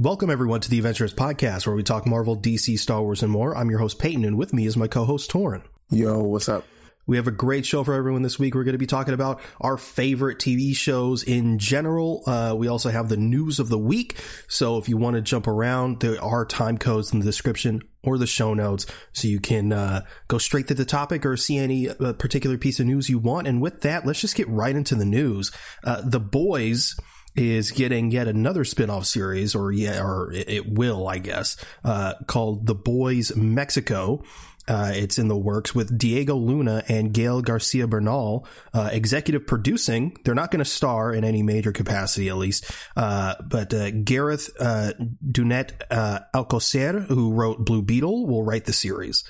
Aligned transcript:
Welcome, 0.00 0.30
everyone, 0.30 0.60
to 0.60 0.70
the 0.70 0.80
Avengenerds 0.80 1.12
Podcast, 1.12 1.66
where 1.66 1.74
we 1.74 1.82
talk 1.82 2.06
Marvel, 2.06 2.36
DC, 2.36 2.78
Star 2.78 3.02
Wars, 3.02 3.24
and 3.24 3.32
more. 3.32 3.56
I'm 3.56 3.68
your 3.68 3.80
host, 3.80 3.98
Peyton, 3.98 4.24
and 4.24 4.38
with 4.38 4.52
me 4.52 4.64
is 4.64 4.76
my 4.76 4.86
co 4.86 5.04
host, 5.04 5.28
Tauren. 5.28 5.64
Yo, 5.90 6.22
what's 6.22 6.48
up? 6.48 6.64
We 7.08 7.16
have 7.16 7.26
a 7.26 7.32
great 7.32 7.66
show 7.66 7.82
for 7.82 7.94
everyone 7.94 8.22
this 8.22 8.38
week. 8.38 8.54
We're 8.54 8.62
going 8.62 8.74
to 8.74 8.78
be 8.78 8.86
talking 8.86 9.12
about 9.12 9.40
our 9.60 9.76
favorite 9.76 10.38
TV 10.38 10.76
shows 10.76 11.24
in 11.24 11.58
general. 11.58 12.22
Uh, 12.28 12.54
we 12.56 12.68
also 12.68 12.90
have 12.90 13.08
the 13.08 13.16
news 13.16 13.58
of 13.58 13.70
the 13.70 13.78
week. 13.78 14.22
So 14.46 14.78
if 14.78 14.88
you 14.88 14.96
want 14.96 15.16
to 15.16 15.20
jump 15.20 15.48
around, 15.48 15.98
there 15.98 16.22
are 16.22 16.44
time 16.46 16.78
codes 16.78 17.12
in 17.12 17.18
the 17.18 17.24
description 17.24 17.82
or 18.04 18.18
the 18.18 18.26
show 18.28 18.54
notes 18.54 18.86
so 19.12 19.26
you 19.26 19.40
can 19.40 19.72
uh, 19.72 20.04
go 20.28 20.38
straight 20.38 20.68
to 20.68 20.74
the 20.74 20.84
topic 20.84 21.26
or 21.26 21.36
see 21.36 21.58
any 21.58 21.88
uh, 21.88 22.12
particular 22.12 22.56
piece 22.56 22.78
of 22.78 22.86
news 22.86 23.10
you 23.10 23.18
want. 23.18 23.48
And 23.48 23.60
with 23.60 23.80
that, 23.80 24.06
let's 24.06 24.20
just 24.20 24.36
get 24.36 24.48
right 24.48 24.76
into 24.76 24.94
the 24.94 25.04
news. 25.04 25.50
Uh, 25.82 26.02
the 26.04 26.20
Boys 26.20 26.94
is 27.38 27.70
getting 27.70 28.10
yet 28.10 28.28
another 28.28 28.64
spin-off 28.64 29.06
series 29.06 29.54
or 29.54 29.72
yeah 29.72 30.02
or 30.02 30.32
it 30.32 30.70
will 30.72 31.08
i 31.08 31.18
guess 31.18 31.56
uh, 31.84 32.14
called 32.26 32.66
the 32.66 32.74
boys 32.74 33.34
mexico 33.36 34.22
uh, 34.68 34.92
it's 34.94 35.18
in 35.18 35.28
the 35.28 35.36
works 35.36 35.74
with 35.74 35.96
Diego 35.96 36.36
Luna 36.36 36.84
and 36.88 37.12
Gael 37.12 37.40
Garcia 37.40 37.86
Bernal 37.86 38.46
uh, 38.74 38.90
executive 38.92 39.46
producing. 39.46 40.16
They're 40.24 40.34
not 40.34 40.50
going 40.50 40.58
to 40.58 40.70
star 40.70 41.12
in 41.12 41.24
any 41.24 41.42
major 41.42 41.72
capacity, 41.72 42.28
at 42.28 42.36
least. 42.36 42.70
Uh, 42.94 43.34
but 43.42 43.72
uh, 43.72 43.90
Gareth 43.90 44.50
uh, 44.60 44.92
Dunnet 45.32 45.84
uh, 45.90 46.20
Alcocer, 46.34 47.06
who 47.06 47.32
wrote 47.32 47.64
Blue 47.64 47.80
Beetle, 47.80 48.26
will 48.26 48.42
write 48.42 48.66
the 48.66 48.74
series. 48.74 49.24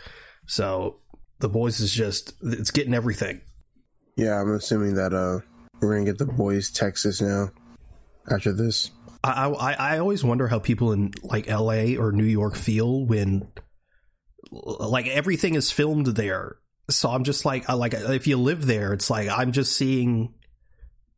So 0.46 0.96
the 1.38 1.48
boys 1.48 1.78
is 1.78 1.92
just 1.92 2.34
it's 2.42 2.72
getting 2.72 2.94
everything. 2.94 3.40
Yeah, 4.16 4.40
I'm 4.40 4.52
assuming 4.52 4.94
that 4.94 5.12
we're 5.80 5.94
gonna 5.94 6.04
get 6.04 6.18
the 6.18 6.26
boys 6.26 6.72
Texas 6.72 7.22
now 7.22 7.50
after 8.32 8.52
this. 8.52 8.90
I, 9.22 9.48
I 9.48 9.72
I 9.72 9.98
always 9.98 10.22
wonder 10.22 10.46
how 10.46 10.58
people 10.58 10.92
in 10.92 11.12
like 11.22 11.48
L.A. 11.48 11.96
or 11.96 12.12
New 12.12 12.24
York 12.24 12.54
feel 12.54 13.04
when 13.04 13.48
like 14.50 15.06
everything 15.08 15.54
is 15.54 15.70
filmed 15.70 16.06
there. 16.06 16.56
So 16.90 17.10
I'm 17.10 17.24
just 17.24 17.44
like, 17.44 17.68
I 17.68 17.74
like 17.74 17.94
if 17.94 18.26
you 18.26 18.36
live 18.36 18.66
there, 18.66 18.92
it's 18.92 19.10
like 19.10 19.28
I'm 19.28 19.52
just 19.52 19.76
seeing 19.76 20.34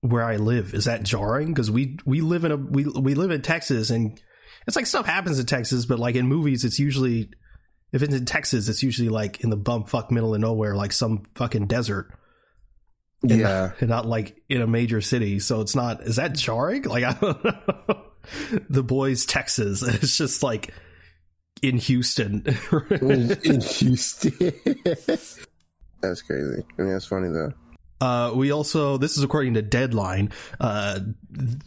where 0.00 0.24
I 0.24 0.36
live. 0.36 0.74
Is 0.74 0.86
that 0.86 1.02
jarring? 1.02 1.48
Because 1.48 1.70
we 1.70 1.98
we 2.04 2.20
live 2.20 2.44
in 2.44 2.52
a 2.52 2.56
we 2.56 2.84
we 2.84 3.14
live 3.14 3.30
in 3.30 3.42
Texas, 3.42 3.90
and 3.90 4.20
it's 4.66 4.76
like 4.76 4.86
stuff 4.86 5.06
happens 5.06 5.38
in 5.38 5.46
Texas, 5.46 5.86
but 5.86 5.98
like 5.98 6.16
in 6.16 6.26
movies, 6.26 6.64
it's 6.64 6.78
usually 6.78 7.30
if 7.92 8.02
it's 8.02 8.14
in 8.14 8.24
Texas, 8.24 8.68
it's 8.68 8.82
usually 8.82 9.08
like 9.08 9.40
in 9.40 9.50
the 9.50 9.56
bumfuck 9.56 10.10
middle 10.10 10.34
of 10.34 10.40
nowhere, 10.40 10.74
like 10.74 10.92
some 10.92 11.24
fucking 11.34 11.66
desert. 11.66 12.12
And 13.22 13.32
yeah, 13.32 13.42
not, 13.42 13.80
and 13.80 13.88
not 13.90 14.06
like 14.06 14.40
in 14.48 14.62
a 14.62 14.66
major 14.66 15.00
city. 15.00 15.40
So 15.40 15.60
it's 15.60 15.74
not. 15.74 16.02
Is 16.02 16.16
that 16.16 16.34
jarring? 16.34 16.84
Like 16.84 17.04
I 17.04 17.12
don't 17.12 17.44
know. 17.44 18.02
the 18.68 18.82
boys, 18.82 19.26
Texas. 19.26 19.82
It's 19.86 20.16
just 20.16 20.42
like 20.42 20.72
in 21.62 21.76
Houston. 21.76 22.44
in 22.90 23.60
Houston. 23.60 24.52
that's 26.00 26.22
crazy. 26.22 26.64
I 26.78 26.82
mean, 26.82 26.92
that's 26.92 27.06
funny 27.06 27.28
though. 27.28 27.52
Uh, 28.00 28.32
we 28.34 28.50
also, 28.50 28.96
this 28.96 29.18
is 29.18 29.22
according 29.22 29.54
to 29.54 29.62
Deadline. 29.62 30.32
Uh, 30.58 31.00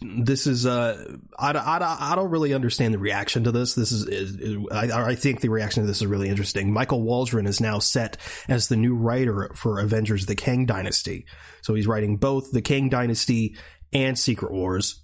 this 0.01 0.47
is, 0.47 0.65
uh, 0.65 1.15
I, 1.37 1.51
I, 1.51 2.11
I 2.11 2.15
don't 2.15 2.31
really 2.31 2.55
understand 2.55 2.93
the 2.93 2.97
reaction 2.99 3.43
to 3.43 3.51
this. 3.51 3.75
This 3.75 3.91
is, 3.91 4.07
is 4.07 4.57
I, 4.71 5.09
I, 5.09 5.15
think 5.15 5.41
the 5.41 5.49
reaction 5.49 5.83
to 5.83 5.87
this 5.87 6.01
is 6.01 6.07
really 6.07 6.29
interesting. 6.29 6.73
Michael 6.73 7.03
Waldron 7.03 7.45
is 7.45 7.61
now 7.61 7.77
set 7.77 8.17
as 8.49 8.67
the 8.67 8.75
new 8.75 8.95
writer 8.95 9.51
for 9.53 9.79
Avengers 9.79 10.25
The 10.25 10.35
Kang 10.35 10.65
Dynasty. 10.65 11.27
So 11.61 11.75
he's 11.75 11.87
writing 11.87 12.17
both 12.17 12.51
The 12.51 12.63
Kang 12.63 12.89
Dynasty 12.89 13.55
and 13.91 14.17
Secret 14.17 14.51
Wars. 14.51 15.02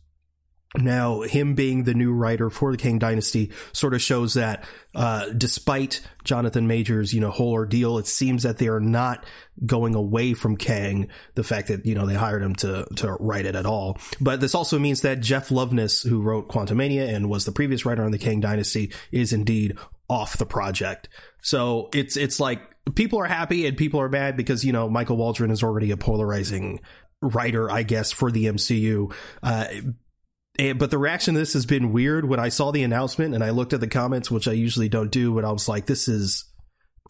Now, 0.76 1.22
him 1.22 1.56
being 1.56 1.84
the 1.84 1.96
new 1.96 2.14
writer 2.14 2.52
for 2.52 2.72
the 2.72 2.78
Kang 2.78 3.00
Dynasty 3.00 3.52
sort 3.74 3.96
of 3.96 4.04
shows 4.04 4.36
that, 4.36 4.66
uh, 4.94 5.30
despite 5.36 6.02
Jonathan 6.24 6.68
Majors, 6.68 7.12
you 7.12 7.20
know, 7.20 7.32
whole 7.32 7.54
ordeal, 7.54 7.98
it 7.98 8.06
seems 8.06 8.44
that 8.44 8.60
they 8.60 8.68
are 8.68 8.80
not 8.80 9.26
going 9.66 9.96
away 9.96 10.36
from 10.36 10.56
Kang. 10.56 11.08
The 11.34 11.44
fact 11.44 11.70
that, 11.70 11.88
you 11.88 11.96
know, 11.96 12.06
they 12.06 12.14
hired 12.14 12.44
him 12.44 12.54
to, 12.58 12.86
to 12.98 13.14
write 13.14 13.48
it 13.48 13.56
at 13.56 13.66
all. 13.66 13.98
But 14.22 14.42
this 14.42 14.54
also 14.54 14.78
means 14.78 15.02
that 15.02 15.22
Jeff 15.22 15.50
Loveness, 15.50 16.08
who 16.08 16.22
wrote 16.22 16.50
Quantumania 16.50 17.16
and 17.16 17.32
was 17.32 17.46
the 17.46 17.52
previous 17.52 17.84
writer 17.84 18.04
on 18.04 18.12
the 18.12 18.20
Kang 18.20 18.40
Dynasty, 18.40 18.94
is 19.12 19.34
indeed 19.34 19.76
off 20.08 20.38
the 20.38 20.46
project. 20.46 21.10
So 21.42 21.90
it's, 21.96 22.16
it's 22.16 22.40
like 22.40 22.62
people 22.94 23.20
are 23.20 23.26
happy 23.26 23.66
and 23.66 23.76
people 23.76 24.02
are 24.02 24.10
mad 24.10 24.38
because, 24.38 24.64
you 24.64 24.72
know, 24.72 24.88
Michael 24.88 25.18
Waldron 25.18 25.50
is 25.50 25.64
already 25.64 25.90
a 25.90 25.98
polarizing 25.98 26.80
writer, 27.24 27.72
I 27.72 27.82
guess, 27.82 28.12
for 28.12 28.32
the 28.32 28.46
MCU. 28.46 29.12
Uh, 29.42 29.66
and, 30.60 30.78
but 30.78 30.92
the 30.92 30.98
reaction 30.98 31.36
to 31.36 31.40
this 31.40 31.54
has 31.54 31.66
been 31.66 31.94
weird. 31.94 32.28
When 32.28 32.40
I 32.40 32.50
saw 32.50 32.72
the 32.72 32.84
announcement 32.84 33.34
and 33.34 33.44
I 33.44 33.52
looked 33.52 33.72
at 33.72 33.80
the 33.80 33.88
comments, 33.88 34.30
which 34.30 34.48
I 34.48 34.52
usually 34.52 34.90
don't 34.90 35.10
do, 35.10 35.34
but 35.34 35.46
I 35.46 35.52
was 35.52 35.70
like, 35.70 35.86
this 35.86 36.10
is 36.10 36.46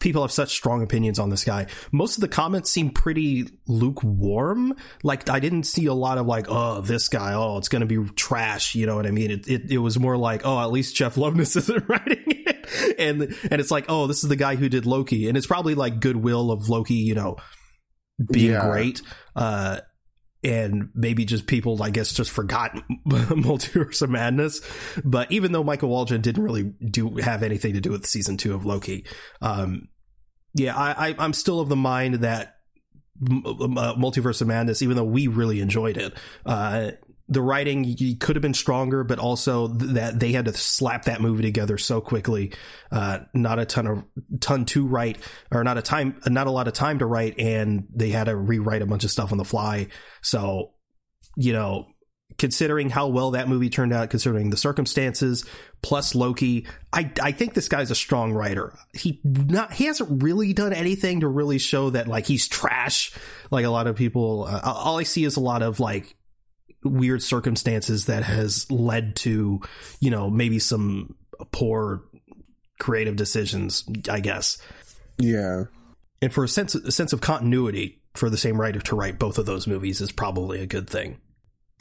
people 0.00 0.22
have 0.22 0.30
such 0.30 0.50
strong 0.50 0.84
opinions 0.84 1.18
on 1.18 1.30
this 1.30 1.44
guy. 1.44 1.66
Most 1.90 2.16
of 2.16 2.20
the 2.20 2.28
comments 2.28 2.70
seem 2.70 2.90
pretty 2.90 3.48
lukewarm. 3.66 4.76
Like 5.02 5.28
I 5.28 5.40
didn't 5.40 5.64
see 5.64 5.86
a 5.86 5.94
lot 5.94 6.18
of 6.18 6.26
like, 6.26 6.46
oh, 6.48 6.80
this 6.80 7.08
guy, 7.08 7.34
oh, 7.34 7.58
it's 7.58 7.68
going 7.68 7.86
to 7.86 7.86
be 7.86 8.08
trash. 8.14 8.76
You 8.76 8.86
know 8.86 8.94
what 8.94 9.06
I 9.06 9.10
mean? 9.10 9.32
It, 9.32 9.48
it, 9.48 9.70
it 9.72 9.78
was 9.78 9.98
more 9.98 10.16
like, 10.16 10.42
oh, 10.44 10.60
at 10.60 10.70
least 10.70 10.94
Jeff 10.94 11.16
Loveness 11.16 11.56
isn't 11.56 11.88
writing 11.88 12.24
it, 12.26 12.96
and 12.98 13.22
and 13.22 13.60
it's 13.60 13.72
like, 13.72 13.86
oh, 13.88 14.06
this 14.06 14.22
is 14.22 14.28
the 14.28 14.36
guy 14.36 14.54
who 14.54 14.68
did 14.68 14.86
Loki, 14.86 15.28
and 15.28 15.36
it's 15.36 15.48
probably 15.48 15.74
like 15.74 15.98
goodwill 15.98 16.52
of 16.52 16.68
Loki, 16.68 16.94
you 16.94 17.16
know, 17.16 17.36
being 18.30 18.52
yeah. 18.52 18.70
great. 18.70 19.02
Uh, 19.34 19.80
and 20.42 20.88
maybe 20.94 21.24
just 21.24 21.46
people, 21.46 21.82
I 21.82 21.90
guess, 21.90 22.12
just 22.12 22.30
forgot 22.30 22.74
Multiverse 23.08 24.02
of 24.02 24.10
Madness. 24.10 24.60
But 25.04 25.30
even 25.30 25.52
though 25.52 25.64
Michael 25.64 25.90
Waldron 25.90 26.20
didn't 26.20 26.42
really 26.42 26.62
do 26.62 27.16
have 27.16 27.42
anything 27.42 27.74
to 27.74 27.80
do 27.80 27.90
with 27.90 28.06
season 28.06 28.36
two 28.36 28.54
of 28.54 28.64
Loki, 28.64 29.06
um, 29.42 29.88
yeah, 30.54 30.76
I, 30.76 31.10
I, 31.10 31.24
am 31.24 31.32
still 31.32 31.60
of 31.60 31.68
the 31.68 31.76
mind 31.76 32.16
that 32.16 32.56
uh, 33.22 33.94
Multiverse 33.94 34.40
of 34.40 34.48
Madness, 34.48 34.82
even 34.82 34.96
though 34.96 35.04
we 35.04 35.26
really 35.26 35.60
enjoyed 35.60 35.96
it, 35.96 36.14
uh, 36.46 36.92
the 37.30 37.40
writing 37.40 37.96
could 38.18 38.34
have 38.34 38.42
been 38.42 38.54
stronger, 38.54 39.04
but 39.04 39.20
also 39.20 39.68
that 39.68 40.18
they 40.18 40.32
had 40.32 40.46
to 40.46 40.52
slap 40.52 41.04
that 41.04 41.20
movie 41.20 41.42
together 41.42 41.78
so 41.78 42.00
quickly. 42.00 42.52
Uh, 42.90 43.20
not 43.32 43.60
a 43.60 43.64
ton 43.64 43.86
of 43.86 44.04
ton 44.40 44.64
to 44.66 44.84
write, 44.84 45.18
or 45.52 45.62
not 45.62 45.78
a 45.78 45.82
time, 45.82 46.20
not 46.26 46.48
a 46.48 46.50
lot 46.50 46.66
of 46.66 46.74
time 46.74 46.98
to 46.98 47.06
write, 47.06 47.38
and 47.38 47.86
they 47.94 48.10
had 48.10 48.24
to 48.24 48.36
rewrite 48.36 48.82
a 48.82 48.86
bunch 48.86 49.04
of 49.04 49.12
stuff 49.12 49.30
on 49.30 49.38
the 49.38 49.44
fly. 49.44 49.86
So, 50.22 50.72
you 51.36 51.52
know, 51.52 51.86
considering 52.36 52.90
how 52.90 53.06
well 53.06 53.30
that 53.30 53.48
movie 53.48 53.70
turned 53.70 53.92
out, 53.92 54.10
considering 54.10 54.50
the 54.50 54.56
circumstances, 54.56 55.44
plus 55.82 56.16
Loki, 56.16 56.66
I 56.92 57.12
I 57.22 57.30
think 57.30 57.54
this 57.54 57.68
guy's 57.68 57.92
a 57.92 57.94
strong 57.94 58.32
writer. 58.32 58.76
He 58.92 59.20
not 59.24 59.72
he 59.72 59.84
hasn't 59.84 60.20
really 60.24 60.52
done 60.52 60.72
anything 60.72 61.20
to 61.20 61.28
really 61.28 61.58
show 61.58 61.90
that 61.90 62.08
like 62.08 62.26
he's 62.26 62.48
trash. 62.48 63.12
Like 63.52 63.64
a 63.64 63.70
lot 63.70 63.86
of 63.86 63.94
people, 63.94 64.48
uh, 64.50 64.60
all 64.64 64.98
I 64.98 65.04
see 65.04 65.24
is 65.24 65.36
a 65.36 65.40
lot 65.40 65.62
of 65.62 65.78
like 65.78 66.16
weird 66.84 67.22
circumstances 67.22 68.06
that 68.06 68.22
has 68.22 68.70
led 68.70 69.16
to, 69.16 69.60
you 70.00 70.10
know, 70.10 70.30
maybe 70.30 70.58
some 70.58 71.14
poor 71.52 72.02
creative 72.78 73.16
decisions, 73.16 73.84
I 74.08 74.20
guess. 74.20 74.58
Yeah. 75.18 75.64
And 76.22 76.32
for 76.32 76.44
a 76.44 76.48
sense 76.48 76.74
a 76.74 76.92
sense 76.92 77.12
of 77.12 77.20
continuity 77.20 78.00
for 78.14 78.28
the 78.28 78.36
same 78.36 78.60
writer 78.60 78.80
to 78.80 78.96
write 78.96 79.18
both 79.18 79.38
of 79.38 79.46
those 79.46 79.66
movies 79.66 80.00
is 80.00 80.12
probably 80.12 80.60
a 80.60 80.66
good 80.66 80.88
thing. 80.88 81.18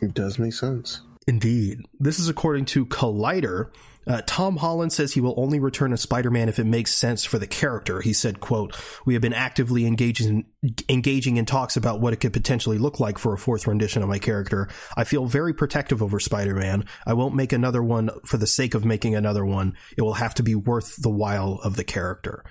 It 0.02 0.14
does 0.14 0.40
make 0.40 0.54
sense. 0.54 1.02
Indeed. 1.28 1.81
This 2.00 2.20
is 2.20 2.30
according 2.30 2.66
to 2.66 2.86
Collider, 2.86 3.72
uh, 4.09 4.24
Tom 4.25 4.58
Holland 4.58 4.92
says 4.92 5.14
he 5.14 5.22
will 5.22 5.36
only 5.38 5.59
return 5.59 5.94
as 5.94 6.02
Spider-Man 6.02 6.50
if 6.50 6.58
it 6.58 6.66
makes 6.66 6.94
sense 6.94 7.24
for 7.24 7.38
the 7.38 7.46
character. 7.46 8.02
He 8.02 8.12
said, 8.12 8.40
quote, 8.40 8.75
we 9.06 9.14
have 9.14 9.22
been 9.22 9.34
actively 9.34 9.86
engaging, 9.86 10.47
engaging 10.90 11.38
in 11.38 11.46
talks 11.46 11.78
about 11.78 12.02
what 12.02 12.12
it 12.12 12.18
could 12.18 12.34
potentially 12.34 12.80
look 12.80 13.00
like 13.00 13.19
for 13.19 13.34
a 13.34 13.38
fourth 13.38 13.68
rendition 13.68 14.02
of 14.02 14.09
my 14.09 14.18
character. 14.18 14.68
I 14.98 15.03
feel 15.03 15.28
very 15.28 15.53
protective 15.53 16.02
over 16.02 16.19
Spider-Man. 16.19 16.86
I 17.06 17.14
won't 17.14 17.36
make 17.36 17.53
another 17.53 17.84
one 17.84 18.09
for 18.25 18.38
the 18.38 18.48
sake 18.48 18.74
of 18.74 18.83
making 18.83 19.13
another 19.13 19.45
one. 19.45 19.78
It 19.95 20.01
will 20.01 20.13
have 20.13 20.33
to 20.36 20.44
be 20.44 20.56
worth 20.56 20.95
the 21.01 21.12
while 21.12 21.60
of 21.63 21.75
the 21.75 21.83
character. 21.83 22.44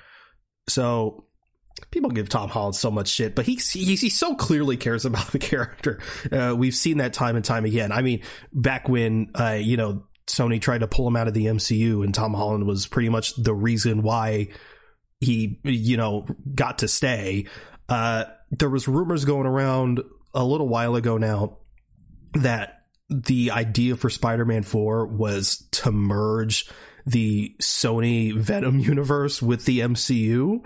So 0.68 1.24
people 1.90 2.10
give 2.10 2.28
Tom 2.28 2.50
Holland 2.50 2.76
so 2.76 2.90
much 2.90 3.08
shit, 3.08 3.34
but 3.34 3.46
he 3.46 3.56
he, 3.56 3.96
he 3.96 4.08
so 4.08 4.34
clearly 4.34 4.76
cares 4.76 5.04
about 5.04 5.32
the 5.32 5.38
character. 5.38 6.00
Uh, 6.30 6.54
we've 6.56 6.74
seen 6.74 6.98
that 6.98 7.12
time 7.12 7.36
and 7.36 7.44
time 7.44 7.64
again. 7.64 7.92
I 7.92 8.02
mean, 8.02 8.22
back 8.52 8.88
when 8.88 9.30
uh, 9.34 9.58
you 9.60 9.76
know 9.76 10.04
Sony 10.28 10.60
tried 10.60 10.80
to 10.80 10.86
pull 10.86 11.08
him 11.08 11.16
out 11.16 11.28
of 11.28 11.34
the 11.34 11.46
MCU, 11.46 12.04
and 12.04 12.14
Tom 12.14 12.34
Holland 12.34 12.66
was 12.66 12.86
pretty 12.86 13.08
much 13.08 13.34
the 13.36 13.54
reason 13.54 14.02
why 14.02 14.48
he, 15.20 15.58
you 15.64 15.96
know, 15.96 16.26
got 16.54 16.78
to 16.78 16.88
stay. 16.88 17.46
Uh, 17.88 18.24
there 18.50 18.70
was 18.70 18.86
rumors 18.86 19.24
going 19.24 19.46
around 19.46 20.00
a 20.34 20.44
little 20.44 20.68
while 20.68 20.94
ago 20.94 21.16
now 21.18 21.58
that 22.34 22.84
the 23.08 23.50
idea 23.50 23.96
for 23.96 24.10
Spider-Man 24.10 24.62
4 24.62 25.06
was 25.06 25.66
to 25.72 25.90
merge 25.90 26.68
the 27.06 27.54
Sony 27.60 28.36
Venom 28.36 28.78
universe 28.78 29.40
with 29.40 29.64
the 29.64 29.80
MCU. 29.80 30.60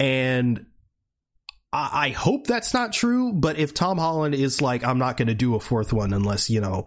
And 0.00 0.66
I, 1.72 2.06
I 2.06 2.08
hope 2.10 2.46
that's 2.46 2.74
not 2.74 2.92
true, 2.92 3.32
but 3.32 3.56
if 3.56 3.72
Tom 3.72 3.98
Holland 3.98 4.34
is 4.34 4.60
like, 4.60 4.84
I'm 4.84 4.98
not 4.98 5.16
going 5.16 5.28
to 5.28 5.34
do 5.34 5.54
a 5.54 5.60
fourth 5.60 5.92
one 5.92 6.12
unless, 6.12 6.50
you 6.50 6.60
know, 6.60 6.86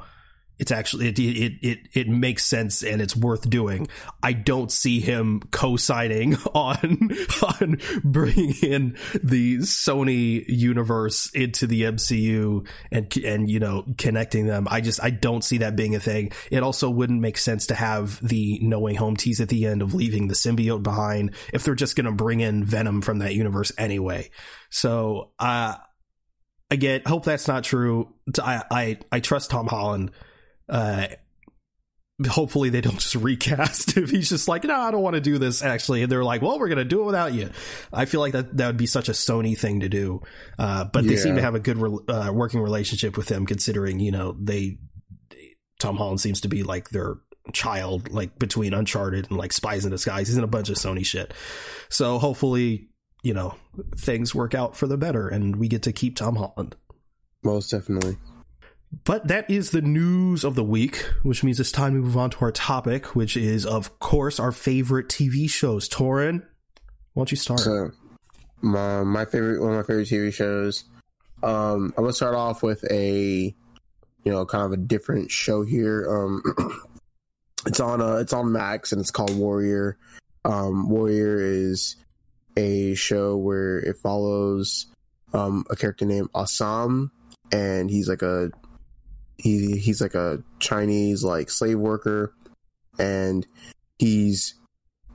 it's 0.59 0.71
actually 0.71 1.07
it, 1.07 1.19
it 1.19 1.53
it 1.61 1.79
it 1.93 2.07
makes 2.07 2.45
sense 2.45 2.83
and 2.83 3.01
it's 3.01 3.15
worth 3.15 3.49
doing. 3.49 3.87
I 4.21 4.33
don't 4.33 4.71
see 4.71 4.99
him 4.99 5.41
co-signing 5.51 6.35
on 6.53 7.09
on 7.59 7.77
bringing 8.03 8.53
in 8.61 8.97
the 9.23 9.57
Sony 9.59 10.45
universe 10.47 11.29
into 11.31 11.65
the 11.65 11.83
MCU 11.83 12.67
and 12.91 13.17
and 13.25 13.49
you 13.49 13.59
know 13.59 13.85
connecting 13.97 14.45
them. 14.45 14.67
I 14.69 14.81
just 14.81 15.03
I 15.03 15.09
don't 15.09 15.43
see 15.43 15.57
that 15.59 15.75
being 15.75 15.95
a 15.95 15.99
thing. 15.99 16.31
It 16.51 16.61
also 16.61 16.89
wouldn't 16.89 17.19
make 17.19 17.37
sense 17.37 17.67
to 17.67 17.75
have 17.75 18.25
the 18.25 18.59
No 18.61 18.79
Way 18.79 18.93
Home 18.93 19.15
tease 19.15 19.41
at 19.41 19.49
the 19.49 19.65
end 19.65 19.81
of 19.81 19.95
leaving 19.95 20.27
the 20.27 20.35
symbiote 20.35 20.83
behind 20.83 21.33
if 21.51 21.63
they're 21.63 21.75
just 21.75 21.95
going 21.95 22.05
to 22.05 22.11
bring 22.11 22.41
in 22.41 22.63
Venom 22.63 23.01
from 23.01 23.19
that 23.19 23.33
universe 23.33 23.71
anyway. 23.77 24.29
So 24.69 25.31
uh 25.39 25.75
again, 26.69 27.01
hope 27.05 27.25
that's 27.25 27.47
not 27.47 27.63
true. 27.63 28.13
I 28.41 28.63
I 28.69 28.97
I 29.11 29.19
trust 29.19 29.49
Tom 29.49 29.67
Holland 29.67 30.11
uh, 30.69 31.07
hopefully 32.27 32.69
they 32.69 32.81
don't 32.81 32.99
just 32.99 33.15
recast 33.15 33.97
if 33.97 34.09
he's 34.09 34.29
just 34.29 34.47
like 34.47 34.63
no 34.63 34.75
i 34.75 34.91
don't 34.91 35.01
want 35.01 35.15
to 35.15 35.21
do 35.21 35.37
this 35.37 35.63
actually 35.63 36.03
and 36.03 36.11
they're 36.11 36.23
like 36.23 36.41
well 36.41 36.59
we're 36.59 36.67
going 36.67 36.77
to 36.77 36.85
do 36.85 37.01
it 37.01 37.05
without 37.05 37.33
you. 37.33 37.49
I 37.91 38.05
feel 38.05 38.19
like 38.19 38.33
that 38.33 38.55
that 38.57 38.67
would 38.67 38.77
be 38.77 38.85
such 38.85 39.09
a 39.09 39.13
sony 39.13 39.57
thing 39.57 39.79
to 39.81 39.89
do 39.89 40.21
uh, 40.59 40.85
but 40.85 41.05
they 41.05 41.17
seem 41.17 41.35
to 41.35 41.41
have 41.41 41.55
a 41.55 41.59
good 41.59 41.77
re- 41.77 41.99
uh, 42.07 42.31
working 42.31 42.59
relationship 42.59 43.17
with 43.17 43.29
him 43.29 43.45
considering 43.45 43.99
you 43.99 44.11
know 44.11 44.35
they 44.39 44.77
tom 45.79 45.97
holland 45.97 46.21
seems 46.21 46.41
to 46.41 46.47
be 46.47 46.63
like 46.63 46.89
their 46.89 47.17
child 47.51 48.09
like 48.11 48.39
between 48.39 48.73
uncharted 48.73 49.29
and 49.29 49.37
like 49.37 49.51
spies 49.51 49.83
in 49.83 49.91
disguise. 49.91 50.27
He's 50.27 50.37
in 50.37 50.43
a 50.43 50.47
bunch 50.47 50.69
of 50.69 50.77
sony 50.77 51.05
shit. 51.05 51.33
So 51.89 52.19
hopefully 52.19 52.87
you 53.21 53.33
know 53.33 53.55
things 53.97 54.33
work 54.33 54.53
out 54.53 54.75
for 54.75 54.87
the 54.87 54.97
better 54.97 55.27
and 55.27 55.55
we 55.55 55.67
get 55.67 55.83
to 55.83 55.91
keep 55.91 56.15
tom 56.15 56.35
holland. 56.35 56.75
Most 57.43 57.71
definitely 57.71 58.17
but 59.05 59.27
that 59.27 59.49
is 59.49 59.71
the 59.71 59.81
news 59.81 60.43
of 60.43 60.55
the 60.55 60.63
week, 60.63 60.97
which 61.23 61.43
means 61.43 61.59
it's 61.59 61.71
time 61.71 61.93
to 61.93 61.99
move 61.99 62.17
on 62.17 62.29
to 62.29 62.37
our 62.41 62.51
topic, 62.51 63.15
which 63.15 63.35
is, 63.35 63.65
of 63.65 63.97
course, 63.99 64.39
our 64.39 64.51
favorite 64.51 65.07
TV 65.07 65.49
shows. 65.49 65.89
Tauren, 65.89 66.43
why 67.13 67.21
don't 67.21 67.31
you 67.31 67.37
start? 67.37 67.61
So, 67.61 67.91
my, 68.61 69.03
my 69.03 69.25
favorite, 69.25 69.61
one 69.61 69.71
of 69.71 69.77
my 69.77 69.83
favorite 69.83 70.07
TV 70.07 70.33
shows. 70.33 70.83
Um, 71.41 71.93
I'm 71.97 72.03
gonna 72.03 72.13
start 72.13 72.35
off 72.35 72.61
with 72.61 72.85
a, 72.91 73.53
you 74.23 74.31
know, 74.31 74.45
kind 74.45 74.63
of 74.63 74.71
a 74.71 74.77
different 74.77 75.31
show 75.31 75.63
here. 75.63 76.05
Um, 76.07 76.43
it's 77.65 77.79
on, 77.79 77.99
uh, 77.99 78.17
it's 78.17 78.33
on 78.33 78.51
Max, 78.51 78.91
and 78.91 79.01
it's 79.01 79.11
called 79.11 79.35
Warrior. 79.35 79.97
Um, 80.45 80.87
Warrior 80.87 81.39
is 81.41 81.95
a 82.55 82.93
show 82.93 83.35
where 83.37 83.79
it 83.79 83.97
follows 83.97 84.85
um, 85.33 85.65
a 85.69 85.75
character 85.75 86.05
named 86.05 86.29
Assam, 86.35 87.11
and 87.51 87.89
he's 87.89 88.07
like 88.07 88.21
a 88.21 88.51
he 89.37 89.77
he's 89.77 90.01
like 90.01 90.15
a 90.15 90.43
Chinese 90.59 91.23
like 91.23 91.49
slave 91.49 91.79
worker, 91.79 92.33
and 92.99 93.45
he's 93.99 94.55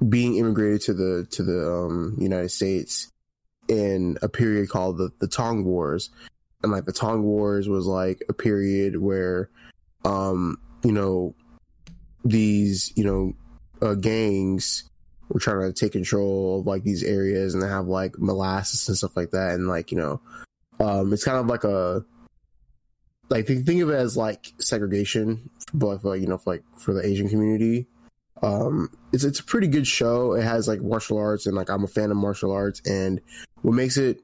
being 0.06 0.36
immigrated 0.36 0.80
to 0.82 0.94
the 0.94 1.26
to 1.30 1.42
the 1.42 1.70
um, 1.70 2.16
United 2.18 2.50
States 2.50 3.10
in 3.68 4.16
a 4.22 4.28
period 4.28 4.68
called 4.68 4.98
the 4.98 5.10
the 5.20 5.28
Tong 5.28 5.64
Wars, 5.64 6.10
and 6.62 6.72
like 6.72 6.84
the 6.84 6.92
Tong 6.92 7.22
Wars 7.22 7.68
was 7.68 7.86
like 7.86 8.22
a 8.28 8.32
period 8.32 8.96
where, 9.00 9.50
um, 10.04 10.58
you 10.82 10.92
know, 10.92 11.34
these 12.24 12.92
you 12.96 13.04
know 13.04 13.32
uh, 13.86 13.94
gangs 13.94 14.88
were 15.28 15.40
trying 15.40 15.72
to 15.72 15.78
take 15.78 15.92
control 15.92 16.60
of 16.60 16.66
like 16.66 16.84
these 16.84 17.02
areas 17.02 17.54
and 17.54 17.62
have 17.62 17.86
like 17.86 18.18
molasses 18.18 18.88
and 18.88 18.96
stuff 18.96 19.16
like 19.16 19.30
that, 19.30 19.54
and 19.54 19.68
like 19.68 19.92
you 19.92 19.98
know, 19.98 20.20
um, 20.80 21.12
it's 21.12 21.24
kind 21.24 21.38
of 21.38 21.46
like 21.46 21.64
a 21.64 22.04
like 23.30 23.46
think 23.46 23.82
of 23.82 23.90
it 23.90 23.94
as 23.94 24.16
like 24.16 24.52
segregation, 24.58 25.50
but 25.74 26.00
for, 26.02 26.16
you 26.16 26.26
know, 26.26 26.38
for 26.38 26.54
like 26.54 26.64
for 26.78 26.94
the 26.94 27.04
Asian 27.04 27.28
community. 27.28 27.86
Um, 28.42 28.90
it's 29.12 29.24
it's 29.24 29.40
a 29.40 29.44
pretty 29.44 29.66
good 29.66 29.86
show. 29.86 30.34
It 30.34 30.44
has 30.44 30.68
like 30.68 30.80
martial 30.80 31.18
arts, 31.18 31.46
and 31.46 31.56
like 31.56 31.70
I'm 31.70 31.84
a 31.84 31.88
fan 31.88 32.10
of 32.10 32.16
martial 32.16 32.52
arts. 32.52 32.80
And 32.86 33.20
what 33.62 33.74
makes 33.74 33.96
it 33.96 34.20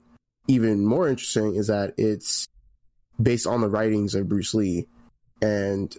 even 0.46 0.84
more 0.84 1.08
interesting 1.08 1.56
is 1.56 1.66
that 1.66 1.94
it's 1.98 2.46
based 3.20 3.46
on 3.46 3.60
the 3.60 3.68
writings 3.68 4.14
of 4.14 4.28
Bruce 4.28 4.54
Lee, 4.54 4.86
and 5.42 5.94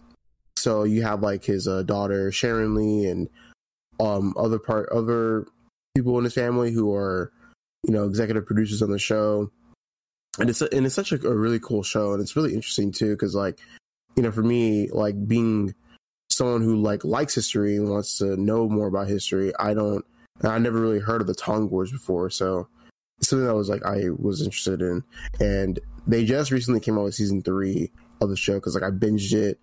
so 0.56 0.84
you 0.84 1.04
have 1.04 1.22
like 1.22 1.44
his 1.44 1.68
uh, 1.68 1.84
daughter 1.84 2.32
Shannon 2.32 2.76
Lee 2.76 3.08
and 3.08 3.30
um 4.00 4.34
other 4.38 4.60
part 4.60 4.90
other 4.90 5.46
people 5.96 6.18
in 6.18 6.26
his 6.26 6.34
family 6.34 6.72
who 6.72 6.94
are 6.94 7.32
you 7.88 7.94
know 7.94 8.06
executive 8.06 8.46
producers 8.46 8.82
on 8.82 8.92
the 8.92 9.00
show 9.00 9.50
and 10.40 10.50
it's 10.50 10.62
and 10.62 10.86
it's 10.86 10.96
such 10.96 11.12
a, 11.12 11.28
a 11.28 11.36
really 11.36 11.60
cool 11.60 11.84
show, 11.84 12.14
and 12.14 12.22
it's 12.22 12.36
really 12.36 12.54
interesting 12.54 12.92
too 12.92 13.12
because 13.12 13.36
like 13.36 13.60
you 14.16 14.24
know 14.24 14.32
for 14.32 14.44
me 14.44 14.90
like 14.92 15.28
being 15.28 15.74
someone 16.30 16.62
who 16.62 16.76
like 16.76 17.04
likes 17.06 17.36
history 17.36 17.78
and 17.78 17.90
wants 17.90 18.18
to 18.18 18.36
know 18.38 18.68
more 18.68 18.88
about 18.88 19.08
history, 19.08 19.54
I 19.60 19.74
don't. 19.74 20.06
I 20.44 20.60
never 20.60 20.80
really 20.80 21.00
heard 21.00 21.22
of 21.22 21.28
the 21.28 21.36
Tong 21.36 21.70
Wars 21.70 21.92
before, 21.92 22.30
so 22.30 22.68
it's 23.20 23.30
something 23.30 23.48
that 23.48 23.56
was 23.56 23.70
like 23.70 23.86
I 23.86 24.10
was 24.18 24.42
interested 24.42 24.82
in, 24.82 25.04
and 25.40 25.80
they 26.06 26.26
just 26.26 26.52
recently 26.52 26.82
came 26.82 26.98
out 26.98 27.06
with 27.06 27.16
season 27.16 27.42
three 27.42 27.92
of 28.22 28.30
the 28.30 28.36
show 28.36 28.56
because 28.56 28.76
like 28.76 28.84
I 28.84 28.92
binged 28.92 29.34
it 29.34 29.60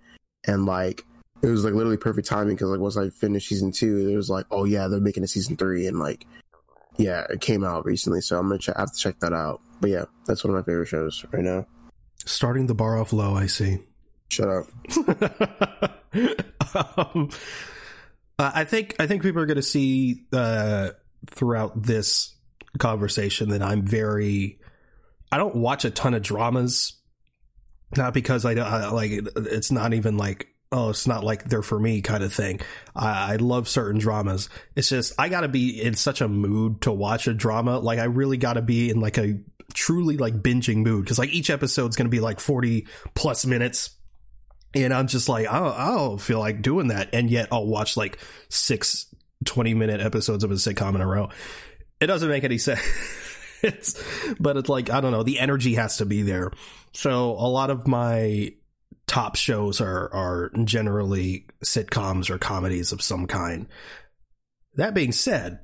and 0.47 0.67
like 0.67 1.05
it 1.43 1.49
was 1.49 1.65
like 1.65 1.75
literally 1.75 1.97
perfect 1.97 2.27
timing 2.27 2.55
because 2.55 2.69
like 2.69 2.81
once 2.81 2.97
I 2.97 3.11
finished 3.11 3.49
season 3.49 3.73
two, 3.73 4.09
it 4.09 4.17
was 4.17 4.31
like 4.31 4.47
oh 4.51 4.65
yeah 4.65 4.89
they're 4.89 5.01
making 5.01 5.25
a 5.25 5.29
season 5.29 5.57
three 5.57 5.87
and 5.87 5.99
like 5.99 6.27
yeah 6.97 7.27
it 7.29 7.43
came 7.43 7.65
out 7.65 7.85
recently, 7.85 8.23
so 8.23 8.39
I'm 8.39 8.49
gonna 8.49 8.59
ch- 8.59 8.71
have 8.75 8.93
to 8.93 8.99
check 8.99 9.21
that 9.21 9.35
out 9.35 9.61
but 9.82 9.90
yeah, 9.90 10.05
that's 10.26 10.43
one 10.44 10.55
of 10.55 10.56
my 10.56 10.62
favorite 10.64 10.87
shows 10.87 11.26
right 11.32 11.43
now. 11.43 11.67
Starting 12.25 12.69
the 12.69 12.75
bar 12.75 12.99
off 12.99 13.12
low, 13.12 13.34
I 13.34 13.46
see. 13.46 13.81
Shut 14.29 14.49
up. 14.49 14.67
um, 16.96 17.29
uh, 18.38 18.52
I 18.55 18.64
think 18.64 18.94
I 19.00 19.08
think 19.08 19.23
people 19.23 19.43
are 19.43 19.46
going 19.46 19.56
to 19.56 19.62
see 19.62 20.25
uh, 20.32 20.90
throughout 21.29 21.82
this 21.82 22.32
conversation 22.79 23.49
that 23.50 23.61
I'm 23.61 23.84
very. 23.84 24.61
I 25.32 25.38
don't 25.38 25.56
watch 25.56 25.84
a 25.84 25.90
ton 25.90 26.14
of 26.14 26.23
dramas, 26.23 26.94
not 27.96 28.14
because 28.14 28.44
I, 28.44 28.52
I 28.52 28.88
like 28.90 29.11
it's 29.34 29.73
not 29.73 29.94
even 29.94 30.17
like 30.17 30.46
oh, 30.73 30.88
it's 30.88 31.06
not 31.06 31.23
like 31.23 31.44
they're 31.44 31.62
for 31.62 31.79
me 31.79 32.00
kind 32.00 32.25
of 32.25 32.32
thing. 32.32 32.61
I, 32.96 33.34
I 33.34 33.37
love 33.37 33.69
certain 33.69 34.00
dramas. 34.00 34.49
It's 34.75 34.88
just 34.88 35.12
I 35.19 35.29
got 35.29 35.43
to 35.43 35.49
be 35.49 35.81
in 35.81 35.94
such 35.94 36.20
a 36.20 36.29
mood 36.29 36.81
to 36.82 36.93
watch 36.93 37.29
a 37.29 37.34
drama. 37.34 37.79
Like 37.79 37.99
I 37.99 38.05
really 38.05 38.38
got 38.38 38.55
to 38.55 38.62
be 38.62 38.90
in 38.90 38.99
like 38.99 39.19
a 39.19 39.38
truly 39.75 40.17
like 40.17 40.43
binging 40.43 40.79
mood 40.79 41.05
because 41.05 41.19
like 41.19 41.31
each 41.31 41.51
episode's 41.51 41.97
going 41.97 42.07
to 42.07 42.11
be 42.11 42.21
like 42.21 42.41
40 42.41 42.87
plus 43.15 43.45
minutes. 43.47 43.91
And 44.75 44.95
i'm 44.95 45.07
just 45.07 45.29
like 45.29 45.47
I 45.49 45.59
don't, 45.59 45.79
I 45.79 45.87
don't 45.95 46.21
feel 46.21 46.39
like 46.39 46.63
doing 46.63 46.89
that. 46.89 47.11
And 47.13 47.31
yet 47.31 47.49
i'll 47.53 47.67
watch 47.67 47.97
like 47.97 48.19
six 48.49 49.13
20 49.44 49.75
minute 49.75 50.01
episodes 50.01 50.44
of 50.44 50.51
a 50.51 50.55
sitcom 50.55 50.94
in 50.94 51.01
a 51.01 51.06
row. 51.06 51.31
It 52.01 52.06
doesn't 52.06 52.29
make 52.29 52.44
any 52.44 52.58
sense 52.58 52.81
it's, 53.63 54.03
but 54.41 54.56
it's 54.56 54.69
like 54.69 54.91
i 54.91 55.01
don't 55.01 55.13
know 55.13 55.23
the 55.23 55.39
energy 55.39 55.75
has 55.75 55.99
to 55.99 56.06
be 56.06 56.23
there. 56.23 56.51
So 56.93 57.31
a 57.32 57.49
lot 57.49 57.70
of 57.70 57.87
my 57.87 58.53
top 59.06 59.37
shows 59.37 59.81
are 59.81 60.13
are 60.13 60.51
generally 60.65 61.46
sitcoms 61.65 62.31
or 62.31 62.39
comedies 62.39 62.93
of 62.93 63.03
some 63.03 63.27
kind. 63.27 63.67
That 64.77 64.94
being 64.94 65.13
said 65.13 65.61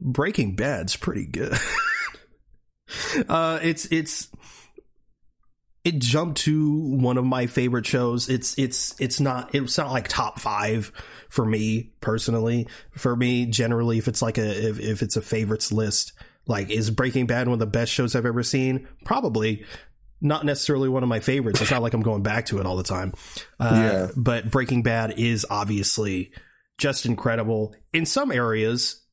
breaking 0.00 0.56
bad's 0.56 0.96
pretty 0.96 1.26
good 1.26 1.52
uh, 3.28 3.58
it's 3.62 3.86
it's 3.86 4.28
it 5.84 5.98
jumped 5.98 6.40
to 6.40 6.96
one 6.96 7.18
of 7.18 7.24
my 7.24 7.46
favorite 7.46 7.86
shows. 7.86 8.28
It's 8.28 8.58
it's 8.58 8.98
it's 9.00 9.20
not 9.20 9.54
it's 9.54 9.76
not 9.76 9.90
like 9.90 10.08
top 10.08 10.40
five 10.40 10.90
for 11.28 11.44
me 11.44 11.92
personally. 12.00 12.66
For 12.92 13.14
me, 13.14 13.46
generally, 13.46 13.98
if 13.98 14.08
it's 14.08 14.22
like 14.22 14.38
a 14.38 14.68
if, 14.68 14.80
if 14.80 15.02
it's 15.02 15.16
a 15.16 15.22
favorites 15.22 15.70
list, 15.70 16.14
like 16.46 16.70
is 16.70 16.90
Breaking 16.90 17.26
Bad 17.26 17.48
one 17.48 17.54
of 17.54 17.58
the 17.58 17.66
best 17.66 17.92
shows 17.92 18.16
I've 18.16 18.26
ever 18.26 18.42
seen? 18.42 18.88
Probably. 19.04 19.64
Not 20.20 20.46
necessarily 20.46 20.88
one 20.88 21.02
of 21.02 21.08
my 21.08 21.20
favorites. 21.20 21.60
It's 21.60 21.70
not 21.70 21.82
like 21.82 21.92
I'm 21.92 22.00
going 22.00 22.22
back 22.22 22.46
to 22.46 22.58
it 22.58 22.64
all 22.64 22.76
the 22.76 22.82
time. 22.82 23.12
Uh, 23.60 23.74
yeah. 23.74 24.10
But 24.16 24.50
Breaking 24.50 24.82
Bad 24.82 25.18
is 25.18 25.44
obviously 25.50 26.32
just 26.78 27.04
incredible. 27.04 27.74
In 27.92 28.06
some 28.06 28.32
areas, 28.32 29.03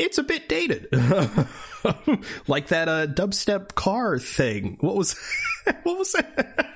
it's 0.00 0.18
a 0.18 0.22
bit 0.22 0.48
dated. 0.48 0.88
like 2.46 2.68
that 2.68 2.88
uh, 2.88 3.06
dubstep 3.06 3.74
car 3.74 4.18
thing. 4.18 4.78
What 4.80 4.96
was 4.96 5.14
what 5.82 5.98
was 5.98 6.12
that? 6.12 6.66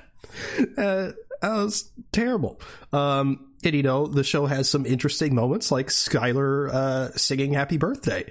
Uh, 0.77 1.13
that 1.41 1.57
was 1.57 1.91
terrible. 2.13 2.61
Um, 2.93 3.53
and 3.65 3.75
you 3.75 3.83
know, 3.83 4.07
the 4.07 4.25
show 4.25 4.47
has 4.47 4.69
some 4.69 4.85
interesting 4.87 5.35
moments 5.35 5.73
like 5.73 5.89
Skyler 5.89 6.73
uh, 6.73 7.11
singing 7.13 7.55
happy 7.55 7.79
birthday. 7.79 8.31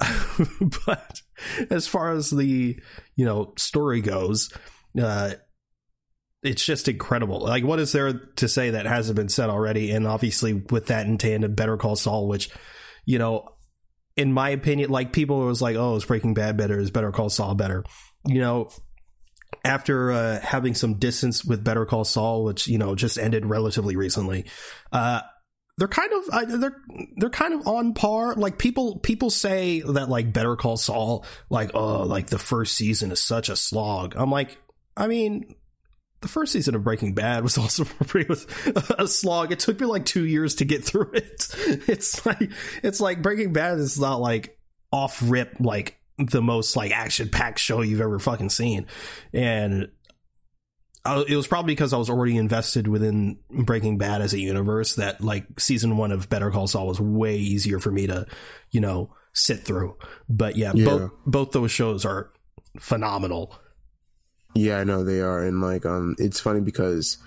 but 0.86 1.22
as 1.70 1.86
far 1.86 2.12
as 2.12 2.30
the, 2.30 2.78
you 3.14 3.24
know, 3.24 3.52
story 3.56 4.00
goes, 4.00 4.52
uh, 5.00 5.34
it's 6.42 6.64
just 6.64 6.88
incredible. 6.88 7.40
Like, 7.40 7.64
what 7.64 7.78
is 7.78 7.92
there 7.92 8.12
to 8.12 8.48
say 8.48 8.70
that 8.70 8.86
hasn't 8.86 9.16
been 9.16 9.28
said 9.28 9.48
already? 9.48 9.92
And 9.92 10.06
obviously, 10.06 10.52
with 10.52 10.86
that 10.86 11.06
in 11.06 11.18
tandem, 11.18 11.54
Better 11.54 11.76
Call 11.76 11.96
Saul, 11.96 12.28
which, 12.28 12.50
you 13.06 13.18
know, 13.18 13.53
in 14.16 14.32
my 14.32 14.50
opinion, 14.50 14.90
like 14.90 15.12
people 15.12 15.40
was 15.40 15.62
like, 15.62 15.76
"Oh, 15.76 15.96
is 15.96 16.04
Breaking 16.04 16.34
Bad 16.34 16.56
better? 16.56 16.78
Is 16.78 16.90
Better 16.90 17.12
Call 17.12 17.30
Saul 17.30 17.54
better?" 17.54 17.84
You 18.26 18.40
know, 18.40 18.70
after 19.64 20.12
uh, 20.12 20.40
having 20.40 20.74
some 20.74 20.94
distance 20.94 21.44
with 21.44 21.64
Better 21.64 21.84
Call 21.84 22.04
Saul, 22.04 22.44
which 22.44 22.68
you 22.68 22.78
know 22.78 22.94
just 22.94 23.18
ended 23.18 23.46
relatively 23.46 23.96
recently, 23.96 24.46
uh, 24.92 25.20
they're 25.78 25.88
kind 25.88 26.12
of 26.12 26.60
they're 26.60 26.76
they're 27.16 27.30
kind 27.30 27.54
of 27.54 27.66
on 27.66 27.94
par. 27.94 28.34
Like 28.34 28.58
people 28.58 28.98
people 29.00 29.30
say 29.30 29.80
that 29.80 30.08
like 30.08 30.32
Better 30.32 30.56
Call 30.56 30.76
Saul, 30.76 31.24
like 31.50 31.72
oh, 31.74 32.02
like 32.02 32.28
the 32.28 32.38
first 32.38 32.76
season 32.76 33.10
is 33.10 33.20
such 33.20 33.48
a 33.48 33.56
slog. 33.56 34.14
I'm 34.16 34.30
like, 34.30 34.58
I 34.96 35.08
mean, 35.08 35.56
the 36.24 36.28
first 36.28 36.52
season 36.52 36.74
of 36.74 36.82
Breaking 36.82 37.14
Bad 37.14 37.42
was 37.42 37.58
also 37.58 37.84
pretty 37.84 38.32
a 38.98 39.06
slog. 39.06 39.52
It 39.52 39.58
took 39.60 39.78
me 39.78 39.86
like 39.86 40.06
two 40.06 40.24
years 40.24 40.56
to 40.56 40.64
get 40.64 40.82
through 40.82 41.12
it. 41.12 41.46
It's 41.86 42.24
like 42.24 42.50
it's 42.82 43.00
like 43.00 43.22
Breaking 43.22 43.52
Bad 43.52 43.78
is 43.78 44.00
not 44.00 44.20
like 44.20 44.58
off 44.90 45.20
rip 45.22 45.56
like 45.60 45.98
the 46.18 46.40
most 46.40 46.76
like 46.76 46.92
action 46.92 47.28
packed 47.28 47.58
show 47.58 47.82
you've 47.82 48.00
ever 48.00 48.18
fucking 48.18 48.48
seen, 48.48 48.86
and 49.32 49.90
I, 51.04 51.24
it 51.28 51.36
was 51.36 51.46
probably 51.46 51.74
because 51.74 51.92
I 51.92 51.98
was 51.98 52.08
already 52.08 52.36
invested 52.36 52.88
within 52.88 53.38
Breaking 53.50 53.98
Bad 53.98 54.22
as 54.22 54.32
a 54.32 54.38
universe 54.38 54.94
that 54.94 55.20
like 55.20 55.60
season 55.60 55.96
one 55.96 56.12
of 56.12 56.28
Better 56.30 56.50
Call 56.50 56.66
Saul 56.66 56.86
was 56.86 57.00
way 57.00 57.36
easier 57.36 57.78
for 57.78 57.90
me 57.90 58.06
to, 58.06 58.26
you 58.70 58.80
know, 58.80 59.14
sit 59.32 59.60
through. 59.60 59.96
But 60.28 60.56
yeah, 60.56 60.72
yeah. 60.74 60.84
both 60.84 61.10
both 61.26 61.52
those 61.52 61.70
shows 61.70 62.04
are 62.04 62.30
phenomenal. 62.78 63.54
Yeah, 64.54 64.78
I 64.78 64.84
know 64.84 65.02
they 65.02 65.20
are, 65.20 65.44
and 65.44 65.60
like 65.60 65.84
um, 65.84 66.14
it's 66.18 66.40
funny 66.40 66.60
because 66.60 67.18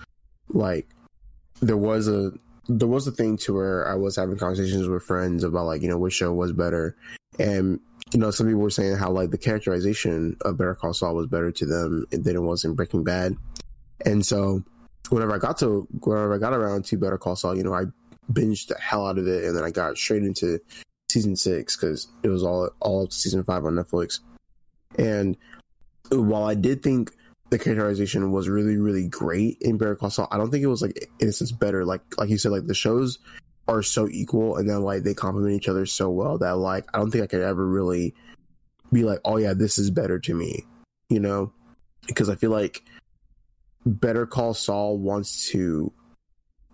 like 0.48 0.88
there 1.60 1.76
was 1.76 2.08
a 2.08 2.32
there 2.68 2.88
was 2.88 3.06
a 3.06 3.12
thing 3.12 3.36
to 3.38 3.54
where 3.54 3.86
I 3.88 3.94
was 3.94 4.16
having 4.16 4.38
conversations 4.38 4.88
with 4.88 5.02
friends 5.02 5.44
about 5.44 5.66
like 5.66 5.82
you 5.82 5.88
know 5.88 5.98
which 5.98 6.14
show 6.14 6.32
was 6.32 6.52
better, 6.52 6.96
and 7.38 7.80
you 8.12 8.18
know 8.18 8.30
some 8.30 8.46
people 8.46 8.62
were 8.62 8.70
saying 8.70 8.96
how 8.96 9.10
like 9.10 9.30
the 9.30 9.38
characterization 9.38 10.36
of 10.42 10.56
Better 10.56 10.74
Call 10.74 10.94
Saul 10.94 11.14
was 11.14 11.26
better 11.26 11.52
to 11.52 11.66
them 11.66 12.06
than 12.10 12.34
it 12.34 12.42
was 12.42 12.64
in 12.64 12.74
Breaking 12.74 13.04
Bad, 13.04 13.36
and 14.06 14.24
so 14.24 14.62
whenever 15.10 15.34
I 15.34 15.38
got 15.38 15.58
to 15.58 15.86
whenever 16.00 16.34
I 16.34 16.38
got 16.38 16.54
around 16.54 16.86
to 16.86 16.96
Better 16.96 17.18
Call 17.18 17.36
Saul, 17.36 17.56
you 17.56 17.62
know 17.62 17.74
I 17.74 17.84
binged 18.32 18.68
the 18.68 18.78
hell 18.80 19.06
out 19.06 19.18
of 19.18 19.26
it, 19.26 19.44
and 19.44 19.54
then 19.54 19.64
I 19.64 19.70
got 19.70 19.98
straight 19.98 20.22
into 20.22 20.60
season 21.10 21.36
six 21.36 21.76
because 21.76 22.08
it 22.22 22.28
was 22.28 22.42
all 22.42 22.70
all 22.80 23.10
season 23.10 23.42
five 23.42 23.66
on 23.66 23.74
Netflix, 23.74 24.20
and 24.98 25.36
while 26.10 26.44
I 26.44 26.54
did 26.54 26.82
think 26.82 27.12
the 27.50 27.58
characterization 27.58 28.30
was 28.30 28.48
really 28.48 28.76
really 28.76 29.08
great 29.08 29.58
in 29.60 29.78
Better 29.78 29.96
Call 29.96 30.10
Saul. 30.10 30.28
I 30.30 30.36
don't 30.36 30.50
think 30.50 30.62
it 30.62 30.68
was 30.68 30.82
like 30.82 31.08
sense 31.20 31.52
better. 31.52 31.84
Like 31.84 32.02
like 32.18 32.28
you 32.28 32.38
said, 32.38 32.52
like 32.52 32.66
the 32.66 32.74
shows 32.74 33.18
are 33.68 33.82
so 33.82 34.08
equal 34.08 34.56
and 34.56 34.68
then 34.68 34.82
like 34.82 35.02
they 35.02 35.14
complement 35.14 35.54
each 35.54 35.68
other 35.68 35.86
so 35.86 36.10
well 36.10 36.38
that 36.38 36.56
like 36.56 36.86
I 36.94 36.98
don't 36.98 37.10
think 37.10 37.24
I 37.24 37.26
could 37.26 37.42
ever 37.42 37.66
really 37.66 38.14
be 38.92 39.04
like, 39.04 39.20
oh 39.24 39.36
yeah, 39.36 39.54
this 39.54 39.78
is 39.78 39.90
better 39.90 40.18
to 40.18 40.34
me, 40.34 40.64
you 41.10 41.20
know? 41.20 41.52
Because 42.06 42.30
I 42.30 42.34
feel 42.34 42.50
like 42.50 42.82
Better 43.84 44.26
Call 44.26 44.54
Saul 44.54 44.96
wants 44.98 45.50
to 45.50 45.92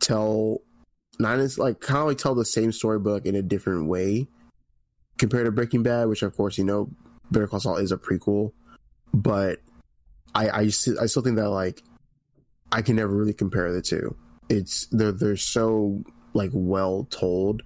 tell 0.01 0.63
not 1.19 1.39
as 1.39 1.59
like 1.59 1.81
kind 1.81 2.01
of 2.01 2.07
like 2.07 2.19
tell 2.19 2.35
the 2.35 2.45
same 2.45 2.73
story 2.73 2.99
but 2.99 3.25
in 3.25 3.35
a 3.35 3.43
different 3.43 3.87
way 3.87 4.29
compared 5.19 5.47
to 5.47 5.53
Breaking 5.53 5.83
Bad, 5.83 6.09
which 6.09 6.23
of 6.23 6.37
course 6.37 6.59
you 6.59 6.65
know 6.65 6.91
Better 7.31 7.49
Call 7.49 7.61
Saul 7.61 7.77
is 7.77 7.93
a 7.93 7.97
prequel, 7.97 8.53
but 9.13 9.61
I 10.35 10.49
I, 10.49 10.61
I 10.61 10.69
still 10.69 11.23
think 11.23 11.37
that 11.37 11.51
like 11.51 11.83
I 12.73 12.83
can 12.83 12.97
never 12.97 13.15
really 13.15 13.35
compare 13.35 13.73
the 13.73 13.83
two. 13.83 14.17
It's 14.49 14.87
they're 14.87 15.13
they're 15.13 15.37
so 15.37 16.03
like 16.33 16.51
well 16.53 17.07
told, 17.11 17.63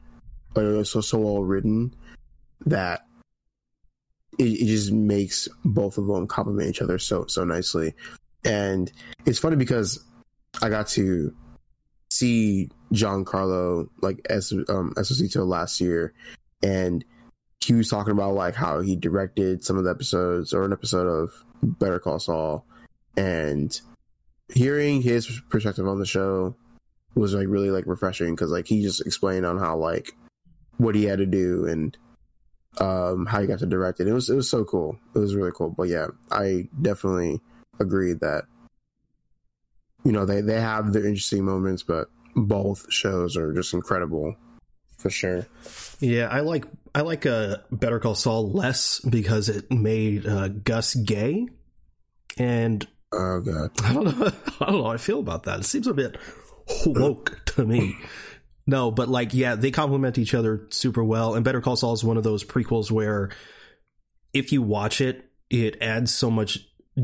but 0.54 0.84
so 0.84 1.00
so 1.00 1.18
well 1.18 1.42
written 1.42 1.94
that 2.66 3.06
it, 4.38 4.44
it 4.44 4.66
just 4.66 4.92
makes 4.92 5.48
both 5.64 5.98
of 5.98 6.06
them 6.06 6.26
complement 6.26 6.68
each 6.68 6.82
other 6.82 6.98
so 6.98 7.26
so 7.26 7.44
nicely. 7.44 7.94
And 8.44 8.90
it's 9.26 9.38
funny 9.38 9.56
because 9.56 10.02
I 10.62 10.68
got 10.68 10.88
to 10.88 11.34
see 12.10 12.70
Giancarlo 12.92 13.88
like 14.00 14.26
as 14.30 14.52
um 14.52 14.92
Esposito 14.96 15.46
last 15.46 15.80
year, 15.80 16.14
and 16.62 17.04
he 17.60 17.74
was 17.74 17.88
talking 17.88 18.12
about 18.12 18.34
like 18.34 18.54
how 18.54 18.80
he 18.80 18.96
directed 18.96 19.64
some 19.64 19.76
of 19.76 19.84
the 19.84 19.90
episodes 19.90 20.52
or 20.52 20.64
an 20.64 20.72
episode 20.72 21.06
of 21.06 21.32
Better 21.62 21.98
Call 21.98 22.18
Saul, 22.18 22.64
and 23.16 23.78
hearing 24.52 25.02
his 25.02 25.40
perspective 25.50 25.86
on 25.86 25.98
the 25.98 26.06
show 26.06 26.54
was 27.14 27.34
like 27.34 27.48
really 27.48 27.70
like 27.70 27.86
refreshing 27.86 28.34
because 28.34 28.50
like 28.50 28.66
he 28.66 28.82
just 28.82 29.04
explained 29.04 29.44
on 29.44 29.58
how 29.58 29.76
like 29.76 30.12
what 30.78 30.94
he 30.94 31.04
had 31.04 31.18
to 31.18 31.26
do 31.26 31.66
and 31.66 31.96
um 32.80 33.26
how 33.26 33.40
he 33.40 33.46
got 33.46 33.58
to 33.58 33.66
direct 33.66 34.00
it. 34.00 34.06
It 34.06 34.12
was 34.12 34.30
it 34.30 34.36
was 34.36 34.50
so 34.50 34.64
cool. 34.64 34.98
It 35.14 35.18
was 35.18 35.34
really 35.34 35.52
cool. 35.52 35.70
But 35.70 35.84
yeah, 35.84 36.08
I 36.30 36.68
definitely 36.80 37.40
agree 37.80 38.14
that 38.14 38.44
you 40.04 40.12
know 40.12 40.24
they 40.24 40.40
they 40.40 40.60
have 40.60 40.92
their 40.92 41.04
interesting 41.06 41.44
moments, 41.44 41.82
but 41.82 42.08
both 42.36 42.90
shows 42.92 43.36
are 43.36 43.52
just 43.52 43.74
incredible 43.74 44.36
for 44.98 45.10
sure. 45.10 45.46
Yeah, 46.00 46.28
I 46.28 46.40
like 46.40 46.64
I 46.94 47.02
like 47.02 47.26
uh, 47.26 47.58
Better 47.70 48.00
Call 48.00 48.14
Saul 48.14 48.50
less 48.50 49.00
because 49.00 49.48
it 49.48 49.70
made 49.70 50.26
uh, 50.26 50.48
Gus 50.48 50.94
gay, 50.94 51.46
and 52.36 52.86
oh 53.12 53.40
god, 53.40 53.70
I 53.84 53.92
don't 53.94 54.04
know, 54.04 54.26
I 54.60 54.66
don't 54.66 54.78
know 54.78 54.84
how 54.84 54.90
I 54.90 54.96
feel 54.98 55.20
about 55.20 55.44
that. 55.44 55.60
It 55.60 55.64
seems 55.64 55.86
a 55.86 55.94
bit 55.94 56.16
woke 56.84 57.40
to 57.46 57.64
me. 57.64 57.96
No, 58.66 58.90
but 58.90 59.08
like, 59.08 59.32
yeah, 59.32 59.54
they 59.54 59.70
complement 59.70 60.18
each 60.18 60.34
other 60.34 60.66
super 60.70 61.02
well. 61.02 61.34
And 61.34 61.44
Better 61.44 61.62
Call 61.62 61.76
Saul 61.76 61.94
is 61.94 62.04
one 62.04 62.18
of 62.18 62.22
those 62.22 62.44
prequels 62.44 62.90
where 62.90 63.30
if 64.34 64.52
you 64.52 64.60
watch 64.60 65.00
it, 65.00 65.24
it 65.48 65.80
adds 65.80 66.14
so 66.14 66.30
much 66.30 66.58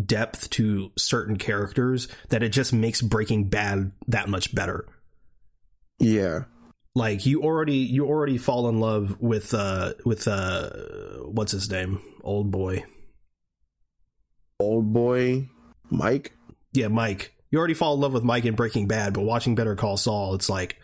depth 0.04 0.50
to 0.50 0.92
certain 0.98 1.36
characters 1.36 2.08
that 2.28 2.42
it 2.42 2.50
just 2.50 2.74
makes 2.74 3.00
Breaking 3.00 3.48
Bad 3.48 3.92
that 4.08 4.28
much 4.28 4.54
better. 4.54 4.86
Yeah. 5.98 6.44
Like 6.94 7.26
you 7.26 7.42
already 7.42 7.78
you 7.78 8.06
already 8.06 8.38
fall 8.38 8.68
in 8.68 8.80
love 8.80 9.20
with 9.20 9.52
uh 9.52 9.94
with 10.04 10.28
uh 10.28 10.70
what's 11.22 11.52
his 11.52 11.70
name? 11.70 12.00
Old 12.22 12.50
boy. 12.50 12.84
Old 14.60 14.92
boy 14.92 15.48
Mike? 15.90 16.32
Yeah, 16.72 16.88
Mike 16.88 17.34
you 17.54 17.58
already 17.58 17.74
fall 17.74 17.94
in 17.94 18.00
love 18.00 18.12
with 18.12 18.24
Mike 18.24 18.46
in 18.46 18.56
Breaking 18.56 18.88
Bad, 18.88 19.14
but 19.14 19.20
watching 19.22 19.54
Better 19.54 19.76
Call 19.76 19.96
Saul, 19.96 20.34
it's 20.34 20.50
like, 20.50 20.76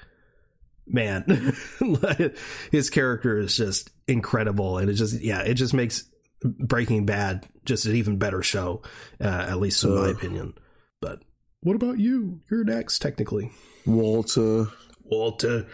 man, 0.86 1.52
his 2.70 2.90
character 2.90 3.40
is 3.40 3.56
just 3.56 3.90
incredible, 4.06 4.78
and 4.78 4.88
it 4.88 4.92
just 4.92 5.20
yeah, 5.20 5.40
it 5.40 5.54
just 5.54 5.74
makes 5.74 6.04
Breaking 6.44 7.06
Bad 7.06 7.44
just 7.64 7.86
an 7.86 7.96
even 7.96 8.18
better 8.18 8.40
show, 8.44 8.82
uh, 9.20 9.46
at 9.48 9.58
least 9.58 9.82
in 9.82 9.90
uh, 9.90 10.00
my 10.00 10.08
opinion. 10.10 10.54
But 11.00 11.24
what 11.58 11.74
about 11.74 11.98
you? 11.98 12.38
You're 12.48 12.62
next, 12.62 13.00
technically. 13.00 13.50
Walter. 13.84 14.68
Walter. 15.02 15.66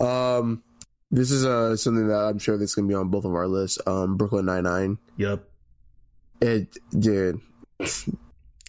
Um, 0.00 0.62
this 1.10 1.30
is 1.30 1.44
uh 1.44 1.76
something 1.76 2.08
that 2.08 2.18
I'm 2.18 2.38
sure 2.38 2.58
that's 2.58 2.74
gonna 2.74 2.88
be 2.88 2.94
on 2.94 3.08
both 3.08 3.24
of 3.24 3.34
our 3.34 3.48
lists. 3.48 3.78
Um, 3.86 4.16
Brooklyn 4.16 4.46
Nine 4.46 4.64
Nine. 4.64 4.98
Yep. 5.16 5.44
It 6.40 6.76
did 6.96 7.40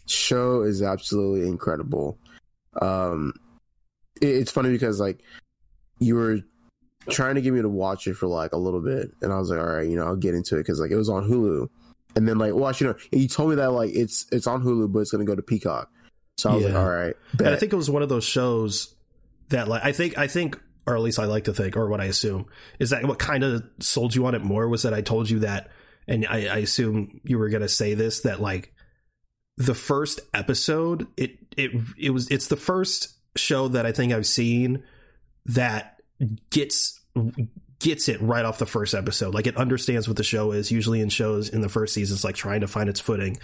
show 0.07 0.63
is 0.63 0.81
absolutely 0.81 1.48
incredible. 1.48 2.17
Um, 2.81 3.33
it, 4.21 4.27
it's 4.27 4.51
funny 4.51 4.69
because 4.69 5.00
like 5.00 5.21
you 6.00 6.15
were 6.15 6.39
trying 7.09 7.36
to 7.36 7.41
get 7.41 7.53
me 7.53 7.62
to 7.62 7.69
watch 7.69 8.07
it 8.07 8.15
for 8.15 8.27
like 8.27 8.53
a 8.53 8.57
little 8.57 8.81
bit, 8.81 9.12
and 9.21 9.31
I 9.31 9.38
was 9.38 9.50
like, 9.50 9.59
all 9.59 9.65
right, 9.65 9.88
you 9.88 9.95
know, 9.95 10.05
I'll 10.05 10.15
get 10.15 10.33
into 10.33 10.55
it 10.55 10.62
because 10.62 10.79
like 10.79 10.91
it 10.91 10.98
was 10.98 11.09
on 11.09 11.29
Hulu, 11.29 11.69
and 12.15 12.27
then 12.27 12.38
like, 12.38 12.53
well, 12.55 12.74
you 12.77 12.88
know, 12.88 12.95
you 13.12 13.27
told 13.27 13.50
me 13.50 13.55
that 13.57 13.71
like 13.71 13.91
it's 13.93 14.25
it's 14.31 14.48
on 14.48 14.63
Hulu, 14.63 14.91
but 14.91 15.00
it's 15.00 15.12
gonna 15.12 15.25
go 15.25 15.36
to 15.36 15.41
Peacock. 15.41 15.91
So 16.38 16.51
I 16.51 16.55
was 16.55 16.63
yeah. 16.63 16.69
like, 16.69 16.77
all 16.77 16.89
right. 16.89 17.15
Bet. 17.33 17.48
And 17.48 17.55
I 17.55 17.59
think 17.59 17.74
it 17.74 17.75
was 17.75 17.89
one 17.89 18.01
of 18.01 18.09
those 18.09 18.24
shows 18.24 18.95
that 19.50 19.67
like 19.67 19.83
I 19.83 19.91
think 19.91 20.17
I 20.17 20.27
think 20.27 20.59
or 20.89 20.96
at 20.96 21.01
least 21.03 21.19
I 21.19 21.25
like 21.25 21.43
to 21.43 21.53
think, 21.53 21.77
or 21.77 21.88
what 21.88 22.01
I 22.01 22.05
assume, 22.05 22.48
is 22.79 22.89
that 22.89 23.05
what 23.05 23.19
kind 23.19 23.43
of 23.43 23.63
sold 23.79 24.15
you 24.15 24.25
on 24.25 24.34
it 24.34 24.43
more 24.43 24.67
was 24.67 24.81
that 24.81 24.93
I 24.93 25.01
told 25.01 25.29
you 25.29 25.39
that, 25.39 25.69
and 26.08 26.25
I, 26.25 26.48
I 26.48 26.58
assume 26.58 27.22
you 27.24 27.38
were 27.38 27.50
going 27.50 27.62
to 27.62 27.69
say 27.69 27.93
this 27.93 28.22
that 28.22 28.41
like 28.41 28.74
the 29.58 29.75
first 29.75 30.19
episode, 30.34 31.05
it 31.15 31.38
it 31.55 31.72
it 31.96 32.10
was 32.10 32.27
it's 32.29 32.48
the 32.48 32.58
first 32.58 33.15
show 33.36 33.67
that 33.67 33.86
I 33.86 33.91
think 33.91 34.12
I've 34.12 34.25
seen 34.25 34.84
that 35.46 36.01
gets 36.50 37.00
gets 37.79 38.10
it 38.10 38.19
right 38.19 38.46
off 38.46 38.58
the 38.58 38.65
first 38.65 38.96
episode. 38.96 39.36
Like 39.36 39.46
it 39.46 39.58
understands 39.58 40.08
what 40.08 40.17
the 40.17 40.24
show 40.24 40.51
is. 40.53 40.72
Usually 40.72 41.01
in 41.01 41.10
shows 41.10 41.50
in 41.50 41.62
the 41.62 41.69
first 41.69 41.93
season, 41.93 42.15
it's 42.15 42.24
like 42.24 42.36
trying 42.36 42.62
to 42.62 42.67
find 42.67 42.89
its 42.89 43.00
footing. 43.00 43.38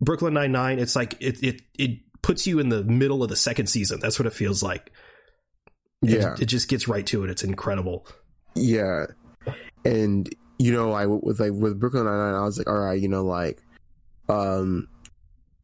Brooklyn 0.00 0.34
Nine 0.34 0.52
Nine, 0.52 0.78
it's 0.78 0.94
like 0.94 1.16
it 1.18 1.42
it 1.42 1.62
it 1.76 1.98
puts 2.22 2.46
you 2.46 2.60
in 2.60 2.68
the 2.68 2.84
middle 2.84 3.24
of 3.24 3.30
the 3.30 3.36
second 3.36 3.66
season. 3.66 3.98
That's 3.98 4.16
what 4.16 4.26
it 4.26 4.32
feels 4.32 4.62
like. 4.62 4.92
Yeah, 6.02 6.34
it, 6.34 6.42
it 6.42 6.46
just 6.46 6.68
gets 6.68 6.86
right 6.88 7.06
to 7.06 7.24
it. 7.24 7.30
It's 7.30 7.44
incredible. 7.44 8.06
Yeah, 8.54 9.06
and 9.84 10.28
you 10.58 10.72
know, 10.72 10.92
I 10.92 11.06
with 11.06 11.40
like 11.40 11.52
with 11.52 11.78
Brooklyn 11.78 12.04
Nine 12.04 12.18
Nine, 12.18 12.34
I 12.34 12.42
was 12.42 12.58
like, 12.58 12.68
all 12.68 12.78
right, 12.78 13.00
you 13.00 13.08
know, 13.08 13.24
like, 13.24 13.62
um, 14.28 14.88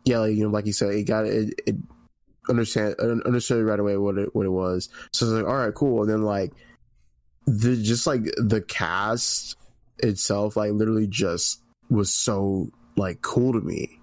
yeah, 0.04 0.18
like, 0.18 0.34
you 0.34 0.44
know, 0.44 0.50
like 0.50 0.66
you 0.66 0.72
said, 0.72 0.90
it 0.90 1.04
got 1.04 1.26
it, 1.26 1.54
it 1.66 1.76
understand 2.48 2.94
understood 3.00 3.64
right 3.64 3.80
away 3.80 3.96
what 3.96 4.18
it 4.18 4.34
what 4.34 4.46
it 4.46 4.50
was. 4.50 4.88
So 5.12 5.26
it's 5.26 5.32
like, 5.32 5.46
all 5.46 5.56
right, 5.56 5.74
cool. 5.74 6.02
And 6.02 6.10
then 6.10 6.22
like 6.22 6.52
the 7.46 7.76
just 7.76 8.06
like 8.06 8.22
the 8.36 8.60
cast 8.60 9.56
itself, 9.98 10.56
like 10.56 10.72
literally 10.72 11.06
just 11.06 11.62
was 11.90 12.12
so 12.12 12.70
like 12.96 13.22
cool 13.22 13.52
to 13.52 13.60
me. 13.60 13.98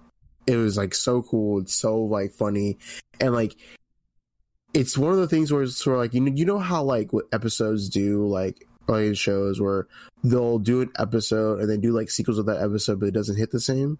it 0.46 0.56
was 0.56 0.76
like 0.76 0.94
so 0.94 1.22
cool. 1.22 1.60
It's 1.60 1.74
so 1.74 1.98
like 1.98 2.32
funny, 2.32 2.78
and 3.20 3.34
like 3.34 3.56
it's 4.74 4.96
one 4.96 5.12
of 5.12 5.18
the 5.18 5.28
things 5.28 5.52
where 5.52 5.62
it's 5.62 5.76
sort 5.76 5.94
of 5.96 6.00
like 6.00 6.14
you 6.14 6.20
know 6.20 6.32
you 6.34 6.44
know 6.44 6.58
how 6.58 6.82
like 6.82 7.12
what 7.12 7.26
episodes 7.32 7.88
do 7.88 8.26
like 8.26 8.66
like 8.88 9.16
shows 9.16 9.60
where 9.60 9.86
they'll 10.24 10.58
do 10.58 10.80
an 10.82 10.90
episode 10.98 11.60
and 11.60 11.70
then 11.70 11.80
do 11.80 11.92
like 11.92 12.10
sequels 12.10 12.38
of 12.38 12.46
that 12.46 12.60
episode, 12.62 12.98
but 13.00 13.06
it 13.06 13.14
doesn't 13.14 13.36
hit 13.36 13.50
the 13.50 13.60
same. 13.60 13.98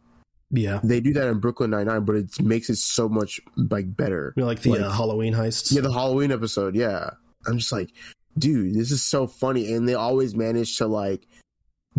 Yeah, 0.54 0.80
They 0.84 1.00
do 1.00 1.14
that 1.14 1.28
in 1.28 1.38
Brooklyn 1.38 1.70
Nine 1.70 1.86
Nine, 1.86 2.04
but 2.04 2.16
it 2.16 2.40
makes 2.42 2.68
it 2.68 2.76
so 2.76 3.08
much 3.08 3.40
like 3.56 3.96
better. 3.96 4.34
you 4.36 4.42
know, 4.42 4.46
like 4.46 4.60
the 4.60 4.70
Like- 4.72 4.80
uh, 4.82 4.90
Halloween 4.90 5.32
heists. 5.34 5.72
Yeah, 5.72 5.80
the 5.80 5.92
Halloween 5.92 6.30
episode. 6.30 6.74
Yeah, 6.76 7.10
I'm 7.46 7.56
just 7.58 7.72
like, 7.72 7.90
dude, 8.36 8.74
this 8.74 8.90
is 8.90 9.02
so 9.02 9.26
funny, 9.26 9.72
and 9.72 9.88
they 9.88 9.94
always 9.94 10.34
manage 10.34 10.76
to 10.78 10.86
like 10.86 11.26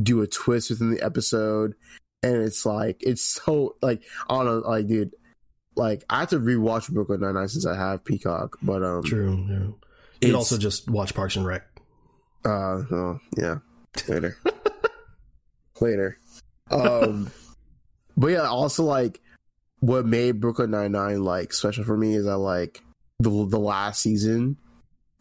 do 0.01 0.21
a 0.21 0.27
twist 0.27 0.69
within 0.69 0.91
the 0.91 1.01
episode, 1.01 1.73
and 2.21 2.35
it's 2.35 2.63
like 2.65 3.01
it's 3.01 3.23
so 3.23 3.75
like 3.81 4.03
I 4.29 4.35
don't 4.35 4.45
know, 4.45 4.69
like 4.69 4.85
dude, 4.87 5.15
like 5.75 6.03
I 6.09 6.19
have 6.21 6.29
to 6.29 6.39
rewatch 6.39 6.89
Brooklyn 6.89 7.21
Nine 7.21 7.35
Nine 7.35 7.47
since 7.47 7.65
I 7.65 7.75
have 7.75 8.03
Peacock, 8.03 8.57
but 8.61 8.83
um, 8.83 9.03
True. 9.03 9.45
Yeah. 9.49 9.55
You 10.21 10.29
could 10.29 10.35
also 10.35 10.57
just 10.57 10.89
watch 10.89 11.13
Parks 11.13 11.35
and 11.35 11.45
Rec. 11.45 11.63
uh, 12.45 12.49
oh, 12.49 13.19
yeah, 13.37 13.57
later, 14.07 14.37
later, 15.81 16.17
um, 16.71 17.29
but 18.17 18.27
yeah, 18.27 18.47
also 18.47 18.83
like 18.83 19.19
what 19.79 20.05
made 20.05 20.39
Brooklyn 20.39 20.71
Nine 20.71 20.93
Nine 20.93 21.23
like 21.23 21.51
special 21.51 21.83
for 21.83 21.97
me 21.97 22.15
is 22.15 22.25
that 22.25 22.37
like 22.37 22.81
the 23.19 23.29
the 23.29 23.59
last 23.59 24.01
season, 24.01 24.57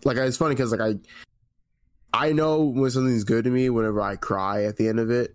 like 0.05 0.17
it's 0.19 0.37
funny 0.37 0.55
because 0.55 0.71
like 0.71 0.81
I 0.81 0.99
I 2.13 2.33
know 2.33 2.63
when 2.63 2.91
something's 2.91 3.25
good 3.25 3.45
to 3.45 3.51
me 3.51 3.71
whenever 3.71 4.01
I 4.01 4.17
cry 4.17 4.65
at 4.65 4.77
the 4.77 4.87
end 4.89 5.01
of 5.01 5.11
it, 5.11 5.35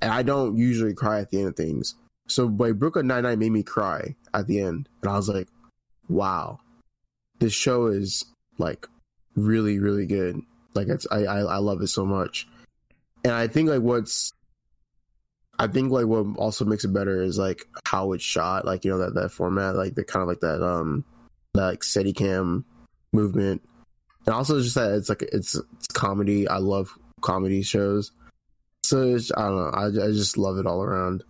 and 0.00 0.10
I 0.10 0.22
don't 0.22 0.56
usually 0.56 0.94
cry 0.94 1.20
at 1.20 1.30
the 1.30 1.40
end 1.40 1.48
of 1.48 1.56
things. 1.56 1.94
So 2.26 2.46
like 2.46 2.78
Brooklyn 2.78 3.06
Nine 3.06 3.24
Nine 3.24 3.38
made 3.38 3.52
me 3.52 3.62
cry 3.62 4.14
at 4.34 4.46
the 4.46 4.60
end, 4.60 4.88
and 5.02 5.10
I 5.10 5.16
was 5.16 5.28
like, 5.28 5.48
wow, 6.08 6.60
this 7.38 7.52
show 7.52 7.86
is 7.86 8.24
like 8.58 8.86
really 9.36 9.78
really 9.78 10.06
good. 10.06 10.40
Like 10.74 10.88
it's 10.88 11.06
I 11.10 11.24
I, 11.24 11.38
I 11.40 11.56
love 11.58 11.80
it 11.82 11.88
so 11.88 12.04
much, 12.04 12.46
and 13.24 13.32
I 13.32 13.46
think 13.46 13.68
like 13.68 13.82
what's 13.82 14.32
I 15.58 15.68
think 15.68 15.92
like 15.92 16.06
what 16.06 16.36
also 16.36 16.64
makes 16.64 16.84
it 16.84 16.92
better 16.92 17.22
is 17.22 17.38
like 17.38 17.66
how 17.84 18.12
it's 18.12 18.24
shot, 18.24 18.64
like 18.64 18.84
you 18.84 18.90
know 18.90 18.98
that 18.98 19.14
that 19.14 19.30
format, 19.30 19.76
like 19.76 19.94
the 19.94 20.04
kind 20.04 20.22
of 20.22 20.28
like 20.28 20.40
that 20.40 20.62
um 20.62 21.04
that 21.54 21.66
like 21.66 21.80
Steadicam 21.80 22.64
movement, 23.12 23.62
and 24.26 24.34
also 24.34 24.60
just 24.60 24.74
that 24.74 24.92
it's 24.92 25.08
like 25.08 25.22
it's, 25.22 25.54
it's 25.54 25.86
comedy. 25.88 26.48
I 26.48 26.58
love 26.58 26.90
comedy 27.20 27.62
shows, 27.62 28.10
so 28.82 29.16
I 29.36 29.42
don't 29.42 29.56
know. 29.56 29.70
I 29.72 29.86
I 29.86 30.10
just 30.10 30.36
love 30.36 30.58
it 30.58 30.66
all 30.66 30.82
around. 30.82 31.22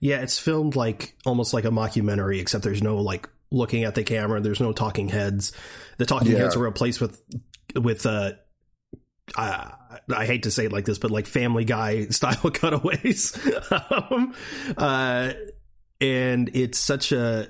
Yeah, 0.00 0.20
it's 0.20 0.38
filmed 0.38 0.76
like 0.76 1.16
almost 1.24 1.54
like 1.54 1.64
a 1.64 1.70
mockumentary, 1.70 2.40
except 2.40 2.64
there's 2.64 2.82
no 2.82 2.98
like 2.98 3.28
looking 3.50 3.84
at 3.84 3.94
the 3.94 4.04
camera. 4.04 4.40
There's 4.40 4.60
no 4.60 4.72
talking 4.72 5.08
heads. 5.08 5.52
The 5.98 6.06
talking 6.06 6.32
Yeah. 6.32 6.38
heads 6.38 6.56
are 6.56 6.60
replaced 6.64 7.00
with 7.00 7.20
with 7.74 8.06
uh, 8.06 8.32
I, 9.36 9.72
I 10.14 10.26
hate 10.26 10.44
to 10.44 10.50
say 10.50 10.66
it 10.66 10.72
like 10.72 10.84
this, 10.84 10.98
but 10.98 11.10
like 11.10 11.26
Family 11.26 11.64
Guy 11.64 12.06
style 12.10 12.50
cutaways. 12.50 13.36
um, 14.10 14.34
uh, 14.76 15.32
and 16.00 16.50
it's 16.54 16.78
such 16.78 17.12
a 17.12 17.48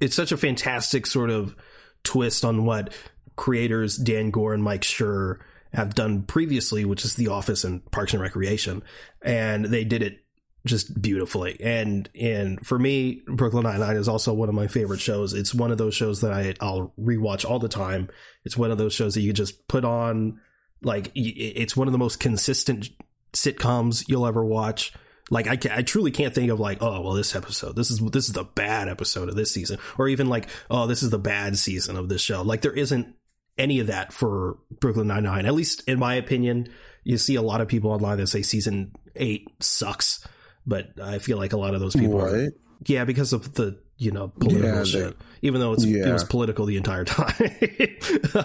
it's 0.00 0.16
such 0.16 0.32
a 0.32 0.36
fantastic 0.36 1.06
sort 1.06 1.30
of 1.30 1.54
twist 2.02 2.44
on 2.44 2.64
what 2.64 2.92
creators 3.36 3.96
Dan 3.96 4.30
Goor 4.30 4.54
and 4.54 4.62
Mike 4.62 4.82
Schur 4.82 5.38
have 5.72 5.94
done 5.94 6.22
previously, 6.22 6.84
which 6.84 7.04
is 7.04 7.14
The 7.16 7.28
Office 7.28 7.64
and 7.64 7.84
Parks 7.90 8.12
and 8.12 8.22
Recreation, 8.22 8.82
and 9.22 9.64
they 9.64 9.84
did 9.84 10.02
it 10.02 10.23
just 10.66 11.00
beautifully. 11.00 11.60
And 11.60 12.08
and 12.18 12.64
for 12.66 12.78
me, 12.78 13.22
Brooklyn 13.26 13.64
Nine 13.64 13.80
Nine 13.80 13.96
is 13.96 14.08
also 14.08 14.32
one 14.32 14.48
of 14.48 14.54
my 14.54 14.66
favorite 14.66 15.00
shows. 15.00 15.34
It's 15.34 15.54
one 15.54 15.70
of 15.70 15.78
those 15.78 15.94
shows 15.94 16.20
that 16.22 16.32
I 16.32 16.54
I'll 16.60 16.92
rewatch 16.98 17.48
all 17.48 17.58
the 17.58 17.68
time. 17.68 18.08
It's 18.44 18.56
one 18.56 18.70
of 18.70 18.78
those 18.78 18.94
shows 18.94 19.14
that 19.14 19.20
you 19.20 19.32
just 19.32 19.68
put 19.68 19.84
on. 19.84 20.40
Like 20.82 21.10
it's 21.14 21.76
one 21.76 21.88
of 21.88 21.92
the 21.92 21.98
most 21.98 22.20
consistent 22.20 22.90
sitcoms 23.32 24.04
you'll 24.08 24.26
ever 24.26 24.44
watch. 24.44 24.92
Like 25.30 25.46
I, 25.46 25.76
I 25.78 25.82
truly 25.82 26.10
can't 26.10 26.34
think 26.34 26.50
of 26.50 26.60
like 26.60 26.82
oh 26.82 27.00
well 27.00 27.14
this 27.14 27.34
episode 27.34 27.76
this 27.76 27.90
is 27.90 27.98
this 27.98 28.26
is 28.26 28.34
the 28.34 28.44
bad 28.44 28.88
episode 28.88 29.30
of 29.30 29.36
this 29.36 29.50
season 29.50 29.78
or 29.96 30.06
even 30.06 30.28
like 30.28 30.48
oh 30.70 30.86
this 30.86 31.02
is 31.02 31.08
the 31.08 31.18
bad 31.18 31.56
season 31.56 31.96
of 31.96 32.10
this 32.10 32.20
show 32.20 32.42
like 32.42 32.60
there 32.60 32.74
isn't 32.74 33.14
any 33.56 33.80
of 33.80 33.86
that 33.86 34.12
for 34.12 34.58
Brooklyn 34.80 35.06
Nine 35.06 35.22
Nine 35.22 35.46
at 35.46 35.54
least 35.54 35.82
in 35.88 35.98
my 35.98 36.16
opinion 36.16 36.68
you 37.04 37.16
see 37.16 37.36
a 37.36 37.42
lot 37.42 37.62
of 37.62 37.68
people 37.68 37.90
online 37.90 38.18
that 38.18 38.26
say 38.26 38.42
season 38.42 38.92
eight 39.16 39.48
sucks 39.60 40.26
but 40.66 40.90
I 41.02 41.18
feel 41.18 41.38
like 41.38 41.52
a 41.52 41.56
lot 41.56 41.74
of 41.74 41.80
those 41.80 41.94
people 41.94 42.20
are 42.20 42.50
yeah, 42.86 43.04
because 43.04 43.32
of 43.32 43.54
the 43.54 43.78
you 43.96 44.10
know 44.10 44.28
political 44.28 44.68
Yeah, 44.70 44.78
they- 44.80 44.84
shit. 44.84 45.16
Even 45.42 45.60
though 45.60 45.72
it's 45.74 45.84
it 45.84 46.10
was 46.10 46.24
political 46.24 46.64
the 46.66 46.76
entire 46.76 47.04
time, 47.04 47.34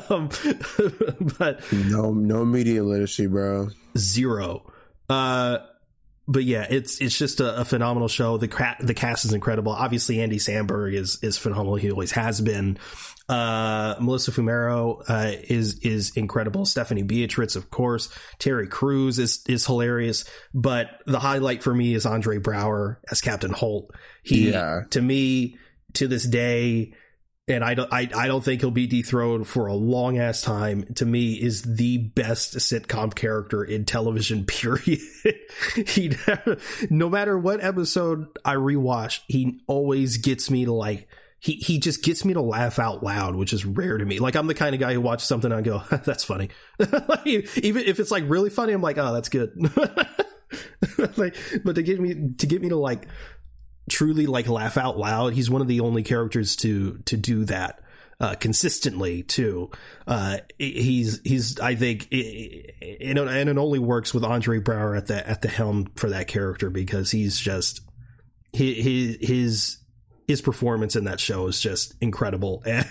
um, 0.10 0.30
but 1.40 1.62
No 1.72 2.12
no 2.14 2.46
media 2.46 2.84
literacy, 2.84 3.28
bro. 3.28 3.70
zero. 3.98 4.64
Uh, 5.10 5.60
but 6.32 6.44
yeah, 6.44 6.66
it's 6.70 7.02
it's 7.02 7.18
just 7.18 7.40
a, 7.40 7.62
a 7.62 7.66
phenomenal 7.66 8.08
show. 8.08 8.38
The 8.38 8.48
ca- 8.48 8.78
the 8.80 8.94
cast 8.94 9.26
is 9.26 9.34
incredible. 9.34 9.72
Obviously, 9.72 10.22
Andy 10.22 10.38
Samberg 10.38 10.94
is 10.94 11.18
is 11.24 11.38
phenomenal. 11.38 11.76
He 11.76 11.92
always 11.92 12.12
has 12.12 12.40
been. 12.40 12.78
Uh, 13.28 13.96
Melissa 14.00 14.32
Fumero 14.32 15.04
uh, 15.08 15.32
is 15.44 15.80
is 15.80 16.16
incredible. 16.16 16.66
Stephanie 16.66 17.04
Beatriz, 17.04 17.56
of 17.56 17.70
course. 17.70 18.10
Terry 18.38 18.68
Crews 18.68 19.20
is 19.20 19.44
is 19.48 19.66
hilarious. 19.66 20.24
But 20.54 21.02
the 21.06 21.20
highlight 21.20 21.62
for 21.64 21.74
me 21.74 21.94
is 21.96 22.06
Andre 22.06 22.38
Braugher 22.38 22.98
as 23.12 23.22
Captain 23.22 23.52
Holt. 23.52 23.92
He 24.24 24.52
Yeah. 24.52 24.82
to 24.92 25.02
me 25.02 25.58
to 25.94 26.08
this 26.08 26.24
day 26.28 26.94
and 27.50 27.64
I 27.64 27.74
don't 27.74 27.92
I, 27.92 28.08
I 28.16 28.28
don't 28.28 28.44
think 28.44 28.62
he'll 28.62 28.72
be 28.72 28.88
dethroned 28.88 29.48
for 29.48 29.68
a 29.68 29.74
long 29.74 30.18
ass 30.18 30.42
time. 30.42 30.84
To 30.96 31.06
me, 31.06 31.34
is 31.34 31.64
the 31.64 31.98
best 31.98 32.56
sitcom 32.58 33.14
character 33.14 33.64
in 33.64 33.86
television. 33.86 34.46
Period. 34.60 35.00
he 35.88 36.16
no 36.90 37.10
matter 37.10 37.38
what 37.38 37.64
episode 37.64 38.28
I 38.46 38.56
rewatch, 38.56 39.22
he 39.28 39.62
always 39.68 40.18
gets 40.18 40.50
me 40.50 40.66
to 40.66 40.74
like. 40.74 41.08
He 41.42 41.54
he 41.54 41.80
just 41.80 42.04
gets 42.04 42.26
me 42.26 42.34
to 42.34 42.42
laugh 42.42 42.80
out 42.80 43.02
loud, 43.02 43.36
which 43.36 43.54
is 43.54 43.66
rare 43.66 43.98
to 43.98 44.06
me. 44.06 44.20
Like 44.20 44.36
I'm 44.36 44.48
the 44.48 44.54
kind 44.54 44.76
of 44.76 44.82
guy 44.82 44.94
who 44.94 45.00
watches 45.00 45.28
something 45.28 45.52
and 45.52 45.60
I 45.60 45.62
go, 45.62 45.82
"That's 46.04 46.26
funny." 46.26 46.50
even 47.26 47.84
if 47.86 48.00
it's 48.00 48.12
like 48.12 48.26
really 48.28 48.50
funny, 48.50 48.74
I'm 48.74 48.82
like, 48.82 48.98
"Oh, 48.98 49.14
that's 49.14 49.30
good." 49.30 49.52
like, 51.18 51.36
but 51.64 51.76
to 51.76 51.84
get 51.84 52.02
me 52.02 52.34
to 52.38 52.46
get 52.46 52.62
me 52.62 52.70
to 52.70 52.76
like 52.76 53.08
truly 53.90 54.26
like 54.26 54.48
laugh 54.48 54.78
out 54.78 54.98
loud. 54.98 55.34
He's 55.34 55.50
one 55.50 55.62
of 55.62 55.68
the 55.68 55.82
only 55.82 56.04
characters 56.04 56.56
to 56.58 57.00
to 57.06 57.18
do 57.18 57.46
that 57.46 57.82
uh, 58.20 58.36
consistently 58.36 59.24
too. 59.24 59.72
Uh, 60.08 60.38
he's 60.58 61.22
he's 61.24 61.60
I 61.60 61.76
think 61.76 62.08
and 62.12 63.18
and 63.18 63.50
it 63.50 63.58
only 63.58 63.80
works 63.80 64.14
with 64.14 64.24
Andre 64.24 64.60
Braugher 64.60 64.98
at 64.98 65.08
the 65.08 65.28
at 65.28 65.42
the 65.42 65.48
helm 65.48 65.92
for 65.96 66.10
that 66.10 66.28
character 66.28 66.70
because 66.70 67.12
he's 67.12 67.40
just 67.40 67.82
his 68.52 69.18
his 69.22 69.78
his 70.28 70.42
performance 70.42 70.96
in 70.96 71.06
that 71.06 71.20
show 71.20 71.48
is 71.48 71.60
just 71.60 71.96
incredible 72.02 72.62
and, 72.66 72.88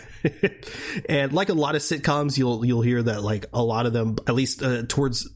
and 1.08 1.32
like 1.32 1.48
a 1.50 1.54
lot 1.54 1.76
of 1.76 1.82
sitcoms 1.82 2.37
you'll 2.37 2.64
you'll 2.64 2.82
hear 2.82 3.00
that 3.00 3.22
like 3.22 3.46
a 3.52 3.62
lot 3.62 3.87
of 3.87 3.92
them 3.92 4.16
at 4.26 4.34
least 4.34 4.61
uh, 4.61 4.82
towards 4.88 5.28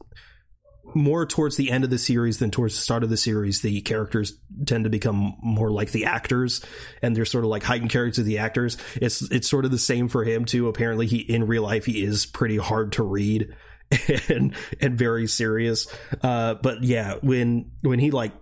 more 0.95 1.25
towards 1.25 1.55
the 1.55 1.71
end 1.71 1.83
of 1.83 1.89
the 1.89 1.97
series 1.97 2.39
than 2.39 2.51
towards 2.51 2.75
the 2.75 2.81
start 2.81 3.03
of 3.03 3.09
the 3.09 3.17
series, 3.17 3.61
the 3.61 3.81
characters 3.81 4.37
tend 4.65 4.83
to 4.83 4.89
become 4.89 5.35
more 5.41 5.71
like 5.71 5.91
the 5.91 6.05
actors, 6.05 6.63
and 7.01 7.15
they're 7.15 7.25
sort 7.25 7.43
of 7.43 7.49
like 7.49 7.63
heightened 7.63 7.89
characters 7.89 8.19
of 8.19 8.25
the 8.25 8.37
actors. 8.37 8.77
It's 8.95 9.21
it's 9.31 9.49
sort 9.49 9.65
of 9.65 9.71
the 9.71 9.77
same 9.77 10.07
for 10.07 10.23
him 10.23 10.45
too. 10.45 10.67
Apparently, 10.67 11.07
he 11.07 11.17
in 11.17 11.47
real 11.47 11.63
life 11.63 11.85
he 11.85 12.03
is 12.03 12.25
pretty 12.25 12.57
hard 12.57 12.93
to 12.93 13.03
read 13.03 13.55
and 14.29 14.55
and 14.81 14.97
very 14.97 15.27
serious. 15.27 15.87
Uh, 16.21 16.55
but 16.55 16.83
yeah, 16.83 17.15
when 17.21 17.71
when 17.81 17.99
he 17.99 18.11
like 18.11 18.33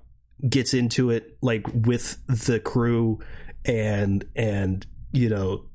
gets 0.48 0.74
into 0.74 1.12
it 1.12 1.38
like 1.42 1.68
with 1.74 2.18
the 2.28 2.60
crew 2.60 3.20
and 3.64 4.26
and 4.36 4.86
you 5.12 5.30
know 5.30 5.66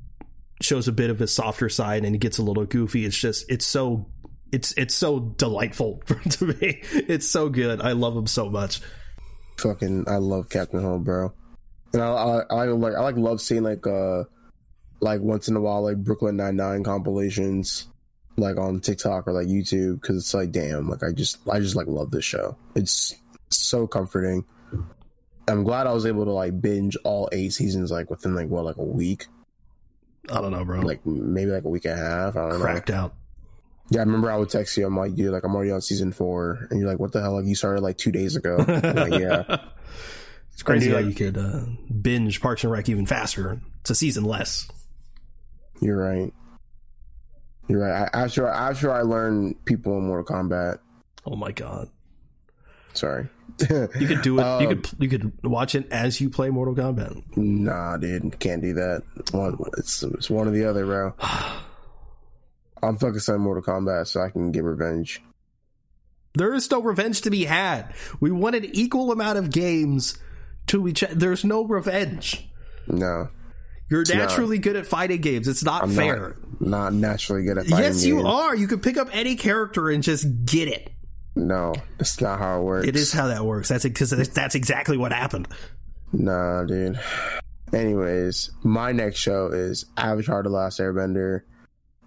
shows 0.60 0.88
a 0.88 0.92
bit 0.92 1.10
of 1.10 1.18
his 1.18 1.32
softer 1.32 1.68
side 1.68 2.04
and 2.04 2.14
he 2.14 2.18
gets 2.18 2.38
a 2.38 2.42
little 2.42 2.64
goofy, 2.64 3.04
it's 3.04 3.16
just 3.16 3.44
it's 3.50 3.66
so 3.66 4.10
it's 4.52 4.72
it's 4.76 4.94
so 4.94 5.20
delightful 5.20 6.02
to 6.30 6.46
me. 6.46 6.80
It's 6.92 7.28
so 7.28 7.48
good. 7.48 7.80
I 7.80 7.92
love 7.92 8.16
him 8.16 8.26
so 8.26 8.48
much. 8.48 8.80
Fucking, 9.58 10.04
I 10.08 10.16
love 10.16 10.48
Captain 10.50 10.82
Holt, 10.82 11.04
bro. 11.04 11.32
And 11.92 12.02
I, 12.02 12.06
I, 12.06 12.40
I 12.50 12.64
like, 12.66 12.94
I 12.94 13.00
like 13.00 13.16
love 13.16 13.40
seeing 13.40 13.62
like, 13.62 13.86
uh, 13.86 14.24
like 15.00 15.20
once 15.20 15.48
in 15.48 15.56
a 15.56 15.60
while, 15.60 15.82
like 15.82 15.96
Brooklyn 15.96 16.36
Nine 16.36 16.56
Nine 16.56 16.84
compilations, 16.84 17.88
like 18.36 18.58
on 18.58 18.80
TikTok 18.80 19.26
or 19.26 19.32
like 19.32 19.46
YouTube, 19.46 20.00
because 20.00 20.18
it's 20.18 20.34
like, 20.34 20.52
damn, 20.52 20.88
like 20.88 21.02
I 21.02 21.12
just, 21.12 21.38
I 21.48 21.60
just 21.60 21.74
like 21.74 21.86
love 21.86 22.10
this 22.10 22.24
show. 22.24 22.56
It's 22.74 23.14
so 23.50 23.86
comforting. 23.86 24.44
I'm 25.48 25.64
glad 25.64 25.86
I 25.86 25.92
was 25.92 26.06
able 26.06 26.24
to 26.24 26.32
like 26.32 26.60
binge 26.60 26.96
all 27.04 27.28
eight 27.32 27.52
seasons, 27.52 27.90
like 27.90 28.10
within 28.10 28.34
like 28.34 28.48
what, 28.48 28.64
like 28.64 28.76
a 28.76 28.84
week, 28.84 29.26
I 30.30 30.40
don't 30.40 30.50
know, 30.50 30.64
bro. 30.64 30.80
like 30.80 31.06
maybe 31.06 31.50
like 31.50 31.64
a 31.64 31.68
week 31.68 31.84
and 31.84 31.98
a 31.98 32.02
half. 32.02 32.36
I 32.36 32.40
don't 32.40 32.58
know. 32.58 32.64
cracked 32.64 32.90
out. 32.90 33.14
Yeah, 33.90 34.00
I 34.00 34.04
remember 34.04 34.30
I 34.30 34.36
would 34.36 34.50
text 34.50 34.76
you. 34.76 34.86
I'm 34.86 34.96
like, 34.96 35.14
dude, 35.14 35.30
like 35.32 35.44
I'm 35.44 35.54
already 35.54 35.70
on 35.70 35.80
season 35.80 36.12
four, 36.12 36.66
and 36.70 36.80
you're 36.80 36.88
like, 36.88 36.98
what 36.98 37.12
the 37.12 37.20
hell? 37.20 37.34
Like 37.36 37.46
you 37.46 37.54
started 37.54 37.82
like 37.82 37.96
two 37.98 38.10
days 38.10 38.34
ago. 38.36 38.56
Like, 38.66 38.82
yeah, 39.20 39.64
It's 40.52 40.62
crazy 40.62 40.86
And 40.86 40.94
how 40.94 41.00
you- 41.00 41.08
you 41.10 41.14
could 41.14 41.38
uh, 41.38 41.60
binge 42.02 42.40
Parks 42.40 42.64
and 42.64 42.72
Rec 42.72 42.88
even 42.88 43.06
faster. 43.06 43.60
It's 43.82 43.90
a 43.90 43.94
season 43.94 44.24
less. 44.24 44.66
You're 45.80 45.98
right. 45.98 46.32
You're 47.68 47.80
right. 47.80 48.08
I, 48.12 48.22
after 48.24 48.46
after 48.46 48.90
I 48.92 49.02
learned 49.02 49.64
people 49.64 49.96
in 49.98 50.06
Mortal 50.06 50.24
Kombat. 50.24 50.78
Oh 51.24 51.36
my 51.36 51.52
god! 51.52 51.88
Sorry. 52.94 53.28
You 53.60 53.88
could 54.06 54.22
do 54.22 54.38
it. 54.38 54.42
you 54.42 54.42
Um, 54.44 54.66
could 54.68 54.88
you 54.98 55.08
could 55.08 55.32
watch 55.44 55.74
it 55.74 55.86
as 55.92 56.20
you 56.20 56.28
play 56.30 56.50
Mortal 56.50 56.74
Kombat. 56.74 57.22
Nah, 57.36 57.96
dude, 57.98 58.38
can't 58.40 58.62
do 58.62 58.74
that. 58.74 59.02
One, 59.32 59.58
it's 59.78 60.02
it's 60.02 60.28
one 60.30 60.48
or 60.48 60.50
the 60.52 60.64
other, 60.64 60.84
bro. 60.86 61.14
I'm 62.82 62.96
focused 62.98 63.28
on 63.28 63.40
Mortal 63.40 63.62
Kombat 63.62 64.06
so 64.08 64.20
I 64.20 64.30
can 64.30 64.52
get 64.52 64.62
revenge. 64.64 65.22
There 66.34 66.52
is 66.52 66.70
no 66.70 66.82
revenge 66.82 67.22
to 67.22 67.30
be 67.30 67.44
had. 67.44 67.94
We 68.20 68.30
wanted 68.30 68.68
equal 68.76 69.10
amount 69.10 69.38
of 69.38 69.50
games 69.50 70.18
to 70.66 70.86
each. 70.86 71.02
There's 71.10 71.44
no 71.44 71.64
revenge. 71.64 72.46
No, 72.88 73.30
You're 73.90 74.04
naturally 74.14 74.58
good 74.58 74.76
at 74.76 74.86
fighting 74.86 75.20
games. 75.20 75.48
It's 75.48 75.64
not 75.64 75.84
I'm 75.84 75.90
fair. 75.90 76.36
not 76.60 76.60
not 76.60 76.92
naturally 76.92 77.44
good 77.44 77.58
at 77.58 77.66
fighting. 77.66 77.84
Yes, 77.84 78.04
you 78.04 78.16
games. 78.16 78.28
are. 78.28 78.54
You 78.54 78.68
can 78.68 78.80
pick 78.80 78.96
up 78.96 79.08
any 79.12 79.34
character 79.36 79.88
and 79.90 80.02
just 80.02 80.26
get 80.44 80.68
it. 80.68 80.92
No, 81.34 81.74
that's 81.98 82.20
not 82.20 82.38
how 82.38 82.60
it 82.60 82.64
works. 82.64 82.86
It 82.88 82.96
is 82.96 83.12
how 83.12 83.28
that 83.28 83.44
works. 83.44 83.68
That's 83.68 83.84
because 83.84 84.10
that's 84.10 84.54
exactly 84.54 84.96
what 84.96 85.12
happened. 85.12 85.48
Nah, 86.12 86.64
dude. 86.64 87.00
Anyways, 87.72 88.50
my 88.62 88.92
next 88.92 89.18
show 89.18 89.48
is 89.48 89.86
Avatar: 89.96 90.42
The 90.42 90.50
Last 90.50 90.78
Airbender. 90.80 91.42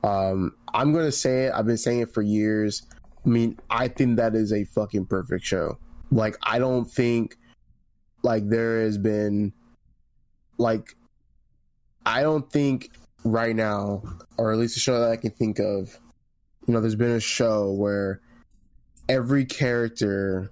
Um, 0.04 0.56
I'm 0.74 0.94
gonna 0.94 1.12
say 1.12 1.46
it. 1.46 1.54
I've 1.54 1.66
been 1.66 1.78
saying 1.78 2.00
it 2.02 2.14
for 2.14 2.22
years. 2.22 2.84
I 3.26 3.30
mean, 3.30 3.60
I 3.70 3.88
think 3.88 4.18
that 4.18 4.36
is 4.36 4.54
a 4.54 4.64
fucking 4.64 5.08
perfect 5.08 5.46
show. 5.46 5.78
Like, 6.12 6.38
I 6.42 6.60
don't 6.60 6.86
think 6.86 7.38
like 8.24 8.48
there 8.50 8.82
has 8.82 8.98
been 8.98 9.54
like 10.58 10.96
I 12.06 12.22
don't 12.22 12.50
think 12.52 12.92
right 13.24 13.56
now, 13.56 14.04
or 14.38 14.52
at 14.52 14.58
least 14.58 14.78
a 14.78 14.80
show 14.80 15.00
that 15.00 15.12
I 15.12 15.18
can 15.18 15.32
think 15.32 15.60
of. 15.60 16.00
You 16.68 16.74
know, 16.74 16.82
there's 16.82 16.96
been 16.96 17.12
a 17.12 17.20
show 17.20 17.72
where 17.72 18.22
every 19.08 19.46
character 19.46 20.52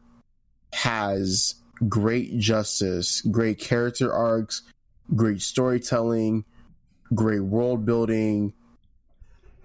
has 0.73 1.55
great 1.87 2.37
justice, 2.37 3.21
great 3.21 3.59
character 3.59 4.11
arcs, 4.11 4.63
great 5.15 5.41
storytelling, 5.41 6.43
great 7.13 7.41
world 7.41 7.85
building 7.85 8.53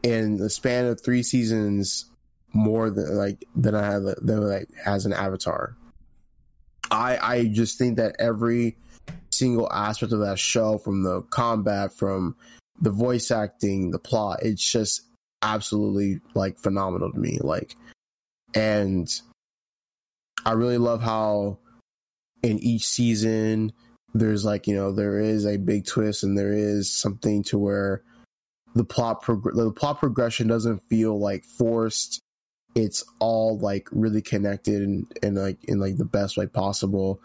in 0.03 0.37
the 0.37 0.51
span 0.51 0.87
of 0.87 1.01
three 1.01 1.23
seasons 1.23 2.07
more 2.53 2.91
than 2.91 3.17
like 3.17 3.45
than 3.57 3.75
I 3.75 3.85
had 3.85 4.03
than 4.23 4.41
like 4.41 4.69
as 4.85 5.07
an 5.07 5.13
avatar. 5.13 5.77
I 6.91 7.19
I 7.21 7.45
just 7.47 7.79
think 7.79 7.97
that 7.97 8.17
every 8.19 8.77
single 9.31 9.71
aspect 9.73 10.13
of 10.13 10.21
that 10.21 10.39
show 10.39 10.79
from 10.79 11.03
the 11.03 11.23
combat 11.23 11.97
from 11.97 12.37
the 12.81 12.91
voice 12.91 13.31
acting 13.31 13.91
the 13.91 13.99
plot 13.99 14.41
it's 14.43 14.71
just 14.71 15.03
absolutely 15.41 16.21
like 16.35 16.59
phenomenal 16.59 17.11
to 17.11 17.19
me 17.19 17.39
like 17.41 17.75
and 18.55 19.09
I 20.45 20.53
really 20.53 20.79
love 20.79 21.03
how 21.03 21.59
in 22.43 22.59
each 22.59 22.87
season 22.87 23.73
there's 24.15 24.45
like 24.45 24.67
you 24.67 24.75
know 24.75 24.93
there 24.93 25.19
is 25.19 25.47
a 25.47 25.57
big 25.57 25.87
twist 25.87 26.23
and 26.23 26.37
there 26.37 26.53
is 26.53 26.93
something 26.93 27.43
to 27.45 27.59
where 27.59 28.03
the 28.75 28.85
plot 28.85 29.23
prog- 29.23 29.55
the 29.55 29.73
plot 29.73 29.99
progression 29.99 30.47
doesn't 30.47 30.83
feel 30.89 31.19
like 31.19 31.45
forced. 31.45 32.21
It's 32.75 33.05
all 33.19 33.59
like 33.59 33.89
really 33.93 34.23
connected 34.23 34.83
and, 34.83 35.07
and 35.23 35.37
like 35.37 35.63
in 35.65 35.79
like 35.79 35.97
the 35.97 36.05
best 36.05 36.37
way 36.37 36.47
possible. 36.47 37.21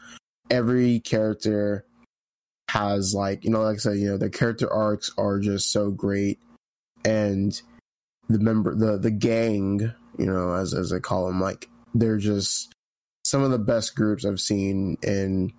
Every 0.50 1.00
character 1.00 1.86
has 2.70 3.14
like 3.14 3.46
you 3.46 3.50
know 3.50 3.62
like 3.62 3.76
i 3.76 3.78
said 3.78 3.96
you 3.96 4.10
know 4.10 4.18
the 4.18 4.30
character 4.30 4.72
arcs 4.72 5.12
are 5.18 5.40
just 5.40 5.72
so 5.72 5.92
great. 5.92 6.40
And 7.06 7.60
the 8.30 8.40
member 8.40 8.76
the 8.76 8.98
the 8.98 9.12
gang 9.12 9.94
you 10.18 10.26
know 10.26 10.54
as 10.54 10.74
as 10.74 10.92
i 10.92 11.00
call 11.00 11.28
them 11.28 11.40
like 11.40 11.70
they're 11.94 12.18
just 12.18 12.74
some 13.24 13.42
of 13.42 13.52
the 13.52 13.60
best 13.60 13.96
groups 13.96 14.26
i've 14.26 14.42
seen 14.42 14.98
in 15.02 15.54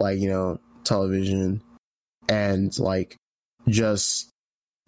like 0.00 0.18
you 0.18 0.28
know 0.28 0.58
television. 0.88 1.62
And 2.28 2.76
like 2.78 3.16
just 3.68 4.30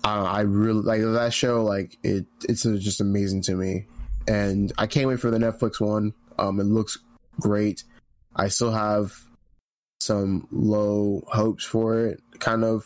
uh, 0.04 0.24
i 0.24 0.40
really 0.40 0.80
like 0.82 1.00
that 1.02 1.32
show 1.32 1.62
like 1.64 1.96
it 2.02 2.26
it's 2.48 2.62
just 2.62 3.00
amazing 3.00 3.42
to 3.42 3.54
me 3.54 3.86
and 4.28 4.72
i 4.78 4.86
can't 4.86 5.08
wait 5.08 5.20
for 5.20 5.30
the 5.30 5.38
netflix 5.38 5.80
one 5.80 6.12
um 6.38 6.58
it 6.60 6.64
looks 6.64 6.98
great 7.40 7.84
i 8.36 8.48
still 8.48 8.70
have 8.72 9.12
some 10.00 10.46
low 10.50 11.22
hopes 11.28 11.64
for 11.64 11.98
it 12.06 12.20
kind 12.38 12.64
of 12.64 12.84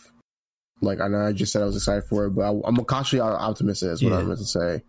like 0.81 1.01
i 1.01 1.07
know 1.09 1.27
i 1.27 1.33
just 1.33 1.53
said 1.53 1.63
i 1.63 1.67
was 1.67 1.77
excited 1.77 2.05
for 2.09 2.27
it 2.27 2.31
but 2.31 2.43
I, 2.43 2.61
i'm 2.65 2.77
cautiously 2.77 3.21
optimistic 3.21 3.91
is 3.91 4.03
what 4.03 4.11
Yeah. 4.13 4.19
i 4.19 4.23
meant 4.23 4.39
to 4.41 4.45
say 4.45 4.83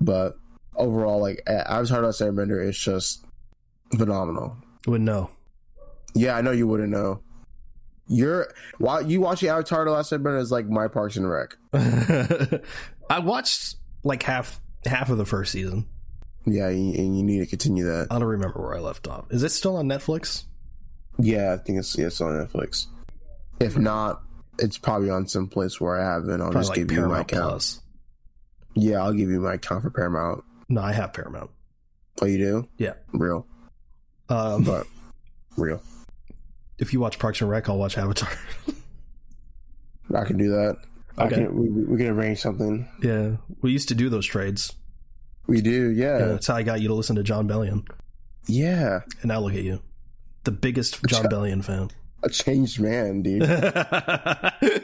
but 0.00 0.36
overall 0.76 1.20
like 1.20 1.42
avatar 1.46 2.02
last 2.02 2.20
airbender 2.20 2.64
is 2.64 2.78
just 2.78 3.24
phenomenal 3.96 4.56
Would 4.86 5.00
know. 5.02 5.30
yeah, 6.14 6.36
I 6.36 6.40
know 6.42 6.50
you 6.52 6.66
wouldn't 6.66 6.90
know. 6.90 7.20
You're 8.12 8.52
while 8.78 9.00
you 9.02 9.20
watching 9.22 9.48
Avatar: 9.48 9.84
The 9.86 9.90
Last 9.92 10.12
Airbender 10.12 10.38
is 10.40 10.52
like 10.52 10.66
my 10.68 10.86
Parks 10.88 11.16
and 11.16 11.28
Rec. 11.30 11.56
I 13.08 13.18
watched 13.20 13.76
like 14.04 14.22
half 14.22 14.60
half 14.84 15.08
of 15.08 15.16
the 15.18 15.24
first 15.24 15.52
season. 15.52 15.86
Yeah, 16.44 16.68
and 16.68 17.16
you 17.16 17.22
need 17.22 17.38
to 17.40 17.46
continue 17.46 17.84
that. 17.84 18.08
I 18.10 18.18
don't 18.18 18.28
remember 18.28 18.60
where 18.60 18.74
I 18.74 18.80
left 18.80 19.06
off. 19.08 19.26
Is 19.30 19.42
it 19.42 19.50
still 19.50 19.76
on 19.76 19.86
Netflix? 19.86 20.44
Yeah, 21.18 21.52
I 21.54 21.56
think 21.56 21.78
it's 21.78 21.96
yeah, 21.96 22.06
it's 22.06 22.20
on 22.20 22.32
Netflix. 22.32 22.86
If 23.60 23.78
not, 23.78 24.20
it's 24.58 24.76
probably 24.76 25.08
on 25.08 25.26
some 25.26 25.48
place 25.48 25.80
where 25.80 25.98
I 25.98 26.04
haven't. 26.14 26.32
I'll 26.42 26.50
Probably 26.50 26.60
just 26.60 26.68
like 26.70 26.78
give 26.78 26.92
you 26.92 27.06
my 27.06 27.20
account. 27.20 27.48
Plus. 27.50 27.80
Yeah, 28.74 29.02
I'll 29.02 29.12
give 29.14 29.30
you 29.30 29.40
my 29.40 29.54
account 29.54 29.84
for 29.84 29.90
Paramount. 29.90 30.44
No, 30.68 30.82
I 30.82 30.92
have 30.92 31.12
Paramount. 31.12 31.50
Oh, 32.20 32.26
you 32.26 32.38
do? 32.38 32.68
Yeah. 32.76 32.94
Real, 33.12 33.46
Um, 34.28 34.64
but 34.64 34.86
real. 35.56 35.80
If 36.82 36.92
you 36.92 36.98
watch 37.00 37.18
Parks 37.20 37.40
and 37.40 37.48
Rec, 37.48 37.68
I'll 37.68 37.78
watch 37.78 37.96
Avatar. 37.96 38.28
I 40.14 40.24
can 40.24 40.36
do 40.36 40.50
that. 40.50 40.76
I 41.16 41.26
Okay. 41.26 41.36
can. 41.36 41.54
We, 41.56 41.68
we 41.84 41.96
can 41.96 42.08
arrange 42.08 42.40
something. 42.40 42.88
yeah, 43.02 43.36
we 43.62 43.70
used 43.70 43.88
to 43.88 43.94
do 43.94 44.08
those 44.08 44.26
trades. 44.26 44.74
We 45.46 45.60
do. 45.60 45.90
Yeah, 45.90 46.18
Yeah. 46.18 46.24
that's 46.26 46.46
how 46.48 46.56
I 46.56 46.62
got 46.64 46.80
you 46.80 46.88
to 46.88 46.94
listen 46.94 47.14
to 47.16 47.22
Jon 47.22 47.48
Bellion. 47.48 47.86
Yeah. 48.46 49.00
And 49.20 49.28
now 49.28 49.38
look 49.40 49.54
at 49.54 49.62
you, 49.62 49.80
the 50.44 50.50
biggest 50.50 51.02
Jon 51.06 51.26
Bellion 51.26 51.64
fan. 51.64 51.90
A 52.24 52.28
changed 52.28 52.80
man, 52.80 53.22
dude. 53.22 53.42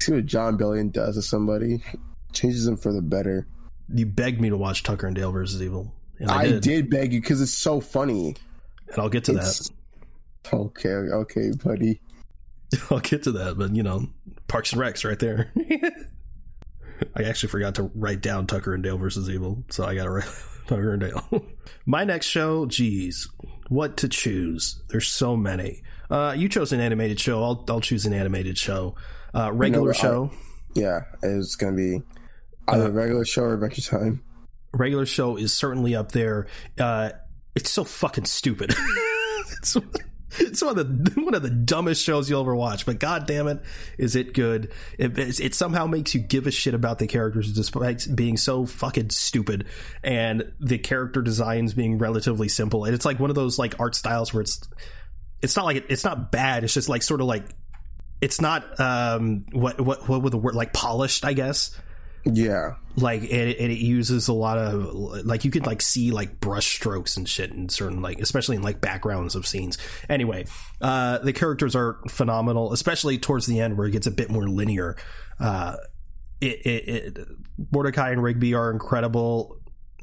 See 0.00 0.12
what 0.12 0.26
Jon 0.26 0.56
Bellion 0.56 0.92
does 0.92 1.16
to 1.16 1.22
somebody. 1.22 1.82
Changes 2.32 2.64
them 2.64 2.76
for 2.76 2.92
the 2.92 3.02
better. 3.02 3.46
you 3.92 4.06
begged 4.06 4.40
me 4.40 4.48
to 4.48 4.56
watch 4.56 4.82
Tucker 4.82 5.06
and 5.06 5.16
Dale 5.16 5.32
versus 5.32 5.62
Evil, 5.62 5.92
and 6.18 6.30
I, 6.30 6.40
I 6.42 6.46
did. 6.46 6.62
did. 6.62 6.90
beg 6.90 7.12
you 7.12 7.20
because 7.20 7.40
it's 7.42 7.54
so 7.54 7.80
funny. 7.80 8.36
and 8.88 8.98
I'll 8.98 9.08
get 9.08 9.24
to 9.24 9.32
It's- 9.32 9.68
that. 9.68 9.74
Okay, 10.52 10.88
okay, 10.88 11.50
buddy. 11.62 12.00
I'll 12.90 13.00
get 13.00 13.24
to 13.24 13.32
that, 13.32 13.58
but 13.58 13.74
you 13.74 13.82
know, 13.82 14.08
Parks 14.48 14.72
and 14.72 14.80
Recs 14.80 15.04
right 15.08 15.18
there. 15.18 15.52
I 17.16 17.22
actually 17.24 17.48
forgot 17.48 17.74
to 17.76 17.90
write 17.94 18.20
down 18.20 18.46
Tucker 18.46 18.74
and 18.74 18.82
Dale 18.82 18.98
versus 18.98 19.28
Evil, 19.30 19.64
so 19.70 19.84
I 19.84 19.94
got 19.94 20.04
to 20.04 20.10
write 20.10 20.28
Tucker 20.66 20.92
and 20.92 21.00
Dale. 21.00 21.44
My 21.86 22.04
next 22.04 22.26
show, 22.26 22.66
geez, 22.66 23.28
what 23.68 23.96
to 23.98 24.08
choose? 24.08 24.82
There's 24.88 25.08
so 25.08 25.36
many. 25.36 25.82
Uh, 26.10 26.34
you 26.36 26.48
chose 26.48 26.72
an 26.72 26.80
animated 26.80 27.18
show. 27.20 27.42
I'll 27.42 27.64
I'll 27.68 27.80
choose 27.80 28.04
an 28.06 28.12
animated 28.12 28.58
show. 28.58 28.96
Uh, 29.34 29.50
regular 29.52 29.90
I- 29.90 29.96
show. 29.96 30.30
Yeah, 30.74 31.00
it's 31.22 31.56
gonna 31.56 31.76
be 31.76 32.00
either 32.68 32.86
Uh, 32.86 32.90
regular 32.90 33.24
show 33.24 33.42
or 33.42 33.54
Adventure 33.54 33.82
Time. 33.82 34.22
regular 34.72 35.06
show 35.06 35.36
is 35.36 35.52
certainly 35.54 35.94
up 35.96 36.12
there. 36.12 36.46
Uh, 36.78 37.10
it's 37.56 37.70
so 37.70 37.82
fucking 37.84 38.26
stupid. 38.26 38.74
it's, 40.38 40.62
one 40.62 40.78
of 40.78 41.04
the 41.04 41.20
one 41.20 41.34
of 41.34 41.42
the 41.42 41.50
dumbest 41.50 42.04
shows 42.04 42.30
you'll 42.30 42.40
ever 42.42 42.54
watch, 42.54 42.86
but 42.86 42.98
god 42.98 43.26
damn 43.26 43.48
it, 43.48 43.60
is 43.98 44.14
it 44.14 44.32
good? 44.32 44.70
It, 44.98 45.18
it, 45.18 45.40
it 45.40 45.54
somehow 45.54 45.86
makes 45.86 46.14
you 46.14 46.20
give 46.20 46.46
a 46.46 46.50
shit 46.50 46.74
about 46.74 46.98
the 46.98 47.06
characters 47.06 47.52
despite 47.52 48.06
being 48.14 48.36
so 48.36 48.66
fucking 48.66 49.10
stupid, 49.10 49.66
and 50.04 50.52
the 50.60 50.78
character 50.78 51.22
designs 51.22 51.74
being 51.74 51.98
relatively 51.98 52.48
simple. 52.48 52.84
And 52.84 52.94
it's 52.94 53.04
like 53.04 53.18
one 53.18 53.30
of 53.30 53.36
those 53.36 53.58
like 53.58 53.78
art 53.80 53.94
styles 53.94 54.32
where 54.32 54.42
it's 54.42 54.60
it's 55.42 55.56
not 55.56 55.64
like 55.64 55.78
it, 55.78 55.86
it's 55.88 56.04
not 56.04 56.30
bad. 56.30 56.64
It's 56.64 56.74
just 56.74 56.88
like 56.88 57.02
sort 57.02 57.20
of 57.20 57.26
like 57.26 57.44
it's 58.20 58.40
not 58.40 58.78
um 58.78 59.46
what 59.52 59.80
what 59.80 60.08
what 60.08 60.22
would 60.22 60.32
the 60.32 60.38
word 60.38 60.54
like 60.54 60.72
polished, 60.72 61.24
I 61.24 61.32
guess 61.32 61.76
Yeah, 62.24 62.74
like 62.96 63.22
and 63.22 63.30
it, 63.30 63.58
and 63.58 63.72
it 63.72 63.78
uses 63.78 64.28
a 64.28 64.32
lot 64.32 64.58
of 64.58 64.94
like 65.24 65.44
you 65.44 65.50
could 65.50 65.66
like 65.66 65.80
see 65.80 66.10
like 66.10 66.40
brush 66.40 66.66
strokes 66.76 67.16
and 67.16 67.28
shit 67.28 67.50
in 67.50 67.68
certain 67.68 68.02
like 68.02 68.20
especially 68.20 68.56
in 68.56 68.62
like 68.62 68.80
backgrounds 68.80 69.34
of 69.34 69.46
scenes. 69.46 69.78
Anyway 70.08 70.44
uh 70.80 71.18
the 71.18 71.32
characters 71.32 71.74
are 71.74 71.98
phenomenal 72.08 72.72
especially 72.72 73.18
towards 73.18 73.46
the 73.46 73.60
end 73.60 73.78
where 73.78 73.86
it 73.86 73.92
gets 73.92 74.06
a 74.06 74.10
bit 74.10 74.30
more 74.30 74.48
linear. 74.48 74.96
Uh 75.38 75.76
it, 76.40 76.66
it, 76.66 76.88
it 76.88 77.18
mordecai 77.72 78.10
and 78.10 78.22
rigby 78.22 78.54
are 78.54 78.70
incredible. 78.70 79.58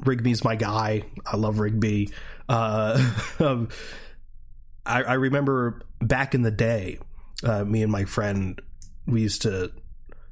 Rigby's 0.06 0.44
my 0.44 0.56
guy. 0.56 1.04
I 1.26 1.38
love 1.38 1.60
rigby. 1.60 2.10
Uh 2.48 3.12
um, 3.40 3.70
I, 4.86 5.04
I 5.04 5.14
remember 5.16 5.82
back 6.00 6.34
in 6.34 6.44
the 6.44 6.52
day, 6.52 7.00
uh, 7.44 7.66
me 7.66 7.84
and 7.84 7.92
my 7.92 8.06
friend, 8.06 8.60
we 9.06 9.22
used 9.22 9.42
to. 9.44 9.72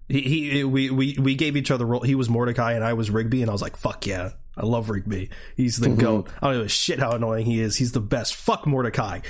He, 0.08 0.22
he 0.22 0.64
we, 0.64 0.90
we 0.90 1.18
we 1.20 1.36
gave 1.36 1.58
each 1.58 1.72
other 1.72 1.86
role. 1.86 2.02
He 2.02 2.16
was 2.16 2.30
Mordecai 2.30 2.74
and 2.74 2.84
I 2.84 2.94
was 2.94 3.10
Rigby, 3.10 3.42
and 3.42 3.50
I 3.50 3.54
was 3.54 3.62
like, 3.62 3.76
"Fuck 3.76 4.06
yeah, 4.06 4.32
I 4.56 4.66
love 4.66 4.90
Rigby. 4.90 5.30
He's 5.58 5.78
the 5.78 5.88
mhm. 5.90 6.00
goat. 6.00 6.30
I 6.42 6.48
don't 6.48 6.58
give 6.58 6.66
a 6.68 6.70
shit 6.70 7.00
how 7.00 7.12
annoying 7.12 7.46
he 7.46 7.60
is. 7.60 7.76
He's 7.76 7.92
the 7.92 8.02
best. 8.02 8.36
Fuck 8.36 8.68
Mordecai. 8.68 9.22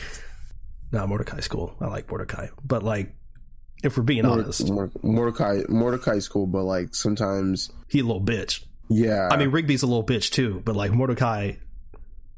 Nah, 0.92 1.06
Mordecai's 1.08 1.48
cool. 1.48 1.76
I 1.80 1.88
like 1.88 2.10
Mordecai, 2.10 2.48
but 2.64 2.84
like, 2.84 3.16
if 3.84 3.98
we're 3.98 4.04
being 4.04 4.24
Morde- 4.24 4.44
honest, 4.46 4.70
Morde- 4.70 5.04
Mordecai 5.04 5.62
Mordecai's 5.70 6.28
cool, 6.28 6.46
but 6.48 6.64
like 6.64 6.94
sometimes, 6.94 7.72
he 7.90 8.00
a 8.00 8.04
little 8.04 8.22
bitch. 8.22 8.64
yeah. 8.90 9.30
I 9.32 9.38
mean, 9.38 9.52
Rigby's 9.52 9.84
a 9.84 9.88
little 9.88 10.06
bitch 10.06 10.30
too, 10.32 10.62
but 10.66 10.76
like 10.76 10.92
Mordecai, 10.92 11.54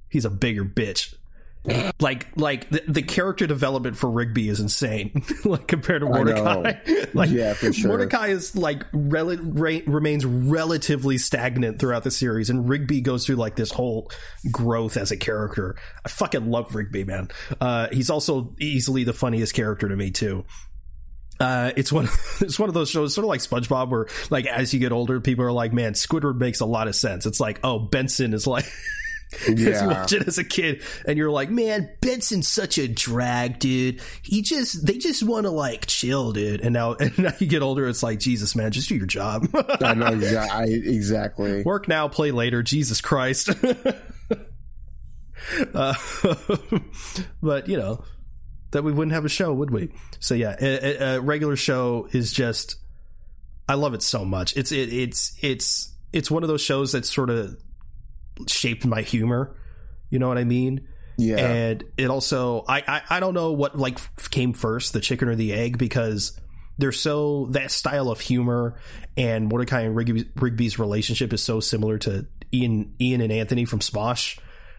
he's 0.10 0.26
a 0.26 0.30
bigger 0.30 0.64
bitch. 0.64 1.16
Like, 2.00 2.28
like 2.36 2.70
the, 2.70 2.84
the 2.88 3.02
character 3.02 3.48
development 3.48 3.98
for 3.98 4.10
Rigby 4.10 4.50
is 4.50 4.60
insane, 4.60 5.24
like 5.46 5.68
compared 5.68 6.02
to 6.02 6.08
Mordecai. 6.08 6.74
like, 7.14 7.30
Yeah, 7.30 7.54
for 7.54 7.74
sure. 7.74 7.90
Mordecai 7.90 8.28
is 8.28 8.56
like 8.56 8.84
rel- 8.94 9.36
re- 9.38 9.84
remains 9.86 10.26
relatively 10.26 11.18
stagnant 11.18 11.80
throughout 11.80 12.04
the 12.04 12.12
series, 12.12 12.50
and 12.50 12.70
Rigby 12.70 13.02
goes 13.02 13.26
through 13.26 13.36
like 13.36 13.56
this 13.56 13.72
whole 13.72 14.12
growth 14.52 14.98
as 14.98 15.12
a 15.12 15.18
character. 15.18 15.76
I 16.06 16.10
fucking 16.10 16.50
love 16.50 16.74
Rigby, 16.76 17.04
man. 17.04 17.30
Uh, 17.60 17.88
he's 17.92 18.10
also 18.10 18.56
easily 18.60 19.04
the 19.04 19.14
funniest 19.14 19.54
character 19.54 19.90
to 19.90 19.96
me 19.96 20.12
too. 20.12 20.46
Uh, 21.40 21.72
it's 21.76 21.92
one 21.92 22.08
it's 22.42 22.58
one 22.58 22.70
of 22.70 22.74
those 22.76 22.90
shows, 22.90 23.14
sort 23.14 23.26
of 23.26 23.30
like 23.30 23.42
SpongeBob, 23.42 23.90
where 23.90 24.08
like 24.30 24.46
as 24.46 24.74
you 24.74 24.80
get 24.80 24.92
older, 24.92 25.20
people 25.20 25.46
are 25.46 25.52
like, 25.52 25.74
"Man, 25.74 25.94
Squidward 25.94 26.38
makes 26.38 26.62
a 26.62 26.66
lot 26.66 26.88
of 26.88 26.96
sense." 26.96 27.26
It's 27.26 27.40
like, 27.40 27.60
oh, 27.64 27.80
Benson 27.80 28.34
is 28.34 28.48
like. 28.48 28.66
You 29.48 29.56
Yeah. 29.72 29.88
watch 29.88 30.14
it 30.14 30.26
as 30.28 30.38
a 30.38 30.44
kid, 30.44 30.82
and 31.06 31.18
you're 31.18 31.30
like, 31.30 31.50
"Man, 31.50 31.90
Benson's 32.02 32.48
such 32.48 32.78
a 32.78 32.88
drag, 32.88 33.60
dude. 33.60 34.00
He 34.24 34.42
just 34.42 34.86
they 34.86 34.98
just 34.98 35.22
want 35.22 35.44
to 35.46 35.50
like 35.50 35.86
chill, 35.86 36.32
dude." 36.32 36.62
And 36.62 36.74
now, 36.74 36.94
and 37.00 37.18
now 37.20 37.34
you 37.40 37.46
get 37.48 37.62
older, 37.62 37.88
it's 37.90 38.02
like, 38.04 38.20
Jesus, 38.20 38.56
man, 38.56 38.72
just 38.72 38.88
do 38.88 38.96
your 38.96 39.06
job. 39.06 39.48
I 39.54 39.94
know 39.96 40.06
exa- 40.12 40.50
I, 40.50 40.64
exactly. 40.66 41.62
Work 41.64 41.88
now, 41.90 42.08
play 42.08 42.32
later. 42.32 42.64
Jesus 42.64 43.02
Christ. 43.02 43.50
uh, 45.74 45.94
but 47.42 47.68
you 47.68 47.78
know 47.78 48.04
that 48.72 48.84
we 48.84 48.92
wouldn't 48.92 49.14
have 49.14 49.26
a 49.26 49.30
show, 49.30 49.54
would 49.54 49.72
we? 49.72 49.92
So 50.20 50.36
yeah, 50.36 50.56
a, 50.60 50.66
a- 50.66 51.16
a 51.18 51.22
regular 51.22 51.56
show 51.56 52.08
is 52.12 52.32
just. 52.32 52.78
I 53.70 53.74
love 53.74 53.94
it 53.94 54.02
so 54.02 54.24
much. 54.24 54.56
It's 54.56 54.72
it, 54.72 54.94
it's 54.94 55.38
it's 55.42 55.94
it's 56.14 56.32
one 56.32 56.44
of 56.44 56.48
those 56.50 56.62
shows 56.62 56.94
that 56.94 57.06
sort 57.06 57.30
of 57.30 57.58
shaped 58.48 58.86
my 58.86 59.02
humor. 59.02 59.56
You 60.10 60.20
know 60.20 60.28
what 60.28 60.38
I 60.38 60.44
mean? 60.44 60.88
Yeah. 61.20 61.38
and 61.38 61.84
it 61.98 62.12
also 62.12 62.64
I, 62.68 62.84
I 62.88 63.02
i 63.18 63.20
don't 63.20 63.34
know 63.34 63.52
what 63.52 63.76
like 63.76 63.98
came 64.30 64.54
first 64.54 64.94
the 64.94 65.00
chicken 65.00 65.28
or 65.28 65.34
the 65.34 65.52
egg 65.52 65.80
because 65.80 66.40
they're 66.78 66.92
so 66.92 67.48
that 67.54 67.72
style 67.72 68.12
of 68.12 68.20
humor 68.20 68.80
and 69.18 69.48
mordecai 69.48 69.82
and 69.82 69.96
Rigby, 69.96 70.30
rigby's 70.36 70.78
relationship 70.78 71.34
is 71.34 71.42
so 71.44 71.60
similar 71.60 71.98
to 71.98 72.28
ian 72.54 72.94
ian 73.02 73.22
and 73.22 73.32
anthony 73.32 73.66
from 73.66 73.80
smosh 73.80 74.38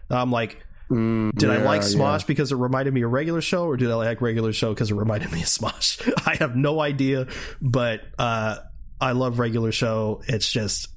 i'm 0.09 0.31
like 0.31 0.63
Mm, 0.89 1.33
did 1.35 1.49
i 1.51 1.57
yeah, 1.57 1.63
like 1.65 1.81
yeah. 1.81 1.87
smosh 1.89 2.25
because 2.25 2.51
it 2.53 2.55
reminded 2.55 2.93
me 2.93 3.01
of 3.03 3.11
regular 3.11 3.41
show 3.41 3.65
or 3.65 3.75
did 3.77 3.91
i 3.91 3.93
like 3.93 4.21
regular 4.21 4.53
show 4.53 4.73
because 4.73 4.89
it 4.89 4.95
reminded 4.95 5.31
me 5.33 5.41
of 5.41 5.47
smosh 5.47 6.01
i 6.25 6.35
have 6.37 6.55
no 6.55 6.79
idea 6.79 7.27
but 7.61 7.99
uh 8.17 8.57
i 9.01 9.11
love 9.11 9.37
regular 9.39 9.73
show 9.73 10.21
it's 10.27 10.49
just 10.49 10.87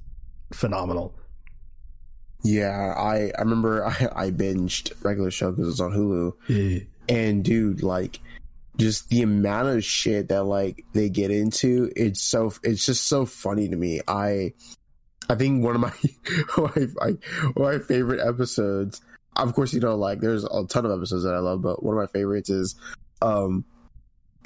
phenomenal 0.53 1.15
Yeah, 2.43 2.95
I 2.97 3.33
I 3.37 3.41
remember 3.41 3.85
I, 3.87 4.27
I 4.27 4.31
binged 4.31 4.93
regular 5.05 5.31
show 5.31 5.51
because 5.51 5.65
it 5.65 5.67
was 5.67 5.81
on 5.81 5.93
Hulu, 5.93 6.87
and 7.09 7.45
dude, 7.45 7.83
like, 7.83 8.21
just 8.77 9.09
the 9.09 9.23
amount 9.23 9.69
of 9.69 9.85
shit 9.85 10.29
that 10.29 10.45
like 10.45 10.85
they 10.93 11.09
get 11.09 11.31
into, 11.31 11.91
it's 11.97 12.23
so 12.23 12.53
it's 12.63 12.87
just 12.87 13.07
so 13.07 13.27
funny 13.27 13.69
to 13.69 13.77
me. 13.77 14.01
I 14.09 14.53
I 15.29 15.35
think 15.35 15.65
one 15.65 15.75
of 15.75 15.81
my 15.81 15.93
my, 16.97 17.17
my 17.57 17.79
favorite 17.79 18.27
episodes. 18.27 19.01
Of 19.37 19.55
course, 19.55 19.73
you 19.73 19.81
know, 19.81 19.97
like 19.97 20.21
there's 20.21 20.45
a 20.45 20.65
ton 20.69 20.85
of 20.85 20.93
episodes 20.93 21.25
that 21.25 21.35
I 21.35 21.39
love, 21.39 21.63
but 21.63 21.83
one 21.83 21.97
of 21.97 22.01
my 22.01 22.07
favorites 22.07 22.51
is, 22.51 22.75
um, 23.23 23.65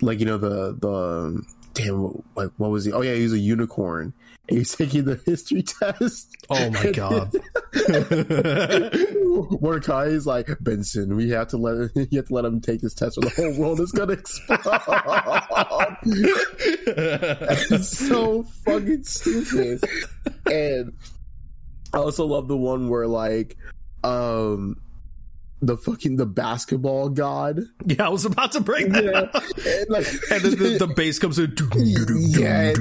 like 0.00 0.20
you 0.20 0.26
know 0.26 0.38
the 0.38 0.76
the 0.78 1.42
damn 1.76 2.24
like 2.34 2.50
what 2.56 2.70
was 2.70 2.84
he? 2.86 2.92
Oh 2.92 3.02
yeah, 3.02 3.14
he 3.14 3.22
was 3.22 3.34
a 3.34 3.38
unicorn. 3.38 4.14
And 4.48 4.58
he's 4.58 4.74
taking 4.76 5.04
the 5.04 5.20
history 5.26 5.62
test. 5.62 6.34
oh 6.50 6.70
my 6.70 6.92
god 6.92 7.32
Mordecai 9.60 10.04
is 10.04 10.26
like 10.26 10.48
Benson. 10.60 11.16
We 11.16 11.30
have 11.30 11.48
to 11.48 11.56
let 11.56 11.90
you 12.10 12.18
have 12.18 12.28
to 12.28 12.34
let 12.34 12.44
him 12.44 12.60
take 12.60 12.80
this 12.80 12.94
test, 12.94 13.18
or 13.18 13.22
the 13.22 13.30
whole 13.30 13.58
world 13.58 13.80
is 13.80 13.92
gonna 13.92 14.12
explode. 14.14 14.56
so 17.84 18.42
fucking 18.64 19.04
stupid. 19.04 19.84
And 20.50 20.92
I 21.92 21.98
also 21.98 22.24
love 22.26 22.48
the 22.48 22.56
one 22.56 22.88
where 22.88 23.06
like, 23.06 23.56
um, 24.02 24.80
the 25.62 25.76
fucking 25.76 26.16
the 26.16 26.26
basketball 26.26 27.08
god. 27.08 27.60
Yeah, 27.86 28.06
I 28.06 28.08
was 28.10 28.24
about 28.26 28.52
to 28.52 28.60
bring 28.60 28.90
that 28.92 29.04
Yeah. 29.04 29.10
up. 29.20 29.34
And, 29.34 29.88
like, 29.88 30.06
And 30.30 30.42
then 30.42 30.50
the, 30.58 30.86
the 30.86 30.86
bass 30.96 31.18
comes 31.18 31.38
in 31.38 31.54
Yeah, 31.74 32.74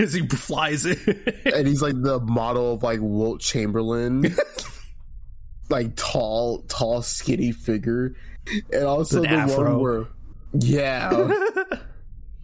as 0.00 0.14
he 0.14 0.26
flies 0.28 0.86
in. 0.86 0.96
and 1.44 1.66
he's 1.66 1.82
like 1.82 2.00
the 2.00 2.20
model 2.20 2.72
of 2.74 2.82
like 2.82 3.00
Wilt 3.02 3.40
Chamberlain, 3.40 4.34
like 5.68 5.96
tall, 5.96 6.62
tall, 6.68 7.02
skinny 7.02 7.52
figure, 7.52 8.14
and 8.72 8.84
also 8.84 9.20
the 9.22 9.28
afro. 9.28 9.72
one 9.74 9.80
where, 9.82 10.06
yeah. 10.54 11.28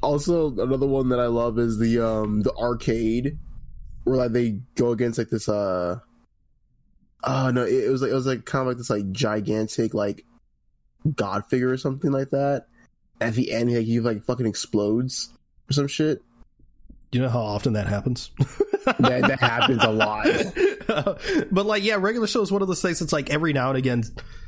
also, 0.02 0.50
another 0.58 0.86
one 0.86 1.08
that 1.10 1.20
I 1.20 1.26
love 1.26 1.58
is 1.58 1.78
the 1.78 2.00
um 2.06 2.42
the 2.42 2.52
arcade, 2.54 3.38
where 4.04 4.16
like 4.16 4.32
they 4.32 4.60
go 4.74 4.90
against 4.92 5.18
like 5.18 5.28
this 5.30 5.48
uh. 5.48 6.00
Oh 7.24 7.50
no! 7.50 7.64
It, 7.64 7.85
it 7.85 7.90
was 7.90 8.02
like 8.02 8.11
it 8.11 8.14
was 8.14 8.26
like 8.26 8.44
kind 8.44 8.62
of 8.62 8.68
like 8.68 8.78
this 8.78 8.90
like 8.90 9.11
gigantic 9.12 9.94
like 9.94 10.24
god 11.14 11.46
figure 11.48 11.70
or 11.70 11.76
something 11.76 12.11
like 12.11 12.30
that. 12.30 12.66
At 13.20 13.35
the 13.35 13.52
end, 13.52 13.72
like, 13.72 13.85
he 13.85 14.00
like 14.00 14.24
fucking 14.24 14.46
explodes 14.46 15.30
or 15.68 15.72
some 15.74 15.88
shit. 15.88 16.22
you 17.12 17.20
know 17.20 17.28
how 17.28 17.40
often 17.40 17.74
that 17.74 17.87
happens? 17.87 18.30
That, 18.98 19.22
that 19.22 19.40
happens 19.40 19.85
a 19.85 19.90
lot. 19.90 20.24
but 21.52 21.66
like, 21.66 21.85
yeah, 21.85 21.96
regular 21.96 22.26
show 22.26 22.40
is 22.40 22.50
one 22.50 22.62
of 22.62 22.66
those 22.66 22.80
things 22.80 22.98
that's 22.98 23.12
like 23.12 23.28
every 23.28 23.52
now 23.52 23.68
and 23.68 23.76
again 23.76 24.02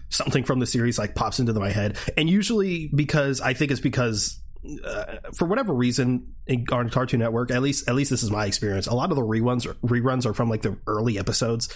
something 0.08 0.42
from 0.42 0.58
the 0.58 0.66
series 0.66 0.98
like 0.98 1.14
pops 1.14 1.38
into 1.38 1.52
my 1.52 1.70
head, 1.70 1.98
and 2.16 2.30
usually 2.30 2.90
because 2.94 3.40
I 3.40 3.52
think 3.52 3.70
it's 3.70 3.80
because. 3.80 4.40
Uh, 4.85 5.16
for 5.35 5.46
whatever 5.46 5.75
reason, 5.75 6.35
in, 6.46 6.64
on 6.70 6.88
Cartoon 6.88 7.18
Network, 7.20 7.51
at 7.51 7.62
least 7.62 7.88
at 7.88 7.94
least 7.96 8.11
this 8.11 8.22
is 8.22 8.31
my 8.31 8.46
experience. 8.46 8.87
A 8.87 8.94
lot 8.94 9.11
of 9.11 9.16
the 9.16 9.22
reruns 9.22 9.66
reruns 9.83 10.25
are 10.25 10.33
from 10.35 10.48
like 10.48 10.62
the 10.62 10.79
early 10.87 11.18
episodes. 11.18 11.68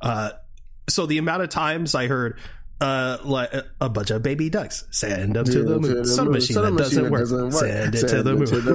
Uh, 0.00 0.30
so 0.88 1.04
the 1.06 1.18
amount 1.18 1.42
of 1.42 1.50
times 1.50 1.94
I 1.94 2.06
heard 2.06 2.38
uh, 2.80 3.18
like 3.24 3.52
a 3.80 3.88
bunch 3.90 4.10
of 4.10 4.22
baby 4.22 4.48
ducks 4.48 4.84
send 4.90 5.36
them 5.36 5.44
to 5.44 5.52
Yeah, 5.52 5.58
the 5.64 5.74
to 5.74 5.80
moon, 5.80 5.94
the 5.98 6.04
sun 6.06 6.24
moon. 6.26 6.32
machine 6.32 6.54
Sun 6.54 6.64
that 6.64 6.70
machine 6.72 6.84
doesn't 7.04 7.10
work. 7.10 7.20
doesn't 7.20 7.42
work. 7.44 7.52
Send 7.52 7.94
it 7.94 8.08
to 8.08 8.22
the 8.22 8.30
it 8.32 8.38
moon. 8.38 8.46
to 8.46 8.60
the 8.62 8.70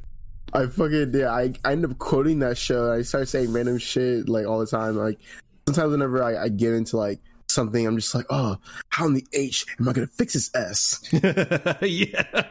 I 0.54 0.66
fucking 0.66 1.12
yeah. 1.14 1.30
I, 1.30 1.52
I 1.64 1.72
end 1.72 1.84
up 1.84 1.98
quoting 1.98 2.38
that 2.40 2.56
show. 2.58 2.92
I 2.92 3.02
start 3.02 3.28
saying 3.28 3.52
random 3.52 3.78
shit 3.78 4.28
like 4.28 4.46
all 4.46 4.58
the 4.60 4.66
time. 4.66 4.96
Like 4.96 5.18
sometimes 5.66 5.90
whenever 5.92 6.22
I, 6.22 6.44
I 6.44 6.48
get 6.48 6.72
into 6.72 6.96
like 6.96 7.20
something, 7.50 7.86
I'm 7.86 7.96
just 7.96 8.14
like, 8.14 8.26
oh, 8.30 8.56
how 8.88 9.06
in 9.06 9.14
the 9.14 9.26
H 9.32 9.66
am 9.80 9.88
I 9.88 9.92
gonna 9.92 10.06
fix 10.06 10.34
this 10.34 10.50
S? 10.54 11.00
yeah, 11.82 12.44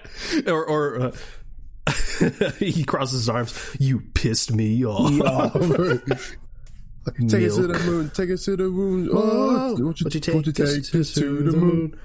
or 0.47 0.65
or 0.65 1.01
uh, 1.01 1.11
he 2.59 2.83
crosses 2.83 3.21
his 3.21 3.29
arms. 3.29 3.75
You 3.79 4.01
pissed 4.13 4.51
me 4.53 4.85
off. 4.85 5.11
take 7.29 7.43
us 7.47 7.55
to 7.55 7.61
Milk. 7.67 7.77
the 7.77 7.83
moon. 7.85 8.09
Take 8.13 8.31
us 8.31 8.45
to 8.45 8.55
the 8.57 8.63
moon. 8.69 9.09
Oh, 9.11 9.75
Oh, 9.79 9.83
would 9.85 9.99
you 10.13 10.19
take, 10.19 10.35
us 10.35 10.83
to, 10.83 11.03
to 11.21 11.43
the 11.51 11.57
moon? 11.57 11.97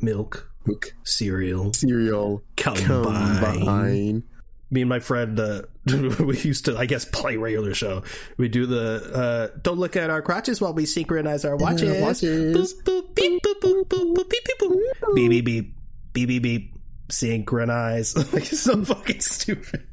Milk, 0.00 0.50
Look, 0.66 0.94
cereal, 1.04 1.72
cereal 1.72 2.42
combine. 2.56 3.40
combine. 3.40 4.22
Me 4.70 4.80
and 4.80 4.88
my 4.88 4.98
friend, 4.98 5.38
uh, 5.38 5.62
we 5.86 6.38
used 6.40 6.64
to, 6.64 6.76
I 6.76 6.86
guess, 6.86 7.04
play 7.04 7.36
regular 7.36 7.74
show. 7.74 8.02
We 8.36 8.48
do 8.48 8.66
the 8.66 9.52
uh, 9.54 9.58
don't 9.62 9.78
look 9.78 9.96
at 9.96 10.10
our 10.10 10.22
crotches 10.22 10.60
while 10.60 10.72
we 10.72 10.86
synchronize 10.86 11.44
our 11.44 11.56
watches. 11.56 12.00
watches. 12.00 12.74
Boop, 12.74 12.82
boop, 12.84 13.14
beep, 13.14 13.42
boop, 13.42 13.60
boop, 13.60 13.84
boop, 13.86 14.14
boop, 14.14 14.30
beep, 14.30 14.44
beep, 14.44 14.58
boop. 14.58 15.14
Beep, 15.14 15.30
beep, 15.30 15.44
beep, 15.44 15.76
beep, 16.12 16.28
beep, 16.28 16.42
beep. 16.42 16.74
Synchronize. 17.10 18.16
like 18.32 18.44
so 18.44 18.82
fucking 18.84 19.20
stupid. 19.20 19.86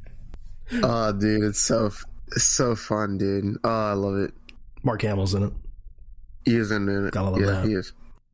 Oh, 0.82 1.12
dude, 1.12 1.44
it's 1.44 1.60
so 1.60 1.90
it's 2.28 2.44
so 2.44 2.74
fun, 2.74 3.18
dude. 3.18 3.58
Oh, 3.62 3.70
I 3.70 3.92
love 3.92 4.16
it. 4.16 4.32
Mark 4.82 5.02
Hamill's 5.02 5.34
in 5.34 5.44
it. 5.44 5.52
He 6.44 6.56
is 6.56 6.70
in 6.70 6.88
it. 6.88 7.12
Gotta 7.12 7.30
love 7.30 7.40
yeah, 7.40 7.46
that. 7.46 7.66
he 7.66 7.74
is. 7.74 7.92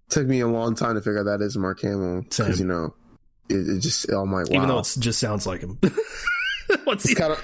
Took 0.09 0.27
me 0.27 0.41
a 0.41 0.47
long 0.47 0.75
time 0.75 0.95
to 0.95 1.03
figure 1.03 1.21
out 1.21 1.25
that 1.25 1.45
is 1.45 1.57
Mark 1.57 1.81
Hamill 1.83 2.23
because 2.23 2.59
you 2.61 2.67
know 2.67 2.95
it, 3.49 3.77
it 3.77 3.81
just 3.81 4.11
all 4.11 4.27
my 4.27 4.39
wow. 4.39 4.45
even 4.51 4.69
though 4.69 4.79
it 4.79 4.95
just 4.99 5.19
sounds 5.19 5.47
like 5.47 5.61
him. 5.61 5.79
What's 6.85 7.05
It's 7.05 7.09
he? 7.11 7.15
kind 7.15 7.33
of 7.33 7.43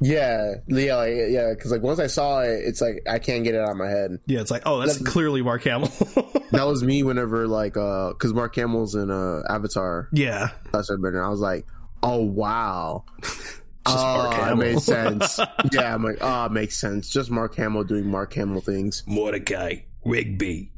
yeah, 0.00 0.54
yeah, 0.66 0.96
like, 0.96 1.12
yeah. 1.28 1.50
Because 1.50 1.70
like 1.70 1.82
once 1.82 1.98
I 1.98 2.06
saw 2.06 2.40
it, 2.40 2.60
it's 2.64 2.80
like 2.80 3.02
I 3.06 3.18
can't 3.18 3.44
get 3.44 3.54
it 3.54 3.60
out 3.60 3.70
of 3.70 3.76
my 3.76 3.88
head. 3.88 4.18
Yeah, 4.26 4.40
it's 4.40 4.50
like, 4.50 4.62
oh, 4.64 4.80
that's 4.80 4.96
clearly 5.02 5.42
Mark 5.42 5.62
Hamill. 5.64 5.90
That 6.52 6.66
was 6.66 6.84
me 6.84 7.02
whenever 7.02 7.46
like 7.48 7.78
uh, 7.78 8.10
because 8.10 8.34
Mark 8.34 8.54
Hamill's 8.56 8.94
in 8.94 9.10
uh 9.10 9.40
Avatar. 9.48 10.08
yeah, 10.12 10.48
That's 10.70 10.90
what 10.90 11.00
been. 11.00 11.16
I 11.16 11.30
was 11.30 11.40
like, 11.40 11.66
oh 12.02 12.22
wow. 12.22 13.04
Just 13.22 13.98
oh, 13.98 14.14
Mark 14.18 14.34
it 14.34 14.40
Hamill. 14.40 14.56
made 14.56 14.80
sense. 14.80 15.40
yeah, 15.72 15.94
I'm 15.94 16.04
like, 16.04 16.18
oh, 16.20 16.44
it 16.44 16.52
makes 16.52 16.76
sense. 16.76 17.08
Just 17.08 17.30
Mark 17.30 17.54
Hamill 17.56 17.84
doing 17.84 18.06
Mark 18.06 18.34
Hamill 18.34 18.60
things. 18.60 19.02
Mordecai 19.06 19.76
Rigby. 20.04 20.70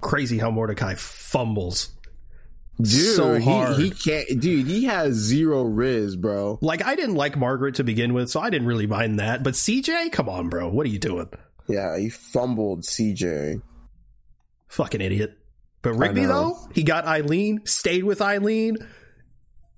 Crazy 0.00 0.38
how 0.38 0.50
Mordecai 0.50 0.94
fumbles. 0.96 1.90
Dude, 2.82 3.16
So 3.16 3.34
he, 3.34 3.44
hard. 3.44 3.76
he 3.78 3.90
can't. 3.90 4.40
Dude, 4.40 4.66
he 4.66 4.84
has 4.84 5.14
zero 5.14 5.62
riz, 5.62 6.16
bro. 6.16 6.58
Like 6.62 6.84
I 6.84 6.94
didn't 6.94 7.16
like 7.16 7.36
Margaret 7.36 7.76
to 7.76 7.84
begin 7.84 8.12
with, 8.14 8.30
so 8.30 8.40
I 8.40 8.50
didn't 8.50 8.66
really 8.68 8.86
mind 8.86 9.18
that. 9.20 9.42
But 9.42 9.54
CJ, 9.54 10.12
come 10.12 10.28
on, 10.28 10.48
bro, 10.48 10.68
what 10.68 10.86
are 10.86 10.90
you 10.90 10.98
doing? 10.98 11.28
Yeah, 11.68 11.98
he 11.98 12.08
fumbled 12.10 12.82
CJ. 12.82 13.62
Fucking 14.68 15.00
idiot. 15.00 15.36
But 15.82 15.94
Rigby 15.94 16.24
though, 16.26 16.56
he 16.74 16.82
got 16.82 17.06
Eileen, 17.06 17.62
stayed 17.64 18.04
with 18.04 18.20
Eileen. 18.20 18.76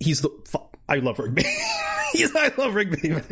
He's 0.00 0.20
the. 0.20 0.30
fu- 0.46 0.58
I 0.88 0.96
love 0.96 1.18
Rigby. 1.18 1.44
He's, 2.12 2.34
I 2.36 2.52
love 2.58 2.74
Rigby. 2.74 3.08
man. 3.10 3.24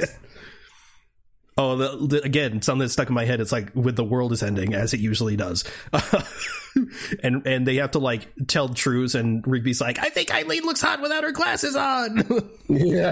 Oh, 1.59 1.77
the, 1.77 2.07
the, 2.07 2.23
again, 2.23 2.63
something 2.63 2.81
that 2.87 2.89
stuck 2.91 3.09
in 3.09 3.15
my 3.15 3.25
head. 3.25 3.41
It's 3.41 3.53
like 3.53 3.75
with 3.75 3.97
the 3.97 4.05
world 4.05 4.33
is 4.33 4.43
ending, 4.43 4.73
as 4.73 4.95
it 4.95 5.01
usually 5.01 5.37
does, 5.37 5.65
and 7.23 7.47
and 7.47 7.67
they 7.67 7.77
have 7.77 7.91
to 7.91 7.99
like 7.99 8.29
tell 8.47 8.69
truths, 8.71 9.15
and 9.15 9.47
Rigby's 9.47 9.81
like, 9.81 9.99
"I 9.99 10.09
think 10.11 10.33
Eileen 10.33 10.63
looks 10.63 10.81
hot 10.81 11.03
without 11.03 11.25
her 11.25 11.33
glasses 11.33 11.77
on." 11.77 12.25
Yeah, 12.69 13.11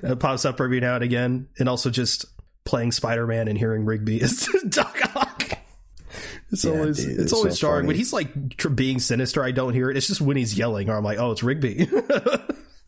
that 0.00 0.16
pops 0.20 0.46
up 0.46 0.58
every 0.60 0.80
now 0.80 0.94
and 0.94 1.04
again, 1.04 1.48
and 1.58 1.68
also 1.68 1.90
just 1.90 2.24
playing 2.64 2.92
Spider 2.92 3.26
Man 3.26 3.46
and 3.46 3.58
hearing 3.58 3.84
Rigby 3.84 4.22
as 4.22 4.48
Doc 4.70 4.98
Ock. 5.14 5.52
It's 6.50 6.64
Yeah, 6.64 6.70
always 6.72 6.96
dude, 6.96 7.10
it's, 7.12 7.22
it's 7.24 7.32
always 7.34 7.54
so 7.58 7.66
jarring 7.66 7.80
funny. 7.80 7.86
when 7.88 7.96
he's 7.96 8.12
like 8.14 8.56
tr- 8.56 8.70
being 8.70 8.98
sinister. 8.98 9.44
I 9.44 9.50
don't 9.50 9.74
hear 9.74 9.90
it. 9.90 9.96
It's 9.98 10.06
just 10.06 10.22
when 10.22 10.38
he's 10.38 10.56
yelling, 10.56 10.88
or 10.88 10.96
I'm 10.96 11.04
like, 11.04 11.18
oh, 11.18 11.30
it's 11.32 11.42
Rigby. 11.42 11.88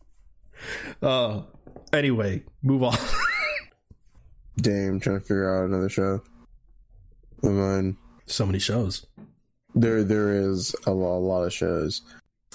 uh, 1.01 1.41
anyway, 1.93 2.43
move 2.63 2.83
on. 2.83 2.97
Damn. 4.61 4.99
Trying 4.99 5.19
to 5.19 5.25
figure 5.25 5.57
out 5.57 5.65
another 5.65 5.89
show. 5.89 6.21
Of 7.43 7.51
mine. 7.51 7.97
so 8.25 8.45
many 8.45 8.59
shows. 8.59 9.05
There, 9.75 10.03
there 10.03 10.33
is 10.33 10.75
a 10.85 10.91
lot, 10.91 11.17
a 11.17 11.19
lot 11.19 11.43
of 11.43 11.53
shows. 11.53 12.01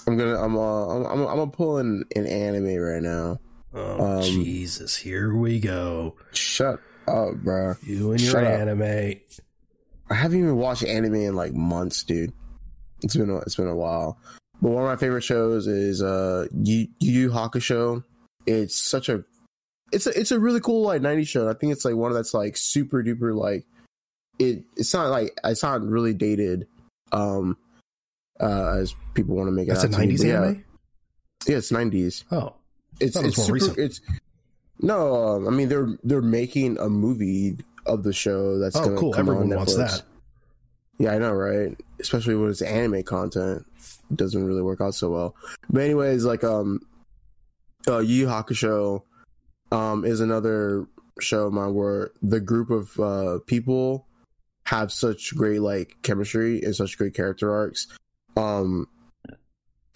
I'm 0.07 0.17
gonna, 0.17 0.37
I'm, 0.37 0.55
uh, 0.57 0.87
I'm, 0.89 1.05
I'm, 1.05 1.27
I'm 1.27 1.35
gonna 1.37 1.47
pull 1.51 1.79
in 1.79 2.03
an 2.15 2.27
anime 2.27 2.75
right 2.75 3.01
now. 3.01 3.39
Oh 3.73 4.17
Um, 4.17 4.21
Jesus, 4.21 4.95
here 4.95 5.33
we 5.35 5.59
go. 5.59 6.15
Shut 6.33 6.79
up, 7.07 7.35
bro. 7.35 7.73
You 7.81 8.11
and 8.11 8.21
your 8.21 8.31
shut 8.33 8.43
up. 8.43 8.59
anime. 8.59 9.15
I 10.09 10.13
haven't 10.13 10.37
even 10.39 10.57
watched 10.57 10.83
anime 10.83 11.15
in 11.15 11.35
like 11.35 11.53
months, 11.53 12.03
dude. 12.03 12.31
It's 13.01 13.15
been, 13.15 13.29
a, 13.31 13.37
it's 13.37 13.55
been 13.55 13.67
a 13.67 13.75
while. 13.75 14.19
But 14.61 14.69
one 14.69 14.83
of 14.83 14.89
my 14.89 14.95
favorite 14.95 15.23
shows 15.23 15.65
is 15.67 16.01
uh, 16.03 16.47
Yu 16.53 16.87
Yu 16.99 17.29
Hakusho. 17.31 18.03
It's 18.45 18.75
such 18.77 19.09
a, 19.09 19.23
it's 19.95 20.07
a, 20.07 20.19
it's 20.19 20.31
a 20.31 20.39
really 20.39 20.59
cool 20.59 20.81
like 20.81 21.01
'90s 21.01 21.27
show. 21.27 21.49
I 21.49 21.53
think 21.53 21.71
it's 21.71 21.85
like 21.85 21.95
one 21.95 22.13
that's 22.13 22.33
like 22.33 22.57
super 22.57 23.01
duper 23.01 23.33
like, 23.33 23.65
it. 24.37 24.63
It's 24.75 24.93
not 24.93 25.09
like 25.09 25.39
it's 25.43 25.63
not 25.63 25.81
really 25.81 26.13
dated, 26.13 26.67
um, 27.13 27.57
uh, 28.39 28.75
as 28.77 28.93
people 29.13 29.35
want 29.35 29.47
to 29.47 29.53
make 29.53 29.69
it. 29.69 29.71
That's 29.71 29.85
a 29.85 29.87
out 29.87 29.93
to 29.93 29.99
be, 29.99 30.13
'90s 30.13 30.17
but 30.17 30.27
yeah. 30.27 30.41
anime. 30.41 30.65
Yeah, 31.47 31.57
it's 31.57 31.71
'90s. 31.71 32.23
Oh, 32.31 32.55
It's 32.99 33.15
Thought 33.15 33.23
it 33.23 33.25
was 33.25 33.37
it's 33.37 33.37
more 33.37 33.45
super. 33.45 33.53
recent. 33.53 33.77
It's 33.77 34.01
no. 34.79 35.15
Um, 35.15 35.47
I 35.47 35.51
mean, 35.51 35.69
they're 35.69 35.97
they're 36.03 36.21
making 36.21 36.77
a 36.77 36.89
movie 36.89 37.57
of 37.85 38.03
the 38.03 38.13
show 38.13 38.59
that's 38.59 38.75
oh, 38.75 38.97
cool. 38.97 39.15
Everyone 39.15 39.51
on 39.51 39.57
wants 39.57 39.77
that. 39.77 40.03
Yeah, 40.99 41.13
I 41.13 41.19
know, 41.19 41.31
right? 41.31 41.77
Especially 42.01 42.35
when 42.35 42.49
it's 42.49 42.61
anime 42.61 43.03
content, 43.03 43.65
it 44.11 44.17
doesn't 44.17 44.45
really 44.45 44.61
work 44.61 44.81
out 44.81 44.95
so 44.95 45.09
well. 45.09 45.35
But 45.69 45.83
anyways, 45.83 46.25
like 46.25 46.43
um, 46.43 46.81
uh, 47.87 47.99
Yu 47.99 48.27
Hakusho, 48.27 49.01
um, 49.71 50.05
is 50.05 50.19
another 50.19 50.87
show 51.19 51.47
of 51.47 51.53
mine 51.53 51.73
where 51.73 52.11
the 52.21 52.41
group 52.41 52.69
of 52.69 52.99
uh 52.99 53.39
people 53.47 54.05
have 54.65 54.91
such 54.91 55.35
great 55.35 55.61
like 55.61 55.95
chemistry 56.01 56.61
and 56.61 56.75
such 56.75 56.97
great 56.97 57.13
character 57.13 57.53
arcs. 57.53 57.87
Um, 58.35 58.87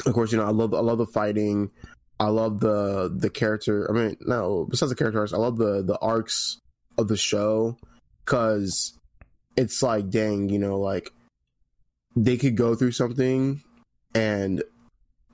of 0.05 0.13
course, 0.13 0.31
you 0.31 0.37
know 0.37 0.45
I 0.45 0.51
love 0.51 0.73
I 0.73 0.79
love 0.79 0.97
the 0.97 1.05
fighting. 1.05 1.71
I 2.19 2.27
love 2.27 2.59
the 2.59 3.13
the 3.15 3.29
character. 3.29 3.89
I 3.89 3.93
mean, 3.93 4.17
no, 4.21 4.67
besides 4.69 4.89
the 4.89 4.95
character 4.95 5.19
arcs, 5.19 5.33
I 5.33 5.37
love 5.37 5.57
the 5.57 5.83
the 5.83 5.97
arcs 5.99 6.59
of 6.97 7.07
the 7.07 7.17
show 7.17 7.77
because 8.23 8.97
it's 9.55 9.81
like, 9.81 10.09
dang, 10.09 10.49
you 10.49 10.59
know, 10.59 10.79
like 10.79 11.11
they 12.15 12.37
could 12.37 12.55
go 12.55 12.75
through 12.75 12.91
something 12.91 13.61
and 14.13 14.63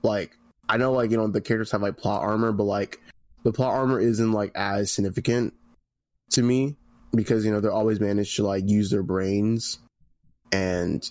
like 0.02 0.36
I 0.68 0.76
know 0.76 0.92
like 0.92 1.10
you 1.10 1.16
know 1.16 1.28
the 1.28 1.40
characters 1.40 1.72
have 1.72 1.82
like 1.82 1.96
plot 1.96 2.22
armor, 2.22 2.52
but 2.52 2.64
like 2.64 3.00
the 3.46 3.52
plot 3.52 3.74
armor 3.74 4.00
isn't 4.00 4.32
like 4.32 4.50
as 4.56 4.90
significant 4.90 5.54
to 6.32 6.42
me 6.42 6.74
because 7.14 7.44
you 7.44 7.52
know 7.52 7.60
they're 7.60 7.70
always 7.70 8.00
managed 8.00 8.34
to 8.34 8.44
like 8.44 8.68
use 8.68 8.90
their 8.90 9.04
brains 9.04 9.78
and 10.50 11.08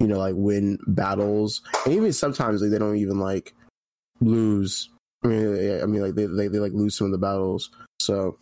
you 0.00 0.08
know 0.08 0.18
like 0.18 0.34
win 0.36 0.80
battles 0.88 1.62
and 1.84 1.94
even 1.94 2.12
sometimes 2.12 2.60
like 2.60 2.72
they 2.72 2.80
don't 2.80 2.96
even 2.96 3.20
like 3.20 3.54
lose 4.20 4.90
I 5.22 5.28
mean, 5.28 5.82
I 5.82 5.86
mean, 5.86 6.02
like 6.02 6.14
they, 6.14 6.26
they 6.26 6.48
they 6.48 6.58
like 6.58 6.72
lose 6.72 6.96
some 6.96 7.06
of 7.06 7.12
the 7.12 7.18
battles. 7.18 7.70
So, 8.00 8.38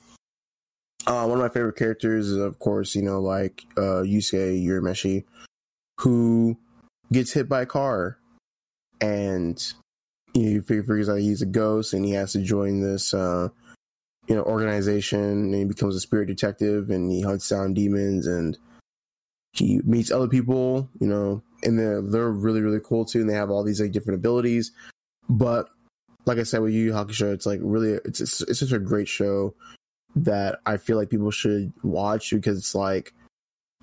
uh, 1.07 1.25
one 1.27 1.39
of 1.39 1.45
my 1.45 1.49
favorite 1.49 1.77
characters 1.77 2.29
is, 2.29 2.37
of 2.37 2.59
course, 2.59 2.95
you 2.95 3.01
know, 3.01 3.21
like 3.21 3.65
uh, 3.79 4.03
Yusuke 4.05 4.63
Urameshi, 4.63 5.25
who 6.01 6.59
gets 7.11 7.33
hit 7.33 7.49
by 7.49 7.63
a 7.63 7.67
car, 7.67 8.19
and 9.01 9.73
he 10.37 10.61
figures 10.61 11.09
out 11.09 11.19
he's 11.19 11.43
a 11.43 11.47
ghost, 11.47 11.95
and 11.95 12.05
he 12.05 12.13
has 12.13 12.33
to 12.33 12.41
join 12.41 12.81
this, 12.81 13.15
uh, 13.15 13.49
you 14.29 14.35
know, 14.35 14.43
organization, 14.43 15.21
and 15.21 15.55
he 15.55 15.65
becomes 15.65 15.97
a 15.97 16.01
spirit 16.01 16.27
detective, 16.27 16.91
and 16.91 17.11
he 17.11 17.23
hunts 17.23 17.49
down 17.49 17.75
demons, 17.75 18.27
and 18.27 18.59
he 19.53 19.81
meets 19.85 20.11
other 20.11 20.29
people, 20.29 20.89
you 21.01 21.07
know, 21.07 21.43
and 21.63 21.79
they're 21.79 22.03
they're 22.03 22.31
really 22.31 22.61
really 22.61 22.81
cool 22.85 23.05
too, 23.05 23.21
and 23.21 23.31
they 23.31 23.35
have 23.35 23.51
all 23.51 23.65
these 23.65 23.81
like 23.81 23.93
different 23.93 24.19
abilities, 24.19 24.73
but 25.29 25.69
like 26.27 26.39
I 26.39 26.43
said 26.43 26.61
with 26.61 26.73
Yu 26.73 26.87
Yu 26.87 26.93
Hakusho, 26.93 27.33
it's 27.33 27.47
like 27.47 27.61
really 27.63 27.93
it's, 28.05 28.21
it's 28.21 28.43
it's 28.43 28.61
such 28.61 28.73
a 28.73 28.79
great 28.79 29.09
show 29.09 29.55
that 30.17 30.61
I 30.67 30.77
feel 30.77 30.97
like 30.97 31.09
people 31.09 31.31
should 31.31 31.73
watch 31.83 32.31
because 32.31 32.59
it's 32.59 32.75
like 32.75 33.15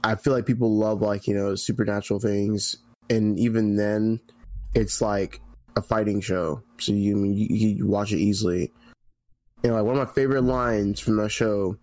I 0.03 0.15
feel 0.15 0.33
like 0.33 0.45
people 0.45 0.75
love 0.75 1.01
like 1.01 1.27
you 1.27 1.33
know 1.33 1.55
supernatural 1.55 2.19
things, 2.19 2.77
and 3.09 3.39
even 3.39 3.77
then, 3.77 4.19
it's 4.75 5.01
like 5.01 5.39
a 5.75 5.81
fighting 5.81 6.21
show, 6.21 6.61
so 6.77 6.91
you 6.91 7.23
you, 7.23 7.67
you 7.67 7.87
watch 7.87 8.11
it 8.11 8.19
easily. 8.19 8.71
And 9.63 9.73
like 9.73 9.83
one 9.83 9.97
of 9.97 10.07
my 10.07 10.13
favorite 10.13 10.43
lines 10.43 10.99
from 10.99 11.17
that 11.17 11.29
show, 11.29 11.77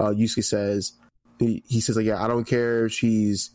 uh, 0.00 0.10
Yusuke 0.10 0.44
says, 0.44 0.92
he, 1.38 1.62
he 1.66 1.80
says 1.80 1.96
like, 1.96 2.06
"Yeah, 2.06 2.22
I 2.22 2.28
don't 2.28 2.44
care 2.44 2.86
if 2.86 2.92
she's." 2.92 3.50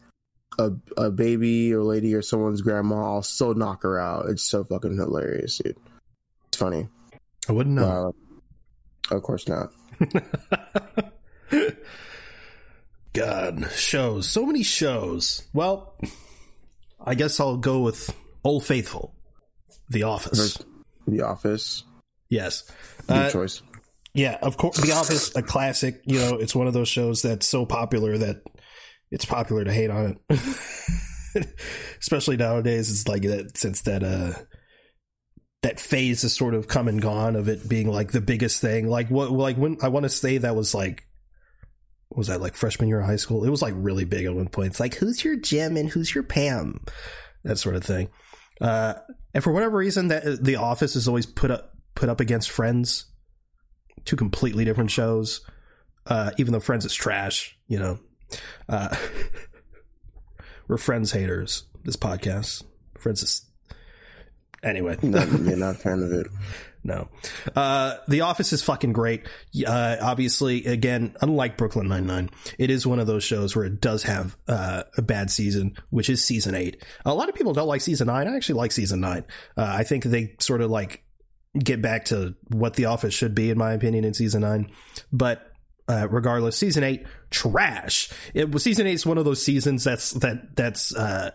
A, 0.60 0.72
a 0.96 1.12
baby 1.12 1.72
or 1.72 1.84
lady 1.84 2.16
or 2.16 2.24
someone's 2.24 2.64
grandma, 2.64 3.14
I'll 3.14 3.22
still 3.22 3.54
knock 3.54 3.84
her 3.84 4.00
out. 4.00 4.28
It's 4.30 4.42
so 4.42 4.64
fucking 4.64 4.96
hilarious, 4.96 5.60
dude. 5.60 5.78
It's 6.48 6.58
funny. 6.58 6.88
I 7.48 7.52
wouldn't 7.52 7.76
know. 7.76 8.14
Uh, 9.12 9.16
of 9.16 9.24
course 9.24 9.48
not. 9.48 9.72
God, 13.14 13.72
shows. 13.72 14.30
So 14.30 14.46
many 14.46 14.64
shows. 14.64 15.44
Well, 15.54 15.96
I 17.04 17.16
guess 17.16 17.40
I'll 17.40 17.58
go 17.58 17.80
with 17.80 18.16
Old 18.44 18.66
Faithful. 18.66 19.16
The 19.90 20.04
Office. 20.04 20.58
The 21.08 21.22
Office. 21.22 21.84
Yes. 22.30 22.64
Good 23.08 23.16
Uh, 23.18 23.30
choice. 23.32 23.62
yeah, 24.14 24.38
of 24.42 24.58
course. 24.58 24.78
The 24.78 24.92
Office, 24.94 25.36
a 25.36 25.42
classic. 25.42 26.02
You 26.06 26.20
know, 26.20 26.36
it's 26.36 26.56
one 26.56 26.68
of 26.68 26.74
those 26.74 26.90
shows 26.90 27.22
that's 27.22 27.48
so 27.48 27.66
popular 27.66 28.18
that 28.18 28.42
it's 29.12 29.26
popular 29.26 29.64
to 29.64 29.72
hate 29.72 29.90
on 29.90 30.18
it. 30.30 30.40
Especially 32.02 32.38
nowadays, 32.38 32.90
it's 32.92 33.08
like 33.08 33.22
that 33.24 33.58
since 33.58 33.82
that 33.82 34.04
uh 34.04 34.34
that 35.64 35.80
phase 35.80 36.22
has 36.22 36.34
sort 36.36 36.54
of 36.54 36.68
come 36.68 36.88
and 36.88 37.02
gone 37.02 37.36
of 37.36 37.48
it 37.48 37.68
being 37.68 37.90
like 37.90 38.12
the 38.12 38.22
biggest 38.22 38.62
thing. 38.62 38.88
Like 38.88 39.10
what? 39.10 39.32
Like 39.32 39.58
when 39.58 39.78
I 39.82 39.88
want 39.90 40.04
to 40.04 40.10
say 40.10 40.38
that 40.40 40.56
was 40.56 40.74
like 40.74 41.04
was 42.10 42.28
that 42.28 42.42
like 42.42 42.56
freshman 42.56 42.90
year 42.90 43.00
of 43.00 43.06
high 43.06 43.16
school? 43.18 43.44
It 43.44 43.50
was 43.50 43.62
like 43.62 43.74
really 43.78 44.06
big 44.06 44.26
at 44.26 44.34
one 44.36 44.48
point. 44.50 44.70
It's 44.70 44.80
like 44.80 44.96
who's 44.96 45.24
your 45.24 45.36
Jim 45.36 45.78
and 45.78 45.90
who's 45.90 46.14
your 46.14 46.24
Pam, 46.24 46.82
that 47.44 47.58
sort 47.58 47.76
of 47.76 47.84
thing. 47.84 48.10
Uh, 48.62 48.96
and 49.34 49.44
for 49.44 49.52
whatever 49.52 49.78
reason, 49.78 50.08
that 50.10 50.44
The 50.44 50.56
Office 50.56 50.96
is 50.96 51.08
always 51.08 51.26
put 51.26 51.52
up 51.52 51.76
put 51.96 52.10
up 52.10 52.20
against 52.20 52.52
Friends, 52.52 53.06
two 54.06 54.16
completely 54.16 54.66
different 54.66 54.92
shows. 54.92 55.42
Uh, 56.06 56.32
even 56.38 56.54
though 56.54 56.60
Friends 56.60 56.86
is 56.86 56.94
trash, 56.94 57.58
you 57.68 57.80
know, 57.80 58.00
uh, 58.70 58.96
we're 60.68 60.78
Friends 60.78 61.12
haters. 61.12 61.64
This 61.84 61.98
podcast, 61.98 62.64
Friends 62.98 63.24
is 63.24 63.46
anyway. 64.64 64.98
You're 65.02 65.58
not 65.58 65.76
a 65.76 65.78
fan 65.78 66.04
of 66.04 66.12
it. 66.12 66.28
no. 66.84 67.10
Uh, 67.56 67.96
the 68.08 68.22
Office 68.22 68.54
is 68.54 68.64
fucking 68.64 68.94
great. 68.94 69.28
Uh, 69.66 69.98
obviously, 70.02 70.66
again, 70.66 71.16
unlike 71.22 71.58
Brooklyn 71.58 71.88
Nine 71.88 72.08
Nine, 72.08 72.30
it 72.58 72.70
is 72.70 72.88
one 72.88 73.00
of 73.00 73.08
those 73.08 73.24
shows 73.24 73.56
where 73.56 73.66
it 73.66 73.82
does 73.82 74.04
have 74.04 74.38
uh, 74.48 74.84
a 74.98 75.02
bad 75.02 75.30
season, 75.32 75.76
which 75.90 76.10
is 76.10 76.24
season 76.24 76.56
eight. 76.56 76.84
A 77.06 77.14
lot 77.14 77.30
of 77.30 77.36
people 77.36 77.54
don't 77.54 77.68
like 77.68 77.82
season 77.82 78.08
nine. 78.08 78.28
I 78.28 78.36
actually 78.36 78.56
like 78.56 78.72
season 78.72 79.02
nine. 79.02 79.26
Uh, 79.56 79.66
I 79.66 79.84
think 79.84 80.04
they 80.04 80.36
sort 80.40 80.62
of 80.62 80.70
like 80.72 81.04
get 81.58 81.82
back 81.82 82.06
to 82.06 82.36
what 82.50 82.76
The 82.76 82.86
Office 82.86 83.14
should 83.14 83.36
be, 83.36 83.50
in 83.50 83.58
my 83.58 83.74
opinion, 83.74 84.04
in 84.04 84.14
season 84.14 84.42
nine. 84.42 84.72
But 85.12 85.52
uh, 85.88 86.08
regardless, 86.10 86.58
season 86.58 86.84
eight 86.84 87.06
trash. 87.30 88.10
It 88.34 88.52
was 88.52 88.64
season 88.64 88.88
eight 88.88 88.94
is 88.94 89.06
one 89.06 89.18
of 89.18 89.26
those 89.26 89.44
seasons 89.44 89.84
that's 89.84 90.12
that 90.12 90.56
that's 90.56 90.96
uh, 90.96 91.32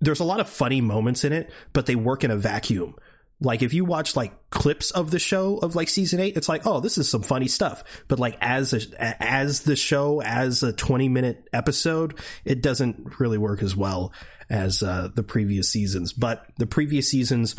there's 0.00 0.20
a 0.20 0.24
lot 0.24 0.40
of 0.40 0.48
funny 0.48 0.80
moments 0.80 1.24
in 1.24 1.32
it, 1.32 1.50
but 1.72 1.86
they 1.86 1.96
work 1.96 2.24
in 2.24 2.30
a 2.30 2.36
vacuum. 2.36 2.94
Like 3.40 3.62
if 3.62 3.74
you 3.74 3.84
watch 3.84 4.16
like 4.16 4.50
clips 4.50 4.90
of 4.90 5.10
the 5.10 5.18
show 5.18 5.58
of 5.58 5.76
like 5.76 5.88
season 5.88 6.20
eight, 6.20 6.36
it's 6.36 6.48
like, 6.48 6.66
oh, 6.66 6.80
this 6.80 6.96
is 6.96 7.10
some 7.10 7.22
funny 7.22 7.48
stuff. 7.48 7.84
But 8.08 8.18
like 8.18 8.38
as 8.40 8.72
a, 8.72 9.22
as 9.22 9.60
the 9.62 9.76
show 9.76 10.22
as 10.22 10.62
a 10.62 10.72
twenty 10.72 11.08
minute 11.08 11.48
episode, 11.52 12.18
it 12.44 12.62
doesn't 12.62 13.20
really 13.20 13.38
work 13.38 13.62
as 13.62 13.76
well 13.76 14.12
as 14.48 14.82
uh, 14.82 15.08
the 15.14 15.22
previous 15.22 15.70
seasons. 15.70 16.12
But 16.14 16.46
the 16.56 16.66
previous 16.66 17.10
seasons 17.10 17.56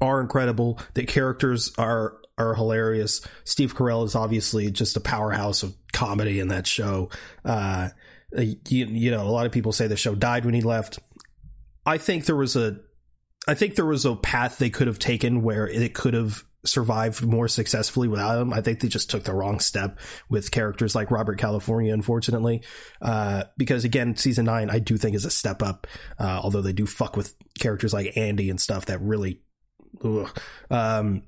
are 0.00 0.20
incredible. 0.20 0.80
The 0.94 1.04
characters 1.04 1.72
are 1.76 2.16
are 2.38 2.54
hilarious. 2.54 3.20
Steve 3.44 3.76
Carell 3.76 4.06
is 4.06 4.14
obviously 4.14 4.70
just 4.70 4.96
a 4.96 5.00
powerhouse 5.00 5.62
of 5.62 5.74
comedy 5.92 6.40
in 6.40 6.48
that 6.48 6.66
show. 6.66 7.10
Uh, 7.44 7.90
you, 8.32 8.86
you 8.86 9.10
know, 9.10 9.22
a 9.22 9.28
lot 9.28 9.44
of 9.44 9.52
people 9.52 9.72
say 9.72 9.86
the 9.86 9.96
show 9.96 10.14
died 10.14 10.46
when 10.46 10.54
he 10.54 10.62
left. 10.62 11.00
I 11.84 11.98
think 11.98 12.24
there 12.24 12.36
was 12.36 12.56
a 12.56 12.80
I 13.50 13.54
think 13.54 13.74
there 13.74 13.84
was 13.84 14.04
a 14.04 14.14
path 14.14 14.58
they 14.58 14.70
could 14.70 14.86
have 14.86 15.00
taken 15.00 15.42
where 15.42 15.66
it 15.66 15.92
could 15.92 16.14
have 16.14 16.44
survived 16.64 17.26
more 17.26 17.48
successfully 17.48 18.06
without 18.06 18.40
him. 18.40 18.52
I 18.52 18.60
think 18.60 18.78
they 18.78 18.86
just 18.86 19.10
took 19.10 19.24
the 19.24 19.34
wrong 19.34 19.58
step 19.58 19.98
with 20.28 20.52
characters 20.52 20.94
like 20.94 21.10
Robert 21.10 21.36
California, 21.36 21.92
unfortunately. 21.92 22.62
Uh, 23.02 23.42
because 23.56 23.84
again, 23.84 24.14
season 24.14 24.44
nine, 24.44 24.70
I 24.70 24.78
do 24.78 24.96
think 24.96 25.16
is 25.16 25.24
a 25.24 25.30
step 25.30 25.64
up. 25.64 25.88
Uh, 26.16 26.38
although 26.40 26.62
they 26.62 26.72
do 26.72 26.86
fuck 26.86 27.16
with 27.16 27.34
characters 27.58 27.92
like 27.92 28.16
Andy 28.16 28.50
and 28.50 28.60
stuff 28.60 28.86
that 28.86 29.02
really, 29.02 29.40
um, 30.70 31.24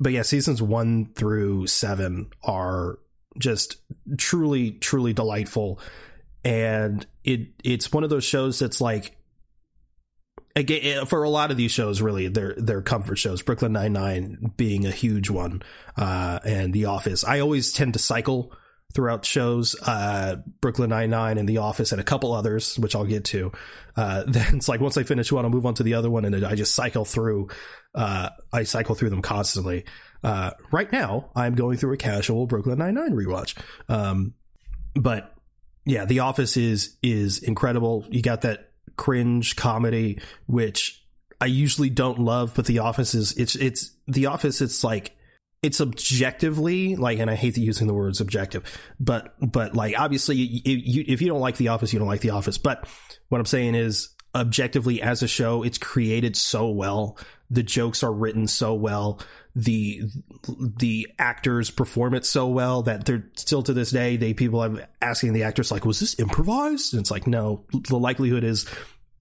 but 0.00 0.12
yeah, 0.12 0.22
seasons 0.22 0.62
one 0.62 1.12
through 1.16 1.66
seven 1.66 2.30
are 2.42 2.98
just 3.38 3.76
truly, 4.16 4.70
truly 4.70 5.12
delightful. 5.12 5.80
And 6.46 7.06
it, 7.24 7.48
it's 7.62 7.92
one 7.92 8.04
of 8.04 8.10
those 8.10 8.24
shows 8.24 8.58
that's 8.58 8.80
like, 8.80 9.17
again 10.58 10.80
eh, 10.82 11.04
for 11.04 11.22
a 11.22 11.30
lot 11.30 11.50
of 11.50 11.56
these 11.56 11.70
shows 11.70 12.00
really 12.00 12.28
they're 12.28 12.54
they're 12.56 12.82
comfort 12.82 13.16
shows. 13.16 13.42
Brooklyn 13.42 13.72
99 13.72 14.52
being 14.56 14.86
a 14.86 14.90
huge 14.90 15.30
one 15.30 15.62
uh, 15.96 16.40
and 16.44 16.72
the 16.74 16.86
office. 16.86 17.24
I 17.24 17.40
always 17.40 17.72
tend 17.72 17.94
to 17.94 17.98
cycle 17.98 18.52
throughout 18.94 19.22
shows 19.26 19.76
uh, 19.82 20.36
brooklyn 20.62 20.88
99 20.88 21.36
and 21.36 21.46
the 21.46 21.58
office 21.58 21.92
and 21.92 22.00
a 22.00 22.04
couple 22.04 22.32
others 22.32 22.78
which 22.78 22.96
i'll 22.96 23.04
get 23.04 23.24
to. 23.24 23.52
Uh, 23.96 24.24
then 24.26 24.56
it's 24.56 24.68
like 24.68 24.80
once 24.80 24.96
i 24.96 25.02
finish 25.02 25.30
one 25.30 25.44
i'll 25.44 25.50
move 25.50 25.66
on 25.66 25.74
to 25.74 25.82
the 25.82 25.94
other 25.94 26.10
one 26.10 26.24
and 26.24 26.44
i 26.44 26.54
just 26.54 26.74
cycle 26.74 27.04
through 27.04 27.48
uh, 27.94 28.30
i 28.52 28.62
cycle 28.62 28.94
through 28.94 29.10
them 29.10 29.22
constantly. 29.22 29.84
Uh, 30.24 30.50
right 30.72 30.90
now 30.90 31.30
i'm 31.36 31.54
going 31.54 31.76
through 31.76 31.92
a 31.92 31.98
casual 31.98 32.46
brooklyn 32.46 32.78
99 32.78 33.12
rewatch. 33.12 33.56
Um, 33.88 34.34
but 34.94 35.34
yeah 35.84 36.06
the 36.06 36.20
office 36.20 36.56
is 36.56 36.96
is 37.02 37.42
incredible. 37.42 38.06
You 38.08 38.22
got 38.22 38.40
that 38.42 38.67
cringe 38.96 39.56
comedy, 39.56 40.20
which 40.46 41.04
I 41.40 41.46
usually 41.46 41.90
don't 41.90 42.18
love, 42.18 42.52
but 42.54 42.66
The 42.66 42.80
Office 42.80 43.14
is 43.14 43.32
it's 43.32 43.54
it's 43.56 43.92
The 44.06 44.26
Office. 44.26 44.60
It's 44.60 44.82
like 44.82 45.16
it's 45.62 45.80
objectively 45.80 46.96
like, 46.96 47.18
and 47.18 47.30
I 47.30 47.34
hate 47.34 47.56
using 47.56 47.86
the 47.86 47.94
words 47.94 48.20
objective, 48.20 48.64
but 49.00 49.34
but 49.40 49.74
like 49.74 49.98
obviously, 49.98 50.36
you, 50.36 50.60
you, 50.64 51.04
if 51.06 51.20
you 51.20 51.28
don't 51.28 51.40
like 51.40 51.56
The 51.56 51.68
Office, 51.68 51.92
you 51.92 51.98
don't 51.98 52.08
like 52.08 52.20
The 52.20 52.30
Office. 52.30 52.58
But 52.58 52.88
what 53.28 53.38
I'm 53.38 53.46
saying 53.46 53.74
is, 53.74 54.10
objectively 54.34 55.02
as 55.02 55.22
a 55.22 55.28
show, 55.28 55.62
it's 55.62 55.78
created 55.78 56.36
so 56.36 56.68
well. 56.68 57.18
The 57.50 57.62
jokes 57.62 58.02
are 58.02 58.12
written 58.12 58.46
so 58.46 58.74
well. 58.74 59.20
The 59.54 60.02
the 60.76 61.08
actors 61.18 61.70
perform 61.70 62.14
it 62.14 62.24
so 62.24 62.46
well 62.46 62.82
that 62.82 63.04
they're 63.06 63.28
still 63.36 63.62
to 63.64 63.72
this 63.72 63.90
day 63.90 64.16
they 64.16 64.34
people 64.34 64.60
are 64.60 64.88
asking 65.02 65.32
the 65.32 65.42
actors 65.42 65.72
like 65.72 65.84
was 65.84 66.00
this 66.00 66.18
improvised? 66.18 66.94
And 66.94 67.00
it's 67.00 67.10
like 67.10 67.26
no 67.26 67.64
the 67.88 67.98
likelihood 67.98 68.44
is 68.44 68.66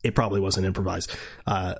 it 0.03 0.15
probably 0.15 0.39
wasn't 0.39 0.67
improvised. 0.67 1.15
Uh, 1.45 1.75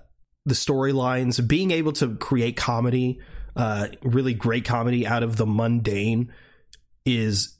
the 0.45 0.55
storylines 0.55 1.45
being 1.45 1.71
able 1.71 1.91
to 1.93 2.15
create 2.15 2.55
comedy 2.55 3.19
uh, 3.55 3.87
really 4.03 4.33
great 4.33 4.65
comedy 4.65 5.05
out 5.05 5.23
of 5.23 5.35
the 5.35 5.45
mundane 5.45 6.31
is 7.05 7.57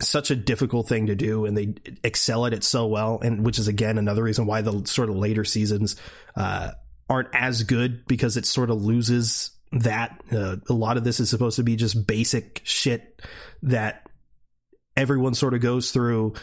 such 0.00 0.30
a 0.30 0.36
difficult 0.36 0.88
thing 0.88 1.06
to 1.06 1.14
do 1.14 1.46
and 1.46 1.56
they 1.56 1.74
excel 2.04 2.44
at 2.44 2.52
it 2.52 2.62
so 2.62 2.86
well 2.86 3.18
and 3.22 3.46
which 3.46 3.58
is 3.58 3.68
again 3.68 3.96
another 3.96 4.22
reason 4.22 4.44
why 4.44 4.60
the 4.60 4.84
sort 4.84 5.08
of 5.08 5.16
later 5.16 5.44
seasons 5.44 5.96
uh, 6.36 6.72
aren't 7.08 7.28
as 7.32 7.62
good 7.62 8.06
because 8.06 8.36
it 8.36 8.44
sort 8.44 8.70
of 8.70 8.82
loses 8.82 9.52
that 9.82 10.22
uh, 10.32 10.56
a 10.68 10.72
lot 10.72 10.96
of 10.96 11.04
this 11.04 11.20
is 11.20 11.30
supposed 11.30 11.56
to 11.56 11.62
be 11.62 11.76
just 11.76 12.06
basic 12.06 12.62
shit 12.64 13.20
that 13.62 14.08
everyone 14.96 15.34
sort 15.34 15.54
of 15.54 15.60
goes 15.60 15.90
through 15.90 16.34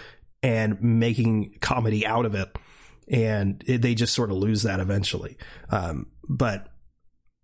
and 0.42 0.82
making 0.82 1.56
comedy 1.62 2.06
out 2.06 2.26
of 2.26 2.36
it. 2.36 2.50
And 3.08 3.64
it, 3.66 3.82
they 3.82 3.96
just 3.96 4.14
sort 4.14 4.32
of 4.32 4.38
lose 4.38 4.64
that 4.64 4.80
eventually. 4.80 5.38
Um, 5.70 6.08
but 6.28 6.70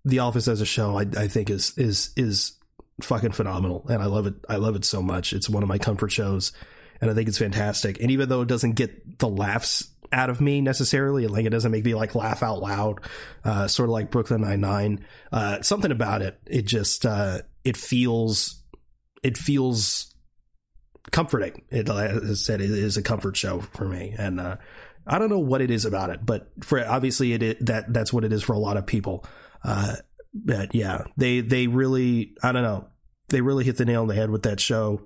the 0.06 0.20
office 0.20 0.48
as 0.48 0.62
a 0.62 0.66
show 0.66 0.98
I, 0.98 1.06
I 1.18 1.28
think 1.28 1.50
is 1.50 1.78
is 1.78 2.12
is 2.16 2.58
fucking 3.02 3.32
phenomenal. 3.32 3.86
And 3.90 4.02
I 4.02 4.06
love 4.06 4.28
it 4.28 4.36
I 4.48 4.56
love 4.56 4.76
it 4.76 4.86
so 4.86 5.02
much. 5.02 5.34
It's 5.34 5.50
one 5.50 5.64
of 5.64 5.70
my 5.70 5.78
comfort 5.78 6.12
shows. 6.12 6.52
And 7.02 7.10
I 7.10 7.14
think 7.14 7.30
it's 7.30 7.38
fantastic. 7.38 8.00
And 8.02 8.12
even 8.12 8.28
though 8.30 8.42
it 8.42 8.48
doesn't 8.48 8.74
get 8.74 9.20
the 9.20 9.30
laughs 9.30 9.88
out 10.12 10.30
of 10.30 10.42
me 10.42 10.62
necessarily. 10.62 11.28
Like 11.28 11.46
it 11.46 11.50
doesn't 11.50 11.72
make 11.72 11.86
me 11.86 11.96
like 11.96 12.16
laugh 12.16 12.44
out 12.44 12.60
loud. 12.60 13.02
Uh, 13.44 13.68
sort 13.68 13.90
of 13.90 13.94
like 13.94 14.12
Brooklyn 14.12 14.42
Nine 14.42 14.62
Nine. 14.62 15.06
Uh, 15.32 15.62
something 15.62 15.92
about 15.92 16.22
it. 16.22 16.40
It 16.48 16.66
just 16.66 17.06
uh, 17.06 17.40
it 17.64 17.78
feels 17.78 18.64
it 19.24 19.38
feels 19.38 20.14
comforting. 21.12 21.64
It 21.70 21.90
as 21.90 22.32
I 22.32 22.34
said, 22.34 22.62
it 22.62 22.70
is 22.70 22.98
a 22.98 23.04
comfort 23.04 23.38
show 23.38 23.60
for 23.60 23.86
me, 23.86 24.16
and 24.18 24.40
uh, 24.40 24.58
I 25.08 25.20
don't 25.20 25.30
know 25.30 25.40
what 25.40 25.62
it 25.62 25.72
is 25.72 25.86
about 25.86 26.10
it, 26.10 26.26
but 26.26 26.52
for 26.62 26.86
obviously 26.86 27.34
it, 27.34 27.44
it 27.44 27.66
that 27.66 27.92
that's 27.94 28.14
what 28.14 28.24
it 28.24 28.34
is 28.34 28.44
for 28.44 28.54
a 28.54 28.60
lot 28.60 28.78
of 28.78 28.86
people. 28.86 29.26
Uh, 29.64 29.96
but 30.34 30.76
yeah, 30.76 31.04
they 31.18 31.42
they 31.42 31.68
really 31.68 32.36
I 32.44 32.52
don't 32.52 32.64
know 32.64 32.88
they 33.30 33.42
really 33.42 33.64
hit 33.64 33.78
the 33.78 33.86
nail 33.86 34.02
on 34.02 34.08
the 34.08 34.16
head 34.16 34.30
with 34.30 34.44
that 34.44 34.60
show, 34.60 35.02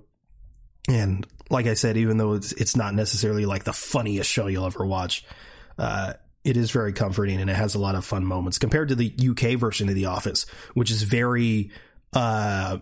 and 0.88 1.26
like 1.50 1.66
I 1.66 1.74
said, 1.74 1.96
even 1.96 2.16
though 2.16 2.34
it's 2.34 2.52
it's 2.52 2.76
not 2.76 2.94
necessarily 2.94 3.46
like 3.46 3.64
the 3.64 3.72
funniest 3.72 4.30
show 4.30 4.46
you'll 4.46 4.66
ever 4.66 4.86
watch, 4.86 5.24
uh, 5.78 6.14
it 6.44 6.56
is 6.56 6.70
very 6.70 6.92
comforting 6.92 7.40
and 7.40 7.50
it 7.50 7.56
has 7.56 7.74
a 7.74 7.78
lot 7.78 7.94
of 7.94 8.04
fun 8.04 8.24
moments 8.24 8.58
compared 8.58 8.88
to 8.88 8.94
the 8.94 9.12
UK 9.30 9.58
version 9.58 9.88
of 9.88 9.94
The 9.94 10.06
Office, 10.06 10.46
which 10.74 10.90
is 10.90 11.02
very 11.02 11.70
uh, 12.12 12.78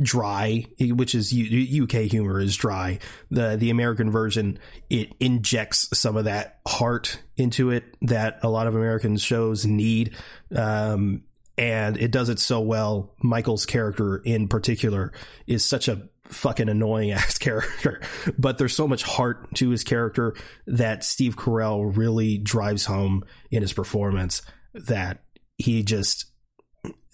dry. 0.00 0.66
Which 0.78 1.14
is 1.14 1.32
UK 1.32 2.02
humor 2.02 2.40
is 2.40 2.56
dry. 2.56 2.98
the 3.30 3.56
The 3.56 3.70
American 3.70 4.10
version 4.10 4.58
it 4.88 5.14
injects 5.20 5.88
some 5.98 6.16
of 6.16 6.24
that 6.24 6.60
heart 6.66 7.20
into 7.36 7.70
it 7.70 7.84
that 8.02 8.40
a 8.42 8.48
lot 8.48 8.66
of 8.66 8.74
American 8.74 9.16
shows 9.16 9.66
need. 9.66 10.16
Um, 10.54 11.22
and 11.56 11.98
it 11.98 12.10
does 12.10 12.30
it 12.30 12.38
so 12.38 12.60
well. 12.60 13.14
Michael's 13.22 13.66
character 13.66 14.16
in 14.16 14.48
particular 14.48 15.12
is 15.46 15.64
such 15.64 15.88
a 15.88 16.08
fucking 16.30 16.68
annoying 16.68 17.10
ass 17.12 17.38
character, 17.38 18.00
but 18.38 18.58
there's 18.58 18.74
so 18.74 18.88
much 18.88 19.02
heart 19.02 19.54
to 19.56 19.70
his 19.70 19.84
character 19.84 20.34
that 20.66 21.04
Steve 21.04 21.36
Carell 21.36 21.96
really 21.96 22.38
drives 22.38 22.86
home 22.86 23.24
in 23.50 23.62
his 23.62 23.72
performance 23.72 24.42
that 24.74 25.24
he 25.58 25.82
just 25.82 26.26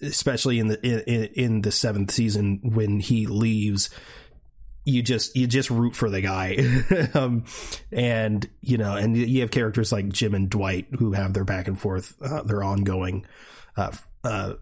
especially 0.01 0.59
in 0.59 0.67
the 0.67 0.79
in, 0.85 1.23
in 1.33 1.61
the 1.61 1.71
seventh 1.71 2.11
season 2.11 2.61
when 2.63 2.99
he 2.99 3.25
leaves 3.25 3.89
you 4.87 5.01
just 5.01 5.35
you 5.35 5.47
just 5.47 5.69
root 5.69 5.95
for 5.95 6.09
the 6.09 6.21
guy. 6.21 6.57
Um, 7.13 7.45
and 7.91 8.47
you 8.61 8.77
know 8.77 8.95
and 8.95 9.15
you 9.15 9.41
have 9.41 9.51
characters 9.51 9.91
like 9.91 10.09
jim 10.09 10.33
and 10.33 10.49
dwight 10.49 10.87
who 10.97 11.13
have 11.13 11.33
their 11.33 11.43
back 11.43 11.67
and 11.67 11.79
forth 11.79 12.15
uh, 12.21 12.43
their 12.43 12.63
ongoing 12.63 13.25
uh, 13.75 13.91
uh, 14.23 14.53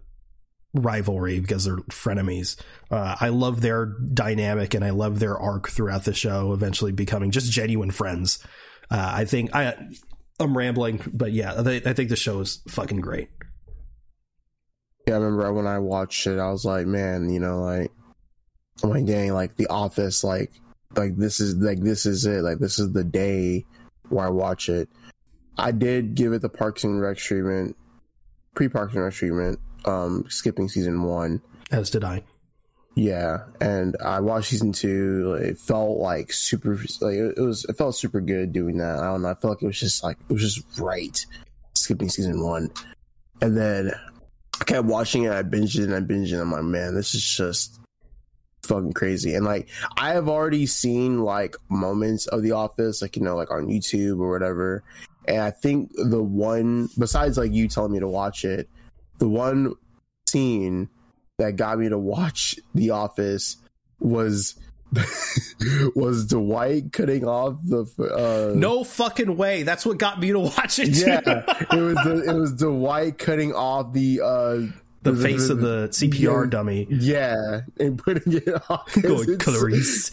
rivalry 0.76 1.40
because 1.40 1.64
they're 1.64 1.76
frenemies. 1.76 2.56
Uh, 2.90 3.16
I 3.20 3.28
love 3.28 3.60
their 3.60 3.86
dynamic 3.86 4.74
and 4.74 4.84
I 4.84 4.90
love 4.90 5.18
their 5.18 5.38
arc 5.38 5.68
throughout 5.68 6.04
the 6.04 6.14
show, 6.14 6.52
eventually 6.52 6.92
becoming 6.92 7.30
just 7.30 7.50
genuine 7.50 7.90
friends. 7.90 8.38
Uh, 8.90 9.10
I 9.14 9.24
think 9.24 9.54
I 9.54 9.74
I'm 10.38 10.56
rambling, 10.56 11.00
but 11.12 11.32
yeah, 11.32 11.54
I, 11.54 11.82
I 11.84 11.92
think 11.92 12.10
the 12.10 12.16
show 12.16 12.40
is 12.40 12.62
fucking 12.68 13.00
great. 13.00 13.28
Yeah, 15.06 15.14
I 15.14 15.18
remember 15.18 15.52
when 15.52 15.66
I 15.66 15.78
watched 15.78 16.26
it, 16.26 16.38
I 16.38 16.50
was 16.50 16.64
like, 16.64 16.86
man, 16.86 17.30
you 17.30 17.40
know, 17.40 17.62
like, 17.62 17.92
I'm 18.82 18.90
like, 18.90 19.06
dang, 19.06 19.32
like 19.32 19.56
The 19.56 19.68
Office, 19.68 20.24
like, 20.24 20.52
like 20.96 21.16
this 21.16 21.40
is 21.40 21.56
like 21.56 21.80
this 21.80 22.06
is 22.06 22.26
it, 22.26 22.42
like 22.42 22.58
this 22.58 22.78
is 22.78 22.92
the 22.92 23.04
day 23.04 23.64
where 24.08 24.26
I 24.26 24.30
watch 24.30 24.68
it. 24.68 24.88
I 25.58 25.72
did 25.72 26.14
give 26.14 26.32
it 26.32 26.42
the 26.42 26.48
Parks 26.48 26.84
and 26.84 27.00
Rec 27.00 27.16
treatment, 27.16 27.76
pre 28.54 28.68
Parks 28.68 28.94
and 28.94 29.04
Rec 29.04 29.14
treatment, 29.14 29.58
um, 29.84 30.24
skipping 30.28 30.68
season 30.68 31.02
one. 31.02 31.42
As 31.70 31.90
did 31.90 32.04
I. 32.04 32.22
Yeah, 32.94 33.44
and 33.60 33.94
I 34.02 34.20
watched 34.20 34.48
season 34.48 34.72
two. 34.72 35.34
It 35.40 35.58
felt 35.58 35.98
like 35.98 36.32
super, 36.32 36.78
like 37.02 37.16
it 37.16 37.38
was. 37.40 37.66
It 37.66 37.76
felt 37.76 37.94
super 37.94 38.22
good 38.22 38.52
doing 38.52 38.78
that. 38.78 38.98
I 38.98 39.04
don't 39.04 39.22
know. 39.22 39.28
I 39.28 39.34
felt 39.34 39.56
like 39.56 39.62
it 39.62 39.66
was 39.66 39.78
just 39.78 40.02
like 40.02 40.16
it 40.28 40.32
was 40.32 40.42
just 40.42 40.80
right 40.80 41.24
skipping 41.74 42.08
season 42.08 42.42
one, 42.42 42.70
and 43.42 43.54
then 43.54 43.92
I 44.60 44.64
kept 44.64 44.86
watching 44.86 45.24
it. 45.24 45.32
I 45.32 45.42
binged 45.42 45.78
it 45.78 45.84
and 45.84 45.94
I 45.94 46.00
binged 46.00 46.32
it. 46.32 46.40
I'm 46.40 46.50
like, 46.50 46.62
man, 46.62 46.94
this 46.94 47.14
is 47.14 47.22
just 47.22 47.78
fucking 48.62 48.94
crazy. 48.94 49.34
And 49.34 49.44
like, 49.44 49.68
I 49.96 50.12
have 50.12 50.28
already 50.28 50.66
seen 50.66 51.20
like 51.20 51.56
moments 51.68 52.26
of 52.28 52.42
The 52.42 52.52
Office, 52.52 53.02
like 53.02 53.16
you 53.16 53.22
know, 53.22 53.36
like 53.36 53.50
on 53.50 53.66
YouTube 53.66 54.20
or 54.20 54.30
whatever. 54.30 54.82
And 55.28 55.40
I 55.40 55.50
think 55.50 55.90
the 55.94 56.22
one, 56.22 56.88
besides 56.98 57.36
like 57.36 57.52
you 57.52 57.68
telling 57.68 57.92
me 57.92 58.00
to 58.00 58.08
watch 58.08 58.44
it, 58.44 58.70
the 59.18 59.28
one 59.28 59.74
scene 60.28 60.88
that 61.38 61.56
got 61.56 61.78
me 61.78 61.88
to 61.88 61.98
watch 61.98 62.56
The 62.74 62.90
Office 62.90 63.56
was 64.00 64.54
was 65.94 66.26
Dwight 66.26 66.92
cutting 66.92 67.24
off 67.26 67.56
the 67.64 67.84
uh 67.98 68.54
No 68.56 68.84
fucking 68.84 69.36
way. 69.36 69.62
That's 69.62 69.84
what 69.84 69.98
got 69.98 70.20
me 70.20 70.32
to 70.32 70.38
watch 70.38 70.78
it. 70.78 70.88
yeah 70.88 71.42
it 71.72 71.80
was 71.80 71.96
the, 72.04 72.24
it 72.28 72.34
was 72.34 72.52
Dwight 72.52 73.18
cutting 73.18 73.52
off 73.52 73.92
the 73.92 74.20
uh 74.22 74.72
the 75.02 75.22
face 75.22 75.48
of 75.48 75.60
the 75.60 75.88
CPR 75.88 76.44
yeah, 76.44 76.50
dummy. 76.50 76.86
Yeah, 76.90 77.60
and 77.78 77.98
putting 77.98 78.32
it 78.32 78.48
on. 78.68 78.80
Going 79.02 79.38
Clarice. 79.38 80.10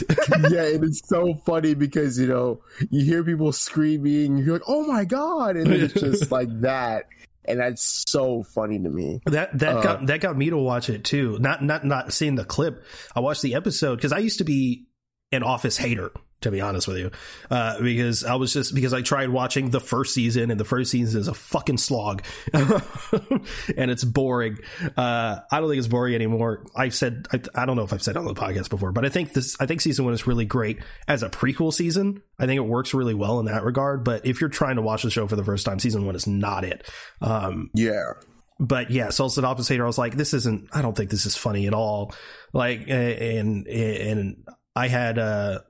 yeah, 0.50 0.66
and 0.66 0.84
it's 0.84 1.06
so 1.08 1.34
funny 1.46 1.74
because 1.74 2.18
you 2.18 2.26
know 2.26 2.60
you 2.90 3.04
hear 3.04 3.24
people 3.24 3.52
screaming, 3.52 4.38
you're 4.38 4.54
like, 4.54 4.62
"Oh 4.66 4.86
my 4.86 5.04
god!" 5.04 5.56
and 5.56 5.72
it's 5.72 5.94
just 5.94 6.30
like 6.30 6.48
that, 6.60 7.06
and 7.46 7.60
that's 7.60 8.04
so 8.08 8.42
funny 8.42 8.78
to 8.78 8.88
me. 8.88 9.20
That 9.26 9.58
that 9.58 9.76
Uh, 9.76 9.82
got 9.82 10.06
that 10.06 10.20
got 10.20 10.36
me 10.36 10.50
to 10.50 10.56
watch 10.56 10.88
it 10.88 11.04
too. 11.04 11.38
Not 11.40 11.62
not 11.62 11.84
not 11.84 12.12
seeing 12.12 12.34
the 12.34 12.44
clip. 12.44 12.84
I 13.14 13.20
watched 13.20 13.42
the 13.42 13.54
episode 13.54 13.96
because 13.96 14.12
I 14.12 14.18
used 14.18 14.38
to 14.38 14.44
be 14.44 14.86
an 15.32 15.42
Office 15.42 15.76
hater, 15.76 16.10
to 16.44 16.50
be 16.50 16.60
honest 16.60 16.88
with 16.88 16.98
you, 16.98 17.10
uh, 17.50 17.80
because 17.80 18.24
I 18.24 18.36
was 18.36 18.52
just 18.52 18.74
because 18.74 18.92
I 18.94 19.02
tried 19.02 19.28
watching 19.28 19.70
the 19.70 19.80
first 19.80 20.14
season 20.14 20.50
and 20.50 20.58
the 20.58 20.64
first 20.64 20.90
season 20.90 21.20
is 21.20 21.28
a 21.28 21.34
fucking 21.34 21.78
slog, 21.78 22.22
and 22.52 23.90
it's 23.90 24.04
boring. 24.04 24.58
Uh, 24.96 25.40
I 25.50 25.60
don't 25.60 25.68
think 25.68 25.78
it's 25.78 25.88
boring 25.88 26.14
anymore. 26.14 26.64
I've 26.76 26.94
said 26.94 27.26
I, 27.32 27.40
I 27.54 27.66
don't 27.66 27.76
know 27.76 27.82
if 27.82 27.92
I've 27.92 28.02
said 28.02 28.16
it 28.16 28.18
on 28.18 28.26
the 28.26 28.34
podcast 28.34 28.70
before, 28.70 28.92
but 28.92 29.04
I 29.04 29.08
think 29.08 29.32
this 29.32 29.56
I 29.60 29.66
think 29.66 29.80
season 29.80 30.04
one 30.04 30.14
is 30.14 30.26
really 30.26 30.46
great 30.46 30.78
as 31.08 31.22
a 31.22 31.28
prequel 31.28 31.72
season. 31.72 32.22
I 32.38 32.46
think 32.46 32.58
it 32.58 32.66
works 32.66 32.94
really 32.94 33.14
well 33.14 33.40
in 33.40 33.46
that 33.46 33.64
regard. 33.64 34.04
But 34.04 34.24
if 34.24 34.40
you're 34.40 34.50
trying 34.50 34.76
to 34.76 34.82
watch 34.82 35.02
the 35.02 35.10
show 35.10 35.26
for 35.26 35.36
the 35.36 35.44
first 35.44 35.66
time, 35.66 35.78
season 35.78 36.06
one 36.06 36.14
is 36.14 36.26
not 36.26 36.64
it. 36.64 36.88
Um, 37.20 37.70
Yeah, 37.74 38.12
but 38.58 38.90
yeah, 38.90 39.06
so 39.06 39.24
Souls 39.24 39.38
and 39.38 39.46
Office 39.46 39.68
Hater, 39.68 39.84
I 39.84 39.86
was 39.86 39.98
like, 39.98 40.16
this 40.16 40.32
isn't, 40.32 40.68
I 40.72 40.82
don't 40.82 40.96
think 40.96 41.10
this 41.10 41.26
is 41.26 41.36
funny 41.36 41.66
at 41.66 41.74
all. 41.74 42.14
Like, 42.52 42.88
and, 42.88 43.66
and 43.66 44.46
I 44.76 44.88
had, 44.88 45.18
uh, 45.18 45.60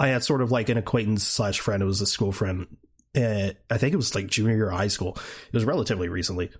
I 0.00 0.08
had 0.08 0.24
sort 0.24 0.40
of 0.40 0.50
like 0.50 0.70
an 0.70 0.78
acquaintance 0.78 1.26
slash 1.26 1.60
friend. 1.60 1.82
It 1.82 1.86
was 1.86 2.00
a 2.00 2.06
school 2.06 2.32
friend. 2.32 2.66
Uh, 3.14 3.50
I 3.68 3.76
think 3.76 3.92
it 3.92 3.98
was 3.98 4.14
like 4.14 4.28
junior 4.28 4.56
year 4.56 4.70
of 4.70 4.76
high 4.76 4.88
school. 4.88 5.18
It 5.46 5.52
was 5.52 5.66
relatively 5.66 6.08
recently. 6.08 6.50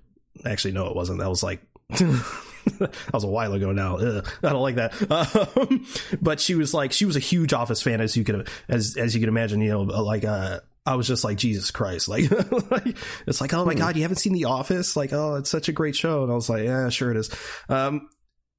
Actually, 0.45 0.73
no, 0.73 0.89
it 0.89 0.95
wasn't. 0.95 1.21
That 1.21 1.31
was 1.31 1.43
like, 1.43 1.63
that 1.89 2.93
was 3.15 3.25
a 3.25 3.29
while 3.29 3.55
ago 3.55 3.73
now. 3.73 3.97
Ugh, 3.97 4.29
I 4.43 4.51
don't 4.51 4.61
like 4.61 4.75
that. 4.75 4.93
Um, 5.57 5.87
but 6.21 6.39
she 6.39 6.55
was 6.55 6.75
like, 6.75 6.93
she 6.93 7.07
was 7.07 7.17
a 7.17 7.21
huge 7.21 7.55
Office 7.55 7.81
fan, 7.81 8.03
as 8.03 8.15
you 8.15 8.25
could, 8.25 8.47
as 8.69 8.97
as 8.99 9.15
you 9.15 9.21
can 9.21 9.31
imagine. 9.31 9.63
You 9.63 9.71
know, 9.71 9.83
like, 9.83 10.25
uh, 10.25 10.61
I 10.85 10.97
was 10.97 11.09
just 11.09 11.25
like, 11.25 11.39
Jesus 11.39 11.71
Christ, 11.71 12.09
like, 12.09 12.31
like 12.71 12.97
it's 13.27 13.41
like, 13.41 13.55
oh 13.55 13.65
my 13.65 13.75
god, 13.75 13.97
you 13.97 14.03
haven't 14.03 14.19
seen 14.19 14.35
The 14.35 14.45
Office? 14.45 14.97
Like, 14.97 15.15
oh, 15.15 15.37
it's 15.37 15.51
such 15.51 15.69
a 15.69 15.73
great 15.73 15.97
show. 15.97 16.25
And 16.25 16.31
I 16.33 16.35
was 16.35 16.51
like, 16.51 16.65
yeah, 16.65 16.91
sure 16.91 17.11
it 17.11 17.17
is. 17.17 17.31
Um, 17.71 18.11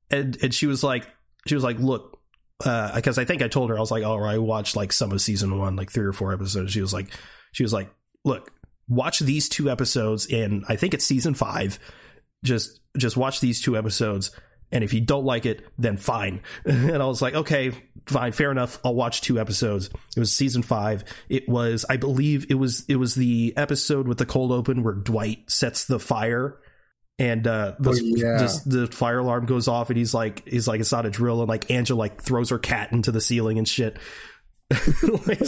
and 0.10 0.38
and 0.42 0.54
she 0.54 0.66
was 0.66 0.84
like, 0.84 1.08
she 1.46 1.54
was 1.54 1.64
like, 1.64 1.78
look, 1.78 2.21
uh, 2.66 2.95
because 2.95 3.18
I 3.18 3.26
think 3.26 3.41
I 3.41 3.47
told 3.47 3.70
her 3.70 3.78
I 3.78 3.80
was 3.80 3.91
like, 3.91 4.03
oh, 4.03 4.24
I 4.24 4.38
watched 4.38 4.76
like 4.76 4.91
some 4.91 5.12
of 5.12 5.22
season 5.22 5.57
one, 5.57 5.76
like 5.76 5.91
three 5.91 6.05
or 6.05 6.14
four 6.14 6.34
episodes. 6.34 6.72
She 6.72 6.82
was 6.82 6.93
like, 6.93 7.09
she 7.51 7.64
was 7.64 7.74
like, 7.74 7.89
look, 8.24 8.51
watch 8.88 9.20
these 9.20 9.49
two 9.49 9.70
episodes 9.70 10.26
in, 10.26 10.64
I 10.68 10.76
think 10.76 10.93
it's 10.93 11.05
season 11.05 11.34
five. 11.34 11.80
Just 12.43 12.80
just 12.97 13.18
watch 13.18 13.39
these 13.39 13.62
two 13.62 13.78
episodes. 13.78 14.32
And 14.74 14.84
if 14.84 14.93
you 14.93 15.01
don't 15.01 15.26
like 15.26 15.45
it, 15.45 15.66
then 15.78 15.97
fine. 15.97 16.41
And 16.66 17.03
I 17.03 17.05
was 17.05 17.22
like, 17.22 17.34
okay, 17.34 17.72
fine, 18.05 18.32
fair 18.32 18.51
enough. 18.51 18.80
I'll 18.86 18.95
watch 18.95 19.22
two 19.22 19.39
episodes. 19.39 19.89
It 20.16 20.20
was 20.20 20.34
season 20.34 20.64
five. 20.64 21.03
It 21.30 21.47
was, 21.47 21.86
I 21.89 21.97
believe, 21.97 22.49
it 22.49 22.55
was 22.55 22.86
it 22.88 22.95
was 22.95 23.16
the 23.16 23.53
episode 23.57 24.07
with 24.07 24.18
the 24.18 24.26
cold 24.26 24.51
open 24.51 24.84
where 24.84 24.93
Dwight 24.93 25.49
sets 25.49 25.86
the 25.86 25.99
fire, 25.99 26.57
and 27.22 27.46
uh, 27.48 27.76
the, 27.80 27.90
Oh, 27.92 27.94
yeah. 27.94 28.38
this- 28.40 28.62
the 28.62 28.88
fire 28.88 29.20
alarm 29.20 29.46
goes 29.46 29.68
off, 29.68 29.90
and 29.90 29.98
he's 29.98 30.14
like, 30.14 30.48
he's 30.48 30.68
like, 30.68 30.80
it's 30.80 30.92
not 30.92 31.06
a 31.06 31.10
drill, 31.10 31.40
and 31.42 31.50
like 31.50 31.70
Angela 31.70 31.98
like 32.00 32.22
throws 32.22 32.50
her 32.50 32.60
cat 32.60 32.92
into 32.92 33.12
the 33.12 33.22
ceiling 33.22 33.58
and 33.58 33.68
shit. 33.68 33.98
like, 35.28 35.42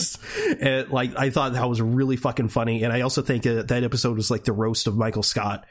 and 0.59 0.89
like 0.89 1.15
I 1.17 1.29
thought 1.29 1.53
that 1.53 1.67
was 1.69 1.81
really 1.81 2.17
fucking 2.17 2.49
funny, 2.49 2.83
and 2.83 2.91
I 2.93 3.01
also 3.01 3.21
think 3.21 3.47
uh, 3.47 3.63
that 3.63 3.83
episode 3.83 4.15
was 4.17 4.29
like 4.29 4.43
the 4.43 4.51
roast 4.53 4.85
of 4.87 4.95
Michael 4.97 5.23
Scott. 5.23 5.65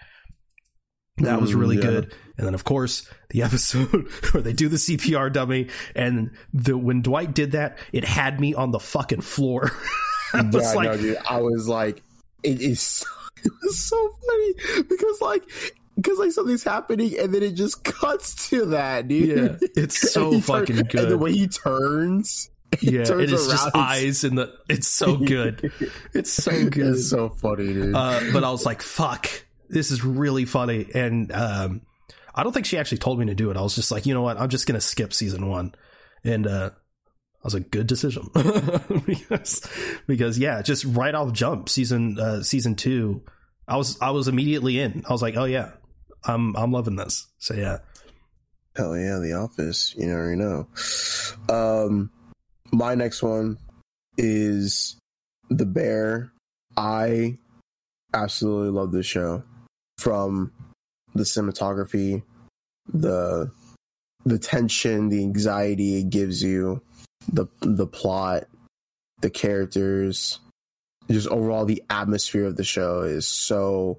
That 1.18 1.40
was 1.42 1.52
Mm, 1.52 1.60
really 1.60 1.76
yeah. 1.76 1.82
good. 1.82 2.14
And 2.38 2.46
then 2.46 2.54
of 2.54 2.64
course 2.64 3.06
the 3.28 3.42
episode 3.48 4.08
where 4.32 4.42
they 4.42 4.54
do 4.54 4.68
the 4.70 4.78
CPR 4.78 5.30
dummy 5.30 5.68
and 5.94 6.30
the 6.54 6.76
when 6.78 7.02
Dwight 7.02 7.34
did 7.34 7.52
that, 7.52 7.76
it 7.92 8.04
had 8.04 8.40
me 8.40 8.54
on 8.54 8.70
the 8.70 8.80
fucking 8.80 9.20
floor. 9.20 9.70
I 10.32 10.40
was 10.40 10.54
yeah, 10.64 10.72
like 10.72 10.88
no, 10.90 10.96
dude. 10.96 11.16
I 11.28 11.40
was 11.42 11.68
like, 11.68 12.02
it 12.42 12.60
is. 12.62 12.80
So, 12.80 13.06
it 13.44 13.52
was 13.62 13.78
so 13.84 14.10
funny 14.26 14.82
because 14.88 15.20
like 15.20 15.42
because 15.96 16.18
like 16.18 16.32
something's 16.32 16.64
happening 16.64 17.18
and 17.18 17.32
then 17.34 17.42
it 17.42 17.52
just 17.52 17.84
cuts 18.00 18.48
to 18.50 18.66
that, 18.66 19.08
dude. 19.08 19.60
Yeah, 19.62 19.68
it's 19.76 19.98
so 20.12 20.32
And 20.32 20.44
turn- 20.44 20.66
fucking 20.66 20.78
And 20.78 21.10
the 21.10 21.18
way 21.18 21.32
he 21.32 21.48
turns, 21.48 22.50
Yeah, 22.80 23.04
turns 23.04 23.30
it 23.30 23.32
is 23.34 23.46
just 23.48 23.76
eyes 23.76 24.24
in 24.24 24.34
the 24.36 24.52
it's 24.68 24.88
so 24.88 25.16
good. 25.16 25.70
It's 26.14 26.32
so 26.32 26.50
good. 26.70 26.86
it's 26.94 27.08
so 27.10 27.28
funny, 27.28 27.66
dude. 27.74 27.94
uh, 27.94 28.20
but 28.32 28.44
I 28.44 28.50
was 28.50 28.64
like, 28.64 28.80
"Fuck, 28.80 29.28
this 29.68 29.90
is 29.90 30.02
really 30.02 30.46
funny." 30.46 30.86
And 30.94 31.30
um, 31.32 31.82
I 32.34 32.42
don't 32.42 32.52
think 32.52 32.64
she 32.64 32.78
actually 32.78 32.96
told 32.98 33.18
me 33.18 33.26
to 33.26 33.34
do 33.34 33.50
it. 33.50 33.58
I 33.58 33.60
was 33.60 33.74
just 33.74 33.90
like, 33.92 34.06
you 34.06 34.14
know 34.14 34.22
what? 34.22 34.38
I'm 34.40 34.48
just 34.48 34.66
gonna 34.66 34.80
skip 34.80 35.12
season 35.12 35.48
one, 35.48 35.74
and 36.24 36.46
uh, 36.46 36.70
I 36.74 37.44
was 37.44 37.52
a 37.52 37.60
good 37.60 37.86
decision 37.86 38.30
because 39.06 39.60
because 40.06 40.38
yeah, 40.38 40.62
just 40.62 40.84
right 40.86 41.14
off 41.14 41.32
jump 41.34 41.68
season 41.68 42.18
uh, 42.18 42.42
season 42.42 42.74
two, 42.74 43.22
I 43.68 43.76
was 43.76 44.00
I 44.00 44.10
was 44.12 44.28
immediately 44.28 44.78
in. 44.78 45.04
I 45.08 45.12
was 45.12 45.20
like, 45.22 45.36
oh 45.36 45.44
yeah, 45.44 45.72
I'm 46.24 46.56
I'm 46.56 46.72
loving 46.72 46.96
this. 46.96 47.26
So 47.38 47.54
yeah, 47.54 47.78
Hell 48.76 48.96
yeah, 48.96 49.18
The 49.18 49.34
Office. 49.34 49.94
You 49.96 50.06
never 50.06 50.34
know. 50.34 50.66
Um, 51.48 52.10
my 52.72 52.94
next 52.94 53.22
one 53.22 53.58
is 54.16 54.96
The 55.50 55.66
Bear. 55.66 56.32
I 56.76 57.38
absolutely 58.14 58.70
love 58.70 58.92
this 58.92 59.06
show. 59.06 59.42
From 59.98 60.52
the 61.14 61.24
cinematography, 61.24 62.22
the 62.92 63.50
the 64.24 64.38
tension, 64.38 65.10
the 65.10 65.22
anxiety 65.22 65.96
it 65.96 66.10
gives 66.10 66.42
you, 66.42 66.80
the 67.30 67.46
the 67.60 67.86
plot, 67.86 68.44
the 69.20 69.30
characters, 69.30 70.40
just 71.10 71.28
overall 71.28 71.66
the 71.66 71.82
atmosphere 71.90 72.46
of 72.46 72.56
the 72.56 72.64
show 72.64 73.02
is 73.02 73.26
so 73.26 73.98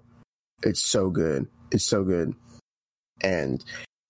it's 0.64 0.82
so 0.82 1.10
good. 1.10 1.48
It's 1.74 1.86
so 1.86 2.04
good. 2.06 2.34
And 3.22 3.64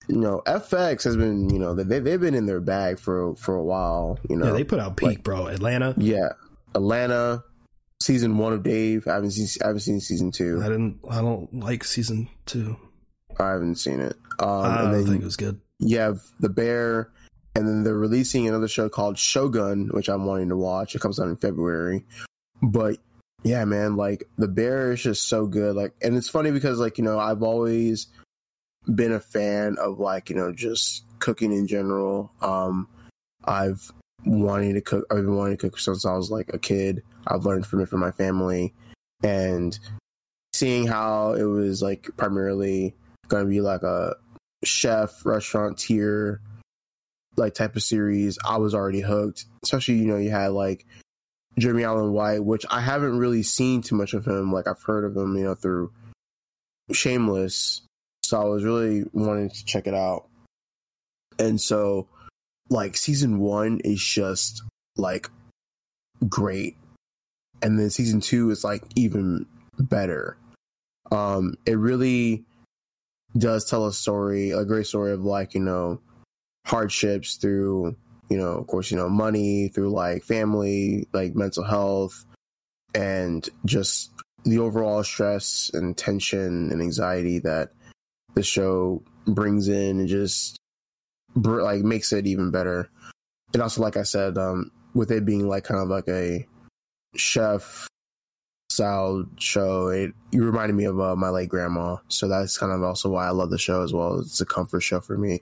you 0.08 0.16
know, 0.16 0.42
FX 0.46 1.04
has 1.04 1.16
been, 1.16 1.48
you 1.50 1.58
know, 1.58 1.74
they 1.74 1.98
they've 1.98 2.20
been 2.20 2.34
in 2.34 2.46
their 2.46 2.60
bag 2.60 2.98
for 2.98 3.34
for 3.36 3.56
a 3.56 3.64
while. 3.64 4.18
You 4.28 4.36
know, 4.36 4.46
yeah, 4.46 4.52
they 4.52 4.64
put 4.64 4.78
out 4.78 4.96
peak, 4.96 5.06
like- 5.08 5.22
bro. 5.22 5.46
Atlanta. 5.46 5.94
yeah, 5.96 6.28
Atlanta, 6.74 7.42
season 8.02 8.36
one 8.38 8.52
of 8.52 8.62
Dave. 8.62 9.06
I 9.08 9.14
haven't 9.14 9.30
seen 9.32 9.48
I 9.62 9.68
haven't 9.68 9.80
seen 9.80 10.00
season 10.00 10.30
two. 10.30 10.60
I 10.62 10.68
didn't. 10.68 11.00
I 11.10 11.20
don't 11.22 11.52
like 11.60 11.84
season 11.84 12.28
two. 12.46 12.76
I 13.38 13.50
haven't 13.50 13.76
seen 13.76 14.00
it. 14.00 14.14
Um, 14.38 14.48
I 14.48 14.78
don't 14.82 14.92
then 14.92 15.06
think 15.06 15.22
it 15.22 15.24
was 15.24 15.36
good. 15.36 15.60
you 15.80 15.98
have 15.98 16.20
the 16.40 16.48
Bear, 16.48 17.10
and 17.54 17.66
then 17.66 17.82
they're 17.82 17.94
releasing 17.94 18.46
another 18.46 18.68
show 18.68 18.88
called 18.88 19.16
Shogun, 19.18 19.88
which 19.92 20.08
I'm 20.08 20.26
wanting 20.26 20.50
to 20.50 20.56
watch. 20.56 20.94
It 20.94 21.00
comes 21.00 21.18
out 21.18 21.28
in 21.28 21.36
February, 21.36 22.04
but 22.62 22.98
yeah, 23.44 23.64
man, 23.66 23.96
like 23.96 24.24
the 24.36 24.48
Bear 24.48 24.92
is 24.92 25.02
just 25.02 25.28
so 25.28 25.46
good. 25.46 25.76
Like, 25.76 25.92
and 26.02 26.16
it's 26.16 26.30
funny 26.30 26.50
because 26.50 26.78
like 26.78 26.96
you 26.96 27.04
know 27.04 27.18
I've 27.18 27.42
always 27.42 28.08
been 28.92 29.12
a 29.12 29.20
fan 29.20 29.76
of 29.78 30.00
like 30.00 30.30
you 30.30 30.36
know 30.36 30.52
just 30.52 31.04
cooking 31.18 31.52
in 31.52 31.66
general. 31.66 32.32
Um, 32.40 32.88
I've 33.44 33.92
wanting 34.24 34.74
to 34.74 34.80
cook. 34.80 35.06
I've 35.10 35.18
been 35.18 35.36
wanting 35.36 35.58
to 35.58 35.68
cook 35.68 35.78
since 35.78 36.06
I 36.06 36.14
was 36.14 36.30
like 36.30 36.50
a 36.54 36.58
kid. 36.58 37.02
I've 37.26 37.44
learned 37.44 37.66
from 37.66 37.82
it 37.82 37.88
from 37.90 38.00
my 38.00 38.12
family, 38.12 38.72
and 39.22 39.78
seeing 40.54 40.86
how 40.86 41.34
it 41.34 41.44
was 41.44 41.82
like 41.82 42.08
primarily 42.16 42.94
going 43.28 43.44
to 43.44 43.50
be 43.50 43.60
like 43.60 43.82
a 43.82 44.14
chef 44.64 45.26
restaurateur 45.26 46.40
like 47.36 47.52
type 47.52 47.74
of 47.74 47.82
series 47.82 48.38
i 48.46 48.56
was 48.56 48.74
already 48.74 49.00
hooked 49.00 49.46
especially 49.64 49.96
you 49.96 50.06
know 50.06 50.16
you 50.16 50.30
had 50.30 50.52
like 50.52 50.86
jeremy 51.58 51.84
allen 51.84 52.12
white 52.12 52.44
which 52.44 52.64
i 52.70 52.80
haven't 52.80 53.18
really 53.18 53.42
seen 53.42 53.80
too 53.80 53.94
much 53.94 54.14
of 54.14 54.26
him 54.26 54.52
like 54.52 54.66
i've 54.66 54.82
heard 54.82 55.04
of 55.04 55.16
him 55.16 55.36
you 55.36 55.44
know 55.44 55.54
through 55.54 55.90
Shameless, 56.92 57.80
so 58.22 58.40
I 58.40 58.44
was 58.44 58.62
really 58.62 59.04
wanting 59.14 59.48
to 59.48 59.64
check 59.64 59.86
it 59.86 59.94
out. 59.94 60.26
And 61.38 61.58
so, 61.58 62.08
like 62.68 62.94
season 62.94 63.38
one 63.38 63.80
is 63.82 64.02
just 64.02 64.62
like 64.98 65.30
great, 66.28 66.76
and 67.62 67.78
then 67.78 67.88
season 67.88 68.20
two 68.20 68.50
is 68.50 68.64
like 68.64 68.84
even 68.96 69.46
better. 69.78 70.36
Um, 71.10 71.54
it 71.64 71.78
really 71.78 72.44
does 73.38 73.64
tell 73.64 73.86
a 73.86 73.92
story, 73.92 74.50
a 74.50 74.66
great 74.66 74.86
story 74.86 75.12
of 75.12 75.24
like 75.24 75.54
you 75.54 75.60
know 75.60 76.02
hardships 76.66 77.36
through 77.36 77.96
you 78.28 78.36
know 78.36 78.52
of 78.52 78.66
course 78.66 78.90
you 78.90 78.96
know 78.96 79.08
money 79.08 79.68
through 79.68 79.90
like 79.90 80.22
family 80.22 81.06
like 81.12 81.34
mental 81.34 81.64
health 81.64 82.24
and 82.94 83.48
just 83.64 84.10
the 84.44 84.58
overall 84.58 85.02
stress 85.02 85.70
and 85.74 85.96
tension 85.96 86.70
and 86.70 86.80
anxiety 86.80 87.38
that 87.38 87.70
the 88.34 88.42
show 88.42 89.02
brings 89.26 89.68
in 89.68 89.98
and 90.00 90.08
just 90.08 90.56
like 91.34 91.82
makes 91.82 92.12
it 92.12 92.26
even 92.26 92.50
better. 92.50 92.88
And 93.52 93.62
also, 93.62 93.82
like 93.82 93.96
I 93.96 94.02
said, 94.02 94.36
um, 94.38 94.70
with 94.94 95.10
it 95.10 95.24
being 95.24 95.48
like 95.48 95.64
kind 95.64 95.80
of 95.80 95.88
like 95.88 96.08
a 96.08 96.46
chef 97.16 97.88
style 98.70 99.24
show, 99.38 99.88
it 99.88 100.12
you 100.30 100.44
reminded 100.44 100.74
me 100.74 100.84
of 100.84 101.00
uh, 101.00 101.16
my 101.16 101.28
late 101.30 101.48
grandma. 101.48 101.96
So 102.08 102.28
that's 102.28 102.58
kind 102.58 102.72
of 102.72 102.82
also 102.82 103.10
why 103.10 103.26
I 103.26 103.30
love 103.30 103.50
the 103.50 103.58
show 103.58 103.82
as 103.82 103.92
well. 103.92 104.20
It's 104.20 104.40
a 104.40 104.46
comfort 104.46 104.80
show 104.80 105.00
for 105.00 105.16
me. 105.16 105.40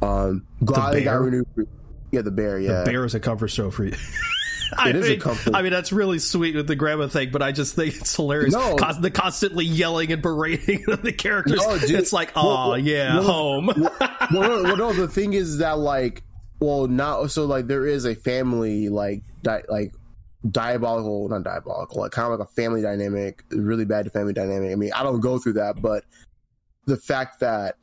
Um, 0.00 0.46
glad 0.64 0.94
it 0.94 1.04
got 1.04 1.20
renewed. 1.20 1.46
for- 1.54 1.66
Yeah, 2.10 2.22
the 2.22 2.30
bear. 2.30 2.58
Yeah, 2.58 2.80
The 2.80 2.84
bear 2.90 3.04
is 3.04 3.14
a 3.14 3.20
comfort 3.20 3.48
show 3.48 3.70
for 3.70 3.84
you. 3.84 3.94
I 4.78 4.90
It 4.90 4.96
is 4.96 5.06
a 5.06 5.10
mean, 5.12 5.20
comfort- 5.20 5.54
I 5.54 5.62
mean, 5.62 5.72
that's 5.72 5.92
really 5.92 6.18
sweet 6.18 6.54
with 6.54 6.66
the 6.66 6.76
grandma 6.76 7.08
thing, 7.08 7.30
but 7.30 7.40
I 7.42 7.52
just 7.52 7.74
think 7.74 7.96
it's 7.96 8.14
hilarious. 8.14 8.52
No. 8.52 8.76
Cons- 8.76 9.00
the 9.00 9.10
constantly 9.10 9.64
yelling 9.64 10.12
and 10.12 10.20
berating 10.20 10.84
of 10.88 11.00
the 11.02 11.12
characters. 11.12 11.58
No, 11.66 11.74
it's 11.80 12.12
like, 12.12 12.32
oh 12.36 12.46
Well, 12.46 12.68
well, 12.70 12.78
yeah, 12.78 13.14
well, 13.14 13.22
home. 13.24 13.66
well, 14.34 14.76
no, 14.76 14.92
the 14.92 15.08
thing 15.12 15.32
is 15.32 15.58
that 15.58 15.78
like, 15.78 16.22
well, 16.60 16.86
now 16.86 17.26
so 17.28 17.46
like 17.46 17.66
there 17.66 17.86
is 17.86 18.04
a 18.04 18.14
family 18.14 18.88
like 18.90 19.22
di- 19.42 19.62
like 19.70 19.92
diabolical, 20.50 21.28
not 21.28 21.44
diabolical, 21.44 22.02
like 22.02 22.10
kind 22.12 22.30
of 22.32 22.38
like 22.38 22.48
a 22.48 22.52
family 22.52 22.82
dynamic, 22.82 23.44
really 23.50 23.84
bad 23.84 24.10
family 24.12 24.32
dynamic. 24.32 24.72
I 24.72 24.74
mean, 24.74 24.92
I 24.92 25.02
don't 25.02 25.20
go 25.20 25.38
through 25.38 25.54
that, 25.54 25.80
but 25.80 26.04
the 26.86 26.96
fact 26.96 27.40
that 27.40 27.76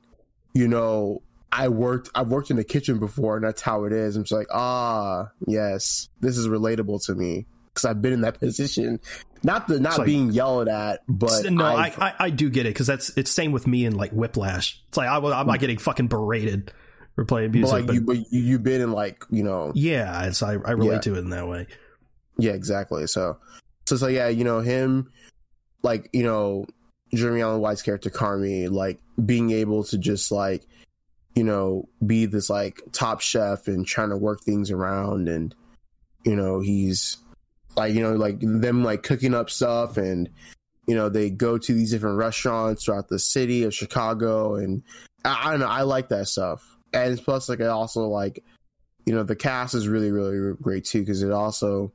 you 0.54 0.68
know 0.68 1.22
I 1.58 1.68
worked, 1.70 2.10
I've 2.16 2.28
worked 2.30 2.52
in 2.52 2.58
the 2.58 2.64
kitchen 2.64 3.00
before, 3.00 3.36
and 3.38 3.46
that's 3.46 3.62
how 3.62 3.86
it 3.86 3.94
is. 3.94 4.16
I'm 4.16 4.24
just 4.24 4.32
like, 4.32 4.48
ah, 4.52 5.30
yes, 5.48 6.10
this 6.22 6.38
is 6.38 6.48
relatable 6.48 7.06
to 7.06 7.16
me 7.16 7.46
because 7.74 7.86
I've 7.86 8.02
been 8.02 8.14
in 8.14 8.22
that 8.22 8.40
position. 8.40 9.00
Not 9.44 9.68
the 9.68 9.80
not 9.80 10.00
like- 10.00 10.06
being 10.06 10.32
yelled 10.32 10.68
at, 10.68 11.02
but 11.08 11.52
no, 11.52 11.64
I, 11.64 11.94
I 11.98 12.14
I 12.20 12.30
do 12.32 12.50
get 12.50 12.66
it 12.66 12.70
because 12.70 12.88
that's 12.88 13.10
it's 13.18 13.30
same 13.32 13.52
with 13.52 13.68
me 13.68 13.86
in 13.86 13.96
like 13.96 14.12
Whiplash. 14.12 14.82
It's 14.88 14.98
like 14.98 15.08
I, 15.08 15.18
I'm 15.18 15.48
not 15.48 15.60
getting 15.60 15.78
fucking 15.78 16.08
berated 16.08 16.72
for 17.16 17.26
playing 17.26 17.52
but 17.52 17.58
music, 17.60 17.74
like 17.74 17.86
but, 17.86 17.94
you, 17.96 18.02
but 18.02 18.18
you, 18.18 18.26
you've 18.42 18.64
been 18.64 18.82
in 18.82 18.92
like 18.92 19.24
you 19.30 19.44
know 19.44 19.72
yeah, 19.76 20.26
it's 20.26 20.42
I, 20.42 20.54
I 20.54 20.72
relate 20.72 20.94
Yeah. 20.96 21.00
to 21.02 21.16
it 21.16 21.20
in 21.20 21.30
that 21.30 21.48
way. 21.48 21.68
Yeah, 22.38 22.52
exactly. 22.52 23.08
So, 23.08 23.38
so 23.86 23.96
like, 23.98 24.14
yeah, 24.14 24.28
you 24.28 24.44
know, 24.44 24.60
him, 24.60 25.12
like, 25.84 26.10
you 26.12 26.24
know, 26.24 26.66
Jeremy 27.14 27.42
Allen 27.42 27.62
White's 27.62 27.82
character, 27.82 28.10
Carmy, 28.10 28.70
like, 28.70 29.00
being 29.24 29.52
able 29.52 29.86
to 29.86 29.98
just, 29.98 30.34
like, 30.34 30.64
you 31.36 31.44
know, 31.44 31.88
be 32.06 32.26
this, 32.26 32.50
like, 32.50 32.82
top 32.92 33.22
chef 33.22 33.68
and 33.68 33.86
trying 33.86 34.10
to 34.10 34.18
work 34.18 34.42
things 34.42 34.72
around. 34.72 35.30
And, 35.30 35.54
you 36.24 36.36
know, 36.36 36.60
he's, 36.62 37.18
like, 37.76 37.94
you 37.94 38.02
know, 38.02 38.14
like, 38.14 38.40
them, 38.40 38.84
like, 38.84 39.04
cooking 39.04 39.34
up 39.34 39.50
stuff. 39.50 39.98
And, 39.98 40.30
you 40.88 40.96
know, 40.96 41.10
they 41.10 41.30
go 41.30 41.58
to 41.58 41.74
these 41.74 41.92
different 41.92 42.18
restaurants 42.18 42.86
throughout 42.86 43.10
the 43.10 43.20
city 43.20 43.64
of 43.64 43.74
Chicago. 43.74 44.56
And 44.56 44.82
I, 45.24 45.48
I 45.48 45.52
don't 45.52 45.60
know, 45.60 45.68
I 45.68 45.82
like 45.82 46.10
that 46.10 46.28
stuff. 46.28 46.64
And 46.94 47.12
it's 47.12 47.22
plus, 47.22 47.50
like, 47.50 47.62
I 47.62 47.68
also, 47.68 48.08
like, 48.08 48.44
you 49.06 49.14
know, 49.14 49.24
the 49.24 49.36
cast 49.36 49.76
is 49.76 49.88
really, 49.88 50.12
really 50.12 50.56
great, 50.62 50.86
too, 50.86 51.02
because 51.02 51.22
it 51.22 51.32
also, 51.32 51.92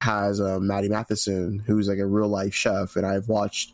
has 0.00 0.38
uh, 0.38 0.58
Matty 0.60 0.90
Matheson, 0.90 1.62
who's 1.66 1.88
like 1.88 1.98
a 1.98 2.04
real 2.04 2.28
life 2.28 2.52
chef, 2.52 2.96
and 2.96 3.06
I've 3.06 3.26
watched 3.26 3.72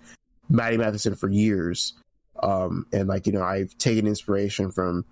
Matty 0.49 0.77
Matheson 0.77 1.17
for 1.17 1.29
years. 1.29 1.95
Um, 2.43 2.87
and 2.93 3.09
like 3.09 3.27
you 3.27 3.33
know, 3.33 3.43
I've 3.43 3.77
taken 3.79 4.07
inspiration 4.07 4.71
from 4.71 5.05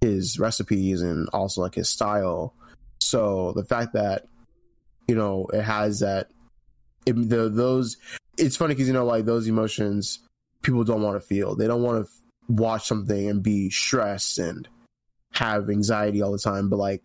his 0.00 0.38
recipes 0.38 1.02
and 1.02 1.28
also 1.32 1.62
like 1.62 1.74
his 1.74 1.88
style. 1.88 2.54
So 3.00 3.52
the 3.54 3.64
fact 3.64 3.92
that 3.94 4.26
you 5.08 5.14
know 5.14 5.46
it 5.52 5.62
has 5.62 6.00
that, 6.00 6.30
it, 7.06 7.14
the 7.14 7.48
those, 7.48 7.96
it's 8.38 8.56
funny 8.56 8.74
because 8.74 8.88
you 8.88 8.94
know 8.94 9.06
like 9.06 9.24
those 9.24 9.46
emotions 9.46 10.20
people 10.62 10.84
don't 10.84 11.02
want 11.02 11.20
to 11.20 11.26
feel. 11.26 11.54
They 11.54 11.66
don't 11.66 11.82
want 11.82 12.04
to 12.04 12.10
f- 12.10 12.22
watch 12.48 12.86
something 12.86 13.30
and 13.30 13.42
be 13.42 13.70
stressed 13.70 14.38
and 14.38 14.68
have 15.32 15.70
anxiety 15.70 16.22
all 16.22 16.32
the 16.32 16.38
time. 16.38 16.68
But 16.68 16.78
like 16.78 17.02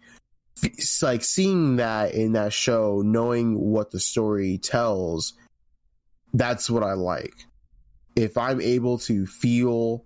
like 1.02 1.24
seeing 1.24 1.78
that 1.78 2.14
in 2.14 2.34
that 2.34 2.54
show, 2.54 3.02
knowing 3.04 3.60
what 3.60 3.92
the 3.92 4.00
story 4.00 4.58
tells, 4.58 5.34
that's 6.34 6.70
what 6.70 6.84
I 6.84 6.94
like. 6.94 7.46
If 8.16 8.38
I'm 8.38 8.62
able 8.62 8.98
to 9.00 9.26
feel 9.26 10.06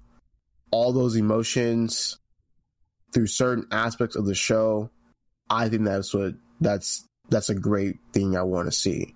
all 0.72 0.94
those 0.94 1.16
emotions 1.16 2.18
through 3.14 3.28
certain 3.28 3.66
aspects 3.72 4.16
of 4.16 4.26
the 4.26 4.36
show, 4.36 4.90
I 5.50 5.70
think 5.70 5.86
that's 5.86 6.14
what 6.14 6.34
that's 6.60 7.08
that's 7.30 7.50
a 7.50 7.56
great 7.56 7.98
thing 8.14 8.36
I 8.36 8.44
want 8.44 8.68
to 8.68 8.72
see. 8.72 9.16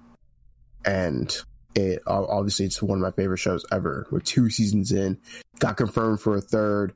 And 0.85 1.35
it 1.75 2.01
obviously 2.07 2.65
it's 2.65 2.81
one 2.81 2.97
of 2.97 3.01
my 3.01 3.11
favorite 3.11 3.37
shows 3.37 3.65
ever. 3.71 4.07
We're 4.11 4.19
two 4.19 4.49
seasons 4.49 4.91
in, 4.91 5.19
got 5.59 5.77
confirmed 5.77 6.21
for 6.21 6.35
a 6.35 6.41
third. 6.41 6.93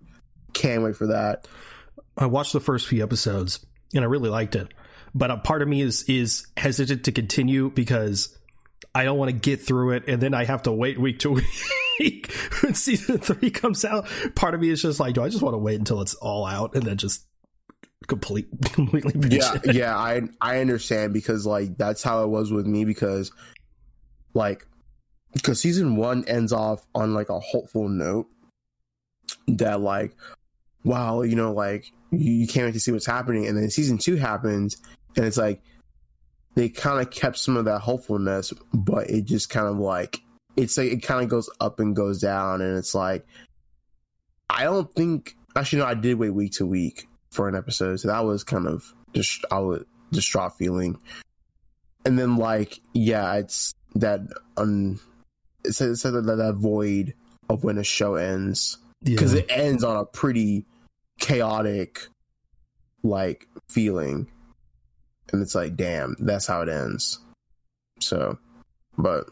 Can't 0.54 0.84
wait 0.84 0.96
for 0.96 1.08
that. 1.08 1.48
I 2.18 2.28
watched 2.28 2.54
the 2.54 2.60
first 2.60 2.88
few 2.88 3.04
episodes 3.04 3.66
and 3.94 4.04
I 4.04 4.08
really 4.08 4.30
liked 4.30 4.56
it, 4.56 4.74
but 5.14 5.32
a 5.32 5.38
part 5.38 5.62
of 5.62 5.68
me 5.68 5.82
is 5.82 6.04
is 6.04 6.48
hesitant 6.58 7.06
to 7.06 7.12
continue 7.12 7.70
because 7.70 8.38
I 8.96 9.04
don't 9.04 9.18
want 9.18 9.30
to 9.30 9.38
get 9.38 9.62
through 9.62 9.92
it 9.92 10.08
and 10.08 10.22
then 10.22 10.34
I 10.34 10.46
have 10.46 10.64
to 10.64 10.72
wait 10.72 11.00
week 11.00 11.20
to 11.20 11.32
week 11.32 11.46
when 12.62 12.74
season 12.74 13.18
three 13.18 13.50
comes 13.50 13.86
out. 13.86 14.08
Part 14.36 14.54
of 14.54 14.62
me 14.62 14.70
is 14.70 14.82
just 14.82 15.00
like, 15.00 15.16
do 15.16 15.24
I 15.24 15.30
just 15.30 15.44
want 15.44 15.54
to 15.54 15.60
wait 15.60 15.80
until 15.80 16.02
it's 16.02 16.16
all 16.16 16.46
out 16.46 16.76
and 16.76 16.84
then 16.84 16.98
just 16.98 17.26
complete 18.08 18.48
completely 18.74 19.14
yeah 19.30 19.54
it? 19.64 19.76
yeah 19.76 19.98
i 19.98 20.22
i 20.42 20.60
understand 20.60 21.14
because 21.14 21.46
like 21.46 21.78
that's 21.78 22.04
how 22.04 22.24
it 22.24 22.28
was 22.28 22.52
with 22.52 22.66
me 22.66 22.86
because 22.86 23.32
like 24.34 24.68
because 25.34 25.62
season 25.62 25.96
one 25.96 26.26
ends 26.28 26.52
off 26.52 26.86
on 26.94 27.14
like 27.14 27.30
a 27.30 27.40
hopeful 27.40 27.88
note 27.88 28.28
that 29.48 29.82
like 29.82 30.16
wow 30.84 31.22
you 31.22 31.36
know 31.36 31.54
like 31.54 31.92
you, 32.12 32.32
you 32.32 32.48
can't 32.48 32.66
wait 32.66 32.74
to 32.74 32.80
see 32.80 32.92
what's 32.92 33.06
happening 33.06 33.48
and 33.48 33.58
then 33.58 33.70
season 33.70 33.98
two 33.98 34.16
happens 34.16 34.78
and 35.16 35.26
it's 35.26 35.38
like 35.38 35.62
they 36.56 36.70
kind 36.70 37.00
of 37.00 37.10
kept 37.10 37.38
some 37.38 37.58
of 37.58 37.66
that 37.66 37.80
hopefulness 37.80 38.54
but 38.74 39.10
it 39.10 39.26
just 39.26 39.50
kind 39.50 39.68
of 39.68 39.78
like 39.78 40.22
it's 40.56 40.78
like 40.78 40.92
it 40.92 41.02
kind 41.04 41.24
of 41.24 41.30
goes 41.30 41.50
up 41.60 41.80
and 41.80 41.96
goes 41.96 42.20
down 42.22 42.62
and 42.62 42.78
it's 42.78 42.94
like 42.96 43.26
i 44.50 44.64
don't 44.64 44.94
think 44.94 45.36
actually 45.56 45.80
no 45.80 45.86
i 45.86 45.94
did 45.94 46.18
wait 46.20 46.30
week 46.30 46.52
to 46.52 46.66
week 46.66 47.08
for 47.32 47.48
an 47.50 47.56
episode 47.56 48.00
so 48.00 48.08
that 48.08 48.24
was 48.24 48.44
kind 48.44 48.68
of 48.68 48.94
just 49.14 49.44
i 49.52 49.60
was 49.60 49.84
distraught 50.12 50.56
feeling. 50.58 50.98
And 52.06 52.20
then 52.20 52.38
like 52.38 52.80
yeah 52.94 53.34
it's 53.36 53.74
that 53.96 54.22
un 54.58 55.00
it's, 55.66 55.82
it's 55.82 56.04
that, 56.04 56.12
that 56.12 56.56
void 56.56 57.14
of 57.50 57.64
when 57.64 57.78
a 57.78 57.84
show 57.84 58.16
ends. 58.16 58.78
Because 59.04 59.34
Yeah. 59.34 59.40
it 59.40 59.46
ends 59.50 59.84
on 59.84 59.98
a 59.98 60.06
pretty 60.06 60.66
chaotic 61.20 62.08
like 63.02 63.48
feeling. 63.70 64.28
And 65.32 65.42
it's 65.42 65.56
like 65.56 65.76
damn 65.76 66.16
that's 66.20 66.46
how 66.46 66.62
it 66.62 66.70
ends. 66.70 67.20
So 68.00 68.38
but 68.98 69.30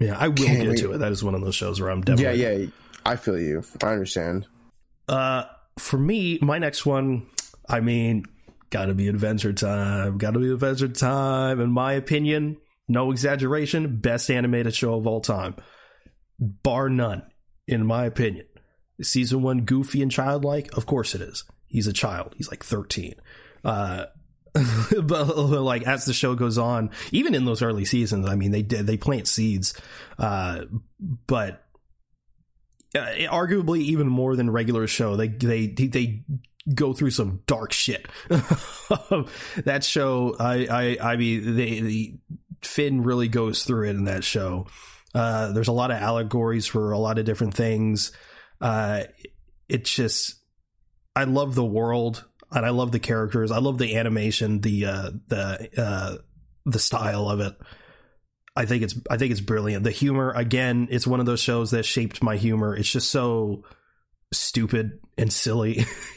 yeah, 0.00 0.16
I 0.18 0.28
will 0.28 0.34
Can't 0.36 0.58
get 0.60 0.68
wait. 0.70 0.78
to 0.78 0.92
it. 0.92 0.98
That 0.98 1.12
is 1.12 1.22
one 1.22 1.34
of 1.34 1.40
those 1.42 1.54
shows 1.54 1.80
where 1.80 1.90
I'm 1.90 1.98
yeah 2.00 2.04
definitely 2.16 2.62
yeah 2.64 2.70
i 3.06 3.16
feel 3.16 3.38
you 3.40 3.62
i 3.82 3.92
understand 3.92 4.46
Uh, 5.08 5.44
for 5.78 5.96
me, 5.98 6.38
my 6.42 6.58
next 6.58 6.84
one, 6.84 7.26
I 7.68 7.80
mean, 7.80 8.24
gotta 8.70 8.92
be 8.94 9.08
Adventure 9.08 9.52
Time. 9.54 10.18
Gotta 10.18 10.38
be 10.38 10.50
Adventure 10.52 10.88
Time. 10.88 11.60
In 11.60 11.70
my 11.72 11.94
opinion, 11.94 12.58
no 12.88 13.10
exaggeration, 13.10 13.96
best 14.00 14.30
animated 14.30 14.74
show 14.74 14.94
of 14.94 15.06
all 15.06 15.20
time, 15.20 15.54
bar 16.38 16.88
none. 16.90 17.22
In 17.66 17.86
my 17.86 18.04
opinion, 18.04 18.46
season 19.00 19.42
one, 19.42 19.60
goofy 19.62 20.02
and 20.02 20.10
childlike. 20.10 20.76
Of 20.76 20.84
course 20.86 21.14
it 21.14 21.20
is. 21.22 21.44
He's 21.68 21.86
a 21.86 21.92
child. 21.92 22.34
He's 22.36 22.50
like 22.50 22.62
thirteen. 22.64 23.14
Uh, 23.64 24.06
but 25.02 25.36
like 25.36 25.82
as 25.84 26.04
the 26.04 26.12
show 26.12 26.34
goes 26.34 26.58
on, 26.58 26.90
even 27.12 27.34
in 27.34 27.44
those 27.44 27.62
early 27.62 27.84
seasons, 27.84 28.28
I 28.28 28.34
mean, 28.34 28.50
they 28.50 28.62
did 28.62 28.86
they 28.86 28.96
plant 28.96 29.28
seeds. 29.28 29.74
Uh, 30.18 30.64
but 31.26 31.64
uh, 32.94 33.06
arguably 33.30 33.80
even 33.80 34.08
more 34.08 34.34
than 34.36 34.50
regular 34.50 34.86
show. 34.86 35.16
They 35.16 35.28
they 35.28 35.66
they 35.68 36.24
go 36.74 36.92
through 36.92 37.10
some 37.10 37.42
dark 37.46 37.72
shit. 37.72 38.08
that 38.28 39.80
show, 39.82 40.36
I 40.38 40.96
I 41.00 41.12
I 41.12 41.16
mean, 41.16 41.56
they, 41.56 41.80
the 41.80 42.18
Finn 42.62 43.02
really 43.02 43.28
goes 43.28 43.64
through 43.64 43.88
it 43.88 43.96
in 43.96 44.04
that 44.04 44.24
show, 44.24 44.66
Uh, 45.14 45.52
there's 45.52 45.68
a 45.68 45.72
lot 45.72 45.90
of 45.90 45.96
allegories 45.98 46.66
for 46.66 46.92
a 46.92 46.98
lot 46.98 47.18
of 47.18 47.24
different 47.24 47.54
things. 47.54 48.12
Uh, 48.60 49.04
it's 49.68 49.90
just, 49.90 50.34
I 51.16 51.24
love 51.24 51.54
the 51.54 51.64
world 51.64 52.24
and 52.52 52.66
I 52.66 52.70
love 52.70 52.92
the 52.92 52.98
characters. 53.00 53.50
I 53.50 53.58
love 53.58 53.78
the 53.78 53.96
animation, 53.96 54.60
the 54.60 54.86
uh, 54.86 55.10
the 55.28 55.70
uh, 55.80 56.16
the 56.66 56.78
style 56.78 57.28
of 57.28 57.40
it. 57.40 57.54
I 58.56 58.66
think 58.66 58.82
it's 58.82 58.94
I 59.10 59.16
think 59.16 59.30
it's 59.30 59.40
brilliant. 59.40 59.84
The 59.84 59.90
humor 59.90 60.32
again, 60.32 60.88
it's 60.90 61.06
one 61.06 61.20
of 61.20 61.26
those 61.26 61.40
shows 61.40 61.70
that 61.70 61.84
shaped 61.84 62.22
my 62.22 62.36
humor. 62.36 62.76
It's 62.76 62.90
just 62.90 63.10
so 63.10 63.64
stupid 64.32 65.00
and 65.18 65.32
silly 65.32 65.84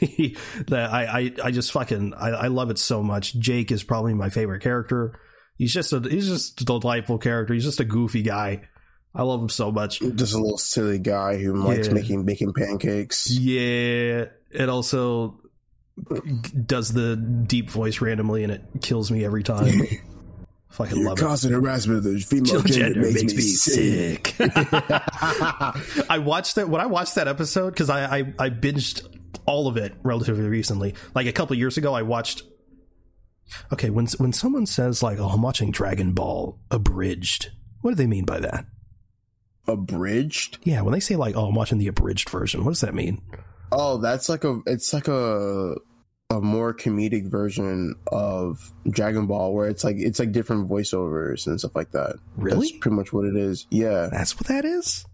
that 0.68 0.90
I, 0.92 1.04
I 1.04 1.32
I 1.44 1.50
just 1.50 1.72
fucking 1.72 2.14
I, 2.14 2.30
I 2.30 2.46
love 2.48 2.70
it 2.70 2.78
so 2.78 3.02
much. 3.02 3.34
Jake 3.34 3.70
is 3.72 3.82
probably 3.82 4.14
my 4.14 4.30
favorite 4.30 4.62
character. 4.62 5.18
He's 5.56 5.72
just 5.72 5.92
a 5.92 6.00
he's 6.00 6.28
just 6.28 6.60
a 6.60 6.64
delightful 6.64 7.18
character. 7.18 7.54
He's 7.54 7.64
just 7.64 7.80
a 7.80 7.84
goofy 7.84 8.22
guy. 8.22 8.62
I 9.14 9.22
love 9.22 9.40
him 9.40 9.48
so 9.48 9.70
much. 9.70 10.00
Just 10.00 10.34
a 10.34 10.38
little 10.38 10.58
silly 10.58 10.98
guy 10.98 11.38
who 11.38 11.54
likes 11.54 11.86
Yeah. 11.86 11.94
making 11.94 12.24
making 12.24 12.52
pancakes. 12.52 13.30
Yeah, 13.30 14.26
it 14.50 14.68
also 14.68 15.40
does 16.66 16.92
the 16.92 17.16
deep 17.16 17.70
voice 17.70 18.00
randomly, 18.00 18.42
and 18.42 18.52
it 18.52 18.62
kills 18.82 19.10
me 19.10 19.24
every 19.24 19.42
time. 19.42 19.80
Fucking 20.70 20.96
Your 20.98 21.10
love 21.10 21.18
it. 21.18 21.22
constant 21.22 21.54
harassment 21.54 21.98
of 21.98 22.04
the 22.04 22.18
female 22.18 22.60
gender, 22.62 23.02
makes, 23.02 23.32
me 23.32 23.40
sick. 23.42 24.34
I 24.40 26.18
watched 26.18 26.56
that 26.56 26.68
when 26.68 26.80
I 26.80 26.86
watched 26.86 27.14
that 27.14 27.28
episode 27.28 27.70
because 27.70 27.88
I, 27.88 28.18
I 28.18 28.18
I 28.40 28.50
binged 28.50 29.06
all 29.46 29.68
of 29.68 29.76
it 29.76 29.94
relatively 30.02 30.48
recently. 30.48 30.94
Like 31.14 31.28
a 31.28 31.32
couple 31.32 31.54
years 31.56 31.76
ago, 31.76 31.94
I 31.94 32.02
watched. 32.02 32.42
Okay, 33.72 33.88
when 33.88 34.08
when 34.18 34.32
someone 34.32 34.66
says 34.66 35.00
like, 35.00 35.20
"Oh, 35.20 35.28
I'm 35.28 35.42
watching 35.42 35.70
Dragon 35.70 36.12
Ball 36.12 36.58
abridged," 36.72 37.52
what 37.82 37.92
do 37.92 37.94
they 37.94 38.08
mean 38.08 38.24
by 38.24 38.40
that? 38.40 38.66
Abridged? 39.68 40.58
Yeah, 40.64 40.80
when 40.80 40.92
they 40.92 40.98
say 40.98 41.14
like, 41.14 41.36
"Oh, 41.36 41.46
I'm 41.46 41.54
watching 41.54 41.78
the 41.78 41.86
abridged 41.86 42.30
version," 42.30 42.64
what 42.64 42.72
does 42.72 42.80
that 42.80 42.96
mean? 42.96 43.22
Oh, 43.76 43.98
that's 43.98 44.28
like 44.28 44.44
a 44.44 44.60
it's 44.66 44.92
like 44.92 45.08
a 45.08 45.74
a 46.30 46.40
more 46.40 46.72
comedic 46.72 47.28
version 47.28 47.94
of 48.06 48.72
Dragon 48.88 49.26
Ball 49.26 49.52
where 49.52 49.68
it's 49.68 49.84
like 49.84 49.96
it's 49.98 50.18
like 50.18 50.32
different 50.32 50.68
voiceovers 50.68 51.46
and 51.46 51.58
stuff 51.58 51.74
like 51.74 51.90
that. 51.90 52.16
Really? 52.36 52.68
That's 52.68 52.78
pretty 52.78 52.96
much 52.96 53.12
what 53.12 53.24
it 53.24 53.36
is. 53.36 53.66
Yeah. 53.70 54.08
That's 54.10 54.36
what 54.36 54.46
that 54.46 54.64
is. 54.64 55.04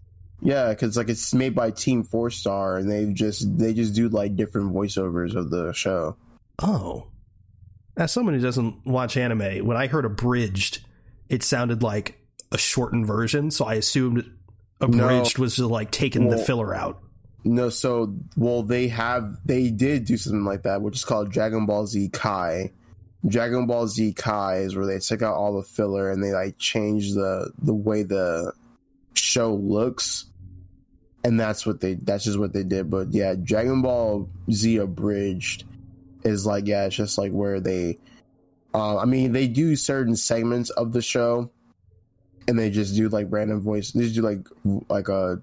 Yeah, 0.42 0.72
cuz 0.74 0.96
like 0.96 1.08
it's 1.08 1.34
made 1.34 1.54
by 1.54 1.70
Team 1.70 2.02
4 2.02 2.30
Star 2.30 2.76
and 2.76 2.90
they 2.90 3.12
just 3.12 3.58
they 3.58 3.74
just 3.74 3.94
do 3.94 4.08
like 4.08 4.36
different 4.36 4.74
voiceovers 4.74 5.34
of 5.34 5.50
the 5.50 5.72
show. 5.72 6.16
Oh, 6.58 7.08
as 7.96 8.12
someone 8.12 8.34
who 8.34 8.40
doesn't 8.40 8.86
watch 8.86 9.16
anime, 9.16 9.66
when 9.66 9.76
I 9.76 9.86
heard 9.86 10.04
abridged, 10.04 10.84
it 11.28 11.42
sounded 11.42 11.82
like 11.82 12.18
a 12.52 12.58
shortened 12.58 13.06
version. 13.06 13.50
So 13.50 13.64
I 13.64 13.74
assumed 13.74 14.30
abridged 14.80 15.38
was 15.38 15.56
just 15.56 15.68
like 15.68 15.90
taking 15.90 16.28
the 16.28 16.38
filler 16.38 16.74
out. 16.74 17.02
No, 17.44 17.70
so 17.70 18.14
well 18.36 18.62
they 18.62 18.88
have 18.88 19.38
they 19.46 19.70
did 19.70 20.04
do 20.04 20.16
something 20.16 20.44
like 20.44 20.62
that, 20.62 20.82
which 20.82 20.96
is 20.96 21.04
called 21.04 21.30
Dragon 21.30 21.66
Ball 21.66 21.86
Z 21.86 22.10
Kai. 22.12 22.72
Dragon 23.26 23.66
Ball 23.66 23.86
Z 23.86 24.12
Kai 24.12 24.58
is 24.58 24.76
where 24.76 24.86
they 24.86 24.98
took 24.98 25.22
out 25.22 25.36
all 25.36 25.56
the 25.56 25.62
filler 25.62 26.10
and 26.10 26.22
they 26.22 26.32
like 26.32 26.58
changed 26.58 27.14
the 27.14 27.50
the 27.58 27.74
way 27.74 28.02
the 28.02 28.52
show 29.14 29.54
looks. 29.54 30.26
And 31.22 31.38
that's 31.38 31.66
what 31.66 31.80
they 31.80 31.94
that's 31.94 32.24
just 32.24 32.38
what 32.38 32.52
they 32.52 32.62
did. 32.62 32.90
But 32.90 33.12
yeah, 33.12 33.34
Dragon 33.34 33.82
Ball 33.82 34.28
Z 34.50 34.76
abridged 34.76 35.64
is 36.24 36.44
like 36.44 36.66
yeah, 36.66 36.86
it's 36.86 36.96
just 36.96 37.16
like 37.16 37.32
where 37.32 37.60
they 37.60 37.98
uh, 38.74 38.98
I 38.98 39.06
mean 39.06 39.32
they 39.32 39.48
do 39.48 39.76
certain 39.76 40.16
segments 40.16 40.70
of 40.70 40.92
the 40.92 41.02
show 41.02 41.50
and 42.48 42.58
they 42.58 42.70
just 42.70 42.94
do 42.94 43.08
like 43.08 43.26
random 43.30 43.60
voice 43.60 43.92
they 43.92 44.02
just 44.02 44.14
do 44.14 44.22
like 44.22 44.46
like 44.88 45.08
a 45.08 45.40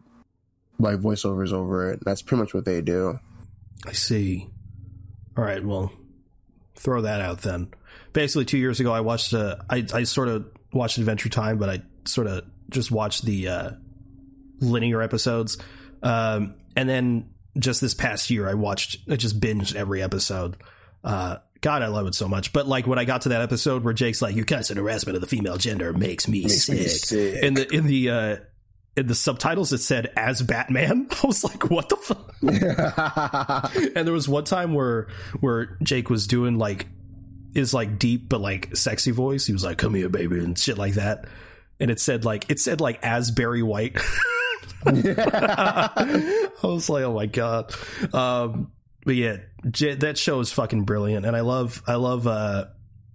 like 0.79 0.97
voiceovers 0.97 1.51
over 1.53 1.91
it. 1.91 1.99
That's 2.03 2.21
pretty 2.21 2.41
much 2.41 2.53
what 2.53 2.65
they 2.65 2.81
do. 2.81 3.19
I 3.85 3.91
see. 3.93 4.47
All 5.37 5.43
right, 5.43 5.63
well, 5.63 5.91
throw 6.75 7.01
that 7.01 7.21
out 7.21 7.41
then. 7.41 7.69
Basically, 8.13 8.45
two 8.45 8.57
years 8.57 8.79
ago, 8.79 8.91
I 8.91 9.01
watched. 9.01 9.33
Uh, 9.33 9.57
I 9.69 9.85
I 9.93 10.03
sort 10.03 10.27
of 10.29 10.45
watched 10.73 10.97
Adventure 10.97 11.29
Time, 11.29 11.57
but 11.57 11.69
I 11.69 11.81
sort 12.05 12.27
of 12.27 12.43
just 12.69 12.91
watched 12.91 13.23
the 13.25 13.47
uh, 13.47 13.71
linear 14.59 15.01
episodes, 15.01 15.57
um, 16.03 16.55
and 16.75 16.89
then 16.89 17.29
just 17.57 17.81
this 17.81 17.93
past 17.93 18.29
year, 18.29 18.47
I 18.49 18.53
watched. 18.55 18.97
I 19.09 19.15
just 19.15 19.39
binged 19.39 19.75
every 19.75 20.01
episode. 20.01 20.57
Uh, 21.03 21.37
God, 21.61 21.81
I 21.81 21.87
love 21.87 22.07
it 22.07 22.15
so 22.15 22.27
much. 22.27 22.53
But 22.53 22.67
like 22.67 22.87
when 22.87 22.99
I 22.99 23.05
got 23.05 23.21
to 23.23 23.29
that 23.29 23.41
episode 23.41 23.83
where 23.83 23.93
Jake's 23.93 24.21
like, 24.21 24.35
"Your 24.35 24.45
constant 24.45 24.79
harassment 24.79 25.15
of 25.15 25.21
the 25.21 25.27
female 25.27 25.57
gender 25.57 25.93
makes 25.93 26.27
me 26.27 26.41
Makes 26.41 26.63
sick," 26.65 26.77
me 26.79 26.87
sick. 26.87 27.43
in 27.43 27.53
the 27.53 27.67
in 27.73 27.85
the 27.87 28.09
uh, 28.09 28.35
in 28.97 29.05
the 29.05 29.15
subtitles, 29.15 29.71
it 29.71 29.77
said 29.77 30.11
as 30.17 30.41
Batman. 30.41 31.07
I 31.23 31.27
was 31.27 31.43
like, 31.43 31.69
"What 31.69 31.87
the 31.87 31.95
fuck." 31.95 32.33
and 33.95 34.07
there 34.07 34.13
was 34.13 34.27
one 34.27 34.43
time 34.43 34.73
where 34.73 35.07
where 35.39 35.77
Jake 35.83 36.09
was 36.09 36.27
doing 36.27 36.57
like 36.57 36.87
is 37.53 37.73
like 37.73 37.99
deep 37.99 38.27
but 38.27 38.41
like 38.41 38.75
sexy 38.75 39.11
voice. 39.11 39.45
He 39.45 39.53
was 39.53 39.63
like, 39.63 39.77
"Come 39.77 39.93
here, 39.93 40.09
baby," 40.09 40.39
and 40.39 40.57
shit 40.57 40.77
like 40.77 40.95
that. 40.95 41.25
And 41.79 41.91
it 41.91 41.99
said 41.99 42.25
like 42.25 42.49
it 42.49 42.59
said 42.59 42.81
like 42.81 42.99
as 43.03 43.29
Barry 43.31 43.61
White. 43.61 43.97
I 44.85 46.47
was 46.63 46.89
like, 46.89 47.03
"Oh 47.03 47.13
my 47.13 47.27
god!" 47.27 47.73
Um, 48.13 48.71
but 49.05 49.15
yeah, 49.15 49.37
J- 49.69 49.95
that 49.95 50.17
show 50.17 50.39
is 50.39 50.51
fucking 50.51 50.83
brilliant, 50.83 51.25
and 51.25 51.35
I 51.35 51.41
love 51.41 51.83
I 51.85 51.95
love 51.95 52.25
uh, 52.25 52.65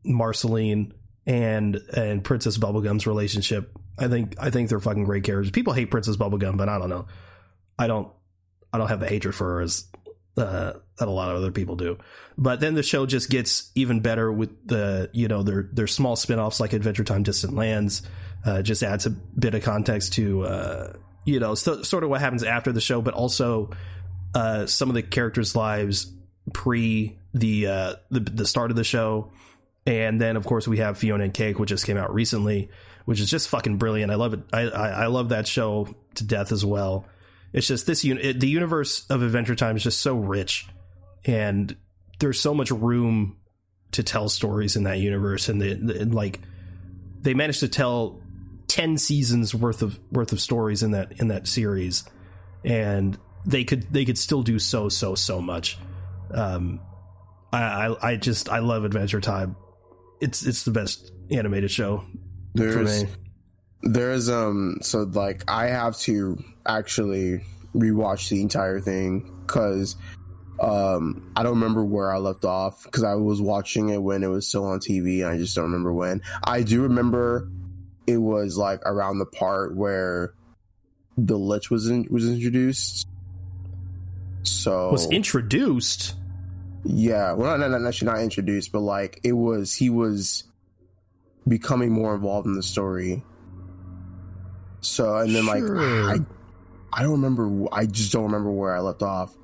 Marceline 0.04 0.94
and 1.26 1.76
and 1.94 2.22
Princess 2.22 2.56
Bubblegum's 2.56 3.06
relationship. 3.06 3.76
I 3.98 4.08
think 4.08 4.34
I 4.40 4.50
think 4.50 4.68
they're 4.68 4.80
fucking 4.80 5.04
great 5.04 5.24
characters. 5.24 5.50
People 5.50 5.72
hate 5.72 5.90
Princess 5.90 6.16
Bubblegum, 6.16 6.56
but 6.56 6.68
I 6.68 6.78
don't 6.78 6.88
know. 6.88 7.06
I 7.78 7.86
don't 7.86 8.08
I 8.72 8.78
don't 8.78 8.88
have 8.88 9.00
the 9.00 9.08
hatred 9.08 9.34
for 9.34 9.54
her 9.54 9.60
as 9.60 9.86
uh, 10.36 10.72
that 10.98 11.08
a 11.08 11.10
lot 11.10 11.30
of 11.30 11.36
other 11.36 11.50
people 11.50 11.76
do. 11.76 11.98
But 12.38 12.60
then 12.60 12.74
the 12.74 12.82
show 12.82 13.04
just 13.04 13.28
gets 13.28 13.70
even 13.74 14.00
better 14.00 14.32
with 14.32 14.66
the 14.66 15.10
you 15.12 15.28
know 15.28 15.42
their 15.42 15.68
their 15.72 15.86
small 15.86 16.16
spin-offs 16.16 16.60
like 16.60 16.72
Adventure 16.72 17.04
Time 17.04 17.22
Distant 17.22 17.54
Lands. 17.54 18.02
Uh, 18.44 18.60
just 18.62 18.82
adds 18.82 19.06
a 19.06 19.10
bit 19.10 19.54
of 19.54 19.62
context 19.62 20.14
to 20.14 20.42
uh, 20.42 20.92
you 21.24 21.38
know 21.38 21.54
so, 21.54 21.82
sort 21.82 22.02
of 22.02 22.10
what 22.10 22.20
happens 22.20 22.42
after 22.42 22.72
the 22.72 22.80
show, 22.80 23.02
but 23.02 23.14
also 23.14 23.70
uh, 24.34 24.66
some 24.66 24.88
of 24.88 24.94
the 24.94 25.02
characters' 25.02 25.54
lives 25.54 26.12
pre 26.52 27.18
the 27.34 27.66
uh, 27.66 27.94
the 28.10 28.20
the 28.20 28.46
start 28.46 28.70
of 28.70 28.76
the 28.76 28.84
show. 28.84 29.30
And 29.84 30.20
then 30.20 30.36
of 30.36 30.46
course 30.46 30.66
we 30.66 30.78
have 30.78 30.96
Fiona 30.96 31.24
and 31.24 31.34
Cake, 31.34 31.58
which 31.58 31.70
just 31.70 31.84
came 31.84 31.96
out 31.96 32.14
recently, 32.14 32.70
which 33.04 33.20
is 33.20 33.30
just 33.30 33.48
fucking 33.48 33.76
brilliant. 33.76 34.12
I 34.12 34.16
love 34.16 34.34
it. 34.34 34.40
I 34.52 34.62
I, 34.62 34.88
I 34.88 35.06
love 35.06 35.30
that 35.30 35.46
show 35.46 35.94
to 36.14 36.24
death 36.24 36.52
as 36.52 36.64
well. 36.64 37.06
It's 37.52 37.66
just 37.66 37.86
this 37.86 38.04
it, 38.04 38.40
the 38.40 38.48
universe 38.48 39.06
of 39.10 39.22
Adventure 39.22 39.54
Time 39.54 39.76
is 39.76 39.82
just 39.82 40.00
so 40.00 40.14
rich, 40.14 40.66
and 41.24 41.76
there's 42.18 42.40
so 42.40 42.54
much 42.54 42.70
room 42.70 43.36
to 43.92 44.02
tell 44.02 44.28
stories 44.28 44.74
in 44.74 44.84
that 44.84 44.98
universe, 44.98 45.48
and, 45.48 45.60
the, 45.60 45.74
the, 45.74 46.00
and 46.00 46.14
like 46.14 46.40
they 47.20 47.34
managed 47.34 47.60
to 47.60 47.68
tell 47.68 48.20
ten 48.68 48.96
seasons 48.96 49.54
worth 49.54 49.82
of 49.82 49.98
worth 50.10 50.32
of 50.32 50.40
stories 50.40 50.82
in 50.82 50.92
that 50.92 51.20
in 51.20 51.28
that 51.28 51.46
series, 51.46 52.04
and 52.64 53.18
they 53.44 53.64
could 53.64 53.92
they 53.92 54.04
could 54.04 54.18
still 54.18 54.42
do 54.42 54.58
so 54.58 54.88
so 54.88 55.14
so 55.14 55.42
much. 55.42 55.76
Um, 56.30 56.80
I 57.52 57.62
I, 57.62 58.12
I 58.12 58.16
just 58.16 58.48
I 58.48 58.60
love 58.60 58.84
Adventure 58.84 59.20
Time. 59.20 59.56
It's 60.22 60.46
it's 60.46 60.64
the 60.64 60.70
best 60.70 61.12
animated 61.30 61.70
show 61.70 62.04
There's 62.54 63.04
there's 63.82 64.30
um 64.30 64.78
so 64.82 65.02
like 65.02 65.44
I 65.48 65.66
have 65.66 65.98
to 66.00 66.42
actually 66.66 67.44
rewatch 67.74 68.28
the 68.28 68.40
entire 68.40 68.80
thing 68.80 69.32
because 69.46 69.96
um 70.60 71.32
I 71.34 71.42
don't 71.42 71.54
remember 71.54 71.84
where 71.84 72.12
I 72.12 72.18
left 72.18 72.44
off 72.44 72.84
because 72.84 73.02
I 73.02 73.14
was 73.14 73.40
watching 73.40 73.88
it 73.88 74.02
when 74.02 74.22
it 74.22 74.28
was 74.28 74.46
still 74.46 74.66
on 74.66 74.78
TV 74.78 75.20
and 75.20 75.28
I 75.28 75.38
just 75.38 75.56
don't 75.56 75.64
remember 75.64 75.92
when. 75.92 76.22
I 76.44 76.62
do 76.62 76.82
remember 76.82 77.48
it 78.06 78.18
was 78.18 78.56
like 78.56 78.80
around 78.84 79.18
the 79.18 79.26
part 79.26 79.74
where 79.76 80.34
the 81.16 81.38
lich 81.38 81.70
was 81.70 81.88
in, 81.88 82.06
was 82.10 82.28
introduced. 82.28 83.08
So 84.42 84.90
Was 84.90 85.10
introduced. 85.10 86.14
yeah, 86.84 87.32
well, 87.32 87.56
not, 87.56 87.70
not, 87.70 87.80
not 87.80 87.88
actually 87.88 88.06
not 88.06 88.20
introduced, 88.20 88.72
but 88.72 88.80
like 88.80 89.20
it 89.22 89.32
was 89.32 89.74
he 89.74 89.88
was 89.88 90.44
becoming 91.46 91.90
more 91.92 92.14
involved 92.14 92.46
in 92.46 92.54
the 92.54 92.62
story. 92.62 93.22
So 94.80 95.16
and 95.16 95.34
then 95.34 95.44
Sure. 95.44 95.76
like 96.10 96.20
I, 96.20 96.24
I 96.92 97.02
don't 97.02 97.12
remember. 97.22 97.66
I 97.72 97.86
just 97.86 98.12
don't 98.12 98.24
remember 98.24 98.50
where 98.50 98.74
I 98.76 98.80
left 98.80 99.02
off. 99.02 99.34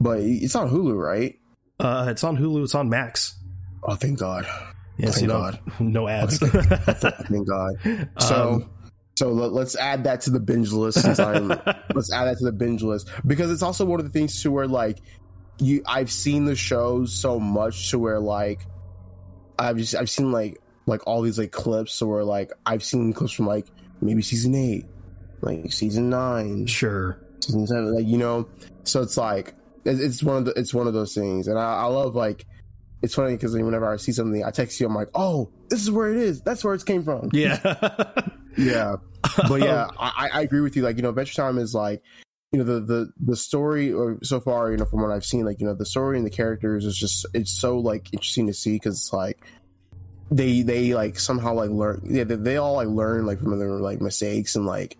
But 0.00 0.20
it's 0.20 0.54
on 0.54 0.68
Hulu, 0.68 0.96
right? 1.00 1.38
Uh, 1.80 2.06
it's 2.10 2.22
on 2.24 2.36
Hulu. 2.36 2.64
It's 2.64 2.74
on 2.74 2.88
Max. 2.90 3.34
Oh, 3.82 3.94
thank 3.94 4.18
God! 4.18 4.46
Yes, 4.98 5.14
Thank 5.14 5.22
you 5.22 5.28
know, 5.28 5.38
God. 5.38 5.60
no 5.80 6.08
ads. 6.08 6.38
Thank 6.38 7.46
God. 7.48 7.74
So, 8.18 8.52
Um, 8.52 8.70
so 9.16 9.28
let, 9.30 9.52
let's 9.52 9.76
add 9.76 10.04
that 10.04 10.22
to 10.22 10.30
the 10.30 10.40
binge 10.40 10.72
list. 10.72 11.00
Since 11.00 11.18
I'm, 11.18 11.48
let's 11.94 12.12
add 12.12 12.24
that 12.26 12.36
to 12.38 12.44
the 12.44 12.52
binge 12.52 12.82
list 12.82 13.08
because 13.26 13.50
it's 13.50 13.62
also 13.62 13.84
one 13.86 14.00
of 14.00 14.04
the 14.06 14.12
things 14.12 14.42
to 14.42 14.50
where 14.50 14.66
like 14.66 14.98
you, 15.58 15.82
I've 15.86 16.10
seen 16.10 16.44
the 16.44 16.56
shows 16.56 17.14
so 17.18 17.38
much 17.40 17.90
to 17.90 17.98
where 17.98 18.20
like 18.20 18.60
I've 19.58 19.76
just 19.78 19.94
I've 19.94 20.10
seen 20.10 20.32
like 20.32 20.58
like 20.86 21.06
all 21.06 21.22
these 21.22 21.38
like 21.38 21.52
clips 21.52 22.00
where 22.02 22.24
like 22.24 22.52
I've 22.64 22.84
seen 22.84 23.12
clips 23.12 23.32
from 23.32 23.46
like 23.46 23.66
maybe 24.00 24.22
season 24.22 24.54
eight, 24.54 24.86
like 25.40 25.72
season 25.72 26.10
nine, 26.10 26.66
Sure. 26.66 27.18
season 27.40 27.66
seven, 27.66 27.94
like 27.94 28.06
you 28.06 28.18
know. 28.18 28.48
So 28.84 29.02
it's 29.02 29.16
like 29.16 29.54
it's, 29.84 30.00
it's 30.00 30.22
one 30.22 30.36
of 30.38 30.44
the, 30.46 30.52
it's 30.52 30.72
one 30.72 30.86
of 30.86 30.94
those 30.94 31.14
things, 31.14 31.48
and 31.48 31.58
I, 31.58 31.74
I 31.82 31.84
love 31.86 32.14
like 32.14 32.46
it's 33.02 33.14
funny 33.14 33.34
because 33.34 33.54
whenever 33.54 33.92
I 33.92 33.96
see 33.96 34.12
something, 34.12 34.42
I 34.44 34.50
text 34.50 34.80
you. 34.80 34.86
I'm 34.86 34.94
like, 34.94 35.10
oh, 35.14 35.50
this 35.68 35.82
is 35.82 35.90
where 35.90 36.10
it 36.10 36.16
is. 36.16 36.40
That's 36.42 36.64
where 36.64 36.74
it 36.74 36.84
came 36.84 37.02
from. 37.02 37.30
Yeah. 37.32 37.58
Yeah, 38.58 38.96
but 39.48 39.60
yeah, 39.60 39.88
oh. 39.90 39.94
I, 39.98 40.30
I 40.32 40.40
agree 40.40 40.62
with 40.62 40.76
you. 40.76 40.82
Like 40.82 40.96
you 40.96 41.02
know, 41.02 41.10
Adventure 41.10 41.34
Time 41.34 41.58
is 41.58 41.74
like 41.74 42.02
you 42.52 42.58
know 42.58 42.64
the 42.64 42.80
the 42.80 43.12
the 43.20 43.36
story 43.36 43.92
or 43.92 44.18
so 44.22 44.40
far 44.40 44.70
you 44.70 44.78
know 44.78 44.86
from 44.86 45.02
what 45.02 45.10
I've 45.10 45.26
seen, 45.26 45.44
like 45.44 45.60
you 45.60 45.66
know 45.66 45.74
the 45.74 45.84
story 45.84 46.16
and 46.16 46.24
the 46.26 46.30
characters 46.30 46.86
is 46.86 46.96
just 46.96 47.26
it's 47.34 47.52
so 47.52 47.78
like 47.78 48.08
interesting 48.14 48.46
to 48.46 48.54
see 48.54 48.72
because 48.72 48.94
it's 48.94 49.12
like 49.12 49.44
they 50.30 50.62
they 50.62 50.94
like 50.94 51.18
somehow 51.18 51.54
like 51.54 51.70
learn 51.70 52.00
yeah 52.04 52.24
they, 52.24 52.34
they 52.34 52.56
all 52.56 52.74
like 52.74 52.88
learn 52.88 53.26
like 53.26 53.38
from 53.38 53.58
their 53.58 53.70
like 53.70 54.00
mistakes 54.00 54.56
and 54.56 54.66
like 54.66 54.96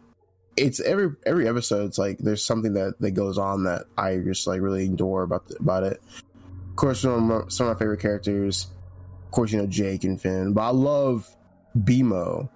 it's 0.57 0.81
every 0.81 1.11
every 1.25 1.49
episode 1.49 1.87
it's 1.87 1.99
like 1.99 2.19
there's 2.19 2.45
something 2.45 2.75
that 2.75 2.99
that 3.01 3.11
goes 3.13 3.39
on 3.39 3.65
that 3.65 3.85
I 3.97 4.17
just 4.19 4.47
like 4.47 4.61
really 4.61 4.87
adore 4.87 5.23
about 5.23 5.49
the, 5.49 5.57
about 5.57 5.83
it. 5.83 6.01
Of 6.71 6.77
course, 6.77 7.01
some 7.01 7.13
of, 7.13 7.23
my, 7.23 7.49
some 7.49 7.67
of 7.67 7.75
my 7.75 7.79
favorite 7.79 8.01
characters, 8.01 8.67
of 9.25 9.31
course, 9.31 9.53
you 9.53 9.59
know 9.59 9.67
Jake 9.67 10.05
and 10.05 10.21
Finn, 10.21 10.53
but 10.53 10.63
I 10.63 10.71
love 10.71 11.29
BMO. 11.79 12.49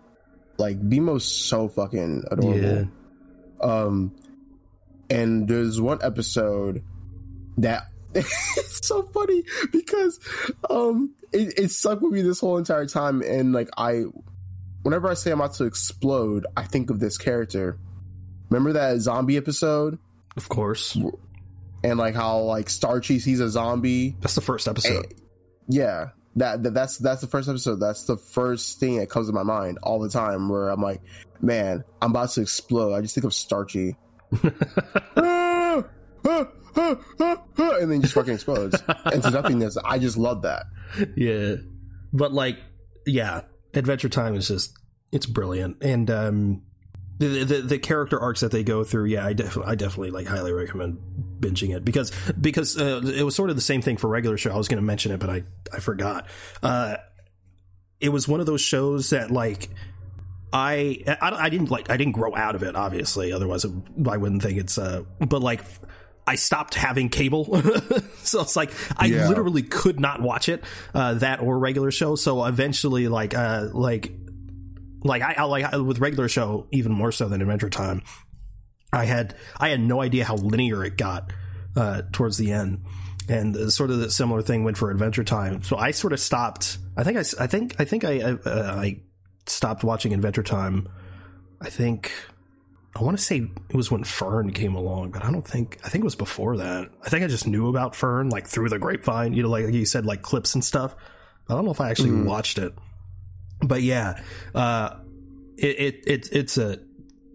Like 0.58 0.80
BMO's 0.80 1.24
so 1.24 1.68
fucking 1.68 2.24
adorable. 2.30 2.60
Yeah. 2.60 2.84
Um, 3.60 4.14
and 5.08 5.48
there's 5.48 5.80
one 5.80 6.00
episode 6.02 6.82
that 7.58 7.89
it's 8.14 8.86
so 8.86 9.02
funny 9.02 9.44
because 9.72 10.18
um 10.68 11.14
it, 11.32 11.58
it 11.58 11.70
stuck 11.70 12.00
with 12.00 12.12
me 12.12 12.22
this 12.22 12.40
whole 12.40 12.58
entire 12.58 12.86
time 12.86 13.22
and 13.22 13.52
like 13.52 13.68
I 13.76 14.04
whenever 14.82 15.08
I 15.08 15.14
say 15.14 15.30
I'm 15.30 15.40
about 15.40 15.54
to 15.54 15.64
explode, 15.64 16.46
I 16.56 16.64
think 16.64 16.90
of 16.90 16.98
this 17.00 17.18
character. 17.18 17.78
Remember 18.48 18.72
that 18.72 18.98
zombie 19.00 19.36
episode? 19.36 19.98
Of 20.36 20.48
course. 20.48 20.98
And 21.84 21.98
like 21.98 22.14
how 22.14 22.40
like 22.40 22.68
Starchy 22.68 23.18
sees 23.20 23.40
a 23.40 23.48
zombie. 23.48 24.16
That's 24.20 24.34
the 24.34 24.40
first 24.40 24.66
episode. 24.68 25.04
And- 25.04 25.14
yeah. 25.68 26.08
That, 26.36 26.62
that 26.62 26.74
that's 26.74 26.98
that's 26.98 27.20
the 27.20 27.26
first 27.26 27.48
episode. 27.48 27.76
That's 27.80 28.04
the 28.04 28.16
first 28.16 28.78
thing 28.78 28.98
that 28.98 29.10
comes 29.10 29.26
to 29.26 29.32
my 29.32 29.42
mind 29.42 29.78
all 29.82 29.98
the 29.98 30.08
time 30.08 30.48
where 30.48 30.68
I'm 30.68 30.80
like, 30.80 31.00
man, 31.40 31.82
I'm 32.00 32.12
about 32.12 32.30
to 32.30 32.40
explode. 32.40 32.94
I 32.94 33.00
just 33.00 33.14
think 33.14 33.24
of 33.24 33.34
Starchy. 33.34 33.96
Ah, 35.16 35.84
ah, 36.26 36.48
and 36.76 37.90
then 37.90 38.02
just 38.02 38.14
fucking 38.14 38.34
explodes 38.34 38.80
into 39.12 39.30
nothingness. 39.30 39.76
I 39.84 39.98
just 39.98 40.16
love 40.16 40.42
that. 40.42 40.66
yeah. 41.16 41.56
But 42.12 42.32
like, 42.32 42.58
yeah, 43.06 43.42
Adventure 43.74 44.08
Time 44.08 44.34
is 44.34 44.48
just 44.48 44.76
it's 45.12 45.26
brilliant, 45.26 45.82
and 45.82 46.10
um, 46.10 46.62
the, 47.18 47.44
the 47.44 47.62
the 47.62 47.78
character 47.78 48.18
arcs 48.18 48.40
that 48.40 48.50
they 48.50 48.62
go 48.62 48.84
through, 48.84 49.06
yeah, 49.06 49.26
I 49.26 49.32
definitely 49.32 49.72
I 49.72 49.74
definitely 49.74 50.10
like 50.10 50.26
highly 50.26 50.52
recommend 50.52 50.98
binging 51.40 51.74
it 51.76 51.84
because 51.84 52.12
because 52.40 52.78
uh, 52.78 53.02
it 53.04 53.22
was 53.22 53.34
sort 53.34 53.50
of 53.50 53.56
the 53.56 53.62
same 53.62 53.82
thing 53.82 53.96
for 53.96 54.08
regular 54.08 54.36
show. 54.36 54.52
I 54.52 54.56
was 54.56 54.68
going 54.68 54.80
to 54.80 54.86
mention 54.86 55.12
it, 55.12 55.20
but 55.20 55.30
I 55.30 55.44
I 55.72 55.80
forgot. 55.80 56.28
Uh, 56.62 56.96
it 58.00 58.08
was 58.08 58.26
one 58.26 58.40
of 58.40 58.46
those 58.46 58.60
shows 58.60 59.10
that 59.10 59.30
like. 59.30 59.68
I, 60.52 61.04
I 61.06 61.30
I 61.44 61.48
didn't 61.48 61.70
like 61.70 61.90
I 61.90 61.96
didn't 61.96 62.14
grow 62.14 62.34
out 62.34 62.56
of 62.56 62.64
it 62.64 62.74
obviously 62.74 63.32
otherwise 63.32 63.64
I 63.64 64.16
wouldn't 64.16 64.42
think 64.42 64.58
it's 64.58 64.78
uh 64.78 65.04
but 65.20 65.42
like 65.42 65.62
I 66.30 66.36
stopped 66.36 66.74
having 66.74 67.08
cable, 67.08 67.44
so 68.22 68.40
it's 68.42 68.54
like 68.56 68.70
I 68.96 69.06
Yeah. 69.06 69.28
literally 69.28 69.62
could 69.62 69.98
not 69.98 70.22
watch 70.22 70.48
it, 70.48 70.62
uh, 70.94 71.14
that 71.14 71.40
or 71.40 71.58
regular 71.58 71.90
show. 71.90 72.14
So 72.16 72.44
eventually, 72.44 73.08
like, 73.08 73.34
uh, 73.34 73.68
like, 73.72 74.12
like 75.02 75.22
I, 75.22 75.34
I 75.38 75.42
like 75.44 75.72
with 75.72 75.98
regular 75.98 76.28
show 76.28 76.66
even 76.70 76.92
more 76.92 77.10
so 77.12 77.28
than 77.28 77.40
Adventure 77.40 77.70
Time. 77.70 78.02
I 78.92 79.04
had 79.06 79.34
I 79.58 79.68
had 79.70 79.80
no 79.80 80.00
idea 80.02 80.24
how 80.24 80.36
linear 80.36 80.84
it 80.84 80.96
got 80.96 81.32
uh, 81.76 82.02
towards 82.12 82.36
the 82.38 82.52
end, 82.52 82.82
and 83.28 83.56
uh, 83.56 83.70
sort 83.70 83.90
of 83.90 83.98
the 83.98 84.10
similar 84.10 84.42
thing 84.42 84.64
went 84.64 84.76
for 84.76 84.90
Adventure 84.90 85.24
Time. 85.24 85.62
So 85.62 85.76
I 85.76 85.90
sort 85.92 86.12
of 86.12 86.20
stopped. 86.20 86.78
I 86.96 87.02
think 87.04 87.16
I, 87.16 87.24
I 87.42 87.46
think 87.46 87.74
I 87.80 87.84
think 87.84 88.04
I 88.04 88.20
uh, 88.20 88.38
I 88.78 89.00
stopped 89.46 89.84
watching 89.84 90.12
Adventure 90.12 90.42
Time. 90.42 90.88
I 91.60 91.70
think 91.70 92.10
I 92.96 93.02
want 93.02 93.16
to 93.16 93.22
say 93.22 93.48
it 93.68 93.76
was 93.76 93.90
when 93.90 94.02
Fern 94.02 94.52
came 94.52 94.74
along, 94.74 95.12
but 95.12 95.24
I 95.24 95.30
don't 95.30 95.46
think 95.46 95.78
I 95.84 95.88
think 95.88 96.02
it 96.02 96.04
was 96.04 96.16
before 96.16 96.56
that. 96.56 96.90
I 97.04 97.08
think 97.08 97.24
I 97.24 97.28
just 97.28 97.46
knew 97.46 97.68
about 97.68 97.94
Fern 97.94 98.28
like 98.30 98.46
through 98.48 98.68
the 98.68 98.78
grapevine, 98.80 99.32
you 99.32 99.42
know, 99.44 99.48
like 99.48 99.72
you 99.72 99.86
said, 99.86 100.04
like 100.04 100.22
clips 100.22 100.54
and 100.54 100.64
stuff. 100.64 100.94
I 101.48 101.54
don't 101.54 101.64
know 101.64 101.70
if 101.70 101.80
I 101.80 101.90
actually 101.90 102.10
Mhm. 102.10 102.24
watched 102.24 102.58
it, 102.58 102.74
but 103.62 103.82
yeah, 103.82 104.20
uh, 104.54 104.96
it, 105.56 105.78
it 105.78 106.04
it 106.06 106.28
it's 106.32 106.58
a 106.58 106.80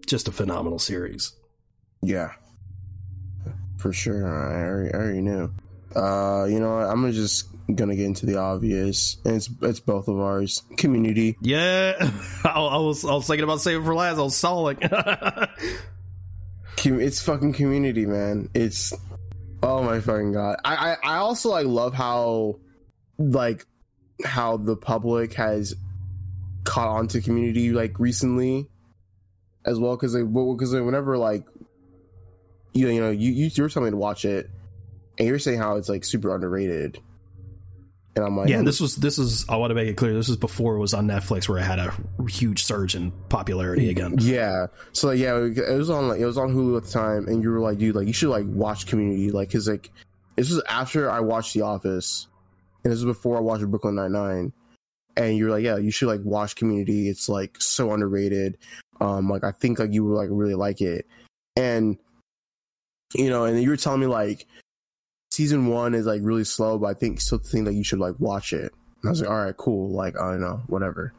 just 0.06 0.28
a 0.28 0.32
phenomenal 0.32 0.78
series. 0.78 1.32
Yeah, 2.02 2.32
for 3.78 3.92
sure. 3.92 4.26
I 4.26 4.62
already, 4.62 4.94
I 4.94 4.96
already 4.98 5.20
knew. 5.22 5.50
Uh, 5.94 6.44
you 6.44 6.60
know. 6.60 6.76
I'm 6.78 7.00
gonna 7.00 7.12
just 7.12 7.46
gonna 7.74 7.96
get 7.96 8.06
into 8.06 8.26
the 8.26 8.36
obvious, 8.36 9.16
and 9.24 9.36
it's 9.36 9.48
it's 9.62 9.80
both 9.80 10.08
of 10.08 10.18
ours. 10.18 10.62
Community. 10.76 11.36
Yeah, 11.40 11.94
I, 12.44 12.50
I 12.50 12.78
was 12.78 13.04
I 13.04 13.12
was 13.12 13.26
thinking 13.26 13.44
about 13.44 13.60
saving 13.60 13.84
for 13.84 13.94
last. 13.94 14.18
I 14.18 14.22
was 14.22 14.36
stalling. 14.36 14.78
It's 16.84 17.22
fucking 17.22 17.54
community, 17.54 18.06
man. 18.06 18.48
It's 18.54 18.92
oh 19.62 19.82
my 19.82 20.00
fucking 20.00 20.32
god. 20.32 20.58
I, 20.64 20.96
I 21.02 21.14
I 21.14 21.16
also 21.16 21.50
like 21.50 21.66
love 21.66 21.94
how 21.94 22.60
like 23.18 23.66
how 24.24 24.56
the 24.56 24.76
public 24.76 25.34
has 25.34 25.74
caught 26.64 26.88
on 26.88 27.08
to 27.08 27.20
community 27.20 27.70
like 27.70 27.98
recently 27.98 28.68
as 29.64 29.78
well 29.78 29.96
because 29.96 30.12
they 30.12 30.22
because 30.22 30.72
whenever 30.72 31.16
like 31.16 31.44
you 32.72 32.88
you 32.88 33.00
know 33.00 33.10
you 33.10 33.32
you 33.32 33.50
you're 33.54 33.68
telling 33.68 33.86
me 33.86 33.90
to 33.90 33.96
watch 33.96 34.24
it 34.24 34.50
and 35.18 35.28
you're 35.28 35.38
saying 35.38 35.58
how 35.58 35.76
it's 35.76 35.88
like 35.88 36.04
super 36.04 36.34
underrated 36.34 37.00
and 38.16 38.24
I'm 38.24 38.36
like 38.36 38.48
yeah, 38.48 38.58
"Hmm, 38.58 38.64
this 38.64 38.80
was 38.80 38.96
this 38.96 39.18
is. 39.18 39.46
I 39.46 39.56
want 39.56 39.70
to 39.70 39.74
make 39.74 39.88
it 39.88 39.94
clear. 39.94 40.14
This 40.14 40.28
was 40.28 40.38
before 40.38 40.74
it 40.74 40.78
was 40.78 40.94
on 40.94 41.06
Netflix, 41.06 41.48
where 41.48 41.58
it 41.58 41.64
had 41.64 41.78
a 41.78 41.94
huge 42.26 42.64
surge 42.64 42.94
in 42.94 43.12
popularity 43.28 43.90
again. 43.90 44.16
Yeah. 44.18 44.68
So 44.92 45.10
yeah, 45.10 45.36
it 45.36 45.76
was 45.76 45.90
on 45.90 46.08
like 46.08 46.20
it 46.20 46.24
was 46.24 46.38
on 46.38 46.48
Hulu 46.48 46.78
at 46.78 46.84
the 46.84 46.90
time, 46.90 47.28
and 47.28 47.42
you 47.42 47.50
were 47.50 47.60
like, 47.60 47.76
dude, 47.76 47.94
like 47.94 48.06
you 48.06 48.14
should 48.14 48.30
like 48.30 48.46
watch 48.46 48.86
Community, 48.86 49.30
like, 49.30 49.52
cause 49.52 49.68
like 49.68 49.90
this 50.34 50.50
was 50.50 50.62
after 50.66 51.10
I 51.10 51.20
watched 51.20 51.52
The 51.52 51.60
Office, 51.60 52.26
and 52.82 52.90
this 52.90 53.04
was 53.04 53.16
before 53.16 53.36
I 53.36 53.40
watched 53.40 53.66
Brooklyn 53.66 53.96
Nine 53.96 54.12
Nine, 54.12 54.52
and 55.18 55.36
you're 55.36 55.50
like, 55.50 55.64
yeah, 55.64 55.76
you 55.76 55.90
should 55.90 56.08
like 56.08 56.22
watch 56.24 56.56
Community. 56.56 57.10
It's 57.10 57.28
like 57.28 57.56
so 57.60 57.92
underrated. 57.92 58.56
Um, 58.98 59.28
like 59.28 59.44
I 59.44 59.52
think 59.52 59.78
like 59.78 59.92
you 59.92 60.04
would 60.04 60.16
like 60.16 60.30
really 60.32 60.54
like 60.54 60.80
it, 60.80 61.06
and 61.54 61.98
you 63.14 63.28
know, 63.28 63.44
and 63.44 63.62
you 63.62 63.68
were 63.68 63.76
telling 63.76 64.00
me 64.00 64.06
like 64.06 64.46
season 65.36 65.66
one 65.66 65.94
is 65.94 66.06
like 66.06 66.22
really 66.24 66.44
slow, 66.44 66.78
but 66.78 66.86
I 66.86 66.94
think 66.94 67.20
still 67.20 67.38
think 67.38 67.66
that 67.66 67.74
you 67.74 67.84
should 67.84 67.98
like 67.98 68.18
watch 68.18 68.52
it. 68.54 68.72
And 69.02 69.08
I 69.08 69.10
was 69.10 69.20
like, 69.20 69.30
all 69.30 69.44
right, 69.44 69.56
cool, 69.56 69.90
like 69.90 70.18
I 70.18 70.32
don't 70.32 70.40
know, 70.40 70.62
whatever. 70.66 71.12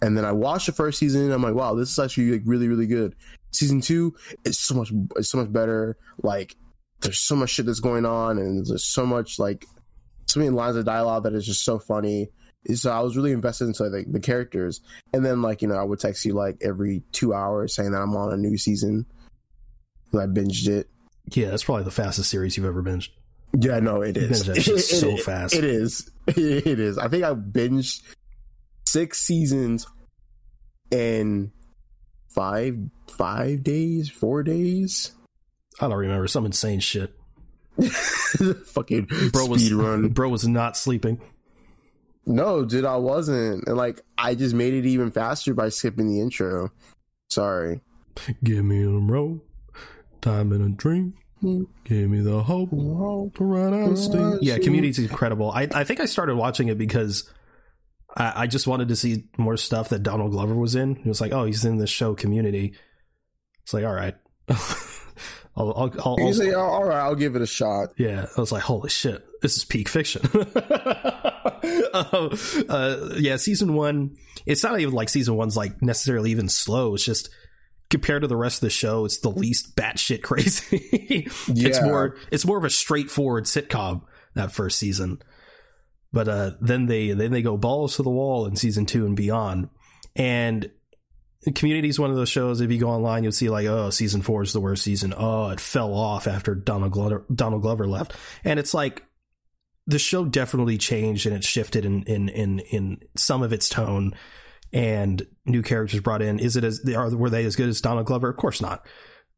And 0.00 0.16
then 0.16 0.24
I 0.24 0.32
watched 0.32 0.66
the 0.66 0.72
first 0.72 0.98
season. 0.98 1.30
I'm 1.30 1.42
like, 1.42 1.54
wow, 1.54 1.74
this 1.74 1.90
is 1.90 1.98
actually 1.98 2.32
like 2.32 2.42
really, 2.44 2.66
really 2.66 2.86
good. 2.86 3.14
Season 3.52 3.80
two 3.82 4.14
is 4.44 4.58
so 4.58 4.74
much, 4.74 4.90
it's 5.16 5.30
so 5.30 5.38
much 5.38 5.52
better. 5.52 5.98
Like, 6.22 6.56
there's 7.02 7.20
so 7.20 7.36
much 7.36 7.50
shit 7.50 7.66
that's 7.66 7.80
going 7.80 8.06
on, 8.06 8.38
and 8.38 8.66
there's 8.66 8.86
so 8.86 9.04
much 9.04 9.38
like 9.38 9.66
so 10.26 10.40
many 10.40 10.50
lines 10.50 10.76
of 10.76 10.86
dialogue 10.86 11.24
that 11.24 11.34
is 11.34 11.46
just 11.46 11.64
so 11.64 11.78
funny. 11.78 12.28
So 12.74 12.90
I 12.90 13.00
was 13.00 13.16
really 13.16 13.32
invested 13.32 13.66
into 13.66 13.84
like 13.84 14.10
the 14.10 14.20
characters, 14.20 14.80
and 15.12 15.24
then 15.24 15.42
like 15.42 15.62
you 15.62 15.68
know 15.68 15.76
I 15.76 15.82
would 15.82 16.00
text 16.00 16.24
you 16.24 16.32
like 16.32 16.56
every 16.62 17.02
two 17.12 17.34
hours 17.34 17.74
saying 17.74 17.92
that 17.92 18.00
I'm 18.00 18.16
on 18.16 18.32
a 18.32 18.36
new 18.36 18.56
season. 18.56 19.04
I 20.14 20.26
binged 20.26 20.68
it. 20.68 20.88
Yeah, 21.30 21.50
that's 21.50 21.64
probably 21.64 21.84
the 21.84 21.90
fastest 21.90 22.30
series 22.30 22.56
you've 22.56 22.66
ever 22.66 22.82
binged. 22.82 23.08
Yeah, 23.58 23.80
no, 23.80 24.02
it 24.02 24.16
is. 24.16 24.44
shit 24.44 24.56
It- 24.68 24.80
so 24.80 25.10
it- 25.10 25.20
fast. 25.22 25.54
It 25.54 25.64
is. 25.64 26.10
It 26.26 26.78
is. 26.80 26.98
I 26.98 27.08
think 27.08 27.24
I 27.24 27.34
binged 27.34 28.02
six 28.86 29.20
seasons 29.20 29.86
in 30.90 31.50
five 32.34 32.76
five 33.10 33.62
days, 33.62 34.08
four 34.08 34.42
days. 34.42 35.12
I 35.80 35.88
don't 35.88 35.98
remember 35.98 36.26
some 36.28 36.46
insane 36.46 36.80
shit. 36.80 37.12
Fucking 38.66 39.08
Bro 39.32 39.46
was 39.46 39.72
run. 39.72 40.08
bro 40.10 40.28
was 40.28 40.46
not 40.46 40.76
sleeping. 40.76 41.20
No, 42.26 42.64
dude, 42.64 42.84
I 42.84 42.96
wasn't. 42.96 43.66
And 43.66 43.76
like, 43.76 44.00
I 44.16 44.34
just 44.34 44.54
made 44.54 44.74
it 44.74 44.86
even 44.86 45.10
faster 45.10 45.54
by 45.54 45.70
skipping 45.70 46.06
the 46.08 46.20
intro. 46.20 46.70
Sorry. 47.30 47.80
Give 48.44 48.64
me 48.64 48.82
a 48.84 48.88
rope, 48.90 49.44
time 50.20 50.52
and 50.52 50.62
a 50.62 50.68
dream. 50.76 51.14
Give 51.42 52.08
me 52.08 52.20
the 52.20 52.42
hope 52.42 52.70
to 52.70 53.44
run 53.44 53.74
out 53.74 53.92
of 53.92 53.98
steam. 53.98 54.38
Yeah, 54.40 54.58
Community's 54.58 54.98
incredible. 54.98 55.50
I 55.50 55.68
I 55.74 55.84
think 55.84 56.00
I 56.00 56.04
started 56.04 56.36
watching 56.36 56.68
it 56.68 56.78
because 56.78 57.28
I, 58.16 58.42
I 58.42 58.46
just 58.46 58.66
wanted 58.66 58.88
to 58.88 58.96
see 58.96 59.24
more 59.36 59.56
stuff 59.56 59.88
that 59.90 60.02
Donald 60.02 60.30
Glover 60.30 60.54
was 60.54 60.74
in. 60.74 60.96
It 60.96 61.06
was 61.06 61.20
like, 61.20 61.32
oh, 61.32 61.44
he's 61.44 61.64
in 61.64 61.78
this 61.78 61.90
show 61.90 62.14
Community. 62.14 62.74
It's 63.62 63.74
like, 63.74 63.84
all 63.84 63.94
right. 63.94 64.14
I'll, 65.54 65.72
I'll, 65.76 65.92
I'll, 66.04 66.20
you 66.20 66.32
say, 66.32 66.52
all, 66.52 66.70
all 66.70 66.84
right, 66.84 67.00
I'll 67.00 67.14
give 67.14 67.36
it 67.36 67.42
a 67.42 67.46
shot. 67.46 67.90
yeah, 67.98 68.26
I 68.36 68.40
was 68.40 68.52
like, 68.52 68.62
holy 68.62 68.88
shit, 68.88 69.22
this 69.42 69.56
is 69.58 69.66
peak 69.66 69.88
fiction. 69.88 70.22
um, 71.92 72.38
uh, 72.70 73.08
yeah, 73.16 73.36
season 73.36 73.74
one, 73.74 74.16
it's 74.46 74.62
not 74.62 74.80
even 74.80 74.94
like 74.94 75.10
season 75.10 75.36
one's 75.36 75.56
like 75.56 75.82
necessarily 75.82 76.30
even 76.30 76.48
slow. 76.48 76.94
It's 76.94 77.04
just 77.04 77.28
compared 77.92 78.22
to 78.22 78.28
the 78.28 78.36
rest 78.36 78.56
of 78.56 78.62
the 78.62 78.70
show, 78.70 79.04
it's 79.04 79.18
the 79.18 79.30
least 79.30 79.76
batshit 79.76 80.22
crazy. 80.22 81.28
It's 81.48 81.80
more 81.80 82.16
it's 82.32 82.44
more 82.44 82.58
of 82.58 82.64
a 82.64 82.70
straightforward 82.70 83.44
sitcom 83.44 84.02
that 84.34 84.50
first 84.50 84.78
season. 84.78 85.22
But 86.12 86.28
uh, 86.28 86.50
then 86.60 86.86
they 86.86 87.12
then 87.12 87.30
they 87.30 87.42
go 87.42 87.56
balls 87.56 87.96
to 87.96 88.02
the 88.02 88.10
wall 88.10 88.46
in 88.46 88.56
season 88.56 88.86
two 88.86 89.06
and 89.06 89.14
beyond. 89.14 89.68
And 90.16 90.70
Community 91.56 91.88
is 91.88 91.98
one 91.98 92.10
of 92.10 92.16
those 92.16 92.28
shows. 92.28 92.60
If 92.60 92.70
you 92.70 92.78
go 92.78 92.88
online, 92.88 93.24
you'll 93.24 93.32
see 93.32 93.50
like, 93.50 93.66
oh, 93.66 93.90
season 93.90 94.22
four 94.22 94.42
is 94.42 94.52
the 94.52 94.60
worst 94.60 94.84
season. 94.84 95.12
Oh, 95.16 95.50
it 95.50 95.58
fell 95.58 95.92
off 95.92 96.28
after 96.28 96.54
Donald 96.54 96.92
Glover, 96.92 97.26
Donald 97.34 97.62
Glover 97.62 97.88
left, 97.88 98.14
and 98.44 98.60
it's 98.60 98.72
like 98.72 99.04
the 99.88 99.98
show 99.98 100.24
definitely 100.24 100.78
changed 100.78 101.26
and 101.26 101.34
it 101.34 101.42
shifted 101.42 101.84
in 101.84 102.04
in 102.04 102.28
in 102.28 102.60
in 102.60 103.00
some 103.16 103.42
of 103.42 103.52
its 103.52 103.68
tone, 103.68 104.14
and 104.72 105.26
new 105.44 105.62
characters 105.62 106.00
brought 106.00 106.22
in. 106.22 106.38
Is 106.38 106.56
it 106.56 106.64
as 106.64 106.80
they 106.82 106.94
are 106.94 107.14
were 107.14 107.30
they 107.30 107.44
as 107.44 107.56
good 107.56 107.68
as 107.68 107.80
Donald 107.80 108.06
Glover? 108.06 108.28
Of 108.28 108.36
course 108.36 108.60
not. 108.60 108.86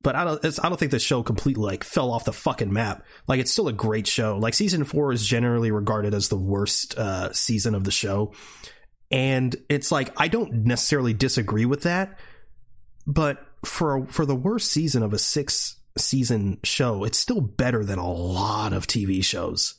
But 0.03 0.16
I 0.16 0.24
don't. 0.24 0.45
It's, 0.45 0.59
I 0.62 0.68
don't 0.68 0.78
think 0.78 0.91
the 0.91 0.99
show 0.99 1.22
completely 1.22 1.64
like 1.64 1.82
fell 1.82 2.12
off 2.12 2.26
the 2.26 2.32
fucking 2.32 2.72
map. 2.72 3.05
Like 3.26 3.41
it's 3.41 3.51
still 3.51 3.68
a 3.68 3.72
great 3.72 4.07
show. 4.07 4.37
Like 4.37 4.55
season 4.55 4.85
four 4.85 5.12
is 5.12 5.26
generally 5.26 5.70
regarded 5.70 6.12
as 6.14 6.28
the 6.28 6.37
worst 6.37 6.97
uh, 6.99 7.32
season 7.32 7.74
of 7.74 7.85
the 7.85 7.91
show, 7.91 8.32
and 9.11 9.57
it's 9.68 9.91
like 9.91 10.12
I 10.18 10.28
don't 10.28 10.64
necessarily 10.66 11.14
disagree 11.14 11.64
with 11.64 11.85
that. 11.85 12.18
But 13.07 13.47
for 13.64 14.07
for 14.07 14.26
the 14.26 14.35
worst 14.35 14.70
season 14.70 15.03
of 15.03 15.14
a 15.14 15.18
six 15.18 15.76
season 15.97 16.61
show, 16.64 17.05
it's 17.05 17.18
still 17.18 17.41
better 17.41 17.82
than 17.82 17.99
a 17.99 18.12
lot 18.12 18.72
of 18.72 18.87
TV 18.87 19.24
shows. 19.24 19.74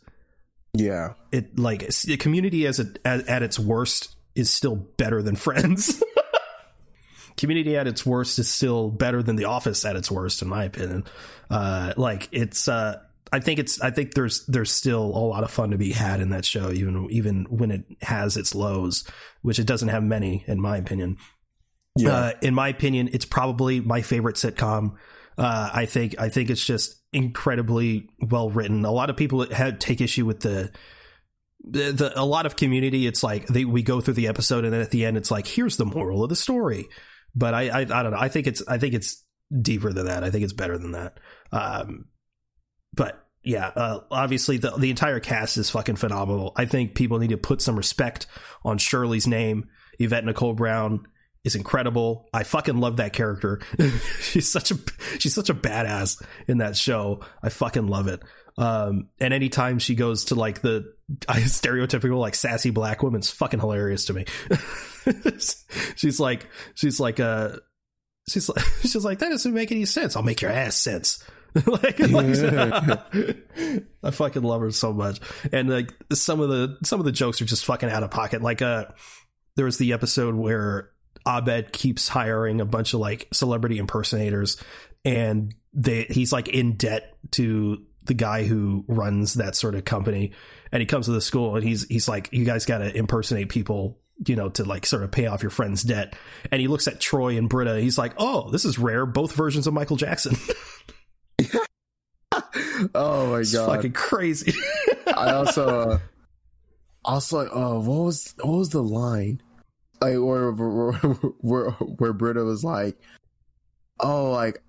Yeah. 0.74 1.14
It 1.32 1.58
like 1.58 1.88
the 1.88 2.18
community 2.18 2.66
as 2.66 2.80
a, 2.80 2.88
at, 3.06 3.28
at 3.28 3.44
its 3.44 3.58
worst 3.58 4.15
is 4.36 4.52
still 4.52 4.76
better 4.76 5.22
than 5.22 5.36
Friends. 5.36 6.04
community 7.38 7.76
at 7.76 7.88
its 7.88 8.06
worst 8.06 8.40
is 8.40 8.54
still 8.54 8.90
better 8.90 9.22
than 9.22 9.36
The 9.36 9.46
Office 9.46 9.84
at 9.86 9.96
its 9.96 10.10
worst, 10.10 10.42
in 10.42 10.48
my 10.48 10.66
opinion. 10.66 11.04
Uh, 11.50 11.94
like 11.98 12.30
it's, 12.32 12.68
uh, 12.68 13.00
I 13.32 13.40
think 13.40 13.60
it's, 13.60 13.82
I 13.82 13.92
think 13.92 14.14
there's 14.14 14.46
there's 14.46 14.72
still 14.72 15.04
a 15.04 15.20
lot 15.26 15.44
of 15.44 15.52
fun 15.52 15.72
to 15.72 15.78
be 15.78 15.92
had 15.92 16.22
in 16.22 16.30
that 16.30 16.46
show, 16.46 16.72
even 16.72 17.08
even 17.10 17.46
when 17.50 17.72
it 17.72 17.84
has 18.02 18.38
its 18.38 18.56
lows, 18.56 19.04
which 19.42 19.60
it 19.60 19.66
doesn't 19.66 19.90
have 19.90 20.04
many, 20.04 20.46
in 20.48 20.62
my 20.62 20.78
opinion. 20.78 21.18
Yeah. 21.98 22.14
Uh, 22.14 22.32
in 22.42 22.54
my 22.54 22.70
opinion, 22.70 23.10
it's 23.14 23.26
probably 23.26 23.80
my 23.80 24.02
favorite 24.02 24.36
sitcom. 24.36 24.96
Uh, 25.38 25.70
I 25.74 25.86
think 25.86 26.16
I 26.20 26.30
think 26.30 26.50
it's 26.50 26.66
just 26.66 26.96
incredibly 27.12 28.10
well 28.22 28.50
written. 28.50 28.86
A 28.86 28.92
lot 28.92 29.10
of 29.10 29.18
people 29.18 29.52
had 29.52 29.82
take 29.82 30.02
issue 30.02 30.26
with 30.26 30.42
the, 30.42 30.72
the 31.68 31.92
the 31.92 32.20
a 32.20 32.24
lot 32.24 32.46
of 32.46 32.56
community. 32.56 33.08
It's 33.08 33.24
like 33.24 33.48
they 33.48 33.66
we 33.66 33.84
go 33.84 34.02
through 34.02 34.16
the 34.16 34.28
episode 34.28 34.66
and 34.66 34.74
then 34.74 34.82
at 34.82 34.92
the 34.92 35.06
end 35.06 35.18
it's 35.18 35.32
like 35.32 35.48
here's 35.48 35.78
the 35.78 35.86
moral 35.86 36.24
of 36.24 36.30
the 36.30 36.36
story. 36.36 36.88
But 37.36 37.54
I 37.54 37.70
I, 37.70 37.80
I 37.80 37.84
don't 37.86 38.12
know. 38.12 38.20
I 38.20 38.30
think 38.30 38.48
it's 38.48 38.62
I 38.68 38.78
think 38.78 38.94
it's 38.94 39.24
deeper 39.62 39.92
than 39.92 40.06
that. 40.06 40.24
I 40.24 40.30
think 40.32 40.44
it's 40.44 40.54
better 40.54 40.78
than 40.78 40.92
that. 40.94 41.20
Um, 41.52 42.06
but 42.94 43.26
yeah, 43.44 43.68
uh, 43.76 44.00
obviously 44.12 44.58
the 44.58 44.72
the 44.72 44.90
entire 44.90 45.20
cast 45.20 45.58
is 45.58 45.70
fucking 45.70 45.98
phenomenal. 45.98 46.54
I 46.56 46.66
think 46.66 46.96
people 46.96 47.20
need 47.20 47.30
to 47.30 47.38
put 47.38 47.62
some 47.62 47.76
respect 47.76 48.28
on 48.64 48.78
Shirley's 48.78 49.28
name. 49.28 49.70
Yvette 50.00 50.26
Nicole 50.26 50.54
Brown 50.54 51.06
is 51.44 51.56
incredible. 51.56 52.28
I 52.34 52.44
fucking 52.44 52.78
love 52.78 52.98
that 52.98 53.14
character. 53.14 53.62
she's 54.20 54.52
such 54.52 54.72
a 54.72 54.78
she's 55.20 55.36
such 55.36 55.50
a 55.50 55.54
badass 55.54 56.22
in 56.48 56.58
that 56.58 56.76
show. 56.76 57.22
I 57.42 57.50
fucking 57.50 57.88
love 57.88 58.08
it. 58.08 58.22
Um, 58.58 59.10
and 59.20 59.34
anytime 59.34 59.80
she 59.80 59.96
goes 59.96 60.26
to 60.26 60.36
like 60.36 60.62
the 60.62 60.94
stereotypical 61.12 62.20
like 62.20 62.36
sassy 62.36 62.70
black 62.70 63.04
woman, 63.04 63.20
it's 63.20 63.30
fucking 63.30 63.60
hilarious 63.60 64.06
to 64.06 64.14
me. 64.14 64.26
she's 65.96 66.20
like 66.20 66.48
she's 66.74 67.00
like 67.00 67.20
uh 67.20 67.58
she's 68.30 68.50
like 68.50 68.66
she's 68.82 69.06
like 69.06 69.20
that 69.20 69.30
doesn't 69.30 69.54
make 69.54 69.72
any 69.72 69.86
sense. 69.86 70.16
I'll 70.16 70.24
make 70.24 70.42
your 70.42 70.52
ass 70.52 70.76
sense. 70.82 71.24
like, 71.68 72.00
like 72.00 72.36
I 74.04 74.12
fucking 74.12 74.44
love 74.44 74.62
her 74.62 74.72
so 74.72 74.92
much. 74.92 75.20
And 75.54 75.70
like 75.70 75.94
some 76.12 76.42
of 76.42 76.50
the 76.50 76.78
some 76.84 77.00
of 77.00 77.06
the 77.06 77.12
jokes 77.12 77.42
are 77.42 77.46
just 77.46 77.66
fucking 77.66 77.90
out 77.90 78.04
of 78.04 78.12
pocket. 78.12 78.42
Like 78.42 78.62
uh 78.62 78.86
there 79.56 79.66
was 79.66 79.78
the 79.78 79.94
episode 79.94 80.36
where 80.36 80.92
Abed 81.26 81.72
keeps 81.72 82.08
hiring 82.08 82.62
a 82.62 82.66
bunch 82.66 82.94
of 82.94 83.00
like 83.00 83.28
celebrity 83.32 83.78
impersonators 83.78 84.62
and 85.06 85.56
they 85.74 86.04
he's 86.04 86.34
like 86.34 86.48
in 86.50 86.74
debt 86.74 87.18
to 87.32 87.86
the 88.06 88.14
guy 88.14 88.44
who 88.44 88.86
runs 88.88 89.36
that 89.36 89.56
sort 89.56 89.76
of 89.76 89.86
company 89.86 90.32
and 90.72 90.82
he 90.82 90.86
comes 90.86 91.06
to 91.06 91.12
the 91.12 91.22
school 91.22 91.56
and 91.56 91.64
he's 91.64 91.86
he's 91.88 92.08
like 92.08 92.30
you 92.32 92.46
guys 92.46 92.66
got 92.66 92.80
to 92.80 92.96
impersonate 92.96 93.50
people 93.50 94.00
you 94.26 94.36
know 94.36 94.50
to 94.50 94.64
like 94.64 94.86
sort 94.86 95.04
of 95.04 95.12
pay 95.12 95.26
off 95.26 95.44
your 95.44 95.50
friend's 95.50 95.84
debt. 95.84 96.16
And 96.52 96.62
he 96.62 96.68
looks 96.68 96.88
at 96.88 97.00
Troy 97.00 97.38
and 97.38 97.50
Britta 97.50 97.80
he's 97.80 97.98
like 97.98 98.14
oh 98.18 98.50
this 98.52 98.66
is 98.66 98.80
rare. 98.80 99.06
Both 99.06 99.34
versions 99.34 99.68
of 99.68 99.74
Michael 99.74 99.98
Jackson. 99.98 100.36
Oh 102.94 103.32
my 103.32 103.40
it's 103.40 103.54
god. 103.54 103.68
fucking 103.68 103.94
crazy. 103.94 104.54
I 105.08 105.32
also 105.32 105.92
uh, 105.92 106.00
also 107.04 107.38
like 107.44 107.50
oh 107.54 107.80
what 107.80 108.06
was 108.06 108.34
what 108.42 108.58
was 108.58 108.70
the 108.70 108.84
line? 108.84 109.42
Like 110.02 110.18
where 110.18 110.52
where 110.52 110.94
where, 110.94 111.72
where 111.72 112.14
Britta 112.14 112.44
was 112.44 112.64
like 112.64 112.98
oh 114.00 114.32
like 114.32 114.62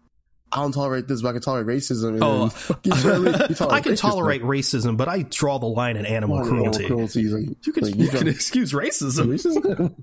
I 0.53 0.61
don't 0.63 0.73
tolerate 0.73 1.09
this 1.09 1.23
but 1.23 1.29
I 1.31 1.33
can 1.33 1.43
tolerate 1.43 1.67
racism 1.67 2.09
and 2.15 2.23
Oh, 2.23 2.39
then 2.41 2.51
fucking 2.51 2.95
Shirley, 2.97 3.31
you 3.31 3.37
I 3.69 3.81
can 3.81 3.93
racism. 3.95 4.01
tolerate 4.01 4.43
racism 4.43 4.97
but 4.97 5.09
I 5.09 5.23
draw 5.23 5.59
the 5.59 5.67
line 5.67 5.97
at 5.97 6.07
animal 6.07 6.39
Animal 6.39 6.63
cruelty 6.73 6.87
cruelty 6.87 7.25
like, 7.29 7.67
you 7.67 7.73
can, 7.73 7.83
like, 7.85 7.95
you 7.97 8.07
don't- 8.09 8.19
can 8.19 8.29
excuse 8.29 8.73
racism 8.73 9.27
racism 9.29 9.95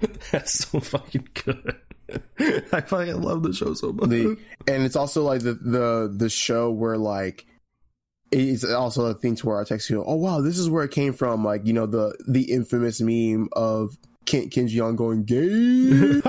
That's 0.32 0.52
so 0.68 0.80
fucking 0.80 1.28
good. 1.44 1.76
I 2.72 2.80
fucking 2.82 3.22
love 3.22 3.42
the 3.42 3.52
show 3.54 3.72
so 3.74 3.92
much. 3.92 4.10
the 4.10 4.36
and 4.68 4.82
it's 4.84 4.96
also 4.96 5.22
like 5.24 5.40
the 5.40 5.54
the 5.54 6.12
the 6.14 6.28
show 6.28 6.70
where 6.70 6.98
like 6.98 7.46
it's 8.30 8.64
also 8.64 9.06
a 9.06 9.14
thing 9.14 9.36
to 9.36 9.46
where 9.46 9.60
I 9.60 9.64
text 9.64 9.88
you, 9.88 10.04
oh 10.04 10.16
wow, 10.16 10.40
this 10.42 10.58
is 10.58 10.68
where 10.68 10.84
it 10.84 10.90
came 10.90 11.12
from. 11.14 11.44
Like 11.44 11.66
you 11.66 11.72
know 11.72 11.86
the 11.86 12.14
the 12.28 12.50
infamous 12.52 13.00
meme 13.00 13.48
of 13.52 13.96
Ken, 14.26 14.50
Kenji 14.50 14.72
Young 14.72 14.96
going 14.96 15.24
gay, 15.24 16.20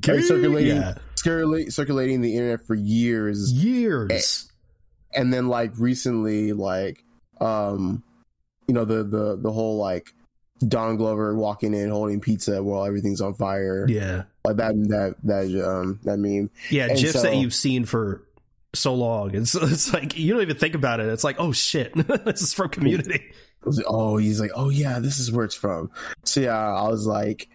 Gay. 0.00 0.22
circulating- 0.22 0.76
Yeah. 0.78 0.94
Circulating 1.22 1.70
circulating 1.70 2.20
the 2.20 2.36
internet 2.36 2.66
for 2.66 2.74
years, 2.74 3.52
years. 3.52 4.50
and 5.14 5.32
then 5.32 5.48
like 5.48 5.72
recently, 5.78 6.52
like 6.52 7.02
um, 7.40 8.02
you 8.68 8.74
know 8.74 8.84
the 8.84 9.02
the 9.04 9.36
the 9.36 9.52
whole 9.52 9.76
like 9.78 10.12
Don 10.66 10.96
Glover 10.96 11.34
walking 11.34 11.74
in 11.74 11.90
holding 11.90 12.20
pizza 12.20 12.62
while 12.62 12.84
everything's 12.84 13.20
on 13.20 13.34
fire, 13.34 13.86
Yeah, 13.88 14.24
like 14.44 14.56
that 14.56 14.74
that 14.88 15.14
that 15.24 15.68
um 15.68 16.00
that 16.04 16.18
meme. 16.18 16.50
yeah. 16.70 16.86
And 16.88 16.98
Gifs 16.98 17.12
so- 17.12 17.22
that 17.22 17.36
you've 17.36 17.54
seen 17.54 17.84
for 17.84 18.22
so 18.74 18.94
long. 18.94 19.34
It's 19.34 19.54
it's 19.54 19.92
like 19.92 20.18
you 20.18 20.32
don't 20.32 20.42
even 20.42 20.56
think 20.56 20.74
about 20.74 21.00
it. 21.00 21.06
It's 21.06 21.24
like 21.24 21.36
oh 21.38 21.52
shit, 21.52 21.94
this 22.24 22.42
is 22.42 22.52
from 22.54 22.68
Community. 22.68 23.22
I 23.62 23.66
was 23.66 23.76
like, 23.76 23.86
oh, 23.90 24.16
he's 24.16 24.40
like, 24.40 24.52
oh 24.54 24.70
yeah, 24.70 25.00
this 25.00 25.18
is 25.18 25.30
where 25.30 25.44
it's 25.44 25.54
from. 25.54 25.90
So 26.24 26.40
yeah, 26.40 26.56
I 26.56 26.88
was 26.88 27.06
like, 27.06 27.48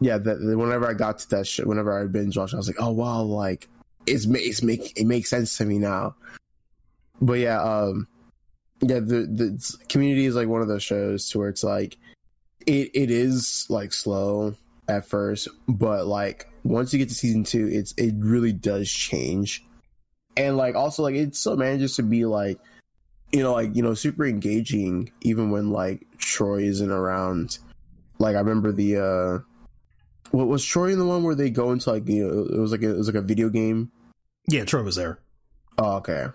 yeah. 0.00 0.18
That 0.18 0.40
whenever 0.40 0.88
I 0.88 0.94
got 0.94 1.18
to 1.20 1.30
that 1.30 1.46
shit, 1.46 1.66
whenever 1.66 1.98
I 1.98 2.06
binge 2.06 2.36
watched, 2.36 2.54
I 2.54 2.56
was 2.56 2.66
like, 2.66 2.80
oh 2.80 2.90
wow, 2.90 3.22
like 3.22 3.68
it's 4.06 4.26
it's 4.26 4.62
make 4.62 4.98
it 4.98 5.06
makes 5.06 5.30
sense 5.30 5.56
to 5.58 5.64
me 5.64 5.78
now. 5.78 6.14
But 7.20 7.34
yeah, 7.34 7.62
um, 7.62 8.08
yeah, 8.80 9.00
the 9.00 9.26
the 9.26 9.76
community 9.88 10.26
is 10.26 10.34
like 10.34 10.48
one 10.48 10.62
of 10.62 10.68
those 10.68 10.82
shows 10.82 11.28
to 11.30 11.38
where 11.38 11.48
it's 11.48 11.64
like, 11.64 11.96
it 12.66 12.90
it 12.94 13.10
is 13.10 13.66
like 13.68 13.92
slow 13.92 14.54
at 14.88 15.06
first, 15.06 15.48
but 15.68 16.06
like 16.06 16.48
once 16.64 16.92
you 16.92 16.98
get 16.98 17.08
to 17.08 17.14
season 17.14 17.44
two, 17.44 17.68
it's 17.70 17.92
it 17.96 18.14
really 18.18 18.52
does 18.52 18.90
change, 18.90 19.64
and 20.36 20.56
like 20.56 20.74
also 20.74 21.02
like 21.02 21.14
it 21.14 21.34
still 21.34 21.56
manages 21.56 21.96
to 21.96 22.02
be 22.02 22.24
like 22.24 22.58
you 23.34 23.42
know, 23.42 23.52
like 23.52 23.74
you 23.74 23.82
know, 23.82 23.94
super 23.94 24.24
engaging 24.24 25.10
even 25.22 25.50
when 25.50 25.70
like 25.70 26.06
Troy 26.18 26.62
isn't 26.62 26.90
around. 26.90 27.58
Like 28.20 28.36
I 28.36 28.38
remember 28.38 28.70
the 28.70 28.96
uh 28.96 29.53
what 30.30 30.48
was 30.48 30.64
Troy 30.64 30.92
in 30.92 30.98
the 30.98 31.06
one 31.06 31.22
where 31.22 31.34
they 31.34 31.50
go 31.50 31.72
into 31.72 31.90
like 31.90 32.08
you 32.08 32.26
know 32.26 32.56
it 32.56 32.60
was 32.60 32.72
like 32.72 32.82
a, 32.82 32.90
it 32.94 32.96
was 32.98 33.06
like 33.06 33.16
a 33.16 33.22
video 33.22 33.48
game. 33.48 33.90
Yeah, 34.48 34.64
Troy 34.64 34.82
was 34.82 34.96
there, 34.96 35.18
Oh, 35.78 35.96
okay. 35.96 36.26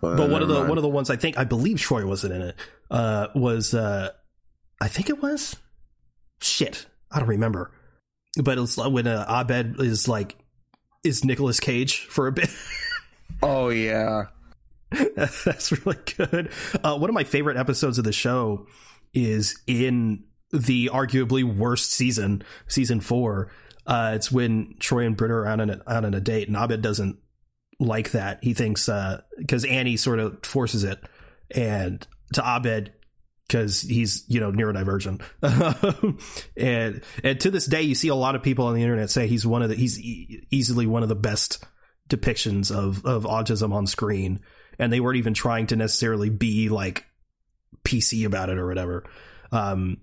but 0.00 0.30
one 0.30 0.42
of 0.42 0.48
the 0.48 0.64
one 0.64 0.78
of 0.78 0.82
the 0.82 0.88
ones 0.88 1.10
I 1.10 1.16
think 1.16 1.38
I 1.38 1.44
believe 1.44 1.80
Troy 1.80 2.06
wasn't 2.06 2.34
in 2.34 2.42
it. 2.42 2.56
Uh, 2.90 3.28
was 3.34 3.74
uh, 3.74 4.10
I 4.80 4.88
think 4.88 5.08
it 5.10 5.22
was 5.22 5.56
shit. 6.40 6.86
I 7.10 7.18
don't 7.20 7.28
remember, 7.28 7.70
but 8.42 8.58
it's 8.58 8.76
like 8.78 8.92
when 8.92 9.06
uh, 9.06 9.24
Abed 9.28 9.80
is 9.80 10.08
like 10.08 10.36
is 11.04 11.24
Nicolas 11.24 11.60
Cage 11.60 12.00
for 12.06 12.26
a 12.26 12.32
bit. 12.32 12.50
oh 13.42 13.68
yeah, 13.68 14.24
That's 15.16 15.72
really 15.84 15.98
good. 16.16 16.50
Uh, 16.82 16.98
one 16.98 17.10
of 17.10 17.14
my 17.14 17.24
favorite 17.24 17.56
episodes 17.56 17.98
of 17.98 18.04
the 18.04 18.12
show 18.12 18.66
is 19.14 19.60
in 19.66 20.24
the 20.56 20.90
arguably 20.92 21.44
worst 21.44 21.92
season, 21.92 22.42
season 22.66 23.00
four. 23.00 23.50
Uh, 23.86 24.12
it's 24.14 24.32
when 24.32 24.74
Troy 24.80 25.06
and 25.06 25.16
Britta 25.16 25.34
are 25.34 25.46
out 25.46 25.60
on 25.60 25.70
a, 25.70 26.16
a 26.16 26.20
date, 26.20 26.48
and 26.48 26.56
Abed 26.56 26.82
doesn't 26.82 27.18
like 27.78 28.12
that. 28.12 28.42
He 28.42 28.54
thinks 28.54 28.88
because 29.36 29.64
Annie 29.64 29.96
sort 29.96 30.18
of 30.18 30.44
forces 30.44 30.82
it, 30.82 30.98
and 31.54 32.06
to 32.32 32.42
Abed, 32.42 32.92
because 33.46 33.80
he's 33.82 34.24
you 34.28 34.40
know 34.40 34.50
neurodivergent 34.50 35.22
and 36.56 37.02
and 37.22 37.40
to 37.40 37.50
this 37.50 37.66
day 37.66 37.82
you 37.82 37.94
see 37.94 38.08
a 38.08 38.14
lot 38.14 38.34
of 38.34 38.42
people 38.42 38.66
on 38.66 38.74
the 38.74 38.82
internet 38.82 39.10
say 39.10 39.26
he's 39.26 39.46
one 39.46 39.62
of 39.62 39.68
the 39.68 39.76
he's 39.76 40.00
e- 40.00 40.46
easily 40.50 40.86
one 40.86 41.02
of 41.02 41.08
the 41.08 41.14
best 41.14 41.64
depictions 42.08 42.74
of 42.74 43.04
of 43.04 43.24
autism 43.24 43.72
on 43.72 43.86
screen 43.86 44.40
and 44.78 44.92
they 44.92 45.00
weren't 45.00 45.18
even 45.18 45.34
trying 45.34 45.66
to 45.66 45.76
necessarily 45.76 46.30
be 46.30 46.68
like 46.68 47.06
pc 47.84 48.26
about 48.26 48.48
it 48.48 48.58
or 48.58 48.66
whatever 48.66 49.04
um 49.52 49.98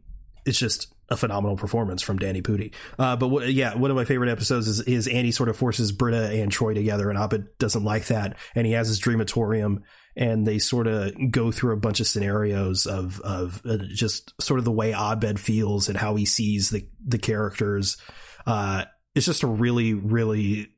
it's 0.46 0.60
just 0.60 0.94
a 1.10 1.18
phenomenal 1.18 1.58
performance 1.58 2.02
from 2.02 2.18
Danny 2.18 2.41
Pudi. 2.41 2.74
Uh, 2.98 3.16
but 3.16 3.28
w- 3.28 3.50
yeah, 3.50 3.76
one 3.76 3.91
of 3.91 3.98
my 3.98 4.06
favorite 4.06 4.30
episodes 4.30 4.68
is, 4.68 4.82
is 4.82 5.08
Andy 5.08 5.32
sort 5.32 5.50
of 5.50 5.58
forces 5.58 5.91
Britta 5.91 6.32
and 6.32 6.52
Troy 6.52 6.74
together, 6.74 7.10
and 7.10 7.18
Abed 7.18 7.58
doesn't 7.58 7.84
like 7.84 8.08
that, 8.08 8.38
and 8.56 8.66
he 8.66 8.74
has 8.74 8.88
his 8.88 9.00
dreamatorium, 9.00 9.84
and 10.16 10.46
they 10.46 10.60
sort 10.60 10.88
of 10.88 11.14
go 11.32 11.52
through 11.52 11.74
a 11.74 11.80
bunch 11.80 12.00
of 12.00 12.08
scenarios 12.08 12.86
of 12.86 13.20
of 13.22 13.62
uh, 13.66 13.78
just 13.89 14.34
sort 14.41 14.60
of 14.60 14.66
the 14.66 14.72
way 14.72 14.94
Abed 14.94 15.39
feels 15.39 15.89
and 15.89 15.98
how 15.98 16.16
he 16.16 16.26
sees 16.26 16.70
the 16.70 16.88
the 17.06 17.20
characters. 17.20 17.98
Uh, 18.46 18.86
it's 19.16 19.26
just 19.26 19.44
a 19.44 19.48
really 19.48 19.94
really 19.94 20.70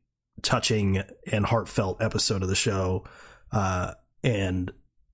touching 0.42 1.02
and 1.32 1.46
heartfelt 1.46 2.02
episode 2.02 2.44
of 2.44 2.50
the 2.50 2.56
show, 2.56 3.06
uh, 3.52 3.94
and 4.24 4.72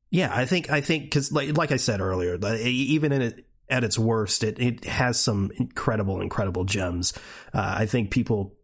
yeah, 0.09 0.31
I 0.33 0.45
think 0.45 0.69
I 0.69 0.81
think 0.81 1.03
because 1.03 1.31
like 1.31 1.57
like 1.57 1.71
I 1.71 1.77
said 1.77 2.01
earlier, 2.01 2.37
even 2.57 3.11
in 3.11 3.21
it 3.21 3.45
at 3.71 3.83
its 3.83 3.97
worst, 3.97 4.43
it 4.43 4.59
it 4.59 4.85
has 4.85 5.19
some 5.19 5.51
incredible, 5.57 6.21
incredible 6.21 6.65
gems. 6.65 7.13
Uh, 7.53 7.75
I 7.79 7.85
think 7.85 8.11
people. 8.11 8.55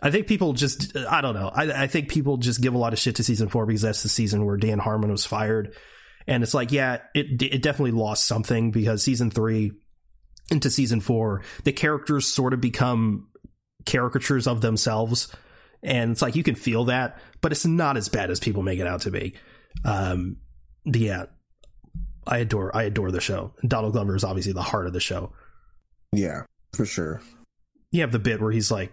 I 0.00 0.12
think 0.12 0.28
people 0.28 0.52
just, 0.52 0.96
I 0.96 1.20
don't 1.20 1.34
know. 1.34 1.50
I, 1.52 1.82
I 1.82 1.86
think 1.88 2.08
people 2.08 2.36
just 2.36 2.62
give 2.62 2.72
a 2.72 2.78
lot 2.78 2.92
of 2.92 3.00
shit 3.00 3.16
to 3.16 3.24
season 3.24 3.48
four 3.48 3.66
because 3.66 3.82
that's 3.82 4.04
the 4.04 4.08
season 4.08 4.46
where 4.46 4.56
Dan 4.56 4.78
Harmon 4.78 5.10
was 5.10 5.26
fired. 5.26 5.74
And 6.28 6.44
it's 6.44 6.54
like, 6.54 6.70
yeah, 6.70 6.98
it, 7.16 7.42
it 7.42 7.62
definitely 7.62 7.98
lost 7.98 8.24
something 8.24 8.70
because 8.70 9.02
season 9.02 9.32
three 9.32 9.72
into 10.52 10.70
season 10.70 11.00
four, 11.00 11.42
the 11.64 11.72
characters 11.72 12.32
sort 12.32 12.54
of 12.54 12.60
become 12.60 13.26
caricatures 13.86 14.46
of 14.46 14.60
themselves. 14.60 15.34
And 15.82 16.12
it's 16.12 16.22
like, 16.22 16.36
you 16.36 16.44
can 16.44 16.54
feel 16.54 16.84
that, 16.84 17.20
but 17.40 17.50
it's 17.50 17.66
not 17.66 17.96
as 17.96 18.08
bad 18.08 18.30
as 18.30 18.38
people 18.38 18.62
make 18.62 18.78
it 18.78 18.86
out 18.86 19.00
to 19.00 19.10
be. 19.10 19.34
Um, 19.84 20.36
yeah, 20.84 21.24
I 22.28 22.38
adore 22.38 22.74
I 22.76 22.84
adore 22.84 23.10
the 23.10 23.20
show. 23.20 23.52
Donald 23.66 23.94
Glover 23.94 24.14
is 24.14 24.22
obviously 24.24 24.52
the 24.52 24.62
heart 24.62 24.86
of 24.86 24.92
the 24.92 25.00
show. 25.00 25.32
Yeah, 26.12 26.42
for 26.74 26.84
sure. 26.84 27.20
You 27.90 28.02
have 28.02 28.12
the 28.12 28.18
bit 28.18 28.40
where 28.40 28.52
he's 28.52 28.70
like, 28.70 28.92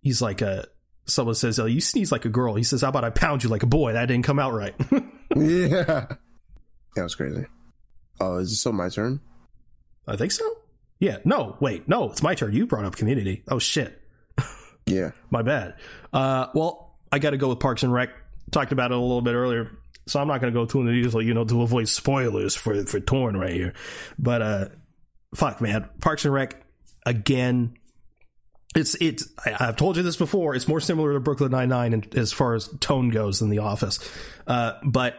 he's 0.00 0.22
like 0.22 0.40
a 0.40 0.66
someone 1.06 1.34
says, 1.34 1.60
"Oh, 1.60 1.66
you 1.66 1.80
sneeze 1.80 2.10
like 2.10 2.24
a 2.24 2.30
girl." 2.30 2.54
He 2.54 2.62
says, 2.62 2.80
"How 2.80 2.88
about 2.88 3.04
I 3.04 3.10
pound 3.10 3.44
you 3.44 3.50
like 3.50 3.62
a 3.62 3.66
boy?" 3.66 3.92
That 3.92 4.06
didn't 4.06 4.24
come 4.24 4.38
out 4.38 4.54
right. 4.54 4.74
yeah, 5.36 6.06
that 6.96 7.02
was 7.02 7.14
crazy. 7.14 7.44
Oh, 8.20 8.38
is 8.38 8.52
it 8.52 8.56
still 8.56 8.72
my 8.72 8.88
turn? 8.88 9.20
I 10.06 10.16
think 10.16 10.32
so. 10.32 10.48
Yeah. 11.00 11.18
No, 11.24 11.56
wait, 11.60 11.88
no, 11.88 12.10
it's 12.10 12.22
my 12.22 12.34
turn. 12.34 12.52
You 12.54 12.66
brought 12.66 12.84
up 12.84 12.96
Community. 12.96 13.42
Oh 13.48 13.58
shit. 13.58 14.00
yeah, 14.86 15.10
my 15.30 15.42
bad. 15.42 15.74
Uh, 16.12 16.46
well, 16.54 16.98
I 17.12 17.18
got 17.18 17.30
to 17.30 17.36
go 17.36 17.48
with 17.48 17.60
Parks 17.60 17.82
and 17.82 17.92
Rec. 17.92 18.10
Talked 18.50 18.72
about 18.72 18.90
it 18.90 18.96
a 18.96 19.00
little 19.00 19.22
bit 19.22 19.34
earlier 19.34 19.78
so 20.06 20.20
I'm 20.20 20.28
not 20.28 20.40
going 20.40 20.52
to 20.52 20.58
go 20.58 20.66
too 20.66 20.80
into 20.80 20.92
detail, 20.92 21.22
you 21.22 21.34
know, 21.34 21.44
to 21.44 21.62
avoid 21.62 21.88
spoilers 21.88 22.54
for 22.54 22.84
for 22.84 23.00
Tauren 23.00 23.38
right 23.38 23.52
here. 23.52 23.74
But 24.18 24.42
uh, 24.42 24.68
fuck, 25.34 25.60
man, 25.60 25.88
Parks 26.00 26.24
and 26.24 26.34
Rec 26.34 26.62
again. 27.06 27.74
It's 28.74 28.96
it's. 29.00 29.28
I've 29.46 29.76
told 29.76 29.96
you 29.96 30.02
this 30.02 30.16
before. 30.16 30.54
It's 30.56 30.66
more 30.66 30.80
similar 30.80 31.12
to 31.12 31.20
Brooklyn 31.20 31.52
Nine 31.52 31.68
Nine 31.68 32.04
as 32.16 32.32
far 32.32 32.54
as 32.54 32.68
tone 32.80 33.10
goes 33.10 33.38
than 33.38 33.48
The 33.48 33.60
Office. 33.60 34.00
Uh, 34.48 34.72
but 34.82 35.14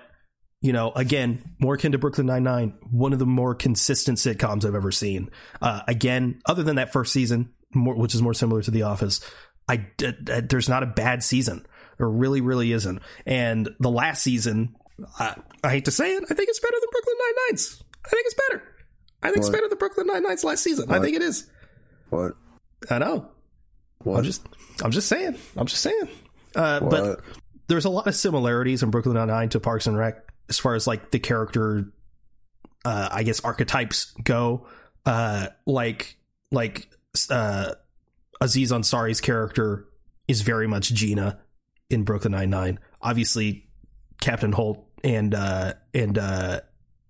you 0.61 0.73
know, 0.73 0.91
again, 0.91 1.55
more 1.59 1.75
akin 1.75 1.93
to 1.93 1.97
Brooklyn 1.97 2.27
Nine 2.27 2.43
Nine. 2.43 2.73
One 2.91 3.13
of 3.13 3.19
the 3.19 3.25
more 3.25 3.55
consistent 3.55 4.17
sitcoms 4.17 4.65
I've 4.65 4.75
ever 4.75 4.91
seen. 4.91 5.29
Uh, 5.61 5.81
again, 5.87 6.41
other 6.45 6.63
than 6.63 6.75
that 6.75 6.91
first 6.91 7.13
season, 7.13 7.53
more, 7.73 7.95
which 7.95 8.13
is 8.13 8.21
more 8.21 8.33
similar 8.33 8.61
to 8.61 8.71
The 8.71 8.81
Office, 8.81 9.21
I, 9.69 9.87
I 10.01 10.41
there's 10.41 10.67
not 10.67 10.83
a 10.83 10.87
bad 10.87 11.23
season. 11.23 11.65
There 11.97 12.09
really, 12.09 12.41
really 12.41 12.71
isn't. 12.71 13.01
And 13.25 13.69
the 13.79 13.89
last 13.89 14.23
season, 14.23 14.75
I, 15.19 15.35
I 15.63 15.69
hate 15.69 15.85
to 15.85 15.91
say 15.91 16.13
it, 16.13 16.23
I 16.23 16.33
think 16.33 16.49
it's 16.49 16.59
better 16.59 16.75
than 16.79 16.89
Brooklyn 16.91 17.15
Nine 17.19 17.33
Nines. 17.49 17.83
I 18.05 18.09
think 18.09 18.25
it's 18.25 18.35
better. 18.49 18.63
I 19.23 19.27
think 19.27 19.37
what? 19.37 19.45
it's 19.45 19.49
better 19.49 19.69
than 19.69 19.77
Brooklyn 19.77 20.07
Nine 20.07 20.23
Nines 20.23 20.43
last 20.43 20.63
season. 20.63 20.87
What? 20.87 20.99
I 20.99 21.01
think 21.01 21.15
it 21.15 21.21
is. 21.21 21.49
What? 22.09 22.33
I 22.89 22.99
know. 22.99 23.29
What? 24.03 24.19
I'm 24.19 24.23
just, 24.23 24.45
I'm 24.83 24.91
just 24.91 25.07
saying. 25.07 25.37
I'm 25.57 25.65
just 25.65 25.81
saying. 25.81 26.09
Uh, 26.55 26.79
but 26.79 27.21
there's 27.67 27.85
a 27.85 27.89
lot 27.89 28.07
of 28.07 28.15
similarities 28.15 28.83
in 28.83 28.91
Brooklyn 28.91 29.15
Nine 29.15 29.27
Nine 29.27 29.49
to 29.49 29.59
Parks 29.59 29.87
and 29.87 29.97
Rec 29.97 30.17
as 30.49 30.59
far 30.59 30.75
as 30.75 30.85
like 30.85 31.11
the 31.11 31.19
character, 31.19 31.91
uh, 32.83 33.09
I 33.11 33.23
guess 33.23 33.39
archetypes 33.39 34.13
go. 34.23 34.67
Uh, 35.05 35.47
like, 35.65 36.17
like, 36.51 36.87
uh, 37.29 37.73
Aziz 38.41 38.71
Ansari's 38.71 39.21
character 39.21 39.87
is 40.27 40.41
very 40.41 40.67
much 40.67 40.93
Gina 40.93 41.39
in 41.89 42.03
Brooklyn 42.03 42.31
Nine 42.31 42.49
Nine. 42.49 42.79
Obviously, 43.01 43.67
Captain 44.21 44.51
Holt 44.51 44.85
and 45.03 45.33
uh, 45.33 45.73
and 45.93 46.17
uh, 46.17 46.61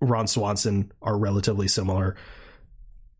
Ron 0.01 0.27
Swanson 0.27 0.91
are 1.01 1.17
relatively 1.17 1.67
similar. 1.67 2.15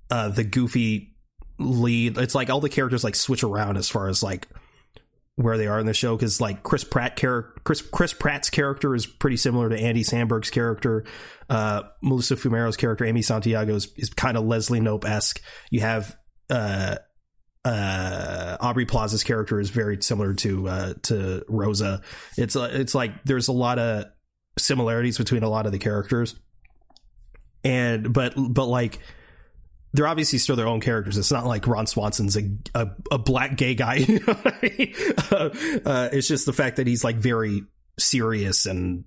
Uh, 0.09 0.29
the 0.29 0.43
goofy 0.43 1.15
lead, 1.57 2.17
it's 2.17 2.35
like 2.35 2.49
all 2.49 2.59
the 2.59 2.69
characters 2.69 3.03
like 3.03 3.15
switch 3.15 3.43
around 3.43 3.77
as 3.77 3.89
far 3.89 4.07
as 4.07 4.21
like 4.21 4.47
where 5.37 5.57
they 5.57 5.67
are 5.67 5.79
in 5.79 5.85
the 5.85 5.93
show 5.93 6.15
because 6.15 6.39
like 6.39 6.63
Chris 6.63 6.83
Pratt 6.83 7.17
char- 7.17 7.53
Chris 7.63 7.81
Chris 7.81 8.13
Pratt's 8.13 8.49
character 8.49 8.95
is 8.95 9.05
pretty 9.05 9.37
similar 9.37 9.69
to 9.69 9.77
Andy 9.77 10.03
Samberg's 10.03 10.49
character. 10.49 11.03
Uh, 11.49 11.83
Melissa 12.01 12.35
Fumero's 12.35 12.77
character, 12.77 13.05
Amy 13.05 13.21
Santiago, 13.21 13.75
is, 13.75 13.91
is 13.97 14.09
kind 14.09 14.37
of 14.37 14.45
Leslie 14.45 14.79
Knope 14.79 15.05
esque. 15.05 15.41
You 15.69 15.81
have 15.81 16.17
uh, 16.49 16.97
uh, 17.65 18.57
Aubrey 18.59 18.85
Plaza's 18.85 19.23
character 19.23 19.59
is 19.59 19.71
very 19.71 19.97
similar 20.01 20.33
to 20.35 20.67
uh, 20.69 20.93
to 21.03 21.43
Rosa. 21.49 22.01
It's 22.37 22.55
uh, 22.55 22.69
it's 22.71 22.93
like 22.93 23.23
there's 23.23 23.47
a 23.47 23.53
lot 23.53 23.79
of 23.79 24.05
similarities 24.57 25.17
between 25.17 25.43
a 25.43 25.49
lot 25.49 25.65
of 25.65 25.71
the 25.71 25.79
characters, 25.79 26.35
and 27.63 28.13
but 28.13 28.33
but 28.37 28.67
like 28.67 28.99
they're 29.93 30.07
obviously 30.07 30.37
still 30.37 30.55
their 30.55 30.67
own 30.67 30.79
characters. 30.79 31.17
It's 31.17 31.31
not 31.31 31.47
like 31.47 31.65
Ron 31.65 31.87
Swanson's 31.87 32.37
a 32.37 32.43
a, 32.75 32.87
a 33.11 33.17
black 33.17 33.57
gay 33.57 33.73
guy. 33.73 33.95
You 34.07 34.19
know 34.19 34.37
I 34.45 34.73
mean? 34.77 34.93
uh, 35.31 35.89
uh, 35.89 36.09
it's 36.13 36.27
just 36.27 36.45
the 36.45 36.53
fact 36.53 36.77
that 36.77 36.85
he's 36.85 37.03
like 37.03 37.15
very 37.15 37.63
serious 37.97 38.67
and 38.67 39.05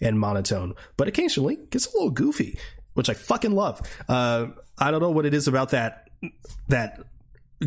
and 0.00 0.18
monotone, 0.18 0.72
but 0.96 1.06
occasionally 1.06 1.58
gets 1.68 1.86
a 1.86 1.90
little 1.92 2.10
goofy, 2.10 2.58
which 2.94 3.10
I 3.10 3.14
fucking 3.14 3.52
love. 3.52 3.82
I 4.08 4.90
don't 4.90 5.00
know 5.00 5.10
what 5.10 5.26
it 5.26 5.34
is 5.34 5.46
about 5.46 5.70
that 5.70 6.08
that 6.68 7.00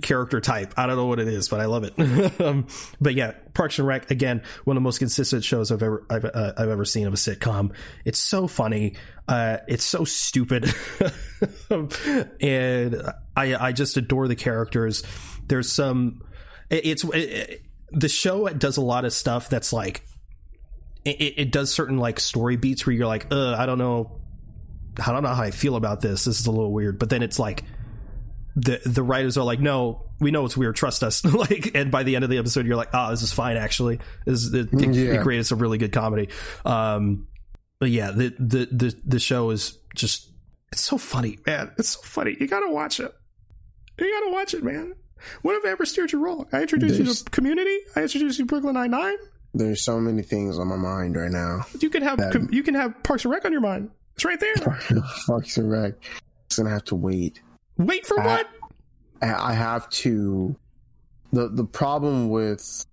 character 0.01 0.41
type. 0.41 0.73
I 0.77 0.87
don't 0.87 0.95
know 0.95 1.05
what 1.05 1.19
it 1.19 1.27
is, 1.27 1.49
but 1.49 1.59
I 1.59 1.65
love 1.65 1.83
it. 1.83 2.41
um, 2.41 2.67
but 2.99 3.13
yeah, 3.13 3.33
Parks 3.53 3.77
and 3.77 3.87
Rec 3.87 4.09
again, 4.09 4.41
one 4.63 4.75
of 4.75 4.81
the 4.81 4.85
most 4.85 4.99
consistent 4.99 5.43
shows 5.43 5.71
I've 5.71 5.83
ever 5.83 6.05
I've, 6.09 6.25
uh, 6.25 6.53
I've 6.57 6.69
ever 6.69 6.85
seen 6.85 7.05
of 7.07 7.13
a 7.13 7.17
sitcom. 7.17 7.73
It's 8.03 8.19
so 8.19 8.47
funny. 8.47 8.95
Uh, 9.27 9.57
it's 9.67 9.85
so 9.85 10.03
stupid, 10.03 10.73
and 12.41 13.01
I 13.35 13.55
I 13.55 13.71
just 13.71 13.95
adore 13.97 14.27
the 14.27 14.35
characters. 14.35 15.03
There's 15.47 15.71
some. 15.71 16.21
It, 16.69 16.85
it's 16.85 17.03
it, 17.13 17.61
the 17.91 18.09
show 18.09 18.49
does 18.49 18.77
a 18.77 18.81
lot 18.81 19.05
of 19.05 19.13
stuff 19.13 19.49
that's 19.49 19.71
like. 19.71 20.03
It, 21.05 21.33
it 21.37 21.51
does 21.51 21.73
certain 21.73 21.97
like 21.97 22.19
story 22.19 22.55
beats 22.55 22.85
where 22.85 22.95
you're 22.95 23.07
like, 23.07 23.31
I 23.31 23.65
don't 23.65 23.77
know, 23.77 24.21
I 25.05 25.11
don't 25.11 25.21
know 25.21 25.33
how 25.33 25.43
I 25.43 25.51
feel 25.51 25.75
about 25.75 25.99
this. 25.99 26.23
This 26.23 26.39
is 26.39 26.47
a 26.47 26.51
little 26.51 26.71
weird, 26.71 26.97
but 26.97 27.09
then 27.09 27.21
it's 27.21 27.39
like 27.39 27.65
the 28.55 28.79
the 28.85 29.03
writers 29.03 29.37
are 29.37 29.43
like, 29.43 29.59
no, 29.59 30.05
we 30.19 30.31
know 30.31 30.45
it's 30.45 30.55
weird. 30.55 30.75
Trust 30.75 31.03
us. 31.03 31.23
like, 31.25 31.71
and 31.75 31.91
by 31.91 32.03
the 32.03 32.15
end 32.15 32.23
of 32.23 32.29
the 32.29 32.37
episode, 32.37 32.65
you're 32.65 32.75
like, 32.75 32.89
oh, 32.93 33.09
this 33.11 33.21
is 33.21 33.33
fine. 33.33 33.57
Actually, 33.57 33.99
this 34.25 34.51
it, 34.53 34.69
it, 34.73 34.95
yeah. 34.95 35.13
it 35.15 35.21
created 35.21 35.45
some 35.45 35.59
really 35.59 35.77
good 35.77 35.91
comedy. 35.91 36.29
Um, 36.65 37.27
but 37.79 37.89
yeah, 37.89 38.11
the 38.11 38.35
the 38.39 38.67
the 38.71 38.95
the 39.05 39.19
show 39.19 39.49
is 39.49 39.77
just 39.95 40.29
it's 40.71 40.81
so 40.81 40.97
funny, 40.97 41.39
man. 41.45 41.71
It's 41.77 41.89
so 41.89 42.01
funny. 42.01 42.37
You 42.39 42.47
gotta 42.47 42.69
watch 42.69 42.99
it. 42.99 43.13
You 43.99 44.19
gotta 44.19 44.31
watch 44.31 44.53
it, 44.53 44.63
man. 44.63 44.95
What 45.41 45.53
have 45.53 45.65
I 45.65 45.69
ever 45.69 45.85
steered 45.85 46.11
you 46.11 46.19
wrong? 46.19 46.47
I 46.51 46.61
introduced 46.61 46.97
There's, 46.97 47.19
you 47.19 47.25
to 47.25 47.31
Community. 47.31 47.77
I 47.95 48.01
introduced 48.01 48.39
you 48.39 48.45
to 48.45 48.49
Brooklyn 48.49 48.73
Nine 48.73 48.91
Nine. 48.91 49.17
There's 49.53 49.83
so 49.83 49.99
many 49.99 50.23
things 50.23 50.57
on 50.57 50.67
my 50.67 50.75
mind 50.75 51.15
right 51.15 51.31
now. 51.31 51.65
You 51.79 51.89
can 51.89 52.01
have 52.01 52.17
that, 52.17 52.49
you 52.51 52.63
can 52.63 52.73
have 52.73 53.03
Parks 53.03 53.23
and 53.23 53.31
Rec 53.31 53.45
on 53.45 53.51
your 53.51 53.61
mind. 53.61 53.91
It's 54.15 54.25
right 54.25 54.39
there. 54.39 54.55
Parks 55.27 55.57
and 55.57 55.71
Rec. 55.71 55.93
It's 56.45 56.57
gonna 56.57 56.69
have 56.69 56.83
to 56.85 56.95
wait. 56.95 57.41
Wait 57.77 58.05
for 58.05 58.19
I, 58.19 58.25
what? 58.25 58.47
I 59.21 59.53
have 59.53 59.89
to. 59.89 60.55
the 61.31 61.49
The 61.49 61.65
problem 61.65 62.29
with 62.29 62.85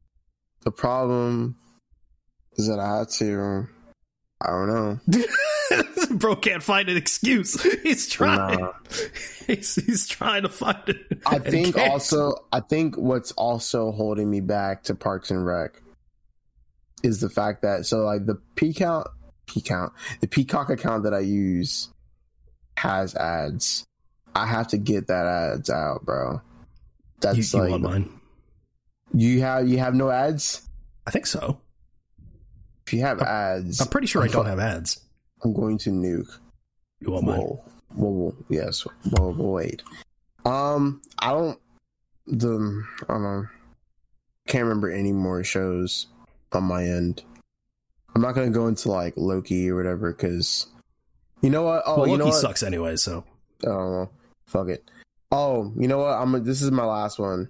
the 0.62 0.70
problem 0.70 1.57
is 2.57 2.69
that 2.69 2.78
I 2.78 2.98
had 2.98 3.09
to. 3.19 3.69
I 4.43 4.51
don't 4.51 4.69
know. 4.69 5.01
Bro 6.16 6.36
can't 6.36 6.62
find 6.62 6.89
an 6.89 6.97
excuse. 6.97 7.61
He's 7.82 8.09
trying. 8.09 8.61
Nah. 8.61 8.73
He's, 9.47 9.74
he's 9.74 10.07
trying 10.07 10.43
to 10.43 10.48
find 10.48 10.78
it. 10.86 11.20
I 11.27 11.40
think 11.40 11.77
also. 11.77 12.35
I 12.52 12.61
think 12.61 12.97
what's 12.97 13.32
also 13.32 13.90
holding 13.90 14.31
me 14.31 14.40
back 14.40 14.85
to 14.85 14.94
Parks 14.94 15.32
and 15.32 15.44
Rec 15.44 15.82
is 17.02 17.20
the 17.20 17.28
fact 17.28 17.62
that 17.62 17.85
so 17.86 17.98
like 18.01 18.27
the 18.27 18.36
P 18.55 18.73
count, 18.73 19.09
P 19.47 19.61
count, 19.61 19.93
the 20.20 20.28
Peacock 20.28 20.70
account 20.70 21.02
that 21.05 21.15
I 21.15 21.20
use 21.20 21.90
has 22.77 23.16
ads. 23.16 23.85
I 24.35 24.47
have 24.47 24.69
to 24.69 24.78
get 24.78 25.09
that 25.09 25.27
ads 25.27 25.70
out, 25.70 26.05
bro. 26.05 26.40
That's 27.20 27.52
you 27.52 27.61
like 27.61 27.70
want 27.70 27.82
mine? 27.82 28.20
you 29.12 29.40
have 29.40 29.69
you 29.69 29.78
have 29.78 29.94
no 29.94 30.11
ads. 30.11 30.69
I 31.07 31.11
think 31.11 31.27
so. 31.27 31.61
If 32.86 32.93
you 32.94 33.02
have 33.02 33.20
ads, 33.20 33.81
I'm 33.81 33.89
pretty 33.89 34.07
sure 34.07 34.23
I 34.23 34.27
I'm 34.27 34.31
don't 34.31 34.44
fu- 34.44 34.51
have 34.51 34.59
ads. 34.59 35.01
I'm 35.44 35.52
going 35.52 35.78
to 35.78 35.90
nuke. 35.90 36.39
You 37.01 37.12
want 37.12 37.27
mine? 37.27 37.39
Whoa, 37.40 37.65
whoa, 37.94 38.11
whoa, 38.11 38.35
yes. 38.48 38.82
Whoa, 38.82 39.32
whoa, 39.32 39.51
wait. 39.51 39.82
Um, 40.44 41.02
I 41.19 41.31
don't. 41.31 41.59
The 42.27 42.85
I 43.09 43.12
don't 43.12 43.23
know. 43.23 43.47
Can't 44.47 44.65
remember 44.65 44.90
any 44.90 45.12
more 45.12 45.44
shows 45.44 46.07
on 46.52 46.65
my 46.65 46.85
end. 46.85 47.23
I'm 48.15 48.23
not 48.23 48.35
gonna 48.35 48.51
go 48.51 48.66
into 48.66 48.90
like 48.90 49.15
Loki 49.16 49.70
or 49.70 49.77
whatever 49.77 50.12
because 50.12 50.66
you 51.43 51.51
know 51.51 51.62
what? 51.62 51.82
Oh, 51.86 51.98
well, 51.98 52.07
you 52.07 52.12
Loki 52.12 52.19
know 52.24 52.27
what? 52.27 52.40
sucks 52.40 52.62
anyway, 52.62 52.97
so 52.97 53.24
I 53.62 53.66
don't 53.66 53.93
know. 53.93 54.11
Fuck 54.51 54.68
it. 54.68 54.90
Oh, 55.31 55.72
you 55.77 55.86
know 55.86 55.98
what? 55.98 56.18
I'm. 56.18 56.43
This 56.44 56.60
is 56.60 56.70
my 56.72 56.85
last 56.85 57.18
one. 57.20 57.48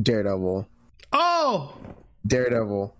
Daredevil. 0.00 0.68
Oh, 1.12 1.76
Daredevil. 2.26 2.94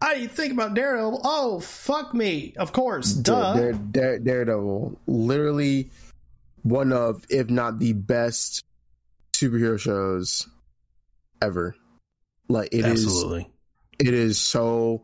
I 0.00 0.14
didn't 0.14 0.30
think 0.30 0.52
about 0.52 0.74
Daredevil. 0.74 1.20
Oh, 1.24 1.60
fuck 1.60 2.14
me. 2.14 2.54
Of 2.56 2.72
course, 2.72 3.12
Da- 3.12 3.54
Dare, 3.54 3.72
Dare, 3.72 4.18
Daredevil, 4.18 4.98
literally 5.06 5.90
one 6.62 6.92
of, 6.92 7.24
if 7.28 7.50
not 7.50 7.78
the 7.78 7.92
best 7.92 8.64
superhero 9.32 9.78
shows 9.78 10.48
ever. 11.42 11.74
Like 12.48 12.68
it 12.72 12.84
is, 12.84 13.04
Absolutely. 13.04 13.50
it 13.98 14.14
is 14.14 14.38
so 14.38 15.02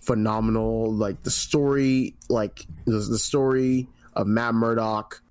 phenomenal. 0.00 0.92
Like 0.92 1.22
the 1.22 1.30
story, 1.30 2.16
like 2.28 2.66
the, 2.86 2.98
the 2.98 3.18
story 3.18 3.88
of 4.14 4.26
Matt 4.26 4.54
Murdock, 4.54 5.22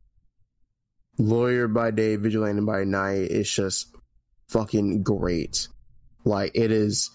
lawyer 1.18 1.68
by 1.68 1.92
day, 1.92 2.16
vigilante 2.16 2.62
by 2.62 2.84
night. 2.84 3.32
It's 3.32 3.54
just 3.54 3.96
fucking 4.50 5.04
great. 5.04 5.68
Like 6.24 6.52
it 6.56 6.72
is, 6.72 7.10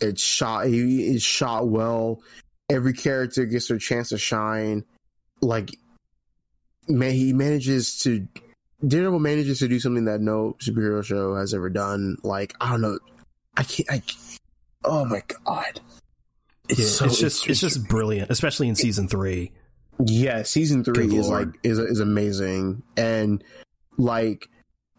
it's 0.00 0.22
shot. 0.22 0.66
He 0.66 1.06
is 1.14 1.22
shot 1.22 1.68
well. 1.68 2.22
Every 2.68 2.92
character 2.92 3.46
gets 3.46 3.68
their 3.68 3.78
chance 3.78 4.10
to 4.10 4.18
shine. 4.18 4.84
Like 5.40 5.70
man, 6.88 7.12
he 7.12 7.32
manages 7.32 7.98
to. 8.00 8.26
Daredevil 8.86 9.20
manages 9.20 9.60
to 9.60 9.68
do 9.68 9.80
something 9.80 10.04
that 10.04 10.20
no 10.20 10.54
superhero 10.60 11.02
show 11.02 11.34
has 11.34 11.54
ever 11.54 11.70
done. 11.70 12.16
Like 12.22 12.54
I 12.60 12.72
don't 12.72 12.82
know, 12.82 12.98
I 13.56 13.62
can't. 13.62 13.90
I, 13.90 14.02
oh 14.84 15.04
my 15.06 15.22
god, 15.44 15.80
Yeah, 16.68 16.76
it's 16.78 17.18
just 17.18 17.48
it's 17.48 17.60
just 17.60 17.88
brilliant, 17.88 18.30
especially 18.30 18.68
in 18.68 18.74
season 18.74 19.08
three. 19.08 19.52
Yeah. 20.04 20.42
Season 20.42 20.84
three 20.84 21.08
Good 21.08 21.14
is 21.14 21.28
lord. 21.28 21.48
like 21.48 21.60
is 21.62 21.78
is 21.78 22.00
amazing, 22.00 22.82
and 22.96 23.42
like 23.96 24.48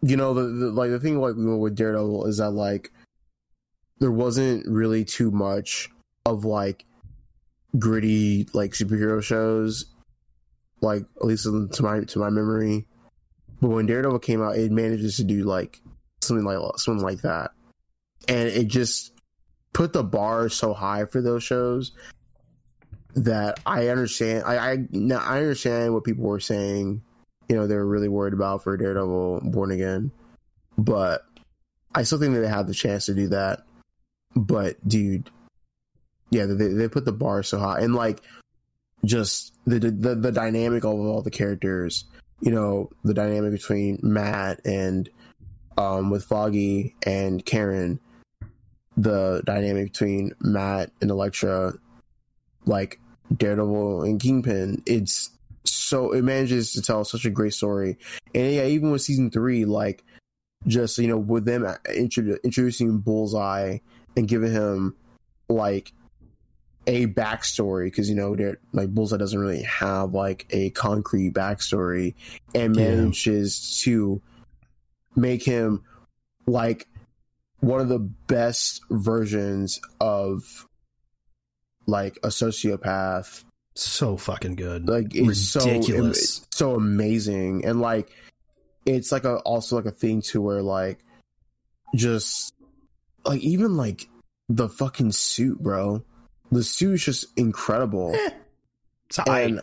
you 0.02 0.16
know 0.16 0.34
the, 0.34 0.42
the 0.42 0.70
like 0.70 0.90
the 0.90 1.00
thing 1.00 1.20
like 1.20 1.36
we 1.36 1.46
went 1.46 1.60
with 1.60 1.76
Daredevil 1.76 2.26
is 2.26 2.38
that 2.38 2.50
like 2.50 2.90
there 3.98 4.12
wasn't 4.12 4.66
really 4.66 5.04
too 5.04 5.30
much 5.30 5.90
of 6.24 6.44
like 6.44 6.84
gritty 7.78 8.48
like 8.52 8.72
superhero 8.72 9.22
shows, 9.22 9.86
like 10.80 11.04
at 11.16 11.24
least 11.24 11.44
to 11.44 11.82
my 11.82 12.00
to 12.00 12.18
my 12.18 12.30
memory. 12.30 12.86
But 13.60 13.70
when 13.70 13.86
Daredevil 13.86 14.20
came 14.20 14.42
out, 14.42 14.56
it 14.56 14.70
manages 14.70 15.16
to 15.16 15.24
do 15.24 15.44
like 15.44 15.80
something 16.20 16.44
like 16.44 16.58
something 16.76 17.04
like 17.04 17.22
that, 17.22 17.50
and 18.28 18.48
it 18.48 18.68
just 18.68 19.12
put 19.72 19.92
the 19.92 20.02
bar 20.02 20.48
so 20.48 20.74
high 20.74 21.04
for 21.04 21.20
those 21.20 21.44
shows 21.44 21.92
that 23.24 23.60
I 23.66 23.88
understand. 23.88 24.44
I 24.44 24.72
I 24.72 24.86
I 25.14 25.38
understand 25.38 25.94
what 25.94 26.04
people 26.04 26.24
were 26.24 26.40
saying. 26.40 27.02
You 27.48 27.56
know, 27.56 27.66
they 27.66 27.74
were 27.74 27.86
really 27.86 28.08
worried 28.08 28.34
about 28.34 28.62
for 28.62 28.76
Daredevil 28.76 29.42
Born 29.44 29.70
Again, 29.70 30.10
but 30.76 31.22
I 31.94 32.02
still 32.02 32.18
think 32.18 32.34
that 32.34 32.40
they 32.40 32.48
have 32.48 32.66
the 32.66 32.74
chance 32.74 33.06
to 33.06 33.14
do 33.14 33.28
that. 33.28 33.62
But 34.36 34.86
dude, 34.86 35.30
yeah, 36.30 36.46
they 36.46 36.68
they 36.68 36.88
put 36.88 37.04
the 37.04 37.12
bar 37.12 37.42
so 37.42 37.58
high, 37.58 37.80
and 37.80 37.94
like 37.94 38.20
just 39.04 39.54
the 39.66 39.78
the 39.78 40.14
the 40.14 40.32
dynamic 40.32 40.84
of 40.84 40.92
all 40.92 41.22
the 41.22 41.30
characters. 41.30 42.04
You 42.40 42.52
know, 42.52 42.90
the 43.02 43.14
dynamic 43.14 43.52
between 43.52 43.98
Matt 44.02 44.60
and 44.64 45.08
um 45.76 46.10
with 46.10 46.24
Foggy 46.24 46.94
and 47.04 47.44
Karen, 47.44 47.98
the 48.96 49.42
dynamic 49.44 49.92
between 49.92 50.32
Matt 50.40 50.92
and 51.00 51.10
Elektra, 51.10 51.74
like 52.64 53.00
Daredevil 53.36 54.02
and 54.02 54.20
Kingpin. 54.20 54.82
It's 54.86 55.30
so 55.64 56.12
it 56.12 56.22
manages 56.22 56.72
to 56.72 56.82
tell 56.82 57.04
such 57.04 57.24
a 57.24 57.30
great 57.30 57.54
story, 57.54 57.98
and 58.34 58.52
yeah, 58.52 58.64
even 58.64 58.90
with 58.90 59.02
season 59.02 59.30
three, 59.30 59.64
like 59.64 60.04
just 60.66 60.98
you 60.98 61.06
know 61.08 61.18
with 61.18 61.44
them 61.44 61.66
introducing 61.94 62.98
Bullseye 62.98 63.78
and 64.16 64.28
giving 64.28 64.52
him 64.52 64.96
like 65.48 65.92
a 66.86 67.06
backstory 67.06 67.86
because 67.86 68.08
you 68.08 68.16
know 68.16 68.34
like 68.72 68.88
Bullseye 68.94 69.18
doesn't 69.18 69.38
really 69.38 69.62
have 69.62 70.14
like 70.14 70.46
a 70.50 70.70
concrete 70.70 71.34
backstory 71.34 72.14
and 72.54 72.74
Yeah. 72.74 72.86
manages 72.86 73.80
to 73.84 74.22
make 75.14 75.44
him 75.44 75.82
like 76.46 76.88
one 77.60 77.80
of 77.80 77.88
the 77.88 77.98
best 77.98 78.80
versions 78.90 79.80
of 80.00 80.66
like 81.88 82.18
a 82.22 82.28
sociopath 82.28 83.42
So 83.74 84.16
fucking 84.16 84.54
good. 84.56 84.86
like 84.88 85.14
it's 85.14 85.56
Ridiculous. 85.56 86.36
so 86.36 86.44
so 86.50 86.74
amazing 86.76 87.64
and 87.64 87.80
like 87.80 88.10
it's 88.86 89.10
like 89.10 89.24
a 89.24 89.36
also 89.38 89.74
like 89.76 89.86
a 89.86 89.90
thing 89.90 90.20
to 90.22 90.40
where 90.40 90.62
like 90.62 90.98
just 91.96 92.52
like 93.24 93.40
even 93.40 93.76
like 93.76 94.06
the 94.48 94.68
fucking 94.68 95.12
suit 95.12 95.58
bro 95.62 96.04
the 96.52 96.62
suit 96.62 96.94
is 96.94 97.04
just 97.04 97.26
incredible 97.36 98.14
So 99.10 99.22
I 99.26 99.40
and 99.40 99.60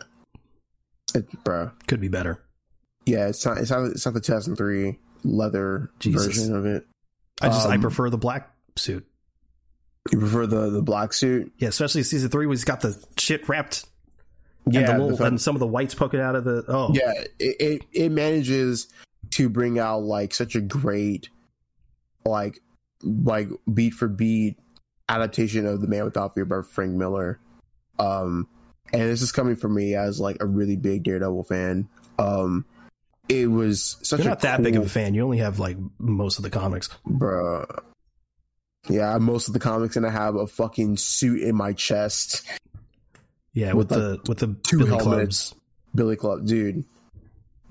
it, 1.14 1.44
bro 1.44 1.70
could 1.86 2.00
be 2.00 2.08
better. 2.08 2.42
yeah 3.06 3.28
it's 3.28 3.44
not 3.46 3.58
it's 3.58 3.70
not 3.70 3.84
it's 3.86 4.04
not 4.04 4.14
the 4.14 4.20
2003 4.20 4.98
leather 5.24 5.90
Jesus. 6.00 6.26
version 6.26 6.54
of 6.56 6.66
it 6.66 6.84
I 7.40 7.48
just 7.48 7.66
I 7.68 7.74
Um, 7.74 7.80
prefer 7.80 8.10
the 8.10 8.18
black 8.18 8.50
suit. 8.76 9.06
You 10.12 10.18
prefer 10.18 10.46
the 10.46 10.70
the 10.70 10.82
black 10.82 11.12
suit 11.12 11.52
Yeah, 11.58 11.68
especially 11.68 12.02
season 12.02 12.30
three, 12.30 12.46
where 12.46 12.54
he's 12.54 12.64
got 12.64 12.80
the 12.80 13.02
shit 13.18 13.48
wrapped 13.48 13.86
yeah 14.68 14.80
and 14.80 14.88
the 14.88 14.92
the 14.94 14.98
little 14.98 15.16
fuck- 15.18 15.26
and 15.28 15.40
some 15.40 15.54
of 15.56 15.60
the 15.60 15.66
whites 15.66 15.94
poking 15.94 16.20
out 16.20 16.34
of 16.34 16.44
the. 16.44 16.64
Oh, 16.68 16.90
yeah 16.94 17.12
it, 17.38 17.56
it 17.60 17.82
it 17.92 18.08
manages 18.12 18.88
to 19.32 19.48
bring 19.48 19.78
out 19.78 20.02
like 20.02 20.34
such 20.34 20.54
a 20.54 20.60
great 20.60 21.28
like 22.24 22.60
like 23.02 23.48
beat 23.72 23.94
for 23.94 24.08
beat 24.08 24.56
adaptation 25.08 25.66
of 25.66 25.80
the 25.80 25.86
man 25.86 26.04
without 26.04 26.34
fear 26.34 26.44
by 26.44 26.60
frank 26.62 26.92
miller 26.92 27.38
um 27.98 28.48
and 28.92 29.02
this 29.02 29.22
is 29.22 29.30
coming 29.32 29.54
from 29.54 29.74
me 29.74 29.94
as 29.94 30.18
like 30.18 30.36
a 30.40 30.46
really 30.46 30.76
big 30.76 31.04
daredevil 31.04 31.44
fan 31.44 31.88
um 32.18 32.64
it 33.28 33.46
was 33.50 33.96
such 34.02 34.20
You're 34.20 34.28
a 34.28 34.30
not 34.30 34.40
that 34.42 34.62
big 34.62 34.76
of 34.76 34.84
a 34.84 34.88
fan. 34.88 35.12
You 35.14 35.24
only 35.24 35.38
have 35.38 35.58
like 35.58 35.76
most 35.98 36.38
of 36.38 36.44
the 36.44 36.50
comics. 36.50 36.88
bruh 37.08 37.66
yeah 38.88 39.18
most 39.18 39.48
of 39.48 39.54
the 39.54 39.60
comics 39.60 39.96
and 39.96 40.06
i 40.06 40.10
have 40.10 40.34
a 40.36 40.46
fucking 40.46 40.96
suit 40.96 41.40
in 41.42 41.54
my 41.56 41.72
chest 41.72 42.46
Yeah, 43.52 43.72
with, 43.72 43.90
With, 43.90 43.98
the 43.98 44.20
with 44.28 44.38
the 44.38 44.56
two 44.62 44.78
Billy 44.78 44.90
helmets. 44.90 45.04
clubs. 45.50 45.54
billy 45.94 46.16
club 46.16 46.46
dude 46.46 46.84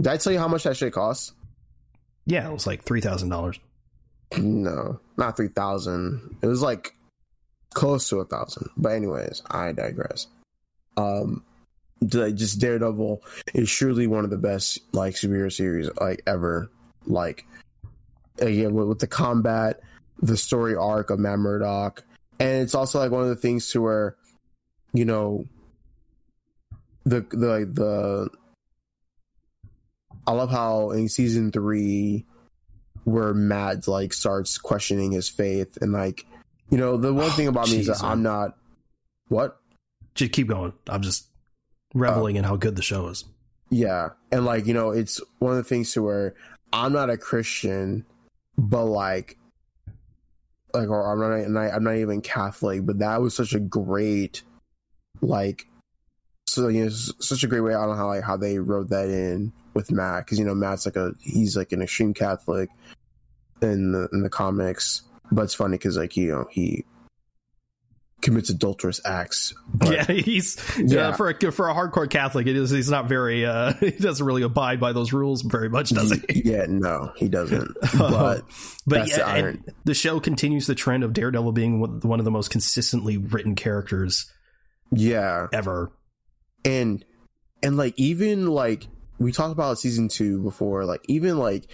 did 0.01 0.07
i 0.07 0.17
tell 0.17 0.33
you 0.33 0.39
how 0.39 0.47
much 0.47 0.63
that 0.63 0.75
shit 0.77 0.93
costs 0.93 1.31
Yeah, 2.25 2.49
it 2.49 2.53
was 2.53 2.65
like 2.67 2.83
three 2.83 3.01
thousand 3.01 3.29
dollars. 3.29 3.59
No, 4.37 4.99
not 5.17 5.37
three 5.37 5.47
thousand. 5.49 6.37
It 6.41 6.47
was 6.47 6.61
like 6.61 6.95
close 7.75 8.09
to 8.09 8.19
a 8.19 8.25
thousand. 8.25 8.69
But 8.75 8.93
anyways, 8.93 9.43
I 9.49 9.71
digress. 9.71 10.25
Um, 10.97 11.43
just 12.03 12.59
Daredevil 12.59 13.21
is 13.53 13.69
surely 13.69 14.07
one 14.07 14.23
of 14.25 14.31
the 14.31 14.37
best 14.37 14.79
like 14.91 15.13
superhero 15.13 15.53
series 15.53 15.87
like 16.01 16.23
ever. 16.25 16.69
Like, 17.05 17.45
again 18.39 18.73
with, 18.73 18.87
with 18.87 18.99
the 18.99 19.07
combat, 19.07 19.81
the 20.19 20.37
story 20.37 20.75
arc 20.75 21.09
of 21.09 21.19
Matt 21.19 21.39
Murdock, 21.39 22.03
and 22.39 22.61
it's 22.61 22.75
also 22.75 22.99
like 22.99 23.11
one 23.11 23.23
of 23.23 23.29
the 23.29 23.35
things 23.35 23.69
to 23.71 23.81
where, 23.81 24.15
you 24.93 25.05
know, 25.05 25.45
the 27.05 27.21
the 27.31 27.47
like 27.47 27.73
the. 27.73 28.29
I 30.27 30.31
love 30.31 30.49
how 30.49 30.89
in 30.91 31.07
season 31.07 31.51
three, 31.51 32.25
where 33.03 33.33
Matt 33.33 33.87
like 33.87 34.11
starts 34.13 34.57
questioning 34.57 35.11
his 35.11 35.29
faith 35.29 35.77
and 35.81 35.91
like 35.93 36.25
you 36.71 36.77
know 36.79 36.97
the 36.97 37.13
one 37.13 37.25
Oh, 37.25 37.29
thing 37.35 37.47
about 37.47 37.69
me 37.69 37.77
is 37.79 37.87
that 37.87 38.03
I'm 38.03 38.23
not 38.23 38.57
what 39.27 39.59
Just 40.15 40.31
keep 40.31 40.47
going. 40.47 40.73
I'm 40.87 41.01
just 41.03 41.27
reveling 41.93 42.37
uh, 42.37 42.39
in 42.39 42.43
how 42.43 42.55
good 42.55 42.75
the 42.75 42.81
show 42.81 43.07
is. 43.07 43.23
yeah 43.69 44.09
and 44.31 44.45
like 44.45 44.65
you 44.65 44.73
know 44.73 44.89
it's 44.89 45.21
one 45.39 45.51
of 45.51 45.57
the 45.57 45.63
things 45.63 45.93
to 45.93 46.01
where 46.01 46.33
I'm 46.73 46.91
not 46.91 47.09
a 47.11 47.17
Christian 47.17 48.03
but 48.57 48.85
like 48.85 49.37
like 50.76 50.89
or 50.89 51.11
I'm 51.11 51.53
not 51.53 51.73
I'm 51.73 51.84
not, 51.84 51.95
even 51.95 52.22
Catholic 52.22 52.85
but 52.85 52.99
that 52.99 53.22
was 53.22 53.35
such 53.35 53.53
a 53.53 53.60
great 53.60 54.43
like 55.22 55.68
so 56.47 56.68
you 56.68 56.85
know, 56.85 56.89
such 56.89 57.43
a 57.43 57.47
great 57.47 57.61
way. 57.61 57.73
I 57.73 57.81
don't 57.85 57.89
know 57.89 57.95
how 57.95 58.07
like 58.07 58.23
how 58.23 58.38
they 58.38 58.60
wrote 58.60 58.89
that 58.89 59.10
in 59.10 59.52
with 59.73 59.91
Matt 59.91 60.26
because 60.26 60.39
you 60.39 60.45
know 60.45 60.56
Matt's 60.56 60.85
like 60.85 60.95
a 60.95 61.14
he's 61.22 61.57
like 61.57 61.72
an 61.72 61.81
extreme 61.81 62.14
Catholic 62.14 62.69
in 63.61 63.91
the 63.91 64.07
in 64.14 64.22
the 64.22 64.30
comics, 64.30 65.02
but 65.31 65.43
it's 65.43 65.56
funny 65.56 65.77
because 65.77 65.97
like 65.97 66.15
you 66.15 66.31
know 66.31 66.47
he 66.52 66.85
commits 68.26 68.49
adulterous 68.49 68.99
acts. 69.06 69.53
But, 69.73 69.93
yeah, 69.93 70.06
he's 70.23 70.57
yeah. 70.77 71.15
for 71.15 71.30
a 71.30 71.52
for 71.52 71.69
a 71.69 71.73
hardcore 71.73 72.10
Catholic, 72.10 72.47
it 72.47 72.56
is 72.56 72.72
he's 72.72 72.89
not 72.89 73.07
very 73.07 73.45
uh 73.45 73.73
he 73.80 73.91
doesn't 73.91 74.26
really 74.26 74.41
abide 74.41 74.80
by 74.80 74.91
those 74.91 75.14
rules 75.14 75.43
very 75.43 75.69
much, 75.69 75.91
does 75.91 76.11
he? 76.11 76.41
Yeah, 76.43 76.65
no, 76.68 77.14
he 77.15 77.30
doesn't. 77.30 77.77
But 77.97 78.43
but 78.85 79.07
yeah, 79.07 79.41
the, 79.41 79.73
the 79.85 79.93
show 79.93 80.19
continues 80.19 80.68
the 80.68 80.76
trend 80.76 81.03
of 81.03 81.14
Daredevil 81.14 81.53
being 81.53 81.80
one 82.02 82.19
of 82.19 82.26
the 82.26 82.31
most 82.31 82.49
consistently 82.49 83.18
written 83.18 83.56
characters. 83.56 84.31
Yeah, 84.91 85.47
ever. 85.53 85.91
And 86.65 87.06
and 87.64 87.77
like 87.77 87.93
even 87.97 88.47
like 88.47 88.88
we 89.19 89.31
talked 89.31 89.53
about 89.53 89.80
season 89.80 90.10
two 90.10 90.41
before, 90.41 90.85
like 90.85 91.02
even 91.07 91.38
like 91.38 91.68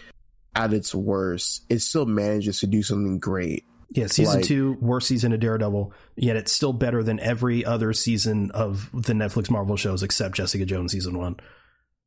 at 0.54 0.74
its 0.74 0.94
worst, 0.94 1.64
it 1.70 1.80
still 1.80 2.06
manages 2.06 2.60
to 2.60 2.68
do 2.68 2.84
something 2.84 3.20
great. 3.20 3.66
Yeah, 3.94 4.08
season 4.08 4.36
like, 4.36 4.46
two, 4.46 4.78
worst 4.80 5.08
season 5.08 5.34
of 5.34 5.42
Daredevil, 5.42 5.94
yet 6.16 6.38
it's 6.38 6.52
still 6.52 6.72
better 6.72 7.04
than 7.04 7.20
every 7.20 7.66
other 7.66 7.92
season 7.92 8.50
of 8.52 8.90
the 8.94 9.12
Netflix 9.12 9.50
Marvel 9.50 9.76
shows 9.76 10.02
except 10.02 10.36
Jessica 10.36 10.66
Jones 10.66 10.94
season 10.94 11.18
one. 11.18 11.36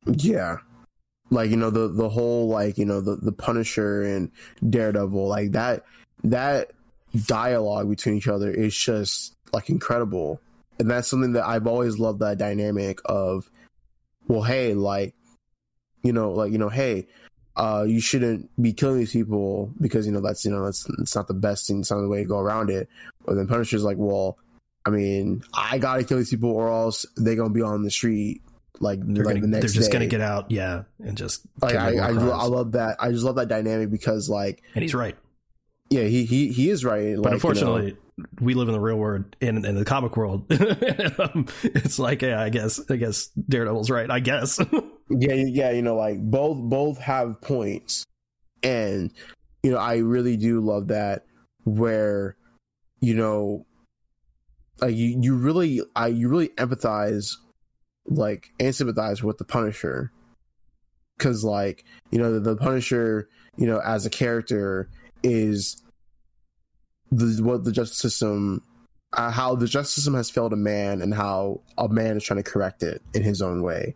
Yeah. 0.07 0.57
Like, 1.29 1.51
you 1.51 1.57
know, 1.57 1.69
the 1.69 1.87
the 1.87 2.09
whole 2.09 2.47
like, 2.47 2.79
you 2.79 2.85
know, 2.85 3.01
the, 3.01 3.17
the 3.17 3.31
Punisher 3.31 4.01
and 4.01 4.31
Daredevil, 4.67 5.27
like 5.27 5.51
that 5.51 5.83
that 6.23 6.71
dialogue 7.27 7.87
between 7.89 8.15
each 8.15 8.27
other 8.27 8.49
is 8.49 8.75
just 8.75 9.35
like 9.53 9.69
incredible. 9.69 10.41
And 10.79 10.89
that's 10.89 11.07
something 11.07 11.33
that 11.33 11.45
I've 11.45 11.67
always 11.67 11.99
loved 11.99 12.19
that 12.19 12.39
dynamic 12.39 12.99
of 13.05 13.49
well, 14.27 14.41
hey, 14.41 14.73
like 14.73 15.13
you 16.01 16.13
know, 16.13 16.31
like, 16.31 16.51
you 16.51 16.57
know, 16.59 16.69
hey, 16.69 17.07
uh, 17.55 17.85
you 17.87 17.99
shouldn't 17.99 18.49
be 18.61 18.73
killing 18.73 18.99
these 18.99 19.13
people 19.13 19.71
because 19.79 20.05
you 20.05 20.11
know 20.11 20.21
that's 20.21 20.45
you 20.45 20.51
know 20.51 20.63
that's 20.65 20.87
it's 20.99 21.15
not 21.15 21.27
the 21.27 21.33
best 21.33 21.67
thing, 21.67 21.79
it's 21.79 21.91
not 21.91 22.01
the 22.01 22.07
way 22.07 22.23
to 22.23 22.29
go 22.29 22.39
around 22.39 22.69
it. 22.69 22.89
But 23.25 23.35
then 23.35 23.47
Punisher's 23.47 23.83
like, 23.83 23.97
well, 23.97 24.37
I 24.85 24.89
mean, 24.89 25.43
I 25.53 25.77
gotta 25.77 26.03
kill 26.03 26.17
these 26.17 26.29
people 26.29 26.51
or 26.51 26.69
else 26.69 27.05
they're 27.15 27.35
gonna 27.35 27.49
be 27.49 27.61
on 27.61 27.83
the 27.83 27.91
street 27.91 28.41
like, 28.79 28.99
they're 29.01 29.23
like 29.23 29.35
gonna, 29.35 29.41
the 29.41 29.47
next 29.47 29.61
They're 29.61 29.81
just 29.81 29.91
day. 29.91 29.93
gonna 29.93 30.07
get 30.07 30.21
out, 30.21 30.51
yeah, 30.51 30.83
and 30.99 31.17
just 31.17 31.41
like 31.61 31.75
I, 31.75 31.97
I, 31.97 32.07
I, 32.07 32.11
love 32.11 32.73
that. 32.73 32.97
I 32.99 33.11
just 33.11 33.23
love 33.23 33.35
that 33.35 33.47
dynamic 33.47 33.89
because 33.89 34.29
like, 34.29 34.63
and 34.73 34.81
he's 34.81 34.93
right. 34.93 35.15
Yeah, 35.89 36.03
he 36.03 36.25
he 36.25 36.51
he 36.51 36.69
is 36.69 36.83
right. 36.83 37.15
But 37.15 37.25
like, 37.25 37.33
unfortunately, 37.33 37.85
you 37.85 37.91
know, 38.17 38.25
we 38.41 38.53
live 38.53 38.67
in 38.67 38.73
the 38.73 38.79
real 38.79 38.97
world 38.97 39.35
in 39.39 39.63
in 39.65 39.75
the 39.75 39.85
comic 39.85 40.17
world. 40.17 40.45
Um, 41.17 41.47
it's 41.63 41.97
like, 41.97 42.21
yeah, 42.21 42.41
I 42.41 42.49
guess 42.49 42.79
I 42.89 42.97
guess 42.97 43.27
Daredevil's 43.27 43.89
right. 43.89 44.09
I 44.09 44.19
guess. 44.19 44.59
yeah, 45.09 45.33
yeah, 45.33 45.71
you 45.71 45.81
know, 45.81 45.95
like 45.95 46.19
both 46.19 46.57
both 46.57 46.97
have 46.97 47.39
points, 47.41 48.03
and 48.63 49.11
you 49.63 49.71
know, 49.71 49.77
I 49.77 49.97
really 49.97 50.37
do 50.37 50.59
love 50.59 50.89
that 50.89 51.25
where 51.63 52.35
you 52.99 53.13
know, 53.13 53.65
like 54.81 54.95
you 54.95 55.17
you 55.21 55.35
really 55.35 55.81
I 55.95 56.07
you 56.07 56.27
really 56.27 56.49
empathize 56.49 57.35
like 58.07 58.49
and 58.59 58.75
sympathize 58.75 59.23
with 59.23 59.37
the 59.37 59.45
Punisher 59.45 60.11
because 61.17 61.43
like 61.43 61.85
you 62.11 62.19
know 62.19 62.33
the, 62.33 62.39
the 62.39 62.55
Punisher 62.55 63.29
you 63.57 63.67
know 63.67 63.79
as 63.79 64.05
a 64.05 64.09
character 64.09 64.89
is 65.23 65.81
the 67.11 67.41
what 67.43 67.63
the 67.63 67.71
justice 67.71 67.97
system 67.97 68.61
uh, 69.13 69.31
how 69.31 69.55
the 69.55 69.67
justice 69.67 69.95
system 69.95 70.13
has 70.13 70.29
failed 70.29 70.53
a 70.53 70.57
man 70.57 71.01
and 71.01 71.13
how 71.13 71.61
a 71.77 71.87
man 71.87 72.17
is 72.17 72.23
trying 72.23 72.41
to 72.41 72.49
correct 72.49 72.83
it 72.83 73.01
in 73.13 73.23
his 73.23 73.41
own 73.41 73.61
way. 73.61 73.95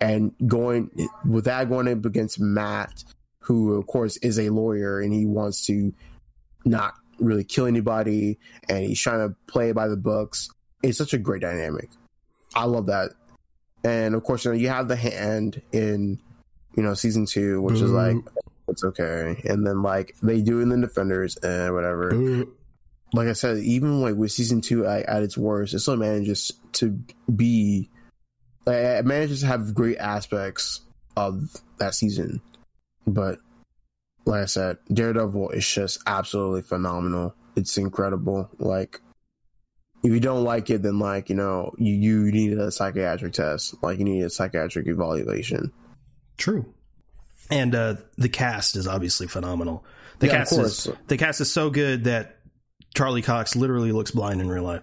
And 0.00 0.32
going 0.46 0.90
with 1.26 1.44
that 1.44 1.68
going 1.68 1.88
up 1.88 2.04
against 2.04 2.40
Matt 2.40 3.04
who 3.40 3.74
of 3.74 3.86
course 3.86 4.16
is 4.18 4.38
a 4.38 4.50
lawyer 4.50 5.00
and 5.00 5.12
he 5.12 5.26
wants 5.26 5.66
to 5.66 5.92
not 6.64 6.94
really 7.18 7.44
kill 7.44 7.66
anybody 7.66 8.38
and 8.68 8.84
he's 8.84 9.00
trying 9.00 9.28
to 9.28 9.34
play 9.46 9.72
by 9.72 9.88
the 9.88 9.96
books 9.96 10.48
it's 10.82 10.96
such 10.96 11.12
a 11.12 11.18
great 11.18 11.42
dynamic. 11.42 11.90
I 12.54 12.64
love 12.64 12.86
that. 12.86 13.10
And 13.84 14.14
of 14.14 14.24
course 14.24 14.44
you 14.44 14.52
know 14.52 14.56
you 14.56 14.68
have 14.68 14.88
the 14.88 14.96
hand 14.96 15.60
in 15.72 16.18
you 16.76 16.82
know 16.82 16.94
season 16.94 17.26
two 17.26 17.60
which 17.60 17.80
is 17.80 17.90
like 17.90 18.16
it's 18.70 18.84
okay. 18.84 19.40
And 19.44 19.66
then 19.66 19.82
like 19.82 20.16
they 20.22 20.40
do 20.40 20.60
in 20.60 20.68
the 20.68 20.80
defenders 20.80 21.36
and 21.36 21.74
whatever. 21.74 22.46
like 23.12 23.28
I 23.28 23.32
said, 23.32 23.58
even 23.58 24.00
like 24.00 24.14
with 24.14 24.32
season 24.32 24.60
two 24.60 24.86
at, 24.86 25.06
at 25.06 25.22
its 25.22 25.36
worst, 25.36 25.74
it 25.74 25.80
still 25.80 25.96
manages 25.96 26.52
to 26.74 26.98
be 27.34 27.90
like 28.66 28.76
it 28.76 29.04
manages 29.04 29.40
to 29.40 29.46
have 29.46 29.74
great 29.74 29.98
aspects 29.98 30.80
of 31.16 31.50
that 31.78 31.94
season. 31.94 32.40
But 33.06 33.38
like 34.24 34.42
I 34.42 34.46
said, 34.46 34.78
Daredevil 34.92 35.50
is 35.50 35.68
just 35.68 36.00
absolutely 36.06 36.62
phenomenal. 36.62 37.34
It's 37.56 37.76
incredible. 37.76 38.48
Like 38.58 39.00
if 40.02 40.12
you 40.12 40.20
don't 40.20 40.44
like 40.44 40.70
it, 40.70 40.82
then 40.82 40.98
like 40.98 41.28
you 41.28 41.36
know 41.36 41.72
you 41.78 41.94
you 41.94 42.32
need 42.32 42.52
a 42.52 42.70
psychiatric 42.70 43.32
test. 43.32 43.74
Like 43.82 43.98
you 43.98 44.04
need 44.04 44.22
a 44.22 44.30
psychiatric 44.30 44.86
evaluation. 44.86 45.72
True 46.36 46.72
and 47.50 47.74
uh, 47.74 47.96
the 48.16 48.28
cast 48.28 48.76
is 48.76 48.86
obviously 48.86 49.26
phenomenal. 49.26 49.84
The 50.18 50.26
yeah, 50.26 50.38
cast 50.38 50.52
is 50.52 50.88
the 51.08 51.16
cast 51.16 51.40
is 51.40 51.50
so 51.50 51.70
good 51.70 52.04
that 52.04 52.36
Charlie 52.94 53.22
Cox 53.22 53.56
literally 53.56 53.92
looks 53.92 54.10
blind 54.10 54.40
in 54.40 54.48
real 54.48 54.64
life. 54.64 54.82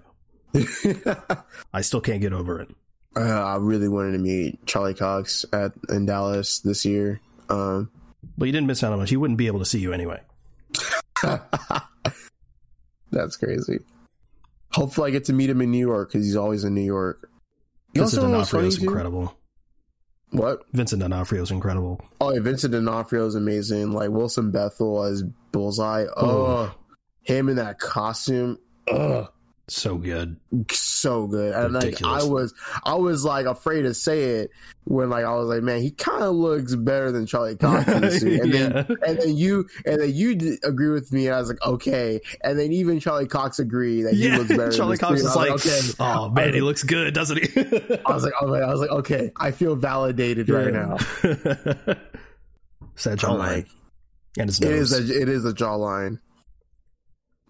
I 1.73 1.81
still 1.81 2.02
can't 2.02 2.22
get 2.22 2.34
over 2.34 2.61
it. 2.61 2.69
Uh, 3.15 3.22
I 3.22 3.57
really 3.57 3.88
wanted 3.88 4.11
to 4.14 4.19
meet 4.19 4.65
Charlie 4.65 4.94
Cox 4.94 5.45
at 5.52 5.73
in 5.89 6.06
Dallas 6.06 6.60
this 6.60 6.85
year. 6.85 7.19
Um, 7.49 7.91
but 8.38 8.45
you 8.45 8.52
didn't 8.52 8.68
miss 8.68 8.84
out 8.84 8.94
on 8.94 8.99
much. 8.99 9.10
He 9.10 9.18
wouldn't 9.18 9.38
be 9.38 9.48
able 9.48 9.60
to 9.60 9.65
see 9.65 9.80
you 9.80 9.94
anyway. 9.94 10.22
That's 13.11 13.38
crazy. 13.38 13.80
Hopefully, 14.72 15.10
I 15.10 15.11
get 15.11 15.26
to 15.26 15.34
meet 15.34 15.49
him 15.49 15.61
in 15.61 15.72
New 15.72 15.85
York 15.85 16.10
because 16.10 16.26
he's 16.26 16.35
always 16.35 16.64
in 16.64 16.76
New 16.76 16.81
York. 16.81 17.30
Vincent 17.94 18.22
D'Onofrio 18.22 18.65
is 18.65 18.81
incredible. 18.81 19.35
What? 20.31 20.63
Vincent 20.73 21.01
D'Onofrio 21.01 21.41
is 21.41 21.51
incredible. 21.51 22.01
Oh, 22.19 22.33
yeah, 22.33 22.41
Vincent 22.41 22.73
D'Onofrio 22.73 23.25
is 23.25 23.35
amazing. 23.35 23.91
Like 23.91 24.09
Wilson 24.09 24.51
Bethel 24.51 25.03
as 25.03 25.23
Bullseye. 25.51 26.05
Oh, 26.17 26.73
him 27.21 27.49
in 27.49 27.55
that 27.55 27.79
costume. 27.79 28.59
Oh, 28.89 29.29
so 29.69 29.98
good, 29.98 30.38
so 30.72 31.27
good. 31.27 31.53
And 31.53 31.73
like 31.73 32.02
I 32.02 32.23
was, 32.23 32.53
I 32.85 32.95
was 32.95 33.26
like 33.26 33.45
afraid 33.45 33.81
to 33.81 33.94
say 33.94 34.23
it 34.23 34.52
when 34.85 35.10
like 35.10 35.26
I 35.26 35.35
was 35.35 35.49
like, 35.49 35.61
man, 35.61 35.81
he 35.81 35.91
kind 35.91 36.23
of 36.23 36.35
looks 36.35 36.73
better 36.76 37.11
than 37.11 37.26
Charlie 37.26 37.56
Cox 37.57 37.88
in 37.88 38.02
the 38.02 38.11
suit. 38.11 38.41
And 38.41 38.53
yeah. 38.53 38.69
then 38.69 38.98
and 39.06 39.19
then 39.19 39.35
you 39.35 39.68
and 39.85 40.02
then 40.02 40.14
you 40.14 40.57
agree 40.64 40.89
with 40.89 41.11
me, 41.11 41.27
and 41.27 41.35
I 41.35 41.39
was 41.39 41.49
like, 41.49 41.61
okay. 41.65 42.22
And 42.44 42.57
then 42.57 42.72
even 42.72 42.99
Charlie 43.02 43.27
Cox 43.27 43.60
agreed 43.60 44.03
that 44.03 44.14
he 44.14 44.30
looks 44.30 44.49
better. 44.49 44.72
Charlie 44.72 44.98
Cox 44.98 45.19
is 45.19 45.35
like, 45.35 45.49
like, 45.49 45.65
okay. 45.65 45.80
oh 45.99 46.30
man, 46.30 46.53
he 46.53 46.61
looks 46.61 46.84
good, 46.84 47.14
doesn't 47.14 47.38
he? 47.38 47.61
I 48.06 48.14
was 48.14 48.23
like, 48.23 48.34
oh 48.41 48.48
man, 48.48 48.64
I 48.64 48.68
was 48.68 48.80
like, 48.80 48.91
okay, 48.91 49.31
I 49.35 49.52
feel 49.52 49.76
validated 49.76 50.48
yeah. 50.48 50.56
right 50.56 50.73
now. 50.73 50.98
Sad 52.95 53.19
jawline, 53.19 53.38
like, 53.38 53.68
and 54.39 54.48
his 54.48 54.61
nose. 54.61 54.94
It 54.94 55.03
is 55.03 55.10
a 55.10 55.22
it 55.22 55.30
is 55.30 55.45
a 55.45 55.53
jawline. 55.53 56.19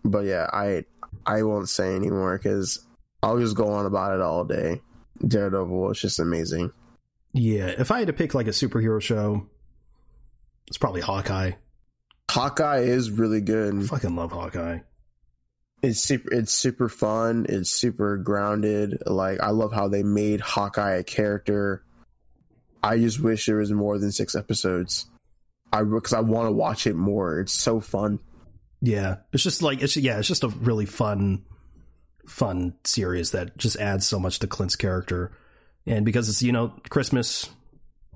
But 0.03 0.25
yeah, 0.25 0.47
I 0.51 0.85
I 1.25 1.43
won't 1.43 1.69
say 1.69 1.95
anymore 1.95 2.37
because 2.37 2.85
I'll 3.21 3.39
just 3.39 3.55
go 3.55 3.73
on 3.73 3.85
about 3.85 4.13
it 4.13 4.21
all 4.21 4.43
day. 4.45 4.81
Daredevil 5.25 5.91
is 5.91 5.99
just 5.99 6.19
amazing. 6.19 6.71
Yeah, 7.33 7.67
if 7.67 7.91
I 7.91 7.99
had 7.99 8.07
to 8.07 8.13
pick 8.13 8.33
like 8.33 8.47
a 8.47 8.51
superhero 8.51 9.01
show, 9.01 9.47
it's 10.67 10.77
probably 10.77 11.01
Hawkeye. 11.01 11.53
Hawkeye 12.29 12.79
is 12.79 13.11
really 13.11 13.41
good. 13.41 13.75
I 13.75 13.81
fucking 13.83 14.15
love 14.15 14.31
Hawkeye. 14.31 14.79
It's 15.81 16.01
super. 16.01 16.33
It's 16.33 16.53
super 16.53 16.89
fun. 16.89 17.45
It's 17.47 17.69
super 17.69 18.17
grounded. 18.17 18.97
Like 19.05 19.39
I 19.41 19.51
love 19.51 19.71
how 19.71 19.87
they 19.87 20.03
made 20.03 20.41
Hawkeye 20.41 20.95
a 20.95 21.03
character. 21.03 21.83
I 22.83 22.97
just 22.97 23.19
wish 23.19 23.45
there 23.45 23.57
was 23.57 23.71
more 23.71 23.97
than 23.97 24.11
six 24.11 24.35
episodes. 24.35 25.07
I 25.71 25.83
because 25.83 26.13
I 26.13 26.21
want 26.21 26.47
to 26.47 26.51
watch 26.51 26.87
it 26.87 26.95
more. 26.95 27.39
It's 27.39 27.53
so 27.53 27.79
fun. 27.79 28.19
Yeah, 28.81 29.17
it's 29.33 29.43
just 29.43 29.61
like 29.61 29.81
it's 29.81 29.97
yeah, 29.97 30.19
it's 30.19 30.27
just 30.27 30.43
a 30.43 30.49
really 30.49 30.85
fun, 30.85 31.45
fun 32.27 32.75
series 32.83 33.31
that 33.31 33.57
just 33.57 33.77
adds 33.77 34.05
so 34.05 34.19
much 34.19 34.39
to 34.39 34.47
Clint's 34.47 34.75
character, 34.75 35.31
and 35.85 36.05
because 36.05 36.29
it's 36.29 36.43
you 36.43 36.51
know 36.51 36.73
Christmas, 36.89 37.49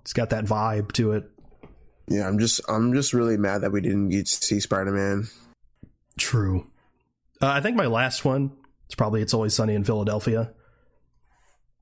it's 0.01 0.13
got 0.13 0.29
that 0.29 0.45
vibe 0.45 0.91
to 0.93 1.13
it. 1.13 1.29
Yeah, 2.07 2.27
I'm 2.27 2.37
just 2.37 2.61
I'm 2.69 2.93
just 2.93 3.13
really 3.13 3.37
mad 3.37 3.61
that 3.61 3.71
we 3.71 3.81
didn't 3.81 4.09
get 4.09 4.27
to 4.27 4.45
see 4.45 4.59
Spider 4.59 4.91
Man. 4.91 5.27
True. 6.19 6.67
Uh, 7.41 7.47
I 7.47 7.61
think 7.61 7.75
my 7.75 7.87
last 7.87 8.23
one 8.23 8.51
is 8.87 8.95
probably 8.95 9.21
It's 9.21 9.33
Always 9.33 9.55
Sunny 9.55 9.73
in 9.73 9.83
Philadelphia. 9.83 10.53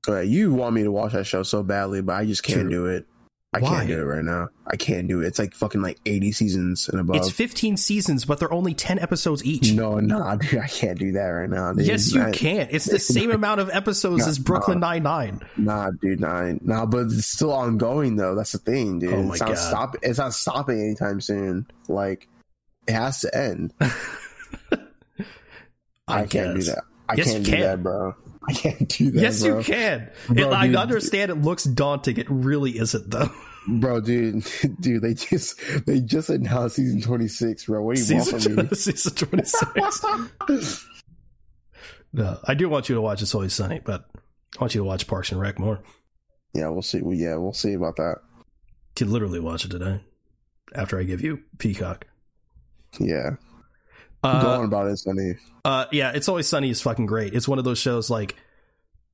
Uh, 0.08 0.20
you 0.20 0.54
want 0.54 0.74
me 0.74 0.82
to 0.84 0.90
watch 0.90 1.12
that 1.12 1.26
show 1.26 1.42
so 1.42 1.62
badly, 1.62 2.00
but 2.00 2.14
I 2.14 2.24
just 2.24 2.42
can't 2.42 2.62
True. 2.62 2.70
do 2.70 2.86
it. 2.86 3.06
I 3.52 3.58
Why? 3.58 3.68
can't 3.70 3.88
do 3.88 3.98
it 3.98 4.04
right 4.04 4.22
now. 4.24 4.50
I 4.64 4.76
can't 4.76 5.08
do 5.08 5.22
it. 5.22 5.26
It's 5.26 5.40
like 5.40 5.54
fucking 5.54 5.82
like 5.82 5.98
80 6.06 6.30
seasons 6.30 6.88
and 6.88 7.00
above. 7.00 7.16
It's 7.16 7.30
15 7.32 7.76
seasons, 7.76 8.24
but 8.24 8.38
they're 8.38 8.52
only 8.52 8.74
10 8.74 9.00
episodes 9.00 9.44
each. 9.44 9.72
no, 9.72 9.98
nah, 9.98 10.36
dude, 10.36 10.60
I 10.60 10.68
can't 10.68 10.96
do 10.96 11.10
that 11.12 11.26
right 11.26 11.50
now. 11.50 11.72
Dude. 11.72 11.84
Yes, 11.86 12.12
you 12.14 12.22
I- 12.22 12.30
can. 12.30 12.68
It's 12.70 12.84
the 12.84 12.98
same 13.00 13.32
amount 13.32 13.60
of 13.60 13.68
episodes 13.70 14.22
No, 14.24 14.28
as 14.30 14.38
Brooklyn 14.38 14.78
Nine 14.78 15.02
Nine. 15.02 15.40
Nah, 15.56 15.90
dude, 16.00 16.20
nah, 16.20 16.52
nah, 16.60 16.86
but 16.86 17.06
it's 17.06 17.26
still 17.26 17.52
ongoing 17.52 18.14
though. 18.14 18.36
That's 18.36 18.52
the 18.52 18.58
thing, 18.58 19.00
dude. 19.00 19.12
Oh 19.14 19.32
it's 19.32 19.40
not 19.40 19.58
stop. 19.58 19.96
It's 20.02 20.18
not 20.20 20.32
stopping 20.32 20.78
anytime 20.80 21.20
soon. 21.20 21.66
Like, 21.88 22.28
it 22.86 22.92
has 22.92 23.20
to 23.22 23.36
end. 23.36 23.74
I, 26.06 26.24
can't 26.26 26.56
do 26.56 26.62
that. 26.62 26.84
I 27.08 27.14
Yes, 27.16 27.32
can't 27.32 27.44
do 27.44 27.50
can. 27.50 27.60
that, 27.62 27.82
bro. 27.82 28.14
I 28.48 28.52
can't 28.54 28.88
do 28.88 29.10
that. 29.10 29.20
Yes, 29.20 29.42
bro. 29.42 29.58
you 29.58 29.64
can. 29.64 30.10
Bro, 30.28 30.36
It- 30.50 30.52
I 30.54 30.66
dude. 30.66 30.76
understand 30.76 31.30
it 31.30 31.36
looks 31.36 31.64
daunting. 31.64 32.16
It 32.16 32.26
really 32.30 32.78
isn't, 32.78 33.10
though. 33.10 33.30
bro, 33.68 34.00
dude, 34.00 34.44
dude. 34.80 35.02
They 35.02 35.14
just 35.14 35.60
they 35.86 36.00
just 36.00 36.30
announced 36.30 36.76
season 36.76 37.02
26, 37.02 37.66
bro. 37.66 37.82
What 37.82 37.96
do 37.96 38.02
you 38.02 38.16
want 38.16 38.42
from 38.42 38.54
me? 38.56 38.68
season 38.74 39.14
26. 39.14 40.04
no, 42.12 42.38
I 42.44 42.54
do 42.54 42.68
want 42.68 42.88
you 42.88 42.94
to 42.94 43.00
watch 43.00 43.22
It's 43.22 43.34
Always 43.34 43.52
Sunny, 43.52 43.80
but 43.84 44.06
I 44.58 44.62
want 44.62 44.74
you 44.74 44.80
to 44.80 44.84
watch 44.84 45.06
Parks 45.06 45.30
and 45.32 45.40
Rec 45.40 45.58
more. 45.58 45.80
yeah, 46.54 46.68
we'll 46.68 46.82
see. 46.82 47.00
Well, 47.02 47.14
yeah, 47.14 47.36
we'll 47.36 47.52
see 47.52 47.74
about 47.74 47.96
that. 47.96 48.16
You 48.38 49.06
can 49.06 49.12
literally 49.12 49.40
watch 49.40 49.64
it 49.64 49.70
today 49.70 50.00
after 50.74 50.98
I 50.98 51.04
give 51.04 51.20
you 51.22 51.40
Peacock. 51.58 52.06
Yeah, 52.98 53.36
go 54.22 54.28
Uh, 54.28 54.58
on 54.58 54.64
about 54.64 54.86
it, 54.88 54.96
Sunny. 54.98 55.34
uh, 55.64 55.86
yeah, 55.92 56.12
It's 56.14 56.28
Always 56.28 56.48
Sunny 56.48 56.70
is 56.70 56.82
fucking 56.82 57.06
great. 57.06 57.34
It's 57.34 57.48
one 57.48 57.58
of 57.58 57.64
those 57.64 57.78
shows 57.78 58.10
like, 58.10 58.36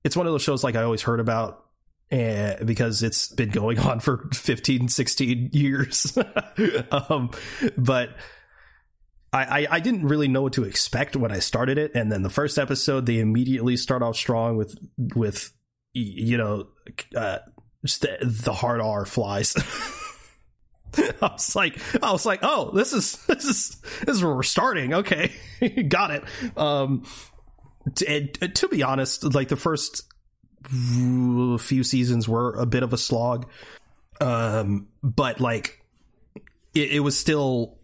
it's 0.04 0.16
one 0.16 0.26
of 0.26 0.32
those 0.32 0.42
shows 0.42 0.62
like 0.64 0.76
I 0.76 0.82
always 0.82 1.02
heard 1.02 1.20
about 1.20 1.64
and 2.10 2.64
because 2.66 3.02
it's 3.02 3.26
been 3.28 3.50
going 3.50 3.80
on 3.80 3.98
for 3.98 4.28
15 4.34 4.86
16 4.86 5.50
years 5.52 6.16
um 7.08 7.32
but 7.76 8.10
I, 9.32 9.62
I 9.62 9.66
i 9.72 9.80
didn't 9.80 10.06
really 10.06 10.28
know 10.28 10.42
what 10.42 10.52
to 10.52 10.62
expect 10.62 11.16
when 11.16 11.32
i 11.32 11.40
started 11.40 11.78
it 11.78 11.96
and 11.96 12.12
then 12.12 12.22
the 12.22 12.30
first 12.30 12.58
episode 12.60 13.06
they 13.06 13.18
immediately 13.18 13.76
start 13.76 14.02
off 14.04 14.14
strong 14.14 14.56
with 14.56 14.78
with 15.16 15.52
you 15.94 16.36
know 16.36 16.68
uh 17.16 17.38
the 17.82 18.52
hard 18.54 18.80
r 18.80 19.04
flies 19.04 19.54
I 21.22 21.32
was 21.32 21.56
like, 21.56 21.78
I 22.02 22.12
was 22.12 22.26
like, 22.26 22.40
oh, 22.42 22.70
this 22.72 22.92
is 22.92 23.16
this 23.26 23.44
is 23.44 23.76
this 24.04 24.16
is 24.16 24.24
where 24.24 24.34
we're 24.34 24.42
starting. 24.42 24.94
Okay, 24.94 25.32
got 25.88 26.10
it. 26.10 26.24
Um, 26.56 27.04
t- 27.94 28.06
and, 28.40 28.54
to 28.54 28.68
be 28.68 28.82
honest, 28.82 29.34
like 29.34 29.48
the 29.48 29.56
first 29.56 30.04
few 30.68 31.84
seasons 31.84 32.28
were 32.28 32.54
a 32.54 32.66
bit 32.66 32.82
of 32.82 32.92
a 32.92 32.98
slog, 32.98 33.48
um, 34.20 34.88
but 35.02 35.40
like 35.40 35.84
it, 36.74 36.92
it 36.92 37.00
was 37.00 37.18
still 37.18 37.78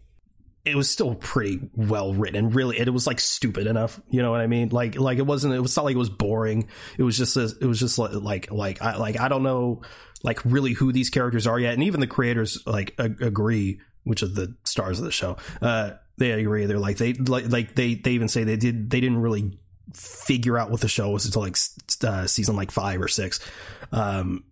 it 0.64 0.76
was 0.76 0.88
still 0.88 1.14
pretty 1.14 1.60
well 1.74 2.14
written. 2.14 2.50
Really, 2.50 2.78
it 2.78 2.88
was 2.88 3.06
like 3.06 3.18
stupid 3.18 3.66
enough. 3.66 4.00
You 4.10 4.22
know 4.22 4.30
what 4.30 4.40
I 4.40 4.46
mean? 4.46 4.68
Like 4.68 4.98
like 4.98 5.18
it 5.18 5.26
wasn't. 5.26 5.54
It 5.54 5.60
was 5.60 5.76
not 5.76 5.84
like 5.84 5.94
it 5.94 5.98
was 5.98 6.10
boring. 6.10 6.68
It 6.98 7.02
was 7.02 7.18
just 7.18 7.36
a, 7.36 7.52
it 7.60 7.66
was 7.66 7.80
just 7.80 7.98
like 7.98 8.12
like 8.12 8.50
like 8.50 8.82
I 8.82 8.96
like 8.96 9.18
I 9.18 9.28
don't 9.28 9.42
know 9.42 9.82
like 10.23 10.40
really 10.44 10.73
who 10.73 10.93
these 10.93 11.11
characters 11.11 11.47
are 11.47 11.59
yet, 11.59 11.74
and 11.74 11.82
even 11.82 12.01
the 12.01 12.07
creators 12.07 12.62
like 12.66 12.94
a- 12.99 13.27
agree, 13.27 13.81
which 14.05 14.23
are 14.23 14.28
the 14.28 14.55
stars 14.65 14.99
of 14.99 15.05
the 15.05 15.11
show. 15.12 15.36
Uh, 15.61 15.93
they 16.19 16.32
agree. 16.32 16.66
They're 16.66 16.78
like 16.78 16.99
they 16.99 17.15
like 17.15 17.51
like 17.51 17.74
they 17.74 17.94
they 17.94 18.12
even 18.12 18.28
say 18.28 18.44
they 18.44 18.57
did 18.57 18.90
they 18.90 19.01
didn't 19.01 19.19
really 19.19 19.59
figure 19.94 20.57
out 20.59 20.70
what 20.70 20.81
the 20.81 20.89
show 20.89 21.11
was 21.11 21.27
until 21.27 21.43
like 21.43 21.57
uh, 22.05 22.27
season 22.27 22.57
like 22.57 22.70
five 22.70 23.01
or 23.01 23.09
six. 23.09 23.40
Um, 23.90 24.44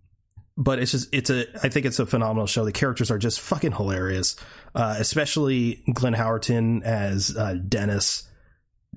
but 0.57 0.79
it's 0.79 0.91
just 0.91 1.13
it's 1.13 1.29
a 1.29 1.45
I 1.63 1.69
think 1.69 1.85
it's 1.85 1.99
a 1.99 2.05
phenomenal 2.05 2.47
show. 2.47 2.65
The 2.65 2.71
characters 2.71 3.09
are 3.09 3.17
just 3.17 3.39
fucking 3.39 3.73
hilarious, 3.73 4.35
uh, 4.75 4.95
especially 4.99 5.83
Glenn 5.93 6.13
Howerton 6.13 6.83
as 6.83 7.35
uh, 7.35 7.55
Dennis. 7.67 8.27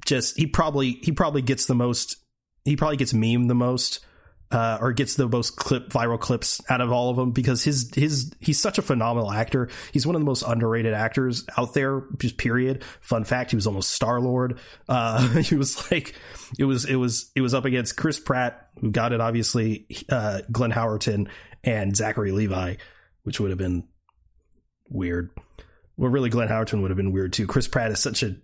Just 0.05 0.37
he 0.37 0.47
probably 0.47 0.93
he 1.03 1.13
probably 1.13 1.43
gets 1.43 1.67
the 1.67 1.75
most 1.75 2.17
he 2.65 2.77
probably 2.77 2.97
gets 2.97 3.15
meme 3.15 3.45
the 3.45 3.55
most. 3.55 4.05
Uh, 4.55 4.79
or 4.81 4.93
gets 4.93 5.17
the 5.17 5.29
most 5.29 5.57
clip 5.57 5.89
viral 5.89 6.19
clips 6.19 6.61
out 6.71 6.81
of 6.81 6.93
all 6.93 7.11
of 7.11 7.17
them 7.17 7.33
because 7.33 7.65
his 7.65 7.93
his 7.93 8.33
he's 8.39 8.61
such 8.61 8.79
a 8.79 8.83
phenomenal 8.83 9.33
actor. 9.33 9.69
He's 9.91 10.07
one 10.07 10.15
of 10.15 10.21
the 10.21 10.27
most 10.27 10.45
underrated 10.47 10.95
actors 10.95 11.45
out 11.59 11.75
there. 11.75 12.05
Just 12.19 12.39
period. 12.39 12.85
Fun 13.01 13.25
fact: 13.25 13.51
he 13.51 13.57
was 13.57 13.67
almost 13.67 13.91
Star 13.91 14.21
Lord. 14.21 14.61
Uh, 14.89 15.29
he 15.41 15.57
was 15.57 15.91
like 15.91 16.15
it 16.57 16.65
was 16.65 16.85
it 16.85 16.95
was 16.95 17.33
it 17.35 17.41
was 17.41 17.53
up 17.53 17.65
against 17.65 17.97
Chris 17.97 18.21
Pratt, 18.21 18.69
who 18.81 18.93
got 18.93 19.13
it 19.13 19.21
obviously, 19.21 19.87
uh, 20.09 20.43
Glenn 20.53 20.71
Howerton 20.71 21.29
and 21.65 21.97
Zachary 21.97 22.31
Levi, 22.31 22.77
which 23.25 23.41
would 23.41 23.51
have 23.51 23.59
been 23.59 23.89
weird. 24.89 25.31
Well, 25.97 26.11
really, 26.11 26.31
Glenn 26.31 26.49
Howerton 26.49 26.81
would 26.83 26.93
have 26.93 26.97
been 26.97 27.13
weird 27.13 27.33
too. 27.33 27.49
Chris 27.49 27.67
Pratt 27.67 27.91
is 27.91 27.99
such 27.99 28.23
a 28.23 28.37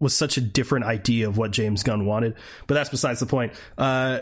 was 0.00 0.16
such 0.16 0.38
a 0.38 0.40
different 0.40 0.86
idea 0.86 1.28
of 1.28 1.36
what 1.36 1.50
James 1.50 1.82
Gunn 1.82 2.06
wanted, 2.06 2.34
but 2.66 2.74
that's 2.74 2.90
besides 2.90 3.20
the 3.20 3.26
point. 3.26 3.52
Uh, 3.76 4.20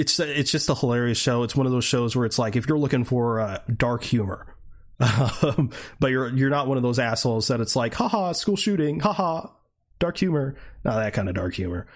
it's 0.00 0.18
it's 0.18 0.50
just 0.50 0.68
a 0.68 0.74
hilarious 0.74 1.18
show. 1.18 1.42
It's 1.42 1.54
one 1.54 1.66
of 1.66 1.72
those 1.72 1.84
shows 1.84 2.16
where 2.16 2.24
it's 2.24 2.38
like 2.38 2.56
if 2.56 2.66
you're 2.66 2.78
looking 2.78 3.04
for 3.04 3.40
uh, 3.40 3.58
dark 3.76 4.02
humor, 4.02 4.56
um, 5.00 5.70
but 5.98 6.10
you're 6.10 6.34
you're 6.34 6.50
not 6.50 6.66
one 6.66 6.76
of 6.76 6.82
those 6.82 6.98
assholes 6.98 7.48
that 7.48 7.60
it's 7.60 7.76
like 7.76 7.94
haha 7.94 8.32
school 8.32 8.56
shooting, 8.56 9.00
haha 9.00 9.46
dark 9.98 10.16
humor, 10.16 10.56
not 10.84 10.96
that 10.96 11.12
kind 11.12 11.28
of 11.28 11.34
dark 11.34 11.54
humor, 11.54 11.86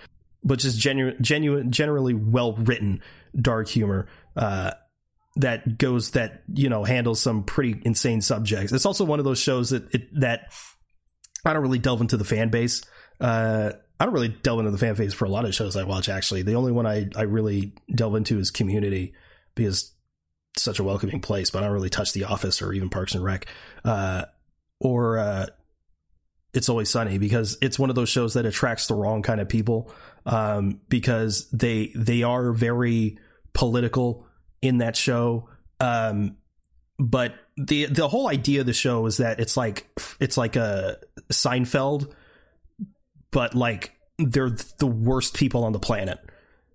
but 0.43 0.59
just 0.59 0.78
genuine 0.78 1.16
genuine 1.20 1.72
generally 1.72 2.14
well 2.14 2.52
written 2.52 3.02
dark 3.40 3.68
humor. 3.68 4.06
Uh, 4.36 4.72
that 5.36 5.78
goes 5.78 6.12
that 6.12 6.43
you 6.52 6.68
know 6.68 6.85
handles 6.85 7.20
some 7.20 7.43
pretty 7.43 7.81
insane 7.85 8.20
subjects. 8.20 8.72
It's 8.72 8.86
also 8.86 9.05
one 9.05 9.18
of 9.18 9.24
those 9.24 9.39
shows 9.39 9.70
that 9.70 9.93
it, 9.94 10.20
that 10.20 10.52
I 11.44 11.52
don't 11.52 11.62
really 11.62 11.78
delve 11.78 12.02
into 12.02 12.16
the 12.16 12.24
fan 12.24 12.51
base. 12.51 12.82
Uh, 13.20 13.72
I 13.99 14.05
don't 14.05 14.15
really 14.15 14.29
delve 14.29 14.61
into 14.61 14.71
the 14.71 14.79
fan 14.79 14.95
base 14.95 15.15
for 15.15 15.25
a 15.25 15.31
lot 15.31 15.45
of 15.45 15.55
shows 15.55 15.77
I 15.77 15.85
watch. 15.85 16.09
Actually, 16.09 16.43
the 16.43 16.55
only 16.55 16.73
one 16.73 16.87
I 16.87 17.09
I 17.16 17.23
really 17.23 17.73
delve 17.95 18.16
into 18.16 18.39
is 18.39 18.51
Community 18.51 19.15
because 19.55 19.93
it's 20.55 20.62
such 20.62 20.79
a 20.79 20.85
welcoming 20.85 21.21
place. 21.21 21.51
But 21.51 21.62
I 21.62 21.66
don't 21.66 21.75
really 21.75 21.91
touch 21.91 22.12
The 22.12 22.25
Office 22.25 22.61
or 22.61 22.73
even 22.73 22.91
Parks 22.91 23.15
and 23.15 23.23
Rec, 23.23 23.47
uh, 23.85 24.25
or 24.81 25.19
uh, 25.19 25.47
It's 26.53 26.69
Always 26.69 26.91
Sunny 26.91 27.19
because 27.19 27.57
it's 27.62 27.79
one 27.79 27.91
of 27.91 27.97
those 27.97 28.09
shows 28.09 28.35
that 28.35 28.47
attracts 28.47 28.89
the 28.89 28.95
wrong 28.95 29.23
kind 29.23 29.41
of 29.41 29.49
people 29.49 29.93
um, 30.27 30.81
because 30.89 31.49
they 31.51 31.93
they 31.95 32.23
are 32.23 32.53
very 32.53 33.19
political 33.53 34.27
in 34.61 34.79
that 34.79 34.97
show. 34.97 35.49
Um, 35.79 36.37
but 36.99 37.35
the 37.57 37.87
the 37.87 38.09
whole 38.09 38.29
idea 38.29 38.61
of 38.61 38.66
the 38.66 38.73
show 38.73 39.07
is 39.07 39.19
that 39.19 39.41
it's 39.41 39.57
like 39.57 39.87
it's 40.21 40.37
like 40.37 40.57
a 40.57 40.99
Seinfeld, 41.31 42.12
but 43.35 43.55
like 43.55 43.93
they're 44.16 44.56
the 44.78 44.86
worst 44.86 45.35
people 45.35 45.65
on 45.65 45.73
the 45.73 45.81
planet. 45.81 46.19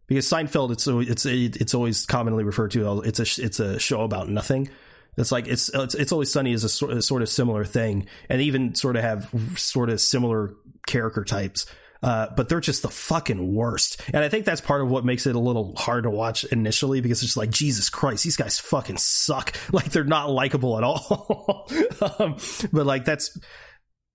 Because 0.07 0.27
Seinfeld, 0.27 0.71
it's 0.71 0.87
it's 0.87 1.25
it's 1.25 1.73
always 1.73 2.05
commonly 2.05 2.43
referred 2.43 2.71
to. 2.71 3.01
It's 3.01 3.19
a 3.19 3.43
it's 3.43 3.59
a 3.59 3.79
show 3.79 4.01
about 4.01 4.27
nothing. 4.27 4.69
It's 5.17 5.31
like 5.31 5.47
it's 5.47 5.69
it's, 5.73 5.95
it's 5.95 6.11
always 6.11 6.31
sunny 6.31 6.51
is 6.51 6.63
a 6.63 6.69
sort, 6.69 6.91
a 6.91 7.01
sort 7.01 7.21
of 7.21 7.29
similar 7.29 7.63
thing, 7.63 8.07
and 8.27 8.41
even 8.41 8.75
sort 8.75 8.97
of 8.97 9.03
have 9.03 9.33
sort 9.55 9.89
of 9.89 10.01
similar 10.01 10.53
character 10.85 11.23
types. 11.23 11.65
Uh, 12.01 12.27
but 12.35 12.49
they're 12.49 12.61
just 12.61 12.81
the 12.81 12.89
fucking 12.89 13.53
worst, 13.53 14.01
and 14.13 14.23
I 14.23 14.29
think 14.29 14.45
that's 14.45 14.61
part 14.61 14.81
of 14.81 14.89
what 14.89 15.05
makes 15.05 15.27
it 15.27 15.35
a 15.35 15.39
little 15.39 15.75
hard 15.75 16.03
to 16.03 16.09
watch 16.09 16.45
initially 16.45 17.01
because 17.01 17.23
it's 17.23 17.35
like 17.37 17.49
Jesus 17.49 17.89
Christ, 17.89 18.23
these 18.23 18.37
guys 18.37 18.59
fucking 18.59 18.97
suck. 18.97 19.55
Like 19.71 19.91
they're 19.91 20.03
not 20.03 20.29
likable 20.29 20.77
at 20.77 20.83
all. 20.83 21.69
um, 22.19 22.37
but 22.71 22.85
like 22.85 23.05
that's 23.05 23.37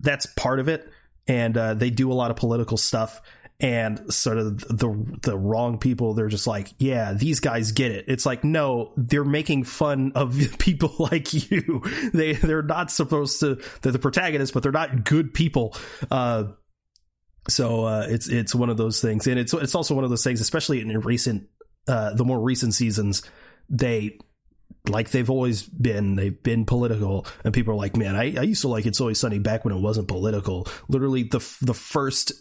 that's 0.01 0.27
part 0.35 0.61
of 0.61 0.69
it, 0.69 0.89
and 1.27 1.57
uh, 1.57 1.75
they 1.75 1.91
do 1.91 2.11
a 2.13 2.15
lot 2.15 2.31
of 2.31 2.37
political 2.37 2.77
stuff 2.77 3.21
and 3.61 4.13
sort 4.13 4.37
of 4.37 4.59
the 4.61 5.19
the 5.23 5.39
wrong 5.39 5.79
people 5.79 6.13
they're 6.13 6.29
just 6.29 6.47
like 6.47 6.75
yeah 6.79 7.13
these 7.13 7.41
guys 7.41 7.73
get 7.73 7.93
it. 7.93 8.05
It's 8.09 8.27
like 8.27 8.43
no 8.43 8.93
they're 8.97 9.25
making 9.25 9.65
fun 9.65 10.13
of 10.15 10.37
people 10.59 10.95
like 10.99 11.33
you. 11.51 11.83
They 12.13 12.33
they're 12.33 12.63
not 12.63 12.91
supposed 12.91 13.41
to 13.41 13.61
they're 13.83 13.93
the 13.93 13.99
protagonists 13.99 14.53
but 14.53 14.63
they're 14.63 14.73
not 14.73 15.05
good 15.05 15.33
people. 15.33 15.77
Uh 16.11 16.45
so 17.49 17.85
uh 17.85 18.07
it's 18.09 18.29
it's 18.29 18.55
one 18.55 18.71
of 18.71 18.77
those 18.77 19.01
things 19.01 19.27
and 19.27 19.39
it's 19.39 19.55
it's 19.55 19.75
also 19.75 19.95
one 19.95 20.05
of 20.05 20.11
those 20.11 20.25
things 20.25 20.41
especially 20.41 20.81
in 20.81 21.01
recent 21.01 21.47
uh 21.87 22.13
the 22.15 22.25
more 22.25 22.41
recent 22.41 22.75
seasons 22.75 23.23
they 23.69 24.19
like 24.89 25.11
they've 25.11 25.31
always 25.31 25.63
been 25.63 26.17
they've 26.17 26.43
been 26.43 26.67
political. 26.67 27.27
And 27.45 27.55
people 27.55 27.73
are 27.73 27.77
like 27.77 27.97
man 27.97 28.17
I, 28.17 28.35
I 28.37 28.43
used 28.43 28.63
to 28.63 28.69
like 28.69 28.87
it's 28.87 29.01
always 29.01 29.19
sunny 29.19 29.39
back 29.39 29.65
when 29.65 29.75
it 29.75 29.81
wasn't 29.81 30.09
political. 30.09 30.67
Literally 30.89 31.25
the 31.25 31.39
the 31.63 31.75
first 31.75 32.33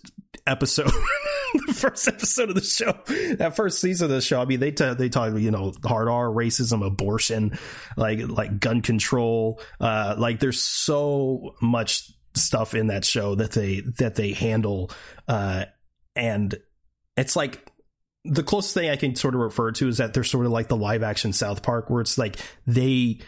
episode 0.46 0.92
the 1.68 1.74
first 1.74 2.08
episode 2.08 2.50
of 2.50 2.56
the 2.56 2.62
show 2.62 2.92
that 3.38 3.56
first 3.56 3.80
season 3.80 4.06
of 4.06 4.12
the 4.12 4.22
show 4.22 4.42
i 4.42 4.46
mean 4.46 4.60
they 4.60 4.72
t- 4.72 4.94
they 4.96 5.08
talk 5.08 5.34
you 5.38 5.52
know 5.52 5.72
hard 5.86 6.10
r 6.10 6.28
racism 6.28 6.86
abortion 6.86 7.58
like 7.96 8.20
like 8.28 8.60
gun 8.60 8.82
control 8.82 9.62
uh 9.80 10.16
like 10.18 10.40
there's 10.40 10.62
so 10.62 11.56
much 11.62 12.12
stuff 12.34 12.74
in 12.74 12.88
that 12.88 13.06
show 13.06 13.36
that 13.36 13.52
they 13.52 13.82
that 14.00 14.16
they 14.16 14.34
handle 14.34 14.90
uh 15.28 15.64
and 16.16 16.56
it's 17.16 17.36
like 17.36 17.72
the 18.26 18.44
closest 18.44 18.74
thing 18.74 18.90
I 18.90 18.96
can 18.96 19.16
sort 19.16 19.36
of 19.36 19.42
refer 19.42 19.72
to 19.74 19.88
is 19.88 19.98
that 19.98 20.14
they're 20.14 20.24
sort 20.24 20.46
of 20.46 20.52
like 20.52 20.68
the 20.70 20.78
live 20.78 21.04
action 21.04 21.34
South 21.34 21.62
Park, 21.64 21.90
where 21.90 22.02
it's 22.02 22.18
like 22.18 22.38
they 22.66 23.20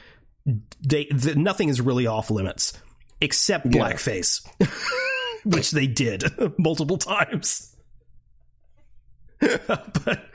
they 0.82 1.06
the, 1.06 1.36
nothing 1.36 1.70
is 1.70 1.82
really 1.82 2.08
off 2.08 2.30
limits 2.32 2.74
except 3.22 3.66
Yeah. 3.68 3.82
blackface, 3.92 4.48
which 5.46 5.72
they 5.72 5.88
did 5.88 6.24
multiple 6.58 6.98
times. 6.98 7.76
but 9.40 10.26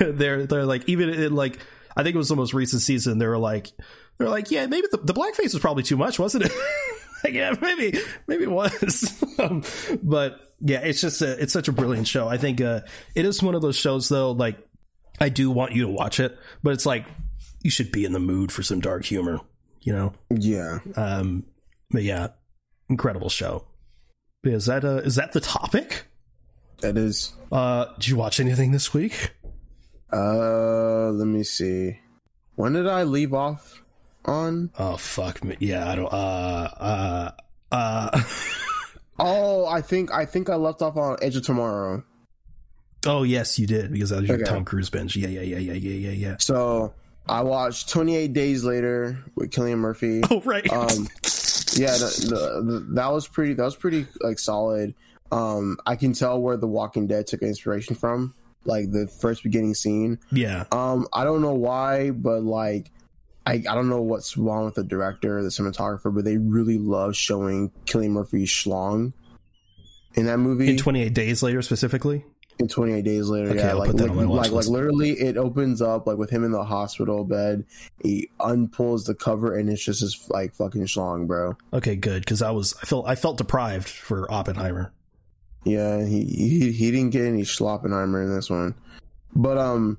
they're 0.00 0.46
they're 0.46 0.66
like 0.66 0.86
even 0.88 1.08
in 1.08 1.34
like 1.34 1.58
I 1.96 2.02
think 2.02 2.14
it 2.14 2.18
was 2.18 2.28
the 2.28 2.36
most 2.36 2.52
recent 2.54 2.82
season. 2.82 3.18
They 3.18 3.26
were 3.26 3.38
like 3.38 3.68
they're 4.18 4.28
like 4.28 4.50
yeah 4.50 4.66
maybe 4.66 4.86
the, 4.90 4.98
the 4.98 5.14
blackface 5.14 5.52
was 5.54 5.58
probably 5.60 5.82
too 5.84 5.96
much, 5.96 6.18
wasn't 6.18 6.44
it? 6.44 6.52
like, 7.24 7.32
yeah, 7.32 7.54
maybe 7.62 7.98
maybe 8.26 8.44
it 8.44 8.50
was. 8.50 9.24
um, 9.38 9.62
but 10.02 10.51
yeah, 10.64 10.78
it's 10.78 11.00
just 11.00 11.20
a, 11.22 11.40
it's 11.42 11.52
such 11.52 11.66
a 11.66 11.72
brilliant 11.72 12.06
show. 12.06 12.28
I 12.28 12.38
think 12.38 12.60
uh, 12.60 12.80
it 13.14 13.24
is 13.24 13.42
one 13.42 13.54
of 13.54 13.62
those 13.62 13.76
shows 13.76 14.08
though. 14.08 14.30
Like 14.30 14.56
I 15.20 15.28
do 15.28 15.50
want 15.50 15.72
you 15.72 15.82
to 15.82 15.88
watch 15.88 16.20
it, 16.20 16.38
but 16.62 16.72
it's 16.72 16.86
like 16.86 17.04
you 17.62 17.70
should 17.70 17.90
be 17.90 18.04
in 18.04 18.12
the 18.12 18.20
mood 18.20 18.52
for 18.52 18.62
some 18.62 18.80
dark 18.80 19.04
humor, 19.04 19.40
you 19.80 19.92
know. 19.92 20.12
Yeah. 20.30 20.78
Um, 20.96 21.44
but 21.90 22.04
yeah, 22.04 22.28
incredible 22.88 23.28
show. 23.28 23.64
Is 24.44 24.66
that 24.66 24.84
uh, 24.84 24.98
is 24.98 25.16
that 25.16 25.32
the 25.32 25.40
topic? 25.40 26.06
That 26.80 26.96
is. 26.96 27.32
Uh, 27.50 27.86
did 27.94 28.08
you 28.08 28.16
watch 28.16 28.38
anything 28.38 28.70
this 28.70 28.94
week? 28.94 29.32
Uh, 30.12 31.10
let 31.10 31.26
me 31.26 31.42
see. 31.42 31.98
When 32.54 32.74
did 32.74 32.86
I 32.86 33.02
leave 33.02 33.34
off 33.34 33.82
on? 34.24 34.70
Oh 34.78 34.96
fuck 34.96 35.42
me. 35.42 35.56
Yeah, 35.58 35.90
I 35.90 35.94
don't. 35.96 36.12
Uh, 36.12 36.68
uh, 36.78 37.30
uh. 37.72 38.22
Oh, 39.22 39.66
I 39.66 39.80
think 39.80 40.12
I 40.12 40.24
think 40.26 40.50
I 40.50 40.56
left 40.56 40.82
off 40.82 40.96
on 40.96 41.16
Edge 41.22 41.36
of 41.36 41.44
Tomorrow. 41.44 42.02
oh 43.06 43.22
yes, 43.22 43.58
you 43.58 43.66
did 43.66 43.92
because 43.92 44.10
that 44.10 44.20
was 44.20 44.28
your 44.28 44.36
Okay. 44.42 44.50
Tom 44.50 44.64
Cruise 44.64 44.90
binge. 44.90 45.16
Yeah, 45.16 45.28
yeah, 45.28 45.40
yeah, 45.40 45.58
yeah, 45.58 45.72
yeah, 45.74 46.10
yeah, 46.10 46.10
yeah. 46.10 46.36
So 46.38 46.92
I 47.28 47.42
watched 47.42 47.88
28 47.88 48.32
Days 48.32 48.64
Later 48.64 49.18
with 49.36 49.50
Cillian 49.50 49.78
Murphy. 49.78 50.22
Oh 50.30 50.40
right. 50.42 50.70
Um, 50.72 51.08
yeah, 51.74 51.92
the, 51.96 52.26
the, 52.28 52.62
the, 52.72 52.86
that 52.94 53.08
was 53.12 53.26
pretty. 53.28 53.54
That 53.54 53.64
was 53.64 53.76
pretty 53.76 54.06
like 54.20 54.38
solid. 54.38 54.94
Um, 55.30 55.78
I 55.86 55.96
can 55.96 56.12
tell 56.12 56.40
where 56.42 56.58
The 56.58 56.66
Walking 56.68 57.06
Dead 57.06 57.26
took 57.26 57.40
inspiration 57.40 57.94
from, 57.96 58.34
like 58.66 58.90
the 58.90 59.06
first 59.06 59.42
beginning 59.42 59.74
scene. 59.74 60.18
yeah. 60.30 60.64
Um, 60.70 61.06
I 61.14 61.24
don't 61.24 61.40
know 61.40 61.54
why, 61.54 62.10
but 62.10 62.42
like, 62.42 62.90
I, 63.46 63.54
I 63.54 63.74
don't 63.74 63.88
know 63.88 64.00
what's 64.02 64.36
wrong 64.36 64.64
with 64.66 64.74
the 64.74 64.84
director, 64.84 65.42
the 65.42 65.48
cinematographer, 65.48 66.14
but 66.14 66.24
they 66.24 66.36
really 66.36 66.78
love 66.78 67.16
showing 67.16 67.70
Cillian 67.86 68.10
Murphy's 68.10 68.48
schlong 68.50 69.12
in 70.14 70.26
that 70.26 70.38
movie. 70.38 70.70
In 70.70 70.76
28 70.76 71.12
days 71.14 71.42
later, 71.42 71.60
specifically. 71.62 72.24
in 72.58 72.68
28 72.68 73.02
days 73.02 73.28
later 73.28 73.48
Okay, 73.50 73.58
yeah 73.60 73.70
I'll 73.70 73.78
like 73.78 73.92
like, 73.94 74.10
like, 74.10 74.50
like 74.52 74.66
literally 74.66 75.12
it 75.12 75.36
opens 75.38 75.80
up 75.82 76.06
like 76.06 76.18
with 76.18 76.28
him 76.30 76.44
in 76.44 76.52
the 76.52 76.62
hospital 76.62 77.24
bed 77.24 77.64
he 78.02 78.28
unpulls 78.38 79.04
the 79.04 79.14
cover 79.14 79.56
and 79.56 79.70
it's 79.70 79.82
just 79.82 80.00
his 80.02 80.28
like 80.28 80.54
fucking 80.54 80.82
schlong 80.82 81.26
bro 81.26 81.56
Okay, 81.72 81.96
good 81.96 82.20
because 82.20 82.42
I 82.42 82.50
was 82.50 82.74
I 82.82 82.86
felt 82.86 83.08
I 83.08 83.14
felt 83.14 83.38
deprived 83.38 83.88
for 83.88 84.30
Oppenheimer. 84.30 84.92
yeah 85.64 86.04
he 86.04 86.24
he, 86.26 86.72
he 86.72 86.90
didn't 86.90 87.10
get 87.10 87.24
any 87.24 87.42
schloppenheimer 87.42 88.22
in 88.22 88.32
this 88.32 88.50
one 88.50 88.74
but 89.34 89.56
um 89.56 89.96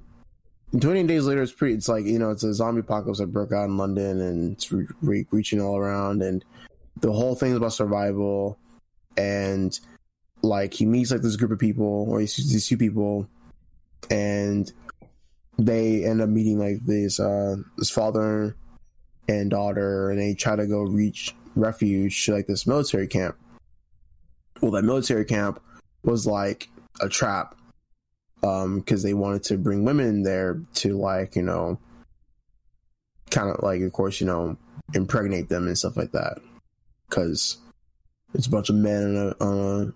28 0.79 1.07
days 1.07 1.25
later 1.25 1.43
it's 1.43 1.51
pretty 1.51 1.75
it's 1.75 1.87
like 1.87 2.05
you 2.05 2.17
know 2.17 2.31
it's 2.31 2.43
a 2.43 2.53
zombie 2.53 2.79
apocalypse 2.79 3.19
that 3.19 3.27
broke 3.27 3.51
out 3.51 3.65
in 3.65 3.77
london 3.77 4.19
and 4.21 4.53
it's 4.53 4.71
re- 4.71 4.87
re- 5.01 5.27
reaching 5.31 5.61
all 5.61 5.77
around 5.77 6.23
and 6.23 6.43
the 7.01 7.11
whole 7.11 7.35
thing 7.35 7.51
is 7.51 7.57
about 7.57 7.73
survival. 7.73 8.57
And 9.17 9.77
like 10.41 10.73
he 10.73 10.85
meets 10.85 11.11
like 11.11 11.21
this 11.21 11.35
group 11.35 11.51
of 11.51 11.59
people 11.59 12.07
or 12.09 12.19
he 12.19 12.27
sees 12.27 12.51
these 12.51 12.67
two 12.67 12.77
people 12.77 13.27
and 14.09 14.71
they 15.57 16.03
end 16.03 16.21
up 16.21 16.29
meeting 16.29 16.57
like 16.57 16.83
this 16.85 17.19
uh 17.19 17.55
this 17.77 17.89
father 17.89 18.55
and 19.29 19.51
daughter 19.51 20.09
and 20.09 20.19
they 20.19 20.33
try 20.33 20.55
to 20.55 20.67
go 20.67 20.81
reach 20.81 21.33
refuge 21.55 22.25
to 22.25 22.33
like 22.33 22.47
this 22.47 22.67
military 22.67 23.07
camp. 23.07 23.37
Well 24.61 24.71
that 24.71 24.83
military 24.83 25.25
camp 25.25 25.61
was 26.03 26.25
like 26.25 26.69
a 26.99 27.07
trap 27.07 27.55
um 28.43 28.79
because 28.79 29.03
they 29.03 29.13
wanted 29.13 29.43
to 29.43 29.57
bring 29.57 29.83
women 29.85 30.23
there 30.23 30.61
to 30.73 30.97
like 30.97 31.35
you 31.35 31.41
know 31.41 31.79
kind 33.31 33.49
of 33.49 33.61
like 33.63 33.81
of 33.81 33.91
course 33.93 34.19
you 34.21 34.27
know 34.27 34.55
impregnate 34.93 35.49
them 35.49 35.65
and 35.67 35.77
stuff 35.77 35.97
like 35.97 36.11
that 36.11 36.37
because 37.09 37.57
it's 38.33 38.47
a 38.47 38.49
bunch 38.49 38.69
of 38.69 38.75
men 38.75 39.15
on 39.17 39.33
a, 39.39 39.43
on 39.43 39.93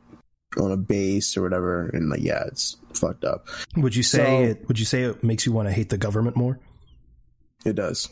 a 0.58 0.62
on 0.64 0.72
a 0.72 0.78
base 0.78 1.36
or 1.38 1.42
whatever 1.44 1.90
and 1.90 2.10
like 2.10 2.22
yeah 2.22 2.44
it's 2.48 2.78
fucked 2.94 3.24
up 3.26 3.48
Would 3.76 3.96
you 3.96 4.02
say 4.04 4.18
So- 4.26 4.44
it? 4.52 4.68
Would 4.68 4.80
you 4.80 4.86
say 4.86 5.04
it 5.04 5.24
makes 5.24 5.46
you 5.46 5.52
want 5.52 5.68
to 5.68 5.74
hate 5.74 5.90
the 5.90 5.98
government 5.98 6.36
more? 6.36 6.58
It 7.66 7.76
does. 7.76 8.08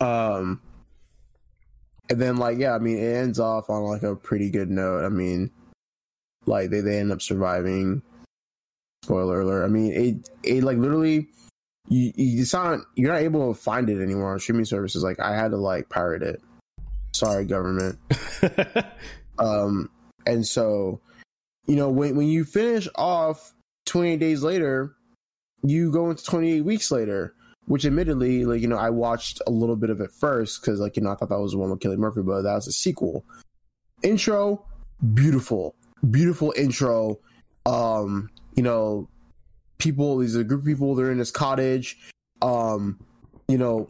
Um, 0.00 0.60
and 2.10 2.20
then 2.20 2.36
like 2.36 2.58
yeah, 2.58 2.74
I 2.74 2.78
mean 2.78 2.98
it 2.98 3.14
ends 3.16 3.38
off 3.38 3.70
on 3.70 3.84
like 3.84 4.02
a 4.02 4.16
pretty 4.16 4.50
good 4.50 4.70
note. 4.70 5.04
I 5.04 5.08
mean, 5.08 5.50
like 6.46 6.70
they 6.70 6.80
they 6.80 6.98
end 6.98 7.12
up 7.12 7.22
surviving. 7.22 8.02
Spoiler 9.04 9.40
alert. 9.40 9.64
I 9.64 9.68
mean 9.68 9.92
it 9.92 10.30
it 10.42 10.64
like 10.64 10.78
literally. 10.78 11.28
You, 11.86 12.12
you 12.16 12.42
it's 12.42 12.54
not 12.54 12.80
you're 12.96 13.12
not 13.12 13.20
able 13.20 13.52
to 13.52 13.60
find 13.60 13.90
it 13.90 14.02
anymore 14.02 14.32
on 14.32 14.40
streaming 14.40 14.64
services. 14.64 15.02
Like 15.02 15.20
I 15.20 15.36
had 15.36 15.50
to 15.50 15.58
like 15.58 15.90
pirate 15.90 16.22
it. 16.22 16.40
Sorry, 17.12 17.44
government. 17.44 17.98
Um, 19.38 19.90
and 20.26 20.46
so, 20.46 21.00
you 21.66 21.76
know, 21.76 21.90
when 21.90 22.16
when 22.16 22.26
you 22.26 22.44
finish 22.44 22.88
off 22.94 23.52
28 23.86 24.18
days 24.18 24.42
later, 24.42 24.94
you 25.62 25.90
go 25.92 26.10
into 26.10 26.24
28 26.24 26.62
weeks 26.62 26.90
later, 26.90 27.34
which 27.66 27.84
admittedly, 27.84 28.44
like, 28.44 28.60
you 28.60 28.68
know, 28.68 28.76
I 28.76 28.90
watched 28.90 29.40
a 29.46 29.50
little 29.50 29.76
bit 29.76 29.90
of 29.90 30.00
it 30.00 30.10
first 30.10 30.60
because, 30.60 30.80
like, 30.80 30.96
you 30.96 31.02
know, 31.02 31.10
I 31.10 31.16
thought 31.16 31.30
that 31.30 31.40
was 31.40 31.52
the 31.52 31.58
one 31.58 31.70
with 31.70 31.80
Kelly 31.80 31.96
Murphy, 31.96 32.22
but 32.22 32.42
that 32.42 32.54
was 32.54 32.66
a 32.66 32.72
sequel. 32.72 33.24
Intro, 34.02 34.64
beautiful, 35.14 35.74
beautiful 36.10 36.52
intro. 36.56 37.18
Um, 37.66 38.30
you 38.54 38.62
know, 38.62 39.08
people, 39.78 40.18
these 40.18 40.36
are 40.36 40.40
a 40.40 40.44
group 40.44 40.60
of 40.60 40.66
people, 40.66 40.94
they're 40.94 41.10
in 41.10 41.18
this 41.18 41.30
cottage. 41.30 41.98
Um, 42.42 43.00
you 43.48 43.58
know, 43.58 43.88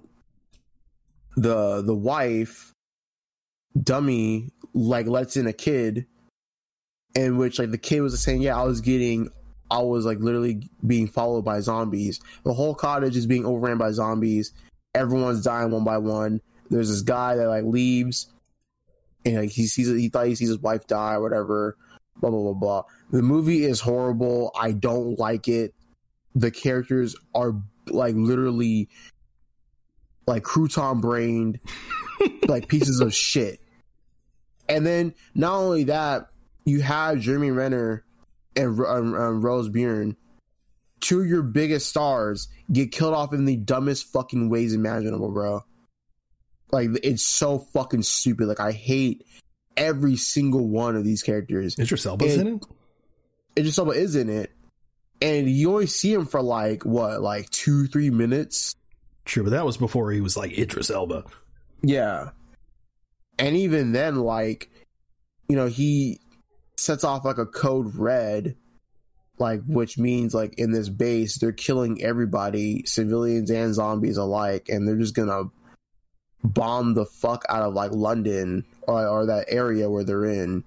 the 1.37 1.83
the 1.83 1.95
wife 1.95 2.73
dummy 3.81 4.53
like 4.73 5.07
lets 5.07 5.37
in 5.37 5.47
a 5.47 5.53
kid 5.53 6.07
in 7.17 7.39
which 7.39 7.59
like 7.59 7.73
the 7.73 7.79
kid 7.79 8.01
was 8.01 8.23
saying 8.23 8.41
yeah 8.41 8.57
i 8.57 8.63
was 8.63 8.81
getting 8.81 9.29
i 9.71 9.79
was 9.79 10.05
like 10.05 10.19
literally 10.21 10.69
being 10.87 11.07
followed 11.07 11.45
by 11.45 11.61
zombies. 11.61 12.21
The 12.45 12.53
whole 12.53 12.75
cottage 12.75 13.17
is 13.17 13.27
being 13.27 13.47
overran 13.47 13.79
by 13.79 13.93
zombies. 13.93 14.53
Everyone's 14.95 15.43
dying 15.43 15.71
one 15.71 15.85
by 15.85 15.99
one. 15.99 16.41
There's 16.71 16.89
this 16.89 17.03
guy 17.03 17.37
that 17.37 17.49
like 17.49 17.65
leaves 17.65 18.29
and 19.25 19.37
like 19.37 19.51
he 19.51 19.67
sees 19.67 19.89
he 19.89 20.09
thought 20.09 20.27
he 20.27 20.35
sees 20.35 20.49
his 20.49 20.59
wife 20.59 20.87
die 20.87 21.15
or 21.15 21.23
whatever 21.23 21.77
blah 22.21 22.31
blah 22.31 22.41
blah 22.41 22.53
blah 22.53 22.83
the 23.11 23.23
movie 23.23 23.65
is 23.65 23.81
horrible 23.81 24.51
i 24.59 24.73
don't 24.73 25.19
like 25.19 25.49
it 25.49 25.75
the 26.35 26.51
characters 26.51 27.17
are 27.35 27.55
like 27.89 28.15
literally 28.17 28.89
like 30.27 30.43
crouton 30.43 31.01
brained 31.01 31.61
like 32.49 32.69
pieces 32.69 33.01
of 33.01 33.15
shit 33.15 33.61
and 34.69 34.87
then 34.87 35.15
not 35.35 35.57
only 35.57 35.85
that, 35.85 36.29
you 36.65 36.81
have 36.81 37.21
Jeremy 37.21 37.51
Renner 37.51 38.05
and 38.57 38.79
um, 38.81 39.15
um, 39.15 39.43
Rose 39.43 39.69
Byrne, 39.69 40.17
two 41.01 41.21
of 41.21 41.27
your 41.27 41.43
biggest 41.43 41.89
stars, 41.89 42.49
get 42.73 42.93
killed 42.93 43.15
off 43.15 43.33
in 43.33 43.45
the 43.45 43.57
dumbest 43.57 44.13
fucking 44.13 44.49
ways 44.49 44.73
imaginable, 44.73 45.31
bro. 45.31 45.63
Like 46.73 46.91
it's 47.03 47.23
so 47.23 47.59
fucking 47.59 48.03
stupid. 48.03 48.49
Like 48.49 48.61
I 48.61 48.73
hate 48.73 49.27
every 49.77 50.17
single 50.17 50.69
one 50.69 50.97
of 50.97 51.05
these 51.05 51.23
characters. 51.23 51.79
Idris 51.79 52.07
Elba's 52.07 52.37
And- 52.37 52.49
in 52.49 52.55
it. 52.57 52.65
Idris 53.57 53.79
Elba 53.79 53.93
is 53.93 54.17
in 54.17 54.29
it, 54.29 54.51
and 55.23 55.49
you 55.49 55.71
only 55.71 55.87
see 55.87 56.13
him 56.13 56.27
for 56.27 56.43
like 56.43 56.85
what, 56.85 57.23
like 57.23 57.49
two, 57.51 57.87
three 57.87 58.11
minutes. 58.11 58.75
True, 59.25 59.45
but 59.45 59.51
that 59.51 59.65
was 59.65 59.77
before 59.77 60.11
he 60.11 60.21
was 60.21 60.37
like 60.37 60.59
Idris 60.59 60.91
Elba. 60.91 61.25
Yeah. 61.83 62.31
And 63.39 63.57
even 63.57 63.93
then, 63.93 64.17
like, 64.17 64.71
you 65.49 65.57
know, 65.57 65.67
he 65.67 66.21
sets 66.77 67.05
off 67.05 67.25
like 67.25 67.39
a 67.39 67.47
code 67.47 67.95
red, 67.95 68.57
like, 69.39 69.63
which 69.67 69.99
means 69.99 70.35
like 70.35 70.55
in 70.59 70.73
this 70.73 70.89
base, 70.89 71.39
they're 71.39 71.53
killing 71.53 72.03
everybody, 72.03 72.85
civilians 72.87 73.51
and 73.51 73.73
zombies 73.75 74.17
alike, 74.17 74.69
and 74.69 74.87
they're 74.87 74.97
just 74.97 75.15
gonna 75.15 75.45
bomb 76.43 76.95
the 76.95 77.07
fuck 77.07 77.45
out 77.49 77.63
of 77.63 77.73
like 77.75 77.93
London 77.93 78.65
or, 78.87 79.07
or 79.07 79.27
that 79.27 79.47
area 79.49 79.89
where 79.91 80.05
they're 80.05 80.25
in. 80.25 80.65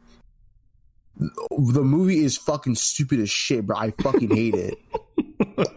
The 1.17 1.83
movie 1.83 2.23
is 2.23 2.37
fucking 2.37 2.75
stupid 2.75 3.19
as 3.19 3.29
shit, 3.29 3.65
bro. 3.65 3.77
I 3.77 3.91
fucking 3.91 4.35
hate 4.35 4.55
it. 4.55 4.77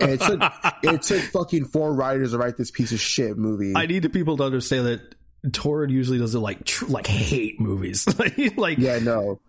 And 0.01 0.11
it 0.13 0.21
took 0.21 0.43
it 0.83 1.03
took 1.03 1.23
fucking 1.23 1.67
four 1.67 1.93
writers 1.93 2.33
to 2.33 2.39
write 2.39 2.57
this 2.57 2.71
piece 2.71 2.93
of 2.93 3.01
shit 3.01 3.37
movie. 3.37 3.75
I 3.77 3.87
need 3.87 4.03
the 4.03 4.09
people 4.09 4.37
to 4.39 4.43
understand 4.43 4.87
that 4.87 5.15
Tauren 5.47 5.91
usually 5.91 6.19
doesn't 6.19 6.41
like 6.41 6.65
tr- 6.65 6.87
like 6.87 7.07
hate 7.07 7.61
movies. 7.61 8.07
like, 8.57 8.79
yeah, 8.79 8.99
no. 8.99 9.41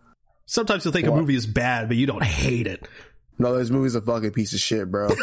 sometimes 0.45 0.85
you'll 0.85 0.93
think 0.93 1.07
a 1.07 1.11
movie 1.11 1.35
is 1.35 1.45
bad, 1.45 1.87
but 1.87 1.97
you 1.97 2.05
don't 2.05 2.23
hate 2.23 2.67
it. 2.67 2.87
No, 3.37 3.57
this 3.57 3.69
movie's 3.69 3.95
a 3.95 4.01
fucking 4.01 4.31
piece 4.31 4.53
of 4.53 4.59
shit, 4.59 4.89
bro. 4.89 5.09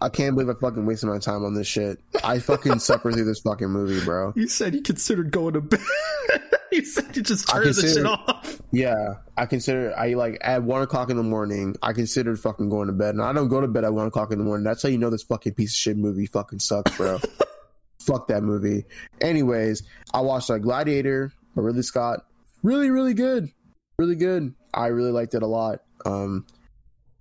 I 0.00 0.10
can't 0.10 0.36
believe 0.36 0.54
I 0.54 0.58
fucking 0.58 0.84
wasted 0.84 1.08
my 1.08 1.18
time 1.18 1.44
on 1.44 1.54
this 1.54 1.66
shit. 1.66 1.98
I 2.22 2.38
fucking 2.38 2.80
suffered 2.80 3.14
through 3.14 3.24
this 3.24 3.40
fucking 3.40 3.68
movie, 3.68 4.04
bro. 4.04 4.32
You 4.36 4.46
said 4.46 4.74
you 4.74 4.82
considered 4.82 5.30
going 5.30 5.54
to 5.54 5.62
bed. 5.62 5.80
you 6.72 6.84
said 6.84 7.16
you 7.16 7.22
just 7.22 7.48
turned 7.48 7.74
the 7.74 7.82
shit 7.82 8.04
off. 8.04 8.60
Yeah, 8.72 9.14
I 9.38 9.46
consider 9.46 9.94
I 9.96 10.12
like 10.14 10.36
at 10.42 10.62
one 10.62 10.82
o'clock 10.82 11.08
in 11.08 11.16
the 11.16 11.22
morning. 11.22 11.76
I 11.82 11.94
considered 11.94 12.38
fucking 12.38 12.68
going 12.68 12.88
to 12.88 12.92
bed, 12.92 13.14
and 13.14 13.22
I 13.22 13.32
don't 13.32 13.48
go 13.48 13.60
to 13.60 13.68
bed 13.68 13.84
at 13.84 13.94
one 13.94 14.06
o'clock 14.06 14.32
in 14.32 14.38
the 14.38 14.44
morning. 14.44 14.64
That's 14.64 14.82
how 14.82 14.90
you 14.90 14.98
know 14.98 15.08
this 15.08 15.22
fucking 15.22 15.54
piece 15.54 15.72
of 15.72 15.76
shit 15.76 15.96
movie 15.96 16.26
fucking 16.26 16.58
sucks, 16.58 16.94
bro. 16.96 17.18
Fuck 18.00 18.28
that 18.28 18.42
movie. 18.42 18.84
Anyways, 19.20 19.82
I 20.12 20.20
watched 20.20 20.50
like 20.50 20.62
Gladiator 20.62 21.32
by 21.54 21.62
Ridley 21.62 21.82
Scott. 21.82 22.26
Really, 22.62 22.90
really 22.90 23.14
good. 23.14 23.50
Really 23.98 24.14
good. 24.14 24.54
I 24.74 24.88
really 24.88 25.10
liked 25.10 25.34
it 25.34 25.42
a 25.42 25.46
lot. 25.46 25.80
Um, 26.04 26.46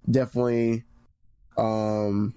definitely, 0.09 0.83
um, 1.57 2.35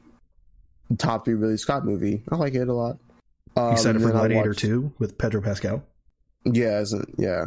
top 0.97 1.24
three 1.24 1.35
Ridley 1.35 1.56
Scott 1.59 1.85
movie. 1.85 2.23
I 2.31 2.36
like 2.36 2.55
it 2.55 2.69
a 2.69 2.73
lot. 2.73 2.98
Um, 3.56 3.74
it 3.74 3.78
for 3.82 4.10
Gladiator 4.12 4.51
watched- 4.51 4.60
2 4.60 4.93
with 4.98 5.19
Pedro 5.19 5.40
Pascal. 5.43 5.82
yeah, 6.44 6.82
yeah. 7.19 7.47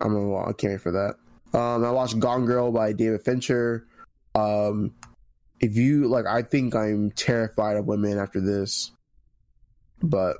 I'm 0.00 0.14
a, 0.14 0.36
I 0.38 0.52
can't 0.52 0.74
wait 0.74 0.80
for 0.80 0.92
that. 0.92 1.58
Um, 1.58 1.84
I 1.84 1.90
watched 1.90 2.18
Gone 2.18 2.46
Girl 2.46 2.70
by 2.70 2.92
David 2.92 3.22
Fincher. 3.22 3.86
Um, 4.34 4.92
if 5.60 5.76
you 5.76 6.06
like, 6.08 6.26
I 6.26 6.42
think 6.42 6.76
I'm 6.76 7.10
terrified 7.10 7.76
of 7.76 7.86
women 7.86 8.18
after 8.18 8.40
this, 8.40 8.92
but 10.02 10.36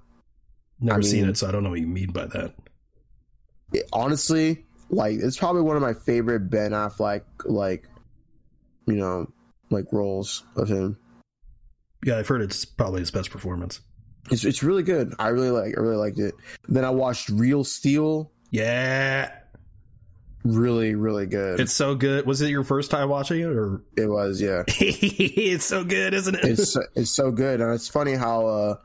Never 0.81 1.01
I 1.01 1.03
seen 1.03 1.29
it, 1.29 1.37
so 1.37 1.49
I 1.49 1.51
don't 1.51 1.65
know 1.65 1.71
what 1.71 1.81
you 1.81 1.89
mean 1.89 2.13
by 2.13 2.27
that. 2.27 2.55
it- 3.73 3.89
honestly, 3.93 4.65
like 4.91 5.19
it's 5.19 5.37
probably 5.39 5.63
one 5.63 5.75
of 5.77 5.83
my 5.83 5.95
favorite 5.95 6.49
Ben 6.51 6.71
Affleck 6.71 7.23
like, 7.45 7.89
you 8.87 8.95
know, 8.97 9.27
like 9.71 9.87
roles 9.93 10.45
of 10.57 10.69
him. 10.69 10.97
Yeah, 12.05 12.19
I've 12.19 12.29
heard 12.29 12.43
it's 12.43 12.65
probably 12.65 13.01
his 13.01 13.11
best 13.11 13.31
performance. 13.31 13.81
It's 14.31 14.45
it's 14.45 14.63
really 14.63 14.83
good. 14.83 15.15
I 15.19 15.29
really 15.29 15.51
like. 15.51 15.77
I 15.77 15.81
really 15.81 15.97
liked 15.97 16.19
it. 16.19 16.35
Then 16.69 16.85
I 16.85 16.91
watched 16.91 17.29
Real 17.29 17.65
Steel. 17.65 18.31
Yeah, 18.51 19.31
Really, 20.45 20.95
really 20.95 21.27
good. 21.27 21.61
it's 21.61 21.75
so 21.75 21.95
good. 21.95 22.25
Was 22.25 22.41
it 22.41 22.49
your 22.49 22.65
first 22.65 22.91
time 22.91 23.09
watching 23.09 23.41
it, 23.41 23.47
or 23.49 23.83
it 23.97 24.07
was 24.07 24.41
yeah. 24.41 24.63
it's 24.69 25.65
so 25.65 25.85
good, 25.85 26.15
isn't 26.15 26.35
it? 26.37 26.45
it's 26.45 26.77
it's 26.95 27.11
so 27.15 27.31
good, 27.33 27.61
and 27.61 27.75
it's 27.75 27.89
funny 27.89 28.15
how 28.15 28.47
uh, 28.47 28.77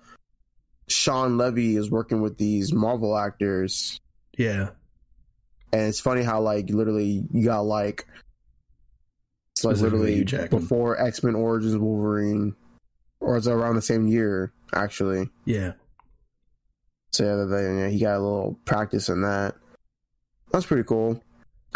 Shawn 0.88 1.38
Levy 1.38 1.76
is 1.78 1.90
working 1.92 2.22
with 2.22 2.38
these 2.38 2.74
Marvel 2.74 3.18
actors, 3.18 4.00
yeah, 4.38 4.70
and 5.72 5.84
it's 5.84 6.00
funny 6.02 6.24
how 6.24 6.42
like 6.42 6.70
literally 6.70 7.26
you 7.32 7.46
got 7.46 7.62
like 7.62 8.08
it's 9.56 9.64
like 9.64 9.78
literally 9.78 10.24
before 10.50 11.00
X 11.00 11.24
Men 11.24 11.36
Origins 11.36 11.78
Wolverine, 11.78 12.56
or 13.24 13.38
it's 13.38 13.48
around 13.48 13.76
the 13.76 13.82
same 13.82 14.08
year 14.08 14.52
actually. 14.74 15.30
yeah. 15.46 15.74
So 17.12 17.24
yeah, 17.24 17.78
yeah, 17.80 17.88
he 17.90 18.00
got 18.00 18.18
a 18.18 18.20
little 18.20 18.60
practice 18.66 19.08
in 19.08 19.22
that. 19.22 19.54
That's 20.52 20.66
pretty 20.66 20.84
cool. 20.84 21.22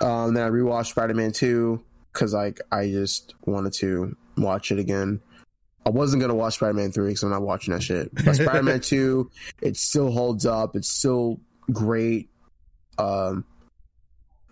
Um, 0.01 0.33
then 0.33 0.43
I 0.43 0.49
rewatched 0.49 0.87
Spider 0.87 1.13
Man 1.13 1.31
Two 1.31 1.83
because 2.11 2.33
like 2.33 2.59
I 2.71 2.89
just 2.89 3.35
wanted 3.45 3.73
to 3.73 4.15
watch 4.35 4.71
it 4.71 4.79
again. 4.79 5.21
I 5.85 5.89
wasn't 5.89 6.21
gonna 6.21 6.35
watch 6.35 6.55
Spider 6.55 6.73
Man 6.73 6.91
Three 6.91 7.09
because 7.09 7.23
I'm 7.23 7.29
not 7.29 7.43
watching 7.43 7.73
that 7.73 7.83
shit. 7.83 8.13
But 8.13 8.35
Spider 8.35 8.63
Man 8.63 8.81
Two, 8.81 9.29
it 9.61 9.77
still 9.77 10.11
holds 10.11 10.45
up. 10.45 10.75
It's 10.75 10.89
still 10.89 11.39
great. 11.71 12.29
Um, 12.97 13.45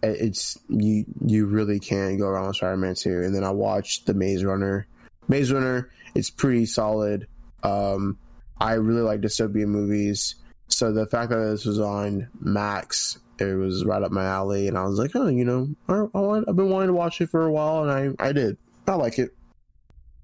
it's 0.04 0.58
you 0.70 1.06
you 1.26 1.48
really 1.48 1.80
can't 1.80 2.20
go 2.20 2.28
wrong 2.28 2.48
with 2.48 2.58
Spider 2.58 2.78
Man 2.78 2.96
Two. 2.96 3.24
And 3.24 3.34
then 3.36 3.44
I 3.44 3.52
watched 3.52 4.06
the 4.06 4.14
Maze 4.14 4.44
Runner. 4.44 4.88
Maze 5.28 5.52
Runner, 5.52 5.90
it's 6.16 6.30
pretty 6.30 6.66
solid. 6.66 7.28
Um, 7.62 8.18
I 8.60 8.74
really 8.74 9.02
like 9.02 9.22
dystopian 9.22 9.68
movies. 9.68 10.36
So 10.68 10.92
the 10.92 11.06
fact 11.06 11.30
that 11.30 11.38
this 11.38 11.66
was 11.66 11.80
on 11.80 12.30
Max, 12.40 13.20
it 13.38 13.56
was 13.56 13.86
right 13.86 14.02
up 14.02 14.12
my 14.12 14.26
alley, 14.26 14.68
and 14.68 14.78
I 14.78 14.84
was 14.86 14.98
like, 14.98 15.12
oh, 15.16 15.28
you 15.28 15.46
know, 15.46 15.68
I, 15.88 15.94
I 15.94 16.20
want, 16.20 16.50
I've 16.50 16.56
been 16.56 16.70
wanting 16.70 16.88
to 16.88 16.94
watch 16.94 17.22
it 17.22 17.30
for 17.30 17.46
a 17.46 17.52
while, 17.52 17.84
and 17.88 18.16
I 18.20 18.28
I 18.30 18.32
did. 18.32 18.58
I 18.88 18.96
like 18.96 19.20
it. 19.20 19.32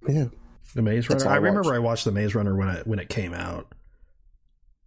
Yeah, 0.07 0.25
The 0.73 0.81
Maze 0.81 1.09
Runner. 1.09 1.27
I 1.27 1.33
I 1.33 1.35
remember 1.35 1.61
watched. 1.61 1.75
I 1.75 1.79
watched 1.79 2.05
the 2.05 2.11
Maze 2.11 2.33
Runner 2.33 2.55
when 2.55 2.69
it 2.69 2.87
when 2.87 2.99
it 2.99 3.09
came 3.09 3.33
out. 3.33 3.67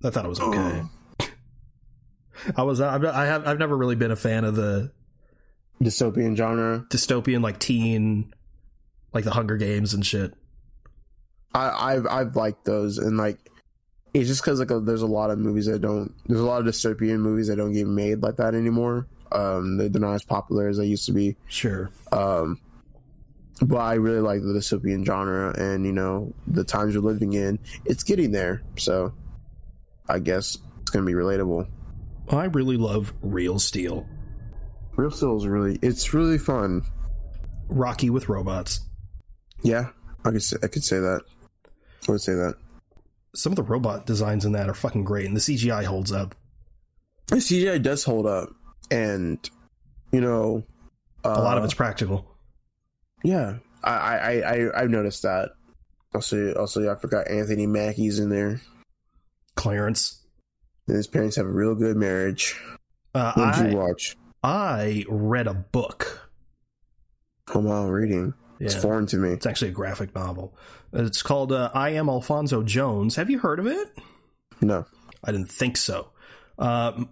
I 0.03 0.11
thought 0.11 0.25
it 0.25 0.29
was 0.29 0.41
okay. 0.41 0.83
I 2.57 2.63
was 2.63 2.81
I, 2.81 2.97
I 2.97 3.27
have 3.27 3.47
I've 3.47 3.59
never 3.59 3.77
really 3.77 3.95
been 3.95 4.11
a 4.11 4.17
fan 4.17 4.45
of 4.45 4.57
the 4.57 4.91
dystopian 5.83 6.37
genre. 6.37 6.85
dystopian 6.91 7.43
like 7.43 7.59
teen, 7.59 8.33
like 9.13 9.25
the 9.25 9.31
Hunger 9.31 9.57
Games 9.57 9.95
and 9.95 10.05
shit. 10.05 10.35
I, 11.55 11.95
I've 11.95 12.07
I've 12.07 12.37
liked 12.37 12.65
those, 12.65 12.99
and 12.99 13.17
like 13.17 13.39
it's 14.13 14.29
just 14.29 14.43
because 14.43 14.61
like 14.61 14.71
uh, 14.71 14.81
there's 14.81 15.03
a 15.03 15.07
lot 15.07 15.31
of 15.31 15.39
movies 15.39 15.67
that 15.67 15.81
don't. 15.81 16.13
There's 16.27 16.41
a 16.41 16.45
lot 16.45 16.61
of 16.61 16.67
dystopian 16.67 17.19
movies 17.19 17.49
that 17.49 17.57
don't 17.57 17.73
get 17.73 17.87
made 17.87 18.23
like 18.23 18.37
that 18.37 18.55
anymore. 18.55 19.07
Um, 19.33 19.77
they're, 19.77 19.89
they're 19.89 20.01
not 20.01 20.15
as 20.15 20.25
popular 20.25 20.69
as 20.69 20.79
they 20.79 20.87
used 20.87 21.07
to 21.07 21.13
be. 21.13 21.37
Sure. 21.49 21.91
Um, 22.13 22.61
but 23.61 23.79
I 23.79 23.95
really 23.95 24.21
like 24.21 24.41
the 24.41 24.49
dystopian 24.49 25.05
genre, 25.05 25.55
and 25.59 25.85
you 25.87 25.93
know 25.93 26.33
the 26.47 26.65
times 26.65 26.97
we're 26.97 27.03
living 27.03 27.35
in, 27.35 27.59
it's 27.85 28.03
getting 28.03 28.33
there. 28.33 28.63
So 28.77 29.13
I 30.09 30.19
guess 30.19 30.59
it's 30.81 30.91
gonna 30.91 31.07
be 31.07 31.13
relatable. 31.13 31.69
I 32.31 32.45
really 32.45 32.77
love 32.77 33.13
Real 33.23 33.59
Steel. 33.59 34.07
Real 34.97 35.11
Steel 35.11 35.37
is 35.37 35.47
really, 35.47 35.79
it's 35.83 36.15
really 36.15 36.39
fun. 36.39 36.83
Rocky 37.69 38.11
with 38.11 38.29
robots. 38.29 38.81
Yeah, 39.63 39.91
I 40.25 40.31
could 40.31 40.43
say, 40.43 40.57
I 40.63 40.69
could 40.69 40.85
say 40.85 40.99
that. 41.01 41.23
I 42.09 42.13
would 42.13 42.21
say 42.21 42.35
that. 42.35 42.55
Some 43.35 43.53
of 43.53 43.57
the 43.57 43.63
robot 43.63 44.07
designs 44.07 44.45
in 44.45 44.53
that 44.53 44.69
are 44.69 44.75
fucking 44.75 45.05
great, 45.05 45.27
and 45.27 45.35
the 45.37 45.41
CGI 45.41 45.85
holds 45.85 46.13
up. 46.13 46.35
The 47.29 47.37
CGI 47.37 47.83
does 47.83 48.05
hold 48.05 48.27
up, 48.27 48.51
and 48.91 49.39
you 50.13 50.21
know, 50.21 50.65
uh, 51.25 51.35
A 51.37 51.43
lot 51.43 51.59
of 51.59 51.65
it's 51.65 51.75
practical. 51.75 52.27
Yeah, 53.25 53.57
I, 53.83 53.91
I, 53.93 54.33
I, 54.41 54.83
I've 54.83 54.91
noticed 54.91 55.23
that. 55.23 55.51
Also, 56.15 56.53
also, 56.55 56.89
I 56.91 56.95
forgot 56.95 57.29
Anthony 57.29 57.67
Mackie's 57.67 58.19
in 58.21 58.29
there, 58.29 58.61
Clarence. 59.57 60.23
and 60.87 60.97
his 60.97 61.07
parents 61.09 61.35
have 61.37 61.47
a 61.47 61.51
real 61.53 61.75
good 61.75 61.97
marriage. 61.97 62.55
Uh, 63.15 63.33
What 63.35 63.55
did 63.57 63.67
I, 63.67 63.71
you 63.71 63.77
watch? 63.77 64.17
I 64.43 65.05
read 65.09 65.47
a 65.47 65.55
book. 65.55 66.29
Come 67.47 67.67
on, 67.67 67.89
reading. 67.89 68.35
It's 68.61 68.75
foreign 68.75 69.07
to 69.07 69.17
me. 69.17 69.31
It's 69.31 69.47
actually 69.47 69.69
a 69.69 69.75
graphic 69.75 70.15
novel. 70.15 70.57
It's 70.93 71.23
called 71.23 71.53
uh, 71.53 71.71
I 71.75 71.91
Am 71.91 72.09
Alfonso 72.09 72.63
Jones. 72.63 73.17
Have 73.17 73.31
you 73.31 73.39
heard 73.39 73.59
of 73.59 73.67
it? 73.67 73.89
No. 74.61 74.87
I 75.23 75.33
didn't 75.33 75.51
think 75.51 75.77
so. 75.77 76.11
Um, 76.59 77.11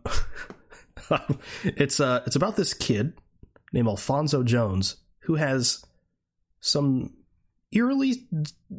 it's 1.64 2.00
uh, 2.00 2.22
it's 2.26 2.36
about 2.36 2.56
this 2.56 2.74
kid 2.74 3.14
named 3.72 3.88
Alfonso 3.88 4.42
Jones 4.42 4.96
who 5.20 5.34
has 5.36 5.84
some 6.60 7.14
eerily 7.72 8.26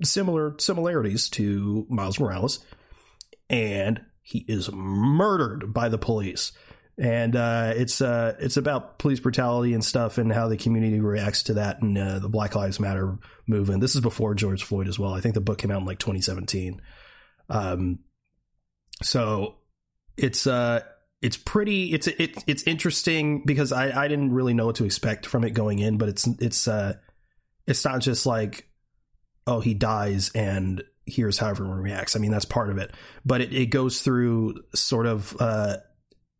similar 0.03 0.55
similarities 0.59 1.29
to 1.29 1.85
Miles 1.89 2.19
Morales, 2.19 2.63
and 3.49 4.01
he 4.21 4.45
is 4.47 4.71
murdered 4.71 5.73
by 5.73 5.89
the 5.89 5.97
police. 5.97 6.51
And 6.97 7.35
uh, 7.35 7.73
it's 7.75 8.01
uh, 8.01 8.35
it's 8.39 8.57
about 8.57 8.99
police 8.99 9.19
brutality 9.19 9.73
and 9.73 9.83
stuff, 9.83 10.19
and 10.19 10.31
how 10.31 10.47
the 10.47 10.57
community 10.57 10.99
reacts 10.99 11.43
to 11.43 11.55
that, 11.55 11.81
and 11.81 11.97
uh, 11.97 12.19
the 12.19 12.29
Black 12.29 12.55
Lives 12.55 12.79
Matter 12.79 13.17
movement. 13.47 13.81
This 13.81 13.95
is 13.95 14.01
before 14.01 14.35
George 14.35 14.63
Floyd 14.63 14.87
as 14.87 14.99
well. 14.99 15.13
I 15.13 15.19
think 15.19 15.33
the 15.33 15.41
book 15.41 15.57
came 15.57 15.71
out 15.71 15.81
in 15.81 15.87
like 15.87 15.97
2017. 15.97 16.79
Um, 17.49 17.99
so 19.01 19.55
it's 20.17 20.45
uh 20.45 20.81
it's 21.21 21.37
pretty 21.37 21.93
it's 21.93 22.07
it, 22.07 22.43
it's 22.47 22.63
interesting 22.63 23.43
because 23.45 23.71
I 23.71 24.03
I 24.03 24.07
didn't 24.07 24.33
really 24.33 24.53
know 24.53 24.67
what 24.67 24.75
to 24.75 24.85
expect 24.85 25.25
from 25.25 25.43
it 25.43 25.51
going 25.51 25.79
in, 25.79 25.97
but 25.97 26.09
it's 26.09 26.27
it's 26.39 26.67
uh 26.67 26.95
it's 27.65 27.83
not 27.85 28.01
just 28.01 28.25
like 28.25 28.67
oh 29.47 29.59
he 29.59 29.73
dies 29.73 30.31
and 30.35 30.83
here's 31.05 31.37
how 31.37 31.49
everyone 31.49 31.79
reacts. 31.79 32.15
I 32.15 32.19
mean 32.19 32.31
that's 32.31 32.45
part 32.45 32.69
of 32.69 32.77
it, 32.77 32.91
but 33.25 33.41
it, 33.41 33.53
it 33.53 33.67
goes 33.67 34.01
through 34.01 34.63
sort 34.75 35.05
of 35.05 35.35
uh 35.39 35.77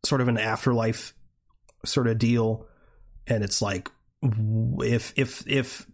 sort 0.04 0.20
of 0.20 0.28
an 0.28 0.38
afterlife 0.38 1.14
sort 1.84 2.06
of 2.06 2.18
deal, 2.18 2.66
and 3.26 3.42
it's 3.42 3.60
like 3.62 3.90
if 4.22 5.12
if 5.16 5.44
if 5.46 5.86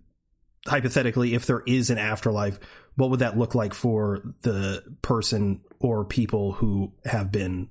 hypothetically 0.67 1.35
if 1.35 1.47
there 1.47 1.63
is 1.67 1.91
an 1.91 1.99
afterlife 1.99 2.61
what 2.97 3.09
would 3.11 3.21
that 3.21 3.37
look 3.39 3.55
like 3.55 3.73
for 3.73 4.21
the 4.43 4.83
person 5.03 5.61
or 5.81 6.05
people 6.05 6.53
who 6.53 6.93
have 7.07 7.33
been 7.33 7.69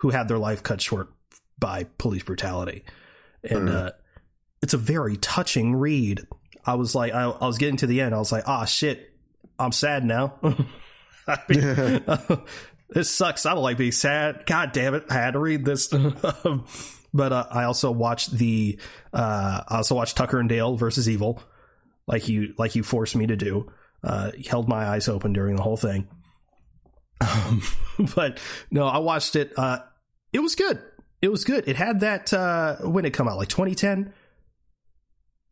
who 0.00 0.10
had 0.10 0.28
their 0.28 0.38
life 0.38 0.62
cut 0.62 0.80
short 0.80 1.08
by 1.58 1.84
police 1.98 2.22
brutality? 2.22 2.84
And 3.42 3.68
Mhm. 3.68 3.74
uh 3.74 3.90
it's 4.62 4.74
a 4.74 4.78
very 4.78 5.16
touching 5.16 5.74
read. 5.76 6.26
I 6.64 6.74
was 6.74 6.94
like 6.94 7.12
I, 7.14 7.22
I 7.24 7.46
was 7.46 7.58
getting 7.58 7.78
to 7.78 7.86
the 7.86 8.00
end. 8.00 8.14
I 8.14 8.18
was 8.18 8.30
like 8.32 8.44
ah 8.46 8.64
shit. 8.64 9.10
I'm 9.58 9.72
sad 9.72 10.04
now. 10.04 10.34
I 11.26 11.38
mean, 11.48 12.02
this 12.88 13.10
sucks. 13.10 13.46
I 13.46 13.54
don't 13.54 13.62
like 13.62 13.78
being 13.78 13.92
sad. 13.92 14.46
God 14.46 14.72
damn 14.72 14.94
it, 14.94 15.04
I 15.10 15.14
had 15.14 15.32
to 15.32 15.38
read 15.38 15.64
this. 15.64 15.88
but 17.14 17.32
uh, 17.32 17.46
I 17.50 17.64
also 17.64 17.90
watched 17.90 18.32
the 18.32 18.78
uh, 19.12 19.62
I 19.68 19.76
also 19.76 19.94
watched 19.94 20.16
Tucker 20.16 20.38
and 20.38 20.48
Dale 20.48 20.76
versus 20.76 21.08
Evil, 21.08 21.42
like 22.06 22.28
you 22.28 22.54
like 22.58 22.74
you 22.74 22.82
forced 22.82 23.16
me 23.16 23.26
to 23.26 23.36
do. 23.36 23.72
Uh, 24.04 24.30
held 24.48 24.68
my 24.68 24.86
eyes 24.86 25.08
open 25.08 25.32
during 25.32 25.56
the 25.56 25.62
whole 25.62 25.76
thing. 25.76 26.06
Um, 27.20 27.62
but 28.14 28.38
no, 28.70 28.86
I 28.86 28.98
watched 28.98 29.36
it. 29.36 29.52
Uh, 29.56 29.80
it 30.32 30.40
was 30.40 30.54
good. 30.54 30.80
It 31.22 31.28
was 31.28 31.44
good. 31.44 31.66
It 31.66 31.76
had 31.76 32.00
that 32.00 32.32
uh, 32.32 32.76
when 32.76 33.04
it 33.04 33.12
come 33.12 33.26
out, 33.26 33.38
like 33.38 33.48
2010. 33.48 34.12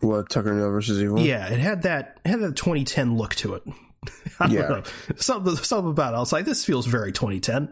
What 0.01 0.29
Tucker 0.29 0.51
and 0.51 0.61
Dale 0.61 0.71
versus 0.71 1.03
Evil? 1.03 1.19
Yeah, 1.21 1.47
it 1.49 1.59
had 1.59 1.83
that 1.83 2.21
it 2.25 2.29
had 2.29 2.41
that 2.41 2.57
2010 2.57 3.17
look 3.17 3.35
to 3.37 3.55
it. 3.55 3.63
I 4.41 4.47
don't 4.49 4.69
know. 4.71 4.83
Something 5.17 5.57
something 5.57 5.91
about 5.91 6.15
it. 6.15 6.17
I 6.17 6.21
was 6.21 6.33
like, 6.33 6.45
this 6.45 6.65
feels 6.65 6.87
very 6.87 7.13
2010. 7.13 7.71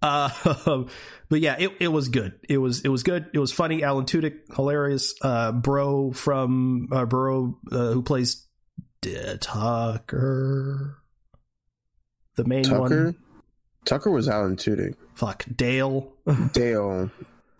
Uh, 0.00 0.84
but 1.28 1.40
yeah, 1.40 1.56
it, 1.58 1.70
it 1.80 1.88
was 1.88 2.08
good. 2.08 2.38
It 2.48 2.58
was 2.58 2.80
it 2.82 2.88
was 2.88 3.02
good. 3.02 3.26
It 3.32 3.38
was 3.38 3.52
funny. 3.52 3.82
Alan 3.82 4.04
Tudyk, 4.04 4.54
hilarious. 4.54 5.14
Uh, 5.22 5.52
bro 5.52 6.12
from 6.12 6.88
uh, 6.92 7.06
Burrow, 7.06 7.58
uh, 7.70 7.92
who 7.92 8.02
plays 8.02 8.46
D- 9.00 9.16
Tucker, 9.40 10.98
the 12.36 12.44
main 12.44 12.64
Tucker. 12.64 12.80
one. 12.80 13.16
Tucker 13.84 14.10
was 14.10 14.28
Alan 14.28 14.56
Tudyk. 14.56 14.94
Fuck 15.14 15.44
Dale. 15.54 16.12
Dale. 16.52 17.10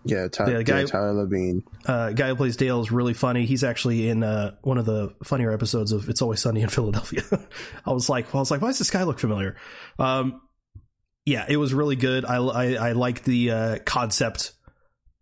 Yeah, 0.05 0.29
Ty- 0.29 0.51
Yeah, 0.51 0.57
the 0.59 0.65
guy- 0.65 0.81
yeah, 0.81 0.87
Tyler 0.87 1.27
Labine. 1.27 1.63
uh, 1.87 2.11
guy 2.13 2.29
who 2.29 2.37
plays 2.37 2.57
Dale 2.57 2.81
is 2.81 2.91
really 2.91 3.15
funny. 3.15 3.47
He's 3.47 3.63
actually 3.65 4.09
in 4.09 4.23
uh, 4.23 4.57
one 4.63 4.79
of 4.79 4.85
the 4.87 5.15
funnier 5.25 5.53
episodes 5.53 5.93
of 5.93 6.09
It's 6.09 6.21
Always 6.23 6.41
Sunny 6.41 6.63
in 6.63 6.69
Philadelphia. 6.71 7.23
I 7.87 7.93
was 7.93 8.09
like, 8.09 8.33
well, 8.33 8.41
I 8.41 8.43
was 8.43 8.51
like, 8.51 8.61
why 8.63 8.69
does 8.69 8.79
this 8.79 8.91
guy 8.91 9.05
look 9.05 9.19
familiar? 9.19 9.57
Um, 9.99 10.41
yeah, 11.25 11.45
it 11.49 11.57
was 11.57 11.73
really 11.73 11.97
good. 11.97 12.25
I 12.25 12.37
I, 12.39 12.73
I 12.89 12.93
like 12.93 13.23
the 13.25 13.51
uh, 13.51 13.79
concept 13.85 14.53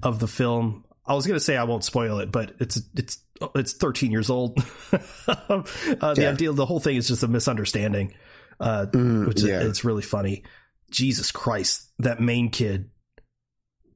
of 0.02 0.18
the 0.18 0.28
film. 0.28 0.84
I 1.06 1.14
was 1.14 1.26
gonna 1.26 1.40
say 1.40 1.56
I 1.56 1.64
won't 1.64 1.84
spoil 1.84 2.20
it, 2.20 2.32
but 2.32 2.54
it's 2.58 2.80
it's 2.96 3.18
it's 3.54 3.72
13 3.74 4.10
years 4.10 4.30
old. 4.30 4.58
uh, 4.92 5.62
the 5.62 6.14
Yeah. 6.16 6.30
idea, 6.30 6.52
the 6.52 6.64
whole 6.66 6.80
thing 6.80 6.96
is 6.96 7.08
just 7.08 7.22
a 7.22 7.28
misunderstanding, 7.28 8.14
uh, 8.60 8.86
Mm, 8.92 9.26
which 9.26 9.38
is, 9.38 9.44
it's 9.44 9.84
really 9.84 10.02
funny. 10.02 10.44
Jesus 10.90 11.30
Christ, 11.32 11.90
that 11.98 12.20
main 12.20 12.50
kid. 12.50 12.90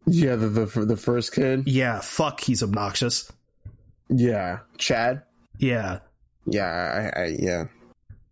Yeah. 0.07 0.37
The, 0.37 0.49
the 0.49 0.85
the 0.87 0.97
first 0.97 1.33
kid. 1.33 1.67
Yeah, 1.67 2.01
fuck, 2.01 2.41
he's 2.41 2.63
obnoxious. 2.63 3.31
Yeah, 4.09 4.61
Chad. 4.79 5.23
Yeah, 5.59 6.01
Yeah, 6.47 7.11
I, 7.17 7.21
I 7.23 7.27
yeah. 7.39 7.65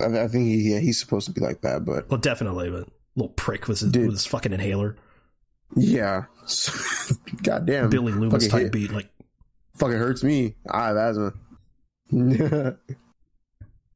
I, 0.01 0.25
I 0.25 0.29
think 0.29 0.47
he, 0.47 0.73
yeah, 0.73 0.81
he's 0.81 0.99
supposed 1.01 1.27
to 1.27 1.33
be 1.33 1.41
like 1.41 1.61
that, 1.63 1.85
but 1.85 2.11
Well, 2.11 2.19
definitely, 2.21 2.69
but 2.71 2.89
little 3.17 3.33
prick 3.35 3.69
with 3.69 3.81
his, 3.81 3.91
Dude. 3.93 4.07
with 4.07 4.15
his 4.17 4.27
fucking 4.27 4.53
inhaler, 4.53 4.97
yeah. 5.77 6.25
Goddamn, 7.43 7.89
Billy 7.91 8.13
Loomis 8.13 8.49
type 8.49 8.63
hit- 8.65 8.73
beat. 8.73 8.91
Like, 8.93 9.09
fucking 9.77 9.97
hurts 9.97 10.23
me. 10.23 10.57
I 10.69 10.89
have 10.89 10.97
asthma. 10.97 11.33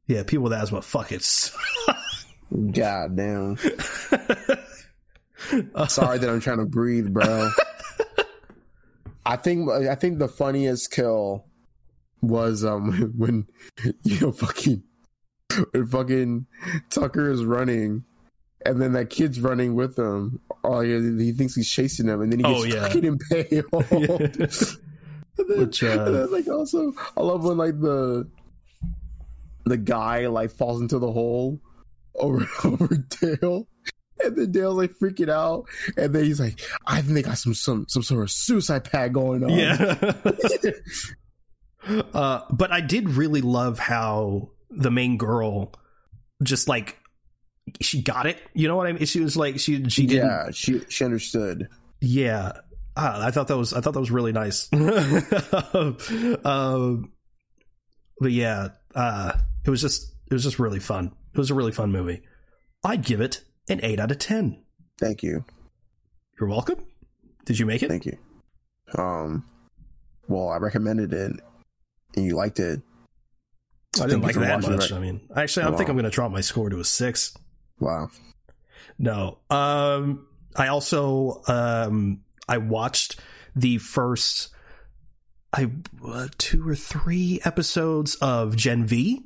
yeah, 0.07 0.23
people 0.23 0.45
with 0.45 0.53
asthma, 0.55 0.81
fuck 0.83 1.13
it. 1.13 1.51
Goddamn. 2.73 3.57
Sorry 5.89 6.19
that 6.19 6.31
I'm 6.31 6.41
trying 6.41 6.59
to 6.59 6.65
breathe, 6.67 7.13
bro. 7.13 7.51
I 9.27 9.37
think 9.37 9.69
I 9.71 9.95
think 9.95 10.19
the 10.19 10.29
funniest 10.29 10.91
kill 10.91 11.45
was 12.23 12.65
um 12.65 13.13
when 13.17 13.47
you 14.05 14.21
know 14.21 14.33
fucking 14.33 14.83
when 15.73 15.87
fucking 15.89 16.47
Tucker 16.91 17.31
is 17.31 17.45
running 17.45 18.05
and 18.65 18.81
then 18.81 18.93
that 18.95 19.11
kid's 19.11 19.41
running 19.41 19.75
with 19.75 19.99
him. 19.99 20.41
Oh 20.65 20.81
yeah, 20.81 20.99
he 21.01 21.33
thinks 21.33 21.55
he's 21.55 21.69
chasing 21.71 22.07
him 22.09 22.21
and 22.23 22.33
then 22.33 22.39
he 22.41 22.45
gets 22.45 22.61
Oh, 22.61 22.65
yeah. 22.65 22.83
fucking 22.89 23.05
impaled. 23.05 24.21
Then- 24.33 24.49
Which, 25.59 25.83
uh, 25.85 26.11
then, 26.11 26.33
like 26.33 26.49
also 26.49 26.95
I 27.15 27.21
love 27.21 27.45
when 27.45 27.59
like 27.59 27.79
the 27.79 28.27
the 29.67 29.77
guy 29.77 30.29
like 30.29 30.51
falls 30.51 30.81
into 30.81 30.99
the 30.99 31.13
hole 31.13 31.61
over 32.15 32.47
over 32.65 32.97
Dale. 33.21 33.69
And 34.23 34.37
then 34.37 34.53
Dale's 34.53 34.77
like 34.77 34.93
freaking 34.93 35.31
out, 35.31 35.67
and 35.97 36.15
then 36.15 36.25
he's 36.25 36.41
like, 36.41 36.61
"I 36.87 37.03
think 37.03 37.15
they 37.15 37.23
got 37.23 37.39
some 37.39 37.55
some 37.55 37.87
some 37.89 38.03
sort 38.03 38.23
of 38.23 38.31
suicide 38.31 38.85
pact 38.85 39.13
going 39.13 39.45
on." 39.45 39.51
yeah. 39.51 40.13
uh, 42.15 42.41
but 42.51 42.73
I 42.73 42.81
did 42.81 43.11
really 43.11 43.43
love 43.43 43.79
how 43.79 44.51
the 44.71 44.91
main 44.91 45.19
girl 45.19 45.73
just 46.43 46.69
like 46.69 46.99
she 47.81 48.03
got 48.03 48.27
it. 48.27 48.39
You 48.55 48.69
know 48.69 48.77
what 48.77 48.87
I 48.87 48.93
mean? 48.93 49.05
She 49.05 49.21
was 49.21 49.37
like 49.37 49.61
she 49.61 49.89
she 49.89 50.07
didn't. 50.07 50.29
yeah, 50.29 50.51
she 50.51 50.81
she 50.89 51.05
understood. 51.05 51.69
Yeah, 52.01 52.53
Ah, 52.97 53.27
I 53.27 53.31
thought 53.31 53.49
that 53.49 53.59
was 53.59 53.75
I 53.75 53.81
thought 53.81 53.93
that 53.93 54.01
was 54.01 54.11
really 54.11 54.33
nice. 54.33 54.71
um, 56.45 57.13
but 58.19 58.33
yeah, 58.33 58.69
uh, 58.95 59.33
it 59.65 59.71
was 59.71 59.83
just 59.83 60.15
it 60.31 60.33
was 60.33 60.43
just 60.43 60.59
really 60.59 60.81
fun. 60.81 61.13
It 61.35 61.39
was 61.39 61.51
a 61.51 61.55
really 61.55 61.73
fun 61.73 61.93
movie. 61.93 62.23
I'd 62.83 63.05
give 63.05 63.21
it 63.21 63.43
an 63.69 63.81
eight 63.83 64.01
out 64.01 64.11
of 64.11 64.19
ten. 64.19 64.63
Thank 64.99 65.23
you, 65.23 65.45
You're 66.41 66.49
welcome. 66.49 66.85
Did 67.45 67.59
you 67.59 67.67
make 67.67 67.83
it? 67.83 67.89
thank 67.89 68.07
you. 68.07 68.17
Um, 68.97 69.45
well, 70.29 70.49
I 70.49 70.57
recommended 70.59 71.13
it, 71.13 71.33
and 72.17 72.25
you 72.25 72.35
liked 72.37 72.59
it. 72.61 72.81
I 73.99 74.01
didn't 74.07 74.23
Thank 74.23 74.37
like 74.37 74.47
that 74.47 74.63
much. 74.63 74.91
it. 74.91 74.95
I 74.95 74.99
mean, 74.99 75.21
actually, 75.35 75.65
I 75.65 75.71
Wow. 75.71 75.77
think 75.79 75.89
I'm 75.89 75.97
going 75.97 76.05
to 76.05 76.11
drop 76.11 76.31
my 76.31 76.43
score 76.43 76.69
to 76.69 76.81
a 76.81 76.85
six. 76.85 77.35
Wow. 77.81 78.11
No. 78.99 79.39
Um 79.51 80.27
I 80.55 80.69
also 80.69 81.43
um 81.49 82.21
I 82.49 82.59
watched 82.59 83.19
the 83.55 83.79
first 83.79 84.49
I 85.53 85.71
uh, 86.07 86.29
two 86.39 86.67
or 86.69 86.75
three 86.75 87.41
episodes 87.45 88.17
of 88.17 88.57
Gen 88.57 88.85
V. 88.87 89.23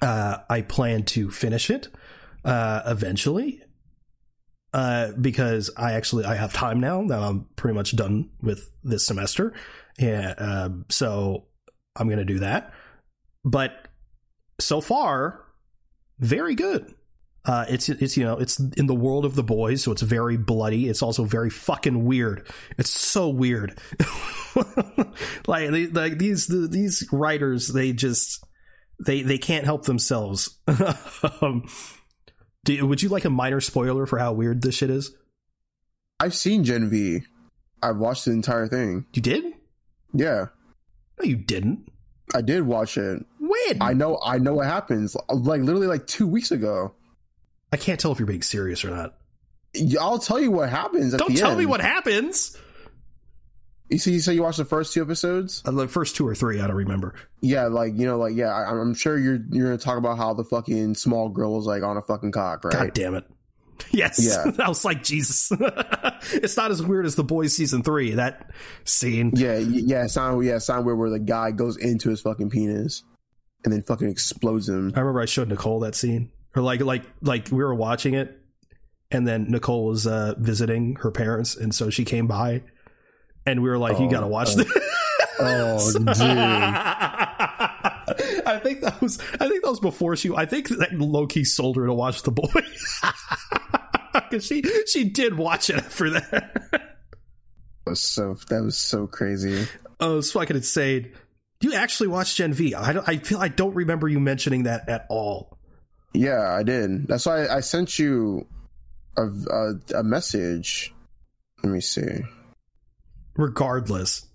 Uh 0.00 0.38
I 0.48 0.62
plan 0.62 1.02
to 1.06 1.30
finish 1.30 1.70
it 1.70 1.88
uh 2.44 2.82
eventually. 2.86 3.62
Uh 4.72 5.12
because 5.20 5.70
I 5.76 5.92
actually 5.92 6.24
I 6.24 6.34
have 6.34 6.52
time 6.52 6.80
now 6.80 7.06
that 7.06 7.18
I'm 7.18 7.46
pretty 7.56 7.74
much 7.74 7.94
done 7.96 8.30
with 8.40 8.70
this 8.82 9.06
semester. 9.06 9.52
Yeah, 9.98 10.34
um 10.38 10.86
so 10.88 11.46
I'm 11.96 12.08
to 12.08 12.24
do 12.24 12.38
that. 12.40 12.72
But 13.44 13.88
so 14.60 14.80
far 14.80 15.44
very 16.18 16.54
good. 16.54 16.94
Uh, 17.44 17.64
it's 17.68 17.88
it's 17.88 18.16
you 18.16 18.24
know 18.24 18.36
it's 18.38 18.60
in 18.60 18.86
the 18.86 18.94
world 18.94 19.24
of 19.24 19.34
the 19.34 19.42
boys, 19.42 19.82
so 19.82 19.90
it's 19.90 20.02
very 20.02 20.36
bloody. 20.36 20.88
It's 20.88 21.02
also 21.02 21.24
very 21.24 21.50
fucking 21.50 22.04
weird. 22.04 22.48
It's 22.78 22.90
so 22.90 23.28
weird. 23.28 23.76
like 25.48 25.70
they, 25.70 25.88
like 25.88 26.18
these 26.18 26.46
the, 26.46 26.68
these 26.70 27.08
writers, 27.10 27.66
they 27.66 27.92
just 27.92 28.44
they 29.04 29.22
they 29.22 29.38
can't 29.38 29.64
help 29.64 29.86
themselves. 29.86 30.56
um, 31.40 31.66
do, 32.64 32.86
would 32.86 33.02
you 33.02 33.08
like 33.08 33.24
a 33.24 33.30
minor 33.30 33.60
spoiler 33.60 34.06
for 34.06 34.18
how 34.18 34.32
weird 34.32 34.62
this 34.62 34.76
shit 34.76 34.90
is? 34.90 35.14
I've 36.20 36.34
seen 36.34 36.64
Gen 36.64 36.88
V. 36.90 37.22
I've 37.82 37.96
watched 37.96 38.24
the 38.24 38.30
entire 38.32 38.68
thing. 38.68 39.06
You 39.12 39.22
did? 39.22 39.44
Yeah, 40.14 40.46
No, 41.18 41.24
you 41.24 41.36
didn't. 41.36 41.88
I 42.34 42.40
did 42.42 42.62
watch 42.62 42.96
it. 42.96 43.24
When? 43.38 43.80
I 43.82 43.92
know. 43.94 44.20
I 44.24 44.38
know 44.38 44.54
what 44.54 44.66
happens. 44.66 45.16
Like 45.28 45.62
literally, 45.62 45.86
like 45.86 46.06
two 46.06 46.26
weeks 46.26 46.50
ago. 46.50 46.94
I 47.72 47.76
can't 47.76 47.98
tell 47.98 48.12
if 48.12 48.18
you're 48.18 48.26
being 48.26 48.42
serious 48.42 48.84
or 48.84 48.90
not. 48.90 49.14
I'll 50.00 50.18
tell 50.18 50.38
you 50.38 50.50
what 50.50 50.68
happens. 50.68 51.14
At 51.14 51.18
Don't 51.20 51.36
tell 51.36 51.50
end. 51.52 51.58
me 51.60 51.66
what 51.66 51.80
happens. 51.80 52.56
You 53.92 53.98
see, 53.98 54.12
you 54.12 54.20
say 54.20 54.32
you 54.32 54.42
watched 54.42 54.56
the 54.56 54.64
first 54.64 54.94
two 54.94 55.02
episodes. 55.02 55.62
Uh, 55.66 55.70
the 55.70 55.86
first 55.86 56.16
two 56.16 56.26
or 56.26 56.34
three, 56.34 56.60
I 56.60 56.66
don't 56.66 56.76
remember. 56.76 57.14
Yeah, 57.42 57.66
like 57.66 57.92
you 57.94 58.06
know, 58.06 58.16
like 58.16 58.34
yeah, 58.34 58.46
I, 58.46 58.70
I'm 58.70 58.94
sure 58.94 59.18
you're 59.18 59.38
you're 59.50 59.66
gonna 59.66 59.76
talk 59.76 59.98
about 59.98 60.16
how 60.16 60.32
the 60.32 60.44
fucking 60.44 60.94
small 60.94 61.28
girl 61.28 61.54
was 61.54 61.66
like 61.66 61.82
on 61.82 61.98
a 61.98 62.02
fucking 62.02 62.32
cock, 62.32 62.64
right? 62.64 62.72
God 62.72 62.94
damn 62.94 63.14
it. 63.14 63.24
Yes. 63.90 64.24
Yeah. 64.24 64.52
I 64.64 64.68
was 64.68 64.84
like, 64.84 65.02
Jesus. 65.02 65.50
it's 66.32 66.56
not 66.56 66.70
as 66.70 66.80
weird 66.80 67.04
as 67.04 67.16
The 67.16 67.24
Boys 67.24 67.56
season 67.56 67.82
three. 67.82 68.12
That 68.12 68.52
scene. 68.84 69.32
Yeah, 69.34 69.56
yeah, 69.56 70.06
sound 70.06 70.44
yeah, 70.44 70.58
sound 70.58 70.86
weird 70.86 70.98
where 70.98 71.10
the 71.10 71.18
guy 71.18 71.50
goes 71.50 71.76
into 71.76 72.08
his 72.08 72.20
fucking 72.20 72.50
penis 72.50 73.02
and 73.64 73.72
then 73.72 73.82
fucking 73.82 74.08
explodes 74.08 74.68
him. 74.68 74.92
I 74.94 75.00
remember 75.00 75.20
I 75.20 75.24
showed 75.24 75.48
Nicole 75.48 75.80
that 75.80 75.96
scene. 75.96 76.30
Or 76.54 76.62
like 76.62 76.80
like 76.80 77.02
like 77.22 77.48
we 77.50 77.58
were 77.58 77.74
watching 77.74 78.14
it 78.14 78.38
and 79.10 79.26
then 79.26 79.50
Nicole 79.50 79.86
was 79.86 80.06
uh 80.06 80.34
visiting 80.38 80.96
her 80.96 81.10
parents 81.10 81.56
and 81.56 81.74
so 81.74 81.90
she 81.90 82.04
came 82.04 82.28
by 82.28 82.62
and 83.46 83.62
we 83.62 83.68
were 83.68 83.78
like, 83.78 83.98
You 83.98 84.06
Oh, 84.06 84.10
gotta 84.10 84.26
watch 84.26 84.50
oh. 84.52 84.56
this. 84.56 84.72
Oh, 85.38 85.92
dude. 85.98 86.08
I 88.46 88.60
think 88.62 88.80
that 88.82 89.00
was 89.00 89.18
I 89.40 89.48
think 89.48 89.62
that 89.62 89.70
was 89.70 89.80
before 89.80 90.16
she 90.16 90.30
I 90.34 90.46
think 90.46 90.68
that 90.68 90.92
Loki 90.92 91.44
sold 91.44 91.76
her 91.76 91.86
to 91.86 91.94
watch 91.94 92.22
the 92.22 92.30
boy. 92.30 92.48
Cause 94.30 94.44
she 94.44 94.62
she 94.86 95.04
did 95.04 95.36
watch 95.36 95.70
it 95.70 95.76
after 95.76 96.10
that. 96.10 96.70
That 96.70 97.90
was 97.90 98.00
so 98.00 98.36
that 98.48 98.62
was 98.62 98.76
so 98.76 99.06
crazy. 99.06 99.66
Oh, 100.00 100.18
it's 100.18 100.32
fucking 100.32 100.56
insane. 100.56 101.12
You 101.60 101.74
actually 101.74 102.08
watched 102.08 102.36
Gen 102.36 102.52
V. 102.52 102.74
I, 102.74 102.92
don't, 102.92 103.08
I 103.08 103.18
feel 103.18 103.38
I 103.38 103.48
don't 103.48 103.74
remember 103.74 104.08
you 104.08 104.18
mentioning 104.18 104.64
that 104.64 104.88
at 104.88 105.06
all. 105.08 105.58
Yeah, 106.12 106.52
I 106.52 106.64
did. 106.64 107.06
That's 107.06 107.24
why 107.24 107.44
I, 107.46 107.58
I 107.58 107.60
sent 107.60 107.98
you 107.98 108.46
a, 109.16 109.22
a, 109.22 109.74
a 109.98 110.02
message. 110.02 110.92
Let 111.62 111.72
me 111.72 111.80
see. 111.80 112.22
Regardless, 113.36 114.26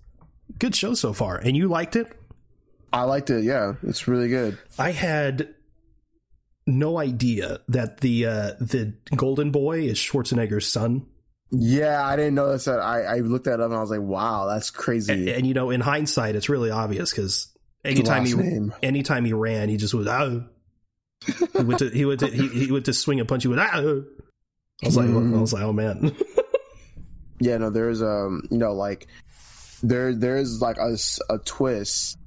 good 0.58 0.74
show 0.74 0.94
so 0.94 1.12
far, 1.12 1.36
and 1.36 1.56
you 1.56 1.68
liked 1.68 1.96
it. 1.96 2.12
I 2.92 3.02
liked 3.02 3.30
it. 3.30 3.44
Yeah, 3.44 3.74
it's 3.82 4.08
really 4.08 4.28
good. 4.28 4.58
I 4.78 4.92
had 4.92 5.54
no 6.66 6.98
idea 6.98 7.60
that 7.68 8.00
the 8.00 8.26
uh, 8.26 8.50
the 8.60 8.94
golden 9.16 9.50
boy 9.50 9.80
is 9.80 9.98
Schwarzenegger's 9.98 10.66
son. 10.66 11.06
Yeah, 11.50 12.04
I 12.04 12.16
didn't 12.16 12.34
notice 12.34 12.66
that. 12.66 12.78
I, 12.80 13.02
I 13.02 13.18
looked 13.20 13.46
that 13.46 13.60
up 13.60 13.66
and 13.66 13.74
I 13.74 13.80
was 13.80 13.90
like, 13.90 14.00
wow, 14.00 14.46
that's 14.46 14.70
crazy. 14.70 15.12
And, 15.12 15.28
and 15.28 15.46
you 15.46 15.54
know, 15.54 15.70
in 15.70 15.80
hindsight, 15.80 16.36
it's 16.36 16.50
really 16.50 16.70
obvious 16.70 17.10
because 17.10 17.48
anytime 17.84 18.26
he 18.26 18.34
name. 18.34 18.74
anytime 18.82 19.24
he 19.24 19.32
ran, 19.32 19.68
he 19.68 19.78
just 19.78 19.94
was 19.94 20.06
ah. 20.06 20.40
he 21.24 21.62
went 21.62 21.78
to 21.78 21.88
he 21.88 22.04
went 22.04 22.20
to 22.20 22.26
he, 22.26 22.48
he 22.48 22.72
went 22.72 22.84
to 22.86 22.92
swing 22.92 23.20
a 23.20 23.24
punch. 23.24 23.44
He 23.44 23.48
went 23.48 23.60
ah. 23.62 23.76
I 23.76 24.86
was 24.86 24.96
like, 24.96 25.06
Mhm. 25.08 25.36
I 25.36 25.40
was 25.40 25.52
like, 25.52 25.62
oh 25.62 25.72
man. 25.72 26.14
Yeah, 27.40 27.58
no, 27.58 27.70
there's 27.70 28.02
um, 28.02 28.42
you 28.50 28.58
know, 28.58 28.72
like 28.72 29.06
there 29.82 30.14
there's 30.14 30.60
like 30.60 30.78
a, 30.78 30.96
a 31.30 31.38
twist, 31.38 32.18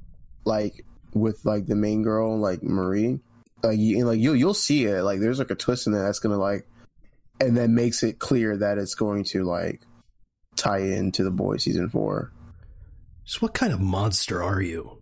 like 0.45 0.85
with 1.13 1.43
like 1.45 1.65
the 1.65 1.75
main 1.75 2.03
girl, 2.03 2.37
like 2.37 2.63
Marie, 2.63 3.19
like 3.63 3.77
you 3.77 4.05
like 4.05 4.19
you 4.19 4.33
you'll 4.33 4.53
see 4.53 4.85
it. 4.85 5.03
Like 5.03 5.19
there's 5.19 5.39
like 5.39 5.51
a 5.51 5.55
twist 5.55 5.87
in 5.87 5.93
there 5.93 6.03
that's 6.03 6.19
gonna 6.19 6.37
like, 6.37 6.67
and 7.39 7.57
then 7.57 7.75
makes 7.75 8.03
it 8.03 8.19
clear 8.19 8.57
that 8.57 8.77
it's 8.77 8.95
going 8.95 9.23
to 9.25 9.43
like 9.43 9.81
tie 10.55 10.79
into 10.79 11.23
the 11.23 11.31
boy 11.31 11.57
season 11.57 11.89
four. 11.89 12.31
So 13.25 13.39
what 13.39 13.53
kind 13.53 13.73
of 13.73 13.79
monster 13.79 14.41
are 14.41 14.61
you? 14.61 15.01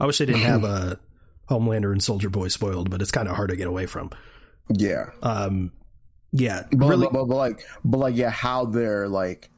I 0.00 0.06
wish 0.06 0.20
I 0.20 0.24
didn't 0.24 0.42
have 0.42 0.64
a 0.64 1.00
Homelander 1.50 1.92
and 1.92 2.02
Soldier 2.02 2.30
Boy 2.30 2.48
spoiled, 2.48 2.90
but 2.90 3.00
it's 3.00 3.10
kind 3.10 3.28
of 3.28 3.36
hard 3.36 3.50
to 3.50 3.56
get 3.56 3.66
away 3.66 3.86
from. 3.86 4.10
Yeah, 4.70 5.10
Um, 5.22 5.72
yeah, 6.32 6.64
but, 6.70 6.86
really. 6.86 7.06
but, 7.06 7.12
but, 7.12 7.24
but 7.26 7.36
like 7.36 7.66
but 7.84 7.98
like 7.98 8.16
yeah, 8.16 8.30
how 8.30 8.64
they're 8.66 9.08
like, 9.08 9.50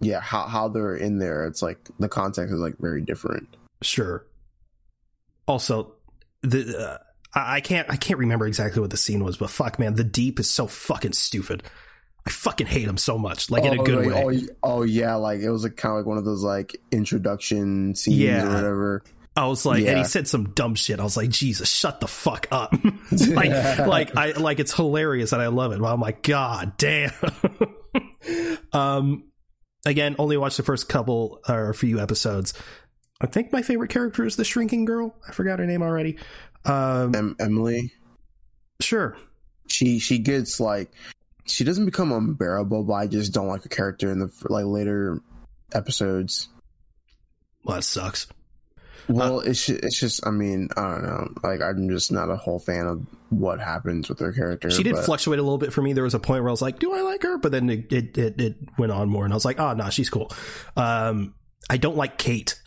yeah, 0.00 0.20
how 0.20 0.46
how 0.46 0.68
they're 0.68 0.96
in 0.96 1.18
there. 1.18 1.46
It's 1.46 1.62
like 1.62 1.78
the 1.98 2.08
context 2.08 2.52
is 2.52 2.60
like 2.60 2.78
very 2.78 3.02
different. 3.02 3.48
Sure. 3.82 4.24
Also, 5.46 5.94
the 6.42 6.78
uh, 6.78 6.98
I 7.34 7.60
can't 7.60 7.90
I 7.90 7.96
can't 7.96 8.18
remember 8.18 8.46
exactly 8.46 8.80
what 8.80 8.90
the 8.90 8.96
scene 8.96 9.24
was, 9.24 9.36
but 9.36 9.50
fuck, 9.50 9.78
man, 9.78 9.94
the 9.94 10.04
deep 10.04 10.38
is 10.38 10.50
so 10.50 10.66
fucking 10.66 11.12
stupid. 11.12 11.62
I 12.24 12.30
fucking 12.30 12.68
hate 12.68 12.86
him 12.86 12.98
so 12.98 13.18
much, 13.18 13.50
like 13.50 13.64
in 13.64 13.76
a 13.76 13.80
Oh, 13.80 13.84
good 13.84 14.06
like, 14.06 14.24
way. 14.24 14.42
Oh, 14.62 14.78
oh 14.78 14.82
yeah, 14.82 15.16
like 15.16 15.40
it 15.40 15.50
was 15.50 15.64
like 15.64 15.76
kind 15.76 15.92
of 15.92 15.98
like 15.98 16.06
one 16.06 16.18
of 16.18 16.24
those 16.24 16.44
like 16.44 16.76
introduction 16.92 17.94
scenes 17.96 18.18
Yeah. 18.18 18.46
or 18.46 18.54
whatever. 18.54 19.02
I 19.34 19.46
was 19.46 19.64
like, 19.64 19.84
and 19.86 19.96
he 19.96 20.04
said 20.04 20.28
some 20.28 20.50
dumb 20.50 20.74
shit. 20.74 21.00
I 21.00 21.04
was 21.04 21.16
like, 21.16 21.30
Jesus, 21.30 21.70
shut 21.70 22.00
the 22.00 22.06
fuck 22.06 22.48
up. 22.50 22.74
like, 23.12 23.78
like 23.78 24.16
I 24.16 24.32
like 24.32 24.60
it's 24.60 24.74
hilarious 24.74 25.32
and 25.32 25.40
I 25.40 25.46
love 25.46 25.72
it. 25.72 25.80
But 25.80 25.92
I'm 25.92 26.00
like, 26.00 26.22
God 26.22 26.76
damn. 26.76 27.12
um, 28.72 29.24
again, 29.86 30.16
only 30.18 30.36
watched 30.36 30.58
the 30.58 30.62
first 30.62 30.88
couple 30.88 31.40
or 31.48 31.70
a 31.70 31.74
few 31.74 31.98
episodes. 31.98 32.52
I 33.22 33.26
think 33.26 33.52
my 33.52 33.62
favorite 33.62 33.90
character 33.90 34.26
is 34.26 34.36
the 34.36 34.44
shrinking 34.44 34.84
girl. 34.84 35.14
I 35.26 35.32
forgot 35.32 35.60
her 35.60 35.66
name 35.66 35.82
already. 35.82 36.18
Um, 36.64 37.14
Em- 37.14 37.36
Emily, 37.40 37.92
sure. 38.80 39.16
she 39.66 39.98
she 39.98 40.18
gets 40.18 40.60
like 40.60 40.92
she 41.46 41.64
doesn't 41.64 41.86
become 41.86 42.12
unbearable, 42.12 42.84
but 42.84 42.92
I 42.92 43.06
just 43.06 43.32
don't 43.32 43.48
like 43.48 43.62
her 43.62 43.68
character 43.68 44.10
in 44.12 44.18
the 44.18 44.30
like 44.48 44.66
later 44.66 45.20
episodes. 45.72 46.48
Well, 47.64 47.76
that 47.76 47.82
sucks. 47.82 48.26
Well, 49.08 49.40
it's 49.40 49.66
ju- 49.66 49.78
it's 49.82 49.98
just 49.98 50.26
I 50.26 50.30
mean 50.30 50.68
I 50.76 50.82
don't 50.82 51.02
know 51.02 51.28
like 51.42 51.60
I'm 51.60 51.88
just 51.88 52.12
not 52.12 52.30
a 52.30 52.36
whole 52.36 52.58
fan 52.58 52.86
of 52.86 53.06
what 53.30 53.60
happens 53.60 54.08
with 54.08 54.20
her 54.20 54.32
character. 54.32 54.70
She 54.70 54.82
did 54.82 54.94
but- 54.94 55.04
fluctuate 55.04 55.38
a 55.38 55.42
little 55.42 55.58
bit 55.58 55.72
for 55.72 55.82
me. 55.82 55.92
There 55.92 56.04
was 56.04 56.14
a 56.14 56.20
point 56.20 56.42
where 56.42 56.48
I 56.50 56.52
was 56.52 56.62
like, 56.62 56.78
"Do 56.78 56.92
I 56.92 57.00
like 57.02 57.22
her?" 57.22 57.38
But 57.38 57.52
then 57.52 57.68
it 57.70 57.92
it, 57.92 58.16
it, 58.18 58.40
it 58.40 58.56
went 58.78 58.92
on 58.92 59.08
more, 59.08 59.24
and 59.24 59.32
I 59.32 59.36
was 59.36 59.44
like, 59.44 59.58
"Oh 59.58 59.72
no, 59.74 59.90
she's 59.90 60.10
cool." 60.10 60.30
Um, 60.76 61.34
I 61.70 61.76
don't 61.78 61.96
like 61.96 62.18
Kate, 62.18 62.60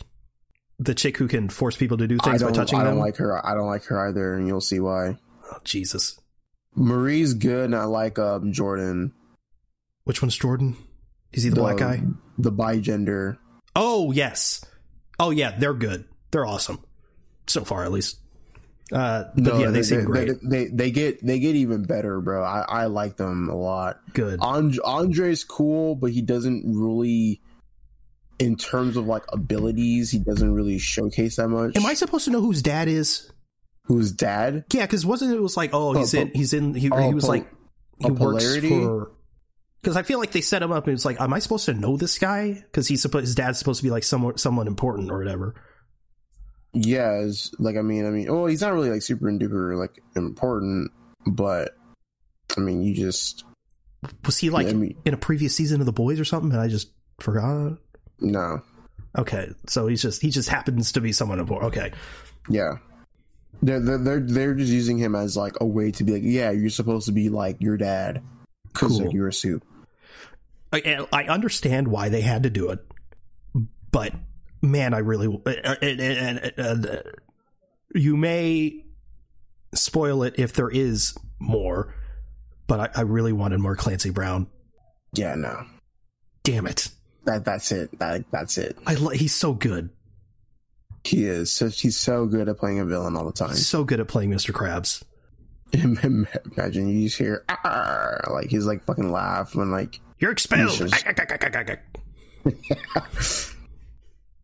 the 0.78 0.94
chick 0.94 1.16
who 1.16 1.28
can 1.28 1.48
force 1.48 1.76
people 1.76 1.96
to 1.98 2.06
do 2.06 2.18
things 2.18 2.42
by 2.42 2.50
touching 2.52 2.78
I 2.80 2.84
them. 2.84 2.94
don't 2.94 3.00
like 3.02 3.16
her. 3.16 3.44
I 3.46 3.54
don't 3.54 3.66
like 3.66 3.84
her 3.84 4.08
either, 4.08 4.34
and 4.34 4.46
you'll 4.46 4.60
see 4.60 4.80
why. 4.80 5.16
oh, 5.52 5.58
Jesus, 5.64 6.18
Marie's 6.74 7.34
good, 7.34 7.66
and 7.66 7.74
I 7.76 7.84
like 7.84 8.18
um 8.18 8.52
Jordan, 8.52 9.12
which 10.04 10.20
one's 10.22 10.36
Jordan? 10.36 10.76
Is 11.32 11.42
he 11.42 11.50
the, 11.50 11.56
black 11.56 11.78
guy? 11.78 12.02
the 12.38 12.52
bi 12.52 12.78
gender. 12.78 13.38
Oh 13.74 14.10
yes. 14.12 14.64
Oh 15.18 15.30
yeah, 15.30 15.56
they're 15.58 15.74
good. 15.74 16.04
They're 16.36 16.44
awesome. 16.44 16.84
So 17.46 17.64
far, 17.64 17.84
at 17.84 17.92
least. 17.92 18.18
Uh, 18.92 19.24
but 19.38 19.58
yeah, 19.58 19.70
they, 19.70 19.82
seem 19.82 20.04
great. 20.04 20.28
They, 20.42 20.64
they 20.64 20.66
they 20.66 20.90
get 20.90 21.24
they 21.24 21.38
get 21.38 21.54
even 21.56 21.84
better, 21.84 22.20
bro. 22.20 22.44
I, 22.44 22.60
I 22.68 22.84
like 22.86 23.16
them 23.16 23.48
a 23.48 23.56
lot. 23.56 24.00
good. 24.12 24.38
And, 24.42 24.78
Andre's 24.84 25.44
cool, 25.44 25.94
but 25.94 26.10
he 26.10 26.20
doesn't 26.20 26.64
really, 26.66 27.40
in 28.38 28.56
terms 28.56 28.98
of 28.98 29.06
like 29.06 29.22
abilities, 29.32 30.10
he 30.10 30.18
doesn't 30.18 30.52
really 30.52 30.76
showcase 30.76 31.36
that 31.36 31.48
much. 31.48 31.74
Am 31.74 31.86
I 31.86 31.94
supposed 31.94 32.26
to 32.26 32.30
know 32.30 32.42
whose 32.42 32.60
dad 32.60 32.86
is? 32.86 33.32
Who's 33.84 34.12
dad? 34.12 34.66
Yeah, 34.70 34.82
because 34.82 35.06
wasn't 35.06 35.32
it 35.32 35.40
was 35.40 35.56
like, 35.56 35.70
oh, 35.72 35.94
he's 35.94 36.14
Oh, 36.14 36.20
in, 36.20 36.32
he's 36.34 36.52
in, 36.52 36.74
he, 36.74 36.90
oh, 36.90 37.08
he 37.08 37.14
was 37.14 37.24
pol- 37.24 37.30
like, 37.30 37.50
he 37.98 38.10
oh, 38.10 38.12
works 38.12 38.44
polarity? 38.44 38.68
for. 38.68 39.12
Because 39.80 39.96
I 39.96 40.02
feel 40.02 40.18
like 40.18 40.32
they 40.32 40.42
set 40.42 40.62
him 40.62 40.70
up, 40.70 40.86
and 40.86 40.92
it's 40.92 41.06
like, 41.06 41.18
am 41.18 41.32
I 41.32 41.38
supposed 41.38 41.64
to 41.64 41.72
know 41.72 41.96
this 41.96 42.18
guy? 42.18 42.52
Because 42.52 42.88
he's 42.88 43.00
supposed, 43.00 43.24
his 43.24 43.34
dad's 43.34 43.58
supposed 43.58 43.78
to 43.78 43.84
be 43.84 43.90
like 43.90 44.04
someone, 44.04 44.36
someone 44.36 44.66
important 44.66 45.10
or 45.10 45.16
whatever. 45.18 45.54
Yeah, 46.78 47.12
it's, 47.22 47.50
like 47.58 47.76
I 47.76 47.82
mean, 47.82 48.06
I 48.06 48.10
mean, 48.10 48.30
well, 48.32 48.46
he's 48.46 48.60
not 48.60 48.72
really 48.74 48.90
like 48.90 49.00
super 49.02 49.28
and 49.28 49.40
duper 49.40 49.78
like 49.78 50.02
important, 50.14 50.90
but 51.26 51.74
I 52.56 52.60
mean, 52.60 52.82
you 52.82 52.94
just 52.94 53.44
Was 54.26 54.36
he 54.36 54.50
like 54.50 54.66
I 54.66 54.72
mean- 54.74 54.96
in 55.06 55.14
a 55.14 55.16
previous 55.16 55.56
season 55.56 55.80
of 55.80 55.86
The 55.86 55.92
Boys 55.92 56.20
or 56.20 56.24
something? 56.24 56.52
And 56.52 56.60
I 56.60 56.68
just 56.68 56.90
forgot. 57.18 57.78
no, 58.20 58.60
Okay, 59.18 59.50
so 59.66 59.86
he's 59.86 60.02
just 60.02 60.20
he 60.20 60.28
just 60.30 60.50
happens 60.50 60.92
to 60.92 61.00
be 61.00 61.12
someone 61.12 61.40
important. 61.40 61.74
Okay, 61.74 61.92
yeah. 62.50 62.74
They're, 63.62 63.80
they're 63.80 63.96
they're 63.98 64.20
they're 64.20 64.54
just 64.54 64.70
using 64.70 64.98
him 64.98 65.14
as 65.14 65.34
like 65.34 65.54
a 65.62 65.66
way 65.66 65.90
to 65.92 66.04
be 66.04 66.12
like, 66.12 66.22
yeah, 66.22 66.50
you're 66.50 66.68
supposed 66.68 67.06
to 67.06 67.12
be 67.12 67.30
like 67.30 67.56
your 67.62 67.78
dad 67.78 68.20
because 68.70 68.90
Cool. 68.98 69.06
like, 69.06 69.14
you're 69.14 69.28
a 69.28 69.32
soup. 69.32 69.64
I, 70.74 71.06
I 71.10 71.24
understand 71.24 71.88
why 71.88 72.10
they 72.10 72.20
had 72.20 72.42
to 72.42 72.50
do 72.50 72.68
it, 72.68 72.84
but 73.90 74.12
man, 74.70 74.94
I 74.94 74.98
really 74.98 75.26
and, 75.26 75.78
and, 75.82 76.00
and, 76.00 76.52
uh, 76.58 76.62
uh, 76.62 76.62
uh, 76.62 76.92
uh 76.92 77.02
you 77.94 78.16
may 78.16 78.84
spoil 79.74 80.22
it 80.22 80.34
if 80.38 80.52
there 80.52 80.68
is 80.68 81.16
more, 81.38 81.94
but 82.66 82.80
I, 82.80 83.00
I 83.00 83.02
really 83.02 83.32
wanted 83.32 83.60
more 83.60 83.76
Clancy 83.76 84.10
Brown. 84.10 84.48
Yeah, 85.12 85.34
no, 85.34 85.64
Damn 86.42 86.66
it, 86.66 86.88
that 87.24 87.44
that's 87.44 87.72
it. 87.72 87.98
That 87.98 88.24
that's 88.30 88.58
it. 88.58 88.76
I 88.86 88.94
lo- 88.94 89.10
he's 89.10 89.34
so 89.34 89.54
good, 89.54 89.90
He 91.04 91.24
is. 91.24 91.52
So 91.52 91.68
he's 91.68 91.98
so 91.98 92.26
good 92.26 92.48
at 92.48 92.58
playing 92.58 92.80
a 92.80 92.84
villain 92.84 93.16
all 93.16 93.24
the 93.24 93.32
time. 93.32 93.54
so 93.54 93.84
good 93.84 94.00
at 94.00 94.08
playing 94.08 94.30
Mr. 94.30 94.52
Krabs. 94.52 95.02
Imagine 95.72 96.88
you 96.88 97.06
just 97.06 97.18
hear 97.18 97.44
"Arr!" 97.48 98.24
like 98.32 98.48
he's 98.48 98.66
like 98.66 98.84
fucking 98.84 99.10
laugh 99.10 99.54
when 99.54 99.70
like 99.70 100.00
You're 100.18 100.32
expelled. 100.32 100.70
Just- 100.70 101.04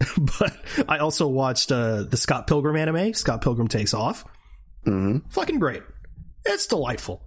but 0.39 0.57
I 0.89 0.99
also 0.99 1.27
watched 1.27 1.73
uh, 1.73 2.03
the 2.05 2.17
Scott 2.17 2.47
Pilgrim 2.47 2.77
anime. 2.77 3.15
Scott 3.15 3.43
Pilgrim 3.43 3.69
takes 3.69 3.95
off. 3.95 4.25
mhm. 4.87 5.23
fucking 5.33 5.59
great. 5.59 5.83
It's 6.45 6.67
delightful. 6.67 7.23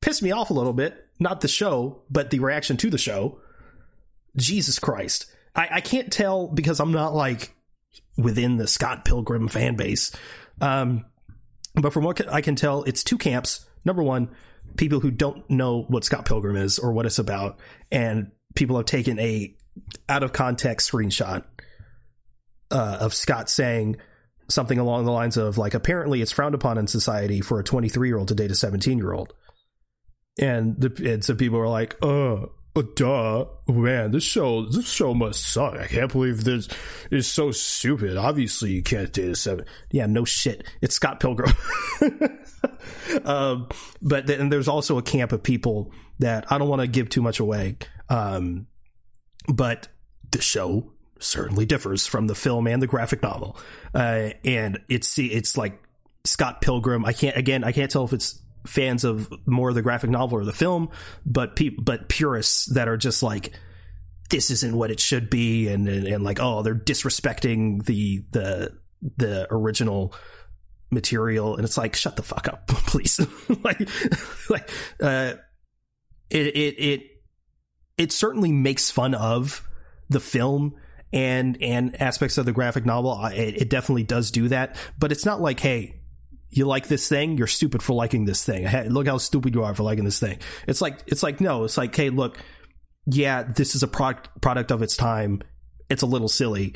Pissed 0.00 0.22
me 0.22 0.30
off 0.30 0.50
a 0.50 0.54
little 0.54 0.72
bit. 0.72 1.08
Not 1.18 1.40
the 1.40 1.48
show, 1.48 2.02
but 2.10 2.30
the 2.30 2.38
reaction 2.40 2.76
to 2.78 2.90
the 2.90 2.98
show. 2.98 3.40
Jesus 4.36 4.78
Christ. 4.78 5.26
I, 5.54 5.68
I 5.72 5.80
can't 5.80 6.12
tell 6.12 6.48
because 6.48 6.80
I'm 6.80 6.92
not 6.92 7.14
like 7.14 7.54
within 8.16 8.56
the 8.56 8.66
Scott 8.66 9.04
Pilgrim 9.04 9.48
fan 9.48 9.76
base. 9.76 10.12
Um, 10.60 11.04
but 11.74 11.92
from 11.92 12.04
what 12.04 12.32
I 12.32 12.40
can 12.40 12.56
tell, 12.56 12.82
it's 12.84 13.02
two 13.02 13.18
camps. 13.18 13.66
Number 13.84 14.02
one, 14.02 14.30
people 14.76 15.00
who 15.00 15.10
don't 15.10 15.48
know 15.50 15.82
what 15.88 16.04
Scott 16.04 16.24
Pilgrim 16.24 16.56
is 16.56 16.78
or 16.78 16.92
what 16.92 17.06
it's 17.06 17.18
about, 17.18 17.58
and 17.90 18.30
people 18.54 18.76
have 18.76 18.86
taken 18.86 19.18
a 19.18 19.56
out 20.08 20.22
of 20.22 20.32
context 20.32 20.90
screenshot 20.90 21.44
uh, 22.74 22.98
of 23.00 23.14
Scott 23.14 23.48
saying 23.48 23.96
something 24.48 24.78
along 24.78 25.04
the 25.04 25.12
lines 25.12 25.36
of 25.36 25.58
like 25.58 25.74
apparently 25.74 26.20
it's 26.20 26.32
frowned 26.32 26.54
upon 26.54 26.78
in 26.78 26.86
society 26.86 27.40
for 27.40 27.58
a 27.58 27.64
23 27.64 28.08
year 28.08 28.18
old 28.18 28.28
to 28.28 28.34
date 28.34 28.50
a 28.50 28.54
17 28.54 28.98
year 28.98 29.12
old 29.12 29.32
and 30.38 30.78
the 30.80 31.12
and 31.12 31.24
some 31.24 31.36
people 31.36 31.58
are 31.58 31.68
like 31.68 31.96
uh 32.02 32.42
uh, 32.76 32.82
duh 32.96 33.44
man 33.68 34.10
this 34.10 34.24
show 34.24 34.66
this 34.66 34.90
show 34.90 35.14
must 35.14 35.46
suck. 35.46 35.74
I 35.78 35.86
can't 35.86 36.10
believe 36.10 36.42
this 36.42 36.68
is 37.10 37.28
so 37.28 37.52
stupid. 37.52 38.16
Obviously 38.16 38.72
you 38.72 38.82
can't 38.82 39.12
date 39.12 39.28
a 39.28 39.36
seven 39.36 39.64
yeah 39.92 40.06
no 40.06 40.24
shit. 40.24 40.64
It's 40.82 40.94
scott 40.94 41.20
pilgrim. 41.20 41.52
Um 43.24 43.68
but 44.02 44.26
then 44.26 44.48
there's 44.48 44.68
also 44.68 44.98
a 44.98 45.02
camp 45.02 45.32
of 45.32 45.42
people 45.42 45.92
that 46.18 46.50
i 46.50 46.58
don't 46.58 46.68
want 46.68 46.80
to 46.80 46.88
give 46.88 47.08
too 47.08 47.22
much 47.22 47.38
away. 47.38 47.76
Um 48.08 48.66
but 49.46 49.88
the 50.32 50.40
show 50.40 50.93
certainly 51.20 51.64
differs 51.64 52.06
from 52.06 52.26
the 52.26 52.34
film 52.34 52.66
and 52.66 52.82
the 52.82 52.86
graphic 52.86 53.22
novel 53.22 53.56
uh, 53.94 54.30
and 54.44 54.80
it's 54.88 55.18
it's 55.18 55.56
like 55.56 55.80
Scott 56.24 56.62
Pilgrim. 56.62 57.04
I 57.04 57.12
can't 57.12 57.36
again. 57.36 57.64
I 57.64 57.72
can't 57.72 57.90
tell 57.90 58.04
if 58.04 58.12
it's 58.12 58.40
fans 58.66 59.04
of 59.04 59.30
more 59.46 59.68
of 59.68 59.74
the 59.74 59.82
graphic 59.82 60.10
novel 60.10 60.38
or 60.38 60.44
the 60.44 60.52
film, 60.52 60.90
but 61.26 61.54
pe- 61.54 61.76
but 61.78 62.08
purists 62.08 62.66
that 62.66 62.88
are 62.88 62.96
just 62.96 63.22
like 63.22 63.52
this 64.30 64.50
isn't 64.50 64.74
what 64.74 64.90
it 64.90 65.00
should 65.00 65.28
be, 65.28 65.68
and, 65.68 65.88
and 65.88 66.06
and 66.06 66.24
like 66.24 66.38
oh 66.40 66.62
they're 66.62 66.74
disrespecting 66.74 67.84
the 67.84 68.24
the 68.32 68.72
the 69.16 69.46
original 69.50 70.14
material, 70.90 71.56
and 71.56 71.64
it's 71.64 71.76
like 71.76 71.94
shut 71.94 72.16
the 72.16 72.22
fuck 72.22 72.48
up, 72.48 72.66
please. 72.68 73.20
like 73.62 73.86
like 74.48 74.70
uh, 75.00 75.34
it 76.30 76.46
it 76.46 76.74
it 76.78 77.02
it 77.98 78.12
certainly 78.12 78.50
makes 78.50 78.90
fun 78.90 79.14
of 79.14 79.68
the 80.08 80.20
film 80.20 80.74
and 81.14 81.56
and 81.62 81.98
aspects 82.02 82.36
of 82.36 82.44
the 82.44 82.52
graphic 82.52 82.84
novel. 82.84 83.24
It, 83.26 83.62
it 83.62 83.70
definitely 83.70 84.02
does 84.02 84.30
do 84.30 84.48
that, 84.48 84.76
but 84.98 85.12
it's 85.12 85.24
not 85.24 85.40
like 85.40 85.60
hey 85.60 86.00
you 86.50 86.66
like 86.66 86.86
this 86.86 87.08
thing, 87.08 87.36
you're 87.36 87.48
stupid 87.48 87.82
for 87.82 87.94
liking 87.94 88.26
this 88.26 88.44
thing. 88.44 88.64
Hey, 88.64 88.88
look 88.88 89.08
how 89.08 89.18
stupid 89.18 89.54
you 89.54 89.64
are 89.64 89.74
for 89.74 89.82
liking 89.82 90.04
this 90.04 90.20
thing. 90.20 90.38
It's 90.68 90.80
like 90.80 91.00
it's 91.06 91.22
like 91.22 91.40
no, 91.40 91.64
it's 91.64 91.76
like 91.76 91.94
hey, 91.94 92.10
look, 92.10 92.38
yeah, 93.06 93.42
this 93.42 93.74
is 93.74 93.82
a 93.82 93.88
product 93.88 94.28
product 94.40 94.70
of 94.70 94.82
its 94.82 94.96
time. 94.96 95.42
It's 95.88 96.02
a 96.02 96.06
little 96.06 96.28
silly, 96.28 96.74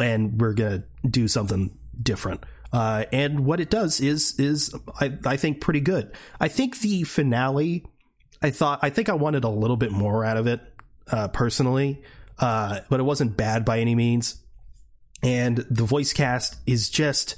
and 0.00 0.40
we're 0.40 0.54
gonna 0.54 0.84
do 1.08 1.28
something 1.28 1.76
different. 2.00 2.44
Uh, 2.72 3.04
and 3.12 3.44
what 3.44 3.60
it 3.60 3.70
does 3.70 4.00
is 4.00 4.38
is 4.38 4.74
I, 5.00 5.16
I 5.26 5.36
think 5.36 5.60
pretty 5.60 5.80
good. 5.80 6.12
I 6.40 6.48
think 6.48 6.80
the 6.80 7.04
finale, 7.04 7.86
I 8.40 8.50
thought 8.50 8.80
I 8.82 8.90
think 8.90 9.08
I 9.08 9.14
wanted 9.14 9.44
a 9.44 9.48
little 9.48 9.76
bit 9.76 9.92
more 9.92 10.24
out 10.24 10.36
of 10.36 10.46
it 10.46 10.60
uh, 11.10 11.28
personally, 11.28 12.02
uh, 12.42 12.80
but 12.90 13.00
it 13.00 13.04
wasn't 13.04 13.36
bad 13.36 13.64
by 13.64 13.78
any 13.78 13.94
means. 13.94 14.42
And 15.22 15.58
the 15.70 15.84
voice 15.84 16.12
cast 16.12 16.56
is 16.66 16.90
just 16.90 17.36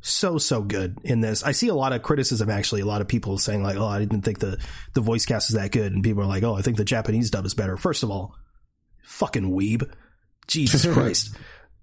so 0.00 0.38
so 0.38 0.62
good 0.62 0.96
in 1.04 1.20
this. 1.20 1.42
I 1.42 1.52
see 1.52 1.68
a 1.68 1.74
lot 1.74 1.92
of 1.92 2.02
criticism 2.02 2.48
actually. 2.48 2.80
A 2.80 2.86
lot 2.86 3.02
of 3.02 3.08
people 3.08 3.36
saying 3.36 3.62
like, 3.62 3.76
"Oh, 3.76 3.86
I 3.86 3.98
didn't 3.98 4.22
think 4.22 4.38
the 4.38 4.58
the 4.94 5.02
voice 5.02 5.26
cast 5.26 5.50
is 5.50 5.56
that 5.56 5.72
good," 5.72 5.92
and 5.92 6.02
people 6.02 6.22
are 6.22 6.26
like, 6.26 6.42
"Oh, 6.42 6.54
I 6.54 6.62
think 6.62 6.78
the 6.78 6.84
Japanese 6.84 7.30
dub 7.30 7.44
is 7.44 7.52
better." 7.52 7.76
First 7.76 8.02
of 8.02 8.10
all, 8.10 8.34
fucking 9.04 9.52
weeb, 9.52 9.92
Jesus 10.46 10.86
Christ, 10.92 11.36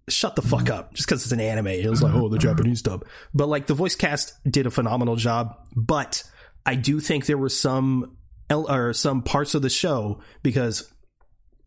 shut 0.09 0.35
the 0.35 0.41
fuck 0.41 0.71
up. 0.71 0.95
Just 0.95 1.07
because 1.07 1.21
it's 1.21 1.31
an 1.31 1.39
anime, 1.39 1.67
it 1.67 1.87
was 1.87 2.01
like, 2.01 2.15
"Oh, 2.15 2.27
the 2.27 2.39
Japanese 2.39 2.81
dub," 2.81 3.05
but 3.35 3.47
like 3.47 3.67
the 3.67 3.75
voice 3.75 3.95
cast 3.95 4.33
did 4.49 4.65
a 4.65 4.71
phenomenal 4.71 5.15
job. 5.15 5.55
But 5.75 6.23
I 6.65 6.73
do 6.73 6.99
think 6.99 7.27
there 7.27 7.37
were 7.37 7.49
some 7.49 8.17
or 8.49 8.93
some 8.93 9.21
parts 9.21 9.53
of 9.53 9.61
the 9.61 9.69
show 9.69 10.21
because 10.41 10.91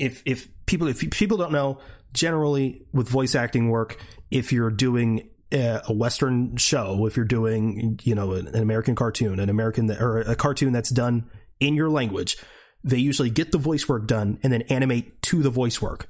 if 0.00 0.22
if 0.26 0.48
people 0.66 0.88
if 0.88 1.08
people 1.10 1.36
don't 1.36 1.52
know 1.52 1.78
generally 2.12 2.82
with 2.92 3.08
voice 3.08 3.34
acting 3.34 3.68
work 3.68 4.02
if 4.30 4.52
you're 4.52 4.70
doing 4.70 5.28
a 5.52 5.92
Western 5.92 6.56
show, 6.56 7.06
if 7.06 7.16
you're 7.16 7.24
doing, 7.24 7.98
you 8.04 8.14
know, 8.14 8.32
an 8.32 8.54
American 8.54 8.94
cartoon, 8.94 9.40
an 9.40 9.48
American 9.48 9.90
or 9.90 10.20
a 10.20 10.36
cartoon 10.36 10.72
that's 10.72 10.90
done 10.90 11.28
in 11.58 11.74
your 11.74 11.90
language, 11.90 12.36
they 12.84 12.98
usually 12.98 13.30
get 13.30 13.52
the 13.52 13.58
voice 13.58 13.88
work 13.88 14.06
done 14.06 14.38
and 14.42 14.52
then 14.52 14.62
animate 14.62 15.20
to 15.22 15.42
the 15.42 15.50
voice 15.50 15.82
work. 15.82 16.08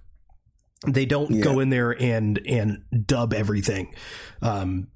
They 0.86 1.06
don't 1.06 1.30
yeah. 1.30 1.44
go 1.44 1.60
in 1.60 1.70
there 1.70 1.90
and 1.90 2.40
and 2.46 2.84
dub 3.06 3.34
everything. 3.34 3.94
Um, 4.40 4.88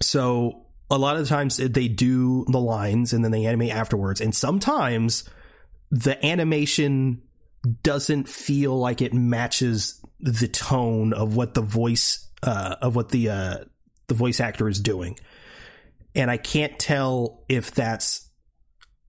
so 0.00 0.66
a 0.90 0.98
lot 0.98 1.16
of 1.16 1.22
the 1.22 1.28
times 1.28 1.56
they 1.58 1.88
do 1.88 2.44
the 2.48 2.60
lines 2.60 3.12
and 3.12 3.22
then 3.22 3.32
they 3.32 3.46
animate 3.46 3.70
afterwards, 3.70 4.20
and 4.20 4.34
sometimes 4.34 5.28
the 5.90 6.24
animation 6.24 7.22
doesn't 7.82 8.28
feel 8.28 8.78
like 8.78 9.02
it 9.02 9.12
matches 9.12 10.04
the 10.20 10.48
tone 10.48 11.12
of 11.12 11.36
what 11.36 11.54
the 11.54 11.62
voice 11.62 12.28
uh, 12.42 12.76
of 12.80 12.96
what 12.96 13.10
the 13.10 13.30
uh, 13.30 13.56
the 14.08 14.14
voice 14.14 14.40
actor 14.40 14.68
is 14.68 14.80
doing, 14.80 15.18
and 16.14 16.30
I 16.30 16.36
can't 16.36 16.78
tell 16.78 17.44
if 17.48 17.72
that's 17.72 18.28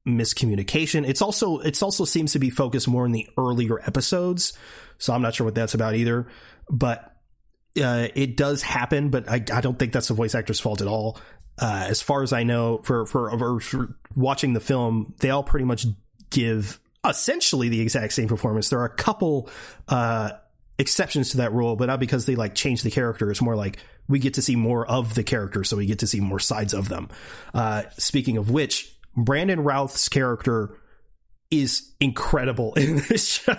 miscommunication. 0.08 1.08
It's 1.08 1.22
also 1.22 1.60
it's 1.60 1.84
also 1.84 2.06
seems 2.06 2.34
to 2.34 2.40
be 2.40 2.50
focused 2.50 2.88
more 2.88 3.06
in 3.06 3.12
the 3.12 3.28
earlier 3.38 3.80
episodes, 3.80 4.54
so 4.98 5.14
I'm 5.14 5.22
not 5.22 5.36
sure 5.36 5.46
what 5.46 5.56
that's 5.56 5.74
about 5.74 5.96
either. 5.96 6.28
But 6.70 7.16
uh, 7.82 8.08
it 8.16 8.36
does 8.36 8.62
happen, 8.62 9.10
but 9.10 9.30
I, 9.30 9.44
I 9.54 9.62
don't 9.62 9.78
think 9.78 9.94
that's 9.94 10.08
the 10.08 10.14
voice 10.14 10.36
actor's 10.36 10.60
fault 10.60 10.82
at 10.82 10.88
all. 10.88 11.20
Uh, 11.58 11.86
as 11.90 12.02
far 12.02 12.24
as 12.24 12.32
I 12.32 12.44
know, 12.44 12.80
for, 12.84 13.06
for, 13.06 13.60
for 13.60 13.98
watching 14.16 14.54
the 14.54 14.60
film, 14.60 15.14
they 15.20 15.30
all 15.30 15.44
pretty 15.44 15.66
much 15.66 15.86
give 16.30 16.80
essentially 17.08 17.70
the 17.70 17.82
exact 17.82 18.14
same 18.14 18.28
performance. 18.28 18.70
There 18.70 18.80
are 18.80 18.86
a 18.86 18.96
couple 18.96 19.50
uh, 19.88 20.32
exceptions 20.78 21.32
to 21.32 21.38
that 21.38 21.54
rule, 21.54 21.76
but 21.76 21.86
not 21.86 22.00
because 22.00 22.26
they 22.26 22.36
like 22.36 22.56
change 22.56 22.82
the 22.82 22.92
character. 22.92 23.30
It's 23.32 23.42
more 23.42 23.56
like 23.56 23.78
we 24.08 24.20
get 24.20 24.36
to 24.36 24.42
see 24.42 24.56
more 24.56 24.86
of 24.86 25.16
the 25.16 25.24
character, 25.24 25.64
so 25.64 25.78
we 25.78 25.86
get 25.86 26.00
to 26.00 26.08
see 26.08 26.20
more 26.20 26.40
sides 26.40 26.74
of 26.74 26.90
them. 26.90 27.10
Uh, 27.54 27.84
speaking 27.98 28.38
of 28.38 28.50
which, 28.50 28.94
Brandon 29.16 29.62
Routh's 29.62 30.10
character 30.10 30.76
is 31.52 31.92
incredible 32.00 32.74
in 32.76 32.98
this 33.10 33.28
show. 33.28 33.56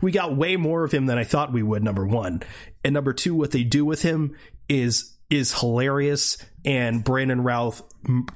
we 0.00 0.12
got 0.12 0.36
way 0.36 0.56
more 0.56 0.84
of 0.84 0.92
him 0.92 1.06
than 1.06 1.18
I 1.18 1.24
thought 1.24 1.52
we 1.52 1.62
would. 1.62 1.82
Number 1.82 2.06
one, 2.06 2.42
and 2.84 2.94
number 2.94 3.12
two, 3.12 3.34
what 3.34 3.50
they 3.50 3.64
do 3.64 3.84
with 3.84 4.02
him 4.02 4.36
is 4.68 5.11
is 5.32 5.58
hilarious, 5.58 6.36
and 6.62 7.02
Brandon 7.02 7.42
Routh 7.42 7.82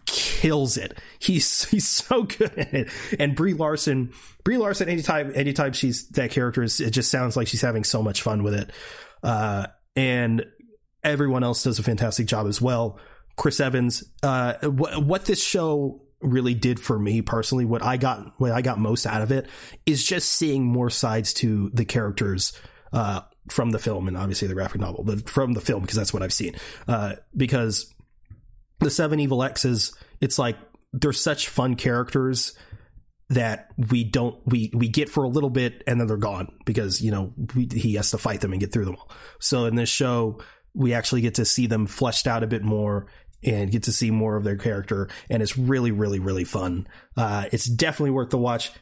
kills 0.07 0.79
it. 0.79 0.99
He's 1.19 1.65
he's 1.71 1.87
so 1.87 2.23
good 2.23 2.59
at 2.59 2.73
it. 2.73 2.89
And 3.19 3.37
Brie 3.37 3.53
Larson, 3.53 4.13
Brie 4.45 4.57
Larson, 4.57 4.89
anytime 4.89 5.31
anytime 5.35 5.75
she's 5.75 6.09
that 6.11 6.31
character, 6.31 6.63
is, 6.63 6.81
it 6.81 6.91
just 6.91 7.11
sounds 7.11 7.37
like 7.37 7.49
she's 7.49 7.61
having 7.61 7.85
so 7.85 8.03
much 8.03 8.23
fun 8.23 8.43
with 8.43 8.55
it. 8.55 8.71
Uh, 9.23 9.67
and 9.95 10.47
everyone 11.05 11.45
else 11.45 11.63
does 11.63 11.79
a 11.79 11.83
fantastic 11.83 12.27
job 12.27 12.47
as 12.47 12.63
well. 12.63 12.99
Chris 13.37 13.61
Evans, 13.61 14.03
uh, 14.23 14.55
what, 14.63 15.05
what 15.05 15.25
this 15.27 15.45
show 15.45 16.01
really 16.23 16.55
did 16.55 16.81
for 16.81 16.99
me 16.99 17.21
personally, 17.21 17.67
what 17.67 17.83
I 17.83 17.99
got 17.99 18.41
what 18.41 18.53
I 18.53 18.63
got 18.63 18.79
most 18.79 19.05
out 19.05 19.21
of 19.21 19.31
it 19.31 19.47
is 19.85 20.03
just 20.03 20.31
seeing 20.31 20.65
more 20.65 20.89
sides 20.89 21.35
to 21.35 21.71
the 21.75 21.85
characters. 21.85 22.55
Uh, 22.91 23.21
from 23.49 23.71
the 23.71 23.79
film 23.79 24.09
and 24.09 24.17
obviously 24.17 24.49
the 24.49 24.55
graphic 24.55 24.81
novel, 24.81 25.05
but 25.05 25.29
from 25.29 25.53
the 25.53 25.61
film 25.61 25.83
because 25.83 25.97
that's 25.97 26.13
what 26.13 26.23
I've 26.23 26.33
seen. 26.33 26.55
Uh, 26.89 27.15
because 27.37 27.93
the 28.81 28.91
Seven 28.91 29.21
Evil 29.21 29.43
X's, 29.43 29.95
it's 30.21 30.39
like 30.39 30.57
they're 30.93 31.13
such 31.13 31.49
fun 31.49 31.77
characters 31.77 32.57
that 33.29 33.69
we 33.77 34.05
don't 34.05 34.41
we 34.47 34.71
we 34.73 34.89
get 34.89 35.09
for 35.09 35.25
a 35.25 35.29
little 35.29 35.51
bit 35.51 35.83
and 35.87 36.01
then 36.01 36.07
they're 36.07 36.17
gone 36.17 36.53
because 36.65 37.03
you 37.03 37.11
know 37.11 37.33
we, 37.55 37.69
he 37.73 37.95
has 37.95 38.13
to 38.13 38.19
fight 38.19 38.41
them 38.41 38.53
and 38.53 38.61
get 38.61 38.73
through 38.73 38.85
them 38.85 38.97
all. 38.97 39.11
So 39.41 39.65
in 39.67 39.75
this 39.75 39.89
show, 39.89 40.41
we 40.75 40.95
actually 40.95 41.23
get 41.23 41.35
to 41.37 41.45
see 41.45 41.67
them 41.67 41.87
fleshed 41.87 42.27
out 42.27 42.43
a 42.43 42.47
bit 42.47 42.63
more 42.63 43.07
and 43.43 43.71
get 43.71 43.85
to 43.85 43.93
see 43.93 44.11
more 44.11 44.37
of 44.37 44.45
their 44.45 44.57
character, 44.57 45.09
and 45.29 45.43
it's 45.43 45.59
really 45.59 45.91
really 45.91 46.21
really 46.21 46.45
fun. 46.45 46.87
Uh, 47.17 47.47
it's 47.53 47.67
definitely 47.67 48.13
worth 48.13 48.31
the 48.31 48.39
watch. 48.39 48.73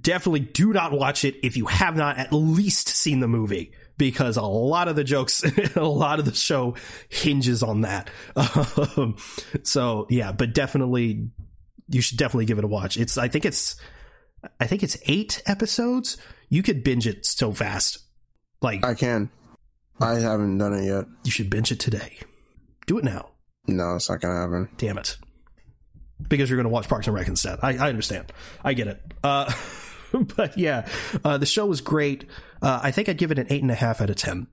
Definitely 0.00 0.40
do 0.40 0.72
not 0.72 0.92
watch 0.92 1.24
it 1.24 1.36
if 1.42 1.56
you 1.56 1.66
have 1.66 1.96
not 1.96 2.16
at 2.16 2.32
least 2.32 2.88
seen 2.88 3.20
the 3.20 3.28
movie 3.28 3.72
because 4.02 4.36
a 4.36 4.42
lot 4.42 4.88
of 4.88 4.96
the 4.96 5.04
jokes, 5.04 5.44
a 5.76 5.80
lot 5.80 6.18
of 6.18 6.24
the 6.24 6.34
show 6.34 6.74
hinges 7.08 7.62
on 7.62 7.82
that. 7.82 8.10
Um, 8.96 9.16
so 9.62 10.08
yeah, 10.10 10.32
but 10.32 10.52
definitely, 10.52 11.28
you 11.88 12.02
should 12.02 12.18
definitely 12.18 12.46
give 12.46 12.58
it 12.58 12.64
a 12.64 12.66
watch. 12.66 12.96
It's, 12.96 13.16
I 13.16 13.28
think 13.28 13.44
it's, 13.44 13.76
I 14.58 14.66
think 14.66 14.82
it's 14.82 14.98
eight 15.06 15.40
episodes. 15.46 16.16
You 16.48 16.64
could 16.64 16.82
binge 16.82 17.06
it 17.06 17.24
so 17.24 17.52
fast. 17.52 17.98
Like 18.60 18.84
I 18.84 18.94
can. 18.94 19.30
I 20.00 20.14
haven't 20.14 20.58
done 20.58 20.74
it 20.74 20.84
yet. 20.84 21.04
You 21.22 21.30
should 21.30 21.48
binge 21.48 21.70
it 21.70 21.78
today. 21.78 22.18
Do 22.88 22.98
it 22.98 23.04
now. 23.04 23.28
No, 23.68 23.94
it's 23.94 24.10
not 24.10 24.20
gonna 24.20 24.40
happen. 24.40 24.68
Damn 24.78 24.98
it. 24.98 25.16
Because 26.26 26.50
you're 26.50 26.56
gonna 26.56 26.70
watch 26.70 26.88
Parks 26.88 27.06
and 27.06 27.14
Rec 27.14 27.28
instead. 27.28 27.60
I, 27.62 27.76
I 27.76 27.88
understand. 27.88 28.32
I 28.64 28.74
get 28.74 28.88
it. 28.88 29.00
Uh, 29.22 29.52
but 30.36 30.56
yeah, 30.58 30.86
uh, 31.24 31.38
the 31.38 31.46
show 31.46 31.66
was 31.66 31.80
great. 31.80 32.26
Uh, 32.60 32.80
I 32.82 32.90
think 32.90 33.08
I'd 33.08 33.18
give 33.18 33.30
it 33.30 33.38
an 33.38 33.46
eight 33.50 33.62
and 33.62 33.70
a 33.70 33.76
half 33.76 34.00
out 34.00 34.10
of 34.10 34.16
ten. 34.16 34.46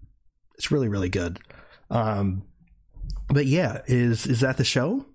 It's 0.55 0.71
really, 0.71 0.87
really 0.87 1.09
good. 1.09 1.39
Um, 1.89 2.43
but 3.27 3.45
yeah, 3.45 3.81
is 3.87 4.25
is 4.25 4.41
that 4.41 4.57
the 4.57 4.63
show? 4.63 5.05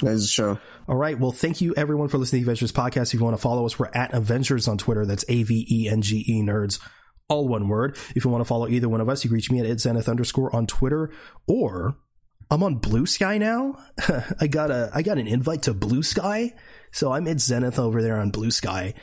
That 0.00 0.12
is 0.12 0.22
the 0.22 0.28
show. 0.28 0.58
All 0.88 0.96
right. 0.96 1.18
Well, 1.18 1.32
thank 1.32 1.60
you 1.60 1.74
everyone 1.76 2.08
for 2.08 2.18
listening 2.18 2.44
to 2.44 2.50
the 2.50 2.56
Avengenerds 2.56 2.72
podcast. 2.72 3.08
If 3.08 3.14
you 3.14 3.24
want 3.24 3.36
to 3.36 3.42
follow 3.42 3.64
us, 3.64 3.78
we're 3.78 3.90
at 3.94 4.12
Avengenerds 4.12 4.68
on 4.68 4.78
Twitter. 4.78 5.06
That's 5.06 5.24
A 5.28 5.42
V 5.42 5.66
E 5.70 5.88
N 5.88 6.02
G 6.02 6.24
E 6.26 6.42
nerds, 6.42 6.80
all 7.28 7.48
one 7.48 7.68
word. 7.68 7.96
If 8.14 8.24
you 8.24 8.30
want 8.30 8.40
to 8.40 8.46
follow 8.46 8.68
either 8.68 8.88
one 8.88 9.00
of 9.00 9.08
us, 9.08 9.24
you 9.24 9.30
can 9.30 9.36
reach 9.36 9.50
me 9.50 9.60
at 9.60 9.66
ItsZenith 9.66 10.08
underscore 10.08 10.54
on 10.54 10.66
Twitter, 10.66 11.12
or 11.46 11.96
I'm 12.50 12.62
on 12.62 12.76
Blue 12.76 13.06
Sky 13.06 13.38
now. 13.38 13.78
I 14.40 14.46
got 14.46 14.70
a 14.70 14.90
I 14.92 15.02
got 15.02 15.18
an 15.18 15.26
invite 15.26 15.62
to 15.62 15.74
Blue 15.74 16.02
Sky, 16.02 16.54
so 16.92 17.12
I'm 17.12 17.28
at 17.28 17.40
Zenith 17.40 17.78
over 17.78 18.02
there 18.02 18.18
on 18.18 18.30
Blue 18.30 18.50
Sky. 18.50 18.94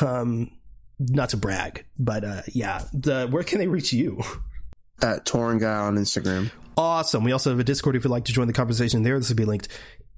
Um, 0.00 0.50
not 0.98 1.30
to 1.30 1.36
brag, 1.36 1.84
but 1.98 2.24
uh, 2.24 2.42
yeah, 2.52 2.84
the 2.92 3.26
where 3.28 3.42
can 3.42 3.58
they 3.58 3.68
reach 3.68 3.92
you? 3.92 4.22
At 5.02 5.24
Torn 5.24 5.58
Guy 5.58 5.78
on 5.78 5.96
Instagram. 5.96 6.50
Awesome. 6.76 7.22
We 7.22 7.32
also 7.32 7.50
have 7.50 7.60
a 7.60 7.64
Discord 7.64 7.94
if 7.94 8.04
you'd 8.04 8.10
like 8.10 8.24
to 8.24 8.32
join 8.32 8.48
the 8.48 8.52
conversation 8.52 9.02
there. 9.02 9.18
This 9.18 9.28
will 9.28 9.36
be 9.36 9.44
linked 9.44 9.68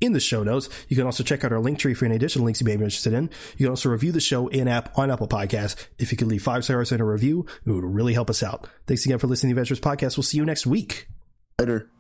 in 0.01 0.13
the 0.13 0.21
show 0.21 0.43
notes. 0.43 0.69
You 0.89 0.97
can 0.97 1.05
also 1.05 1.23
check 1.23 1.45
out 1.45 1.53
our 1.53 1.61
link 1.61 1.79
tree 1.79 1.95
for 1.95 2.07
any 2.07 2.17
additional 2.17 2.47
links 2.47 2.61
you 2.61 2.65
may 2.65 2.77
be 2.77 2.85
interested 2.85 3.13
in. 3.13 3.31
You 3.59 3.67
can 3.67 3.69
also 3.69 3.91
review 3.91 4.13
the 4.13 4.21
show 4.21 4.49
in 4.49 4.69
app 4.69 4.99
on 4.99 5.11
Apple 5.11 5.29
Podcasts. 5.29 5.87
If 5.99 6.13
you 6.13 6.19
could 6.19 6.29
leave 6.29 6.43
five 6.43 6.65
stars 6.65 6.93
and 6.93 7.01
a 7.01 7.05
review, 7.05 7.47
it 7.67 7.71
would 7.71 7.85
really 7.85 8.15
help 8.15 8.31
us 8.31 8.43
out. 8.43 8.69
Thanks 8.87 9.05
again 9.05 9.19
for 9.19 9.27
listening 9.27 9.55
to 9.55 9.61
the 9.61 9.67
Avengenerds 9.67 9.81
Podcast. 9.81 10.17
We'll 10.17 10.25
see 10.25 10.39
you 10.39 10.47
next 10.47 10.67
week. 10.67 11.09
Later. 11.59 11.91